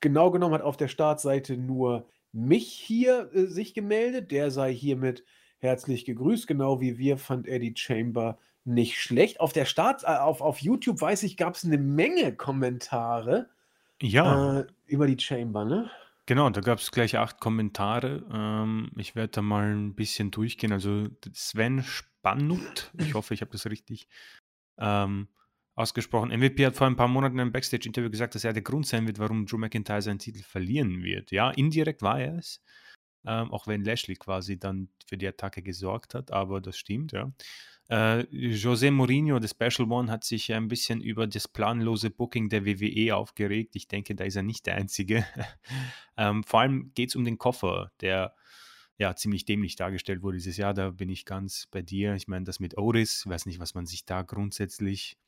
genau 0.00 0.32
genommen 0.32 0.54
hat 0.54 0.62
auf 0.62 0.76
der 0.76 0.88
Startseite 0.88 1.56
nur 1.56 2.08
mich 2.32 2.68
hier, 2.72 3.30
äh, 3.32 3.46
sich 3.46 3.74
gemeldet. 3.74 4.32
Der 4.32 4.50
sei 4.50 4.74
hiermit 4.74 5.24
herzlich 5.58 6.04
gegrüßt. 6.04 6.48
Genau 6.48 6.80
wie 6.80 6.98
wir 6.98 7.16
fand 7.16 7.46
er 7.46 7.60
die 7.60 7.74
Chamber 7.76 8.38
nicht 8.64 9.00
schlecht. 9.00 9.40
Auf 9.40 9.52
der 9.52 9.64
Start, 9.64 10.04
äh, 10.04 10.06
auf, 10.06 10.40
auf 10.40 10.58
YouTube 10.60 11.00
weiß 11.00 11.22
ich, 11.24 11.36
gab 11.36 11.54
es 11.54 11.64
eine 11.64 11.78
Menge 11.78 12.34
Kommentare 12.34 13.48
Ja. 14.02 14.60
äh, 14.60 14.66
über 14.86 15.06
die 15.06 15.18
Chamber, 15.22 15.64
ne? 15.64 15.90
Genau, 16.26 16.48
da 16.48 16.62
gab 16.62 16.78
es 16.78 16.90
gleich 16.90 17.18
acht 17.18 17.38
Kommentare. 17.38 18.24
Ähm, 18.32 18.90
ich 18.96 19.14
werde 19.14 19.28
da 19.32 19.42
mal 19.42 19.74
ein 19.74 19.94
bisschen 19.94 20.30
durchgehen. 20.30 20.72
Also 20.72 21.08
Sven 21.34 21.82
Spannut, 21.82 22.90
ich 22.98 23.12
hoffe, 23.12 23.34
ich 23.34 23.42
habe 23.42 23.52
das 23.52 23.66
richtig 23.66 24.08
ähm, 24.78 25.28
ausgesprochen. 25.74 26.30
MVP 26.30 26.64
hat 26.64 26.76
vor 26.76 26.86
ein 26.86 26.96
paar 26.96 27.08
Monaten 27.08 27.34
in 27.34 27.40
einem 27.40 27.52
Backstage-Interview 27.52 28.08
gesagt, 28.10 28.34
dass 28.34 28.44
er 28.44 28.54
der 28.54 28.62
Grund 28.62 28.86
sein 28.86 29.06
wird, 29.06 29.18
warum 29.18 29.44
Drew 29.44 29.58
McIntyre 29.58 30.00
seinen 30.00 30.18
Titel 30.18 30.42
verlieren 30.42 31.02
wird. 31.02 31.30
Ja, 31.30 31.50
indirekt 31.50 32.00
war 32.00 32.18
er 32.18 32.38
es. 32.38 32.62
Ähm, 33.26 33.52
auch 33.52 33.66
wenn 33.66 33.84
Lashley 33.84 34.16
quasi 34.16 34.58
dann 34.58 34.88
für 35.06 35.18
die 35.18 35.26
Attacke 35.28 35.62
gesorgt 35.62 36.14
hat, 36.14 36.30
aber 36.30 36.60
das 36.62 36.78
stimmt, 36.78 37.12
ja. 37.12 37.30
Äh, 37.88 38.20
José 38.30 38.90
Mourinho, 38.90 39.38
der 39.38 39.48
Special 39.48 39.90
One, 39.90 40.10
hat 40.10 40.24
sich 40.24 40.52
ein 40.52 40.68
bisschen 40.68 41.00
über 41.00 41.26
das 41.26 41.48
planlose 41.48 42.10
Booking 42.10 42.48
der 42.48 42.64
WWE 42.64 43.14
aufgeregt. 43.14 43.76
Ich 43.76 43.88
denke, 43.88 44.14
da 44.14 44.24
ist 44.24 44.36
er 44.36 44.42
nicht 44.42 44.66
der 44.66 44.76
Einzige. 44.76 45.26
ähm, 46.16 46.44
vor 46.44 46.60
allem 46.60 46.92
geht 46.94 47.10
es 47.10 47.16
um 47.16 47.24
den 47.24 47.38
Koffer, 47.38 47.92
der 48.00 48.34
ja 48.96 49.14
ziemlich 49.16 49.44
dämlich 49.44 49.76
dargestellt 49.76 50.22
wurde 50.22 50.38
dieses 50.38 50.56
Jahr. 50.56 50.72
Da 50.72 50.90
bin 50.90 51.08
ich 51.08 51.24
ganz 51.24 51.66
bei 51.70 51.82
dir. 51.82 52.14
Ich 52.14 52.28
meine, 52.28 52.44
das 52.44 52.60
mit 52.60 52.78
Oris, 52.78 53.24
ich 53.26 53.30
weiß 53.30 53.46
nicht, 53.46 53.60
was 53.60 53.74
man 53.74 53.86
sich 53.86 54.04
da 54.04 54.22
grundsätzlich 54.22 55.18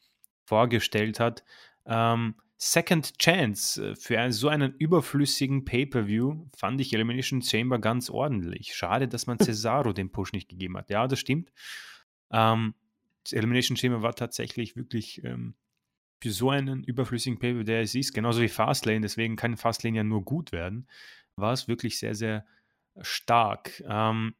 vorgestellt 0.44 1.20
hat. 1.20 1.44
Ähm, 1.84 2.36
Second 2.58 3.18
Chance 3.18 3.90
äh, 3.90 3.96
für 3.96 4.32
so 4.32 4.48
einen 4.48 4.74
überflüssigen 4.78 5.64
Pay-Per-View 5.64 6.46
fand 6.56 6.80
ich 6.80 6.92
Elimination 6.94 7.42
Chamber 7.42 7.78
ganz 7.78 8.08
ordentlich. 8.08 8.74
Schade, 8.74 9.08
dass 9.08 9.26
man 9.26 9.38
Cesaro 9.40 9.92
den 9.92 10.10
Push 10.10 10.32
nicht 10.32 10.48
gegeben 10.48 10.76
hat. 10.76 10.88
Ja, 10.88 11.06
das 11.06 11.18
stimmt. 11.18 11.52
Ähm, 12.30 12.74
das 13.24 13.32
Elimination 13.32 13.76
Chamber 13.76 14.02
war 14.02 14.14
tatsächlich 14.14 14.76
wirklich 14.76 15.24
ähm, 15.24 15.54
für 16.22 16.30
so 16.30 16.50
einen 16.50 16.84
überflüssigen 16.84 17.38
Paper, 17.38 17.64
der 17.64 17.82
es 17.82 17.94
ist, 17.94 18.14
genauso 18.14 18.40
wie 18.40 18.48
Fastlane, 18.48 19.00
deswegen 19.00 19.36
kann 19.36 19.56
Fastlane 19.56 19.96
ja 19.96 20.04
nur 20.04 20.24
gut 20.24 20.52
werden, 20.52 20.88
war 21.36 21.52
es 21.52 21.68
wirklich 21.68 21.98
sehr, 21.98 22.14
sehr 22.14 22.46
stark. 23.02 23.82
Ähm, 23.86 24.34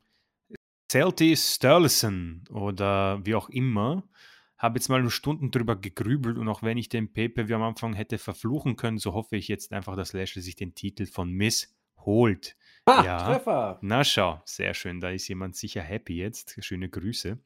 Celtis 0.90 1.56
Sturleson 1.56 2.44
oder 2.48 3.24
wie 3.26 3.34
auch 3.34 3.48
immer, 3.48 4.08
habe 4.56 4.78
jetzt 4.78 4.88
mal 4.88 5.08
Stunden 5.10 5.50
drüber 5.50 5.76
gegrübelt 5.76 6.38
und 6.38 6.48
auch 6.48 6.62
wenn 6.62 6.78
ich 6.78 6.88
den 6.88 7.12
Paper 7.12 7.48
wie 7.48 7.54
am 7.54 7.62
Anfang 7.62 7.92
hätte 7.92 8.18
verfluchen 8.18 8.76
können, 8.76 8.98
so 8.98 9.12
hoffe 9.12 9.36
ich 9.36 9.48
jetzt 9.48 9.72
einfach, 9.72 9.96
dass 9.96 10.12
Lashley 10.12 10.42
sich 10.42 10.56
den 10.56 10.74
Titel 10.74 11.06
von 11.06 11.30
Miss 11.30 11.76
holt. 11.98 12.56
Ah, 12.86 13.04
ja. 13.04 13.18
Treffer. 13.18 13.78
Na 13.82 14.04
schau, 14.04 14.40
sehr 14.44 14.72
schön. 14.74 15.00
Da 15.00 15.10
ist 15.10 15.28
jemand 15.28 15.56
sicher 15.56 15.82
happy 15.82 16.16
jetzt. 16.16 16.56
Schöne 16.64 16.88
Grüße. 16.88 17.38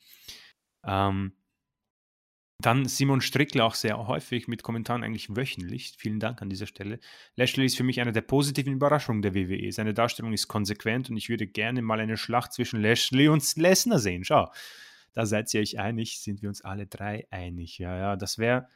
Ähm, 0.84 1.32
dann 2.60 2.84
Simon 2.84 3.22
Strickler 3.22 3.64
auch 3.64 3.74
sehr 3.74 4.06
häufig 4.06 4.46
mit 4.46 4.62
Kommentaren 4.62 5.02
eigentlich 5.02 5.34
wöchentlich. 5.34 5.94
Vielen 5.96 6.20
Dank 6.20 6.42
an 6.42 6.50
dieser 6.50 6.66
Stelle. 6.66 7.00
Lashley 7.36 7.64
ist 7.64 7.76
für 7.76 7.84
mich 7.84 8.00
eine 8.00 8.12
der 8.12 8.20
positiven 8.20 8.74
Überraschungen 8.74 9.22
der 9.22 9.34
WWE. 9.34 9.72
Seine 9.72 9.94
Darstellung 9.94 10.34
ist 10.34 10.46
konsequent 10.46 11.08
und 11.08 11.16
ich 11.16 11.30
würde 11.30 11.46
gerne 11.46 11.80
mal 11.80 12.00
eine 12.00 12.18
Schlacht 12.18 12.52
zwischen 12.52 12.82
Lashley 12.82 13.28
und 13.28 13.42
Lesnar 13.56 13.98
sehen. 13.98 14.24
Schau, 14.24 14.52
da 15.14 15.24
seid 15.24 15.52
ihr 15.54 15.62
euch 15.62 15.78
einig, 15.78 16.20
sind 16.20 16.42
wir 16.42 16.50
uns 16.50 16.62
alle 16.62 16.86
drei 16.86 17.26
einig. 17.30 17.78
Ja, 17.78 17.96
ja, 17.96 18.16
das 18.16 18.36
wäre 18.36 18.68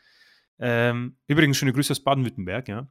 ähm, 0.58 1.18
übrigens 1.26 1.58
schöne 1.58 1.74
Grüße 1.74 1.92
aus 1.92 2.02
Baden-Württemberg. 2.02 2.68
Ja. 2.68 2.88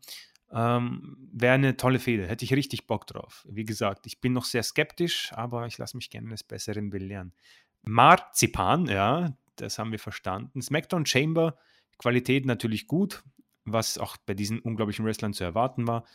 Ähm, 0.54 1.18
Wäre 1.32 1.56
eine 1.56 1.78
tolle 1.78 2.00
Fehde, 2.00 2.28
hätte 2.28 2.46
ich 2.46 2.54
richtig 2.54 2.86
Bock 2.86 3.08
drauf. 3.08 3.46
Wie 3.50 3.66
gesagt, 3.66 4.06
ich 4.06 4.22
bin 4.22 4.34
noch 4.34 4.46
sehr 4.46 4.62
skeptisch, 4.62 5.34
aber 5.34 5.66
ich 5.66 5.80
lasse 5.80 5.98
mich 5.98 6.12
gerne 6.12 6.28
eines 6.28 6.44
Besseren 6.44 6.92
belehren. 6.92 7.34
Marzipan, 7.82 8.86
ja, 8.86 9.36
das 9.56 9.80
haben 9.80 9.92
wir 9.92 10.00
verstanden. 10.00 10.62
SmackDown 10.62 11.06
Chamber, 11.06 11.58
Qualität 11.98 12.46
natürlich 12.46 12.88
gut, 12.88 13.24
was 13.66 13.98
auch 13.98 14.18
bei 14.18 14.36
diesen 14.36 14.60
unglaublichen 14.60 15.06
Wrestlern 15.06 15.34
zu 15.34 15.44
erwarten 15.44 15.88
war. 15.88 16.06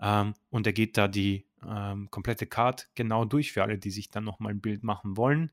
Ähm, 0.00 0.34
und 0.50 0.66
er 0.66 0.74
geht 0.74 0.96
da 0.98 1.08
die 1.08 1.46
ähm, 1.66 2.10
komplette 2.10 2.46
Card 2.46 2.90
genau 2.94 3.24
durch 3.24 3.52
für 3.52 3.62
alle, 3.62 3.78
die 3.78 3.90
sich 3.90 4.10
dann 4.10 4.24
nochmal 4.24 4.52
ein 4.52 4.60
Bild 4.60 4.84
machen 4.84 5.16
wollen. 5.16 5.50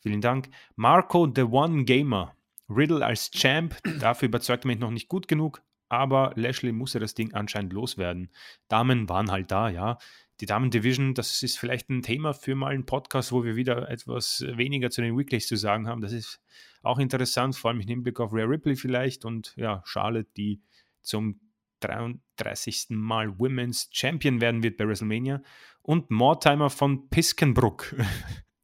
Vielen 0.00 0.20
Dank. 0.20 0.50
Marco 0.76 1.30
The 1.34 1.42
One 1.42 1.84
Gamer. 1.84 2.34
Riddle 2.68 3.04
als 3.04 3.30
Champ, 3.30 3.76
dafür 3.98 4.28
überzeugt 4.28 4.64
er 4.64 4.68
mich 4.68 4.78
noch 4.78 4.90
nicht 4.90 5.08
gut 5.08 5.26
genug, 5.26 5.62
aber 5.88 6.32
Lashley 6.34 6.72
musste 6.72 6.98
das 6.98 7.14
Ding 7.14 7.34
anscheinend 7.34 7.72
loswerden. 7.72 8.30
Damen 8.68 9.08
waren 9.08 9.30
halt 9.30 9.50
da, 9.50 9.68
ja. 9.68 9.98
Die 10.40 10.46
Damen-Division, 10.46 11.14
das 11.14 11.42
ist 11.42 11.58
vielleicht 11.58 11.90
ein 11.90 12.02
Thema 12.02 12.32
für 12.32 12.54
mal 12.54 12.72
einen 12.72 12.86
Podcast, 12.86 13.32
wo 13.32 13.42
wir 13.42 13.56
wieder 13.56 13.90
etwas 13.90 14.44
weniger 14.46 14.90
zu 14.90 15.02
den 15.02 15.18
Weeklies 15.18 15.48
zu 15.48 15.56
sagen 15.56 15.88
haben. 15.88 16.00
Das 16.00 16.12
ist 16.12 16.40
auch 16.82 16.98
interessant, 16.98 17.56
vor 17.56 17.70
allem 17.70 17.80
im 17.80 17.88
Hinblick 17.88 18.20
auf 18.20 18.32
Rare 18.32 18.48
Ripley 18.48 18.76
vielleicht 18.76 19.24
und 19.24 19.52
ja, 19.56 19.82
Charlotte, 19.84 20.28
die 20.36 20.62
zum 21.02 21.40
33. 21.80 22.86
Mal 22.90 23.38
Women's 23.38 23.88
Champion 23.92 24.40
werden 24.40 24.62
wird 24.62 24.76
bei 24.76 24.86
WrestleMania. 24.86 25.42
Und 25.82 26.10
Mortimer 26.10 26.70
von 26.70 27.08
Piskenbruck. 27.08 27.94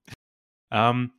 ähm, 0.70 1.12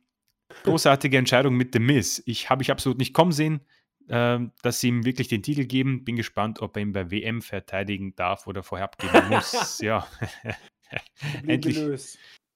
großartige 0.62 1.18
Entscheidung 1.18 1.56
mit 1.56 1.72
The 1.72 1.80
Miz. 1.80 2.22
Ich 2.26 2.48
habe 2.50 2.62
ich 2.62 2.70
absolut 2.70 2.98
nicht 2.98 3.12
kommen 3.12 3.32
sehen, 3.32 3.60
äh, 4.08 4.38
dass 4.62 4.80
sie 4.80 4.88
ihm 4.88 5.04
wirklich 5.04 5.28
den 5.28 5.42
Titel 5.42 5.64
geben. 5.64 6.04
Bin 6.04 6.16
gespannt, 6.16 6.60
ob 6.60 6.76
er 6.76 6.82
ihn 6.82 6.92
bei 6.92 7.10
WM 7.10 7.42
verteidigen 7.42 8.14
darf 8.16 8.46
oder 8.46 8.62
vorher 8.62 8.84
abgeben 8.84 9.28
muss. 9.28 9.78
ja. 9.80 10.06
endlich, 11.46 11.80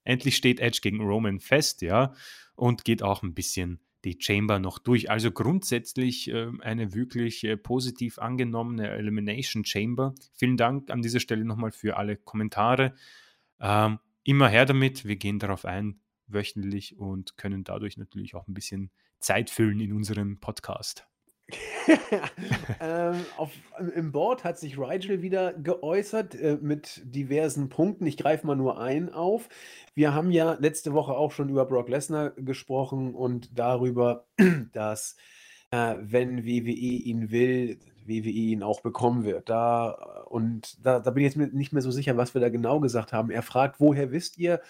endlich 0.04 0.36
steht 0.36 0.60
Edge 0.60 0.80
gegen 0.82 1.00
Roman 1.00 1.40
fest, 1.40 1.82
ja. 1.82 2.14
Und 2.54 2.84
geht 2.84 3.02
auch 3.02 3.22
ein 3.22 3.34
bisschen 3.34 3.80
die 4.04 4.16
Chamber 4.18 4.58
noch 4.58 4.78
durch. 4.78 5.10
Also 5.10 5.30
grundsätzlich 5.30 6.30
äh, 6.30 6.48
eine 6.60 6.94
wirklich 6.94 7.44
äh, 7.44 7.56
positiv 7.56 8.18
angenommene 8.18 8.88
Elimination 8.88 9.64
Chamber. 9.64 10.14
Vielen 10.34 10.56
Dank 10.56 10.90
an 10.90 11.02
dieser 11.02 11.20
Stelle 11.20 11.44
nochmal 11.44 11.72
für 11.72 11.96
alle 11.96 12.16
Kommentare. 12.16 12.94
Ähm, 13.60 13.98
immer 14.24 14.48
her 14.48 14.64
damit. 14.64 15.04
Wir 15.04 15.16
gehen 15.16 15.38
darauf 15.38 15.64
ein, 15.64 16.00
wöchentlich 16.26 16.98
und 16.98 17.36
können 17.36 17.64
dadurch 17.64 17.96
natürlich 17.96 18.34
auch 18.34 18.46
ein 18.48 18.54
bisschen 18.54 18.90
Zeit 19.18 19.50
füllen 19.50 19.80
in 19.80 19.92
unserem 19.92 20.40
Podcast. 20.40 21.09
ähm, 22.80 23.16
auf, 23.36 23.50
Im 23.94 24.12
Board 24.12 24.44
hat 24.44 24.58
sich 24.58 24.78
Rigel 24.78 25.22
wieder 25.22 25.52
geäußert 25.54 26.34
äh, 26.34 26.58
mit 26.60 27.02
diversen 27.04 27.68
Punkten. 27.68 28.06
Ich 28.06 28.16
greife 28.16 28.46
mal 28.46 28.56
nur 28.56 28.80
einen 28.80 29.10
auf. 29.10 29.48
Wir 29.94 30.14
haben 30.14 30.30
ja 30.30 30.56
letzte 30.60 30.92
Woche 30.92 31.12
auch 31.12 31.32
schon 31.32 31.48
über 31.48 31.66
Brock 31.66 31.88
Lesnar 31.88 32.30
gesprochen 32.30 33.14
und 33.14 33.58
darüber, 33.58 34.26
dass 34.72 35.16
äh, 35.70 35.96
wenn 36.00 36.44
WWE 36.44 36.70
ihn 36.70 37.30
will, 37.30 37.78
WWE 38.06 38.28
ihn 38.28 38.62
auch 38.62 38.80
bekommen 38.80 39.24
wird. 39.24 39.48
Da, 39.48 39.90
und 40.28 40.84
da, 40.84 41.00
da 41.00 41.10
bin 41.10 41.24
ich 41.24 41.34
jetzt 41.34 41.54
nicht 41.54 41.72
mehr 41.72 41.82
so 41.82 41.90
sicher, 41.90 42.16
was 42.16 42.34
wir 42.34 42.40
da 42.40 42.48
genau 42.48 42.80
gesagt 42.80 43.12
haben. 43.12 43.30
Er 43.30 43.42
fragt, 43.42 43.80
woher 43.80 44.10
wisst 44.10 44.38
ihr, 44.38 44.60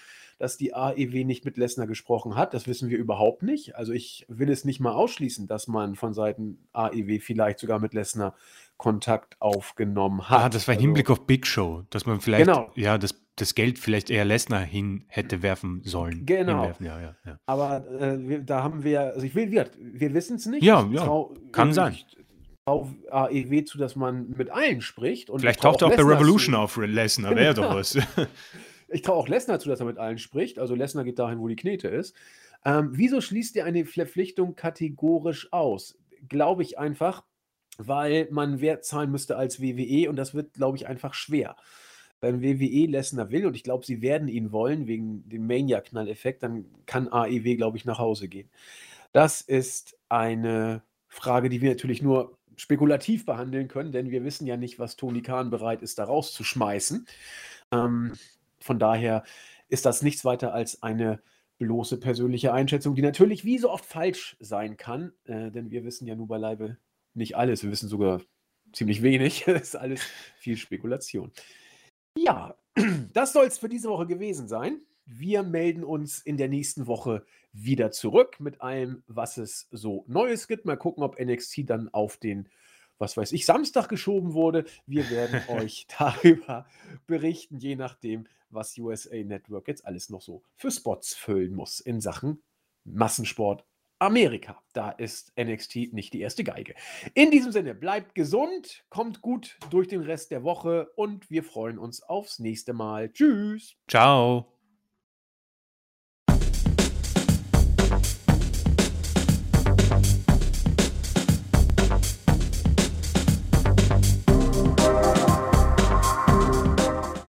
dass 0.41 0.57
die 0.57 0.75
AEW 0.75 1.25
nicht 1.25 1.45
mit 1.45 1.59
Lesnar 1.59 1.87
gesprochen 1.87 2.35
hat. 2.35 2.55
Das 2.55 2.67
wissen 2.67 2.89
wir 2.89 2.97
überhaupt 2.97 3.43
nicht. 3.43 3.77
Also 3.77 3.93
ich 3.93 4.25
will 4.27 4.49
es 4.49 4.65
nicht 4.65 4.81
mal 4.81 4.93
ausschließen, 4.93 5.47
dass 5.47 5.69
man 5.69 5.97
von 5.97 6.15
Seiten 6.15 6.67
AEW 6.73 7.21
vielleicht 7.21 7.59
sogar 7.59 7.79
mit 7.79 7.93
Lesnar 7.93 8.35
Kontakt 8.79 9.37
aufgenommen 9.39 10.31
hat. 10.31 10.41
Ah, 10.41 10.49
das 10.49 10.67
war 10.67 10.73
im 10.73 10.79
also, 10.79 10.87
Hinblick 10.87 11.11
auf 11.11 11.27
Big 11.27 11.47
Show, 11.47 11.83
dass 11.91 12.07
man 12.07 12.23
vielleicht 12.23 12.47
genau. 12.47 12.71
ja 12.75 12.97
das, 12.97 13.21
das 13.37 13.55
Geld 13.55 13.79
vielleicht 13.79 14.09
eher 14.09 14.25
Lesnar 14.25 14.62
hin 14.62 15.05
hätte 15.09 15.43
werfen 15.43 15.83
sollen. 15.85 16.25
Genau. 16.25 16.62
Hinwerfen. 16.62 16.87
Ja, 16.87 17.01
ja, 17.01 17.17
ja. 17.27 17.39
Aber 17.45 17.87
äh, 18.01 18.27
wir, 18.27 18.39
da 18.39 18.62
haben 18.62 18.83
wir, 18.83 19.12
also 19.12 19.27
ich 19.27 19.35
will, 19.35 19.51
wir, 19.51 19.69
wir 19.79 20.15
wissen 20.15 20.37
es 20.37 20.47
nicht. 20.47 20.62
Ja, 20.62 20.89
ja. 20.91 21.05
Trau, 21.05 21.35
kann 21.53 21.75
sein. 21.75 21.99
Auf 22.65 22.89
AEW 23.11 23.65
zu, 23.67 23.77
dass 23.77 23.95
man 23.95 24.31
mit 24.31 24.49
allen 24.49 24.81
spricht. 24.81 25.29
Und 25.29 25.41
Vielleicht 25.41 25.61
taucht 25.61 25.83
er 25.83 25.89
auch 25.89 25.97
bei 25.97 26.03
Revolution 26.03 26.55
zu. 26.55 26.61
auf 26.61 26.79
Lesnar, 26.79 27.37
wäre 27.37 27.53
doch 27.53 27.75
was. 27.75 27.99
Ich 28.91 29.03
traue 29.03 29.17
auch 29.17 29.29
Lesnar 29.29 29.61
zu, 29.61 29.69
dass 29.69 29.81
er 29.81 29.87
mit 29.87 29.99
allen 29.99 30.19
spricht. 30.19 30.59
Also 30.59 30.75
Lesnar 30.75 31.05
geht 31.05 31.19
dahin, 31.19 31.41
wo 31.41 31.49
die 31.49 31.57
Knete 31.57 31.89
ist. 31.89 32.15
Ähm, 32.65 32.91
wieso 32.93 33.21
schließt 33.21 33.57
ihr 33.57 33.65
eine 33.65 33.85
Verpflichtung 33.85 34.55
kategorisch 34.55 35.53
aus? 35.53 35.99
Glaube 36.29 36.62
ich 36.62 36.79
einfach, 36.79 37.25
weil 37.79 38.29
man 38.31 38.59
mehr 38.59 38.83
zahlen 38.83 39.11
müsste 39.11 39.37
als 39.37 39.61
WWE 39.62 40.11
und 40.11 40.17
das 40.17 40.35
wird, 40.35 40.55
glaube 40.55 40.77
ich, 40.77 40.87
einfach 40.87 41.15
schwer. 41.15 41.57
Wenn 42.21 42.43
WWE 42.43 42.87
Lesnar 42.87 43.31
will 43.31 43.47
und 43.47 43.57
ich 43.57 43.65
glaube, 43.65 43.87
sie 43.87 44.03
werden 44.03 44.29
ihn 44.29 44.53
wollen 44.53 44.87
wegen 44.87 45.27
dem 45.29 45.47
Mania-Knall-Effekt, 45.47 46.43
dann 46.43 46.67
kann 46.85 47.09
AEW, 47.09 47.57
glaube 47.57 47.79
ich, 47.79 47.87
nach 47.87 47.99
Hause 47.99 48.29
gehen. 48.29 48.51
Das 49.12 49.41
ist 49.41 49.97
eine 50.11 50.83
Frage, 51.09 51.49
die 51.49 51.62
wir 51.62 51.71
natürlich 51.71 52.03
nur 52.03 52.39
spekulativ 52.57 53.25
behandeln 53.25 53.69
können, 53.69 53.91
denn 53.91 54.11
wir 54.11 54.23
wissen 54.23 54.47
ja 54.47 54.59
nicht, 54.59 54.79
was 54.79 54.97
Tony 54.97 55.23
Khan 55.23 55.49
bereit 55.49 55.81
ist, 55.81 55.99
da 55.99 56.05
rauszuschmeißen. 56.05 57.07
Ähm, 57.73 58.12
von 58.61 58.78
daher 58.78 59.24
ist 59.69 59.87
das 59.87 60.03
nichts 60.03 60.24
weiter 60.24 60.53
als 60.53 60.82
eine 60.82 61.23
bloße 61.59 61.99
persönliche 61.99 62.53
Einschätzung, 62.53 62.95
die 62.95 63.03
natürlich 63.03 63.45
wie 63.45 63.59
so 63.59 63.70
oft 63.70 63.85
falsch 63.85 64.37
sein 64.41 64.77
kann, 64.77 65.12
äh, 65.24 65.51
denn 65.51 65.70
wir 65.70 65.85
wissen 65.85 66.07
ja 66.07 66.16
nur 66.16 66.27
beileibe 66.27 66.78
nicht 67.15 67.37
alles. 67.37 67.62
Wir 67.62 67.70
wissen 67.70 67.89
sogar 67.89 68.23
ziemlich 68.73 69.03
wenig. 69.03 69.45
das 69.47 69.62
ist 69.62 69.77
alles 69.77 70.01
viel 70.39 70.57
Spekulation. 70.57 71.32
Ja, 72.16 72.57
das 73.12 73.32
soll 73.32 73.47
es 73.47 73.59
für 73.59 73.69
diese 73.69 73.89
Woche 73.89 74.07
gewesen 74.07 74.49
sein. 74.49 74.81
Wir 75.05 75.43
melden 75.43 75.85
uns 75.85 76.20
in 76.20 76.37
der 76.37 76.49
nächsten 76.49 76.87
Woche 76.87 77.24
wieder 77.53 77.91
zurück 77.91 78.39
mit 78.39 78.61
allem, 78.61 79.03
was 79.07 79.37
es 79.39 79.69
so 79.70 80.05
Neues 80.07 80.47
gibt. 80.47 80.65
Mal 80.65 80.77
gucken, 80.77 81.03
ob 81.03 81.20
NXT 81.20 81.69
dann 81.69 81.89
auf 81.89 82.16
den 82.16 82.49
was 83.01 83.16
weiß 83.16 83.32
ich, 83.32 83.47
Samstag 83.47 83.89
geschoben 83.89 84.35
wurde. 84.35 84.64
Wir 84.86 85.10
werden 85.10 85.40
euch 85.48 85.86
darüber 85.98 86.66
berichten, 87.06 87.59
je 87.59 87.74
nachdem, 87.74 88.27
was 88.51 88.77
USA 88.78 89.16
Network 89.16 89.68
jetzt 89.68 89.85
alles 89.85 90.10
noch 90.10 90.22
so 90.22 90.43
für 90.56 90.70
Spots 90.70 91.14
füllen 91.14 91.55
muss 91.55 91.81
in 91.81 92.01
Sachen 92.01 92.43
Massensport 92.85 93.64
Amerika. 93.98 94.60
Da 94.72 94.90
ist 94.90 95.32
NXT 95.39 95.93
nicht 95.93 96.14
die 96.14 96.20
erste 96.20 96.43
Geige. 96.43 96.74
In 97.14 97.31
diesem 97.31 97.52
Sinne, 97.52 97.74
bleibt 97.74 98.14
gesund, 98.14 98.85
kommt 98.89 99.20
gut 99.20 99.59
durch 99.70 99.89
den 99.89 100.01
Rest 100.01 100.31
der 100.31 100.43
Woche 100.43 100.90
und 100.97 101.31
wir 101.31 101.44
freuen 101.44 101.78
uns 101.78 102.02
aufs 102.02 102.39
nächste 102.39 102.72
Mal. 102.72 103.12
Tschüss. 103.12 103.77
Ciao. 103.89 104.60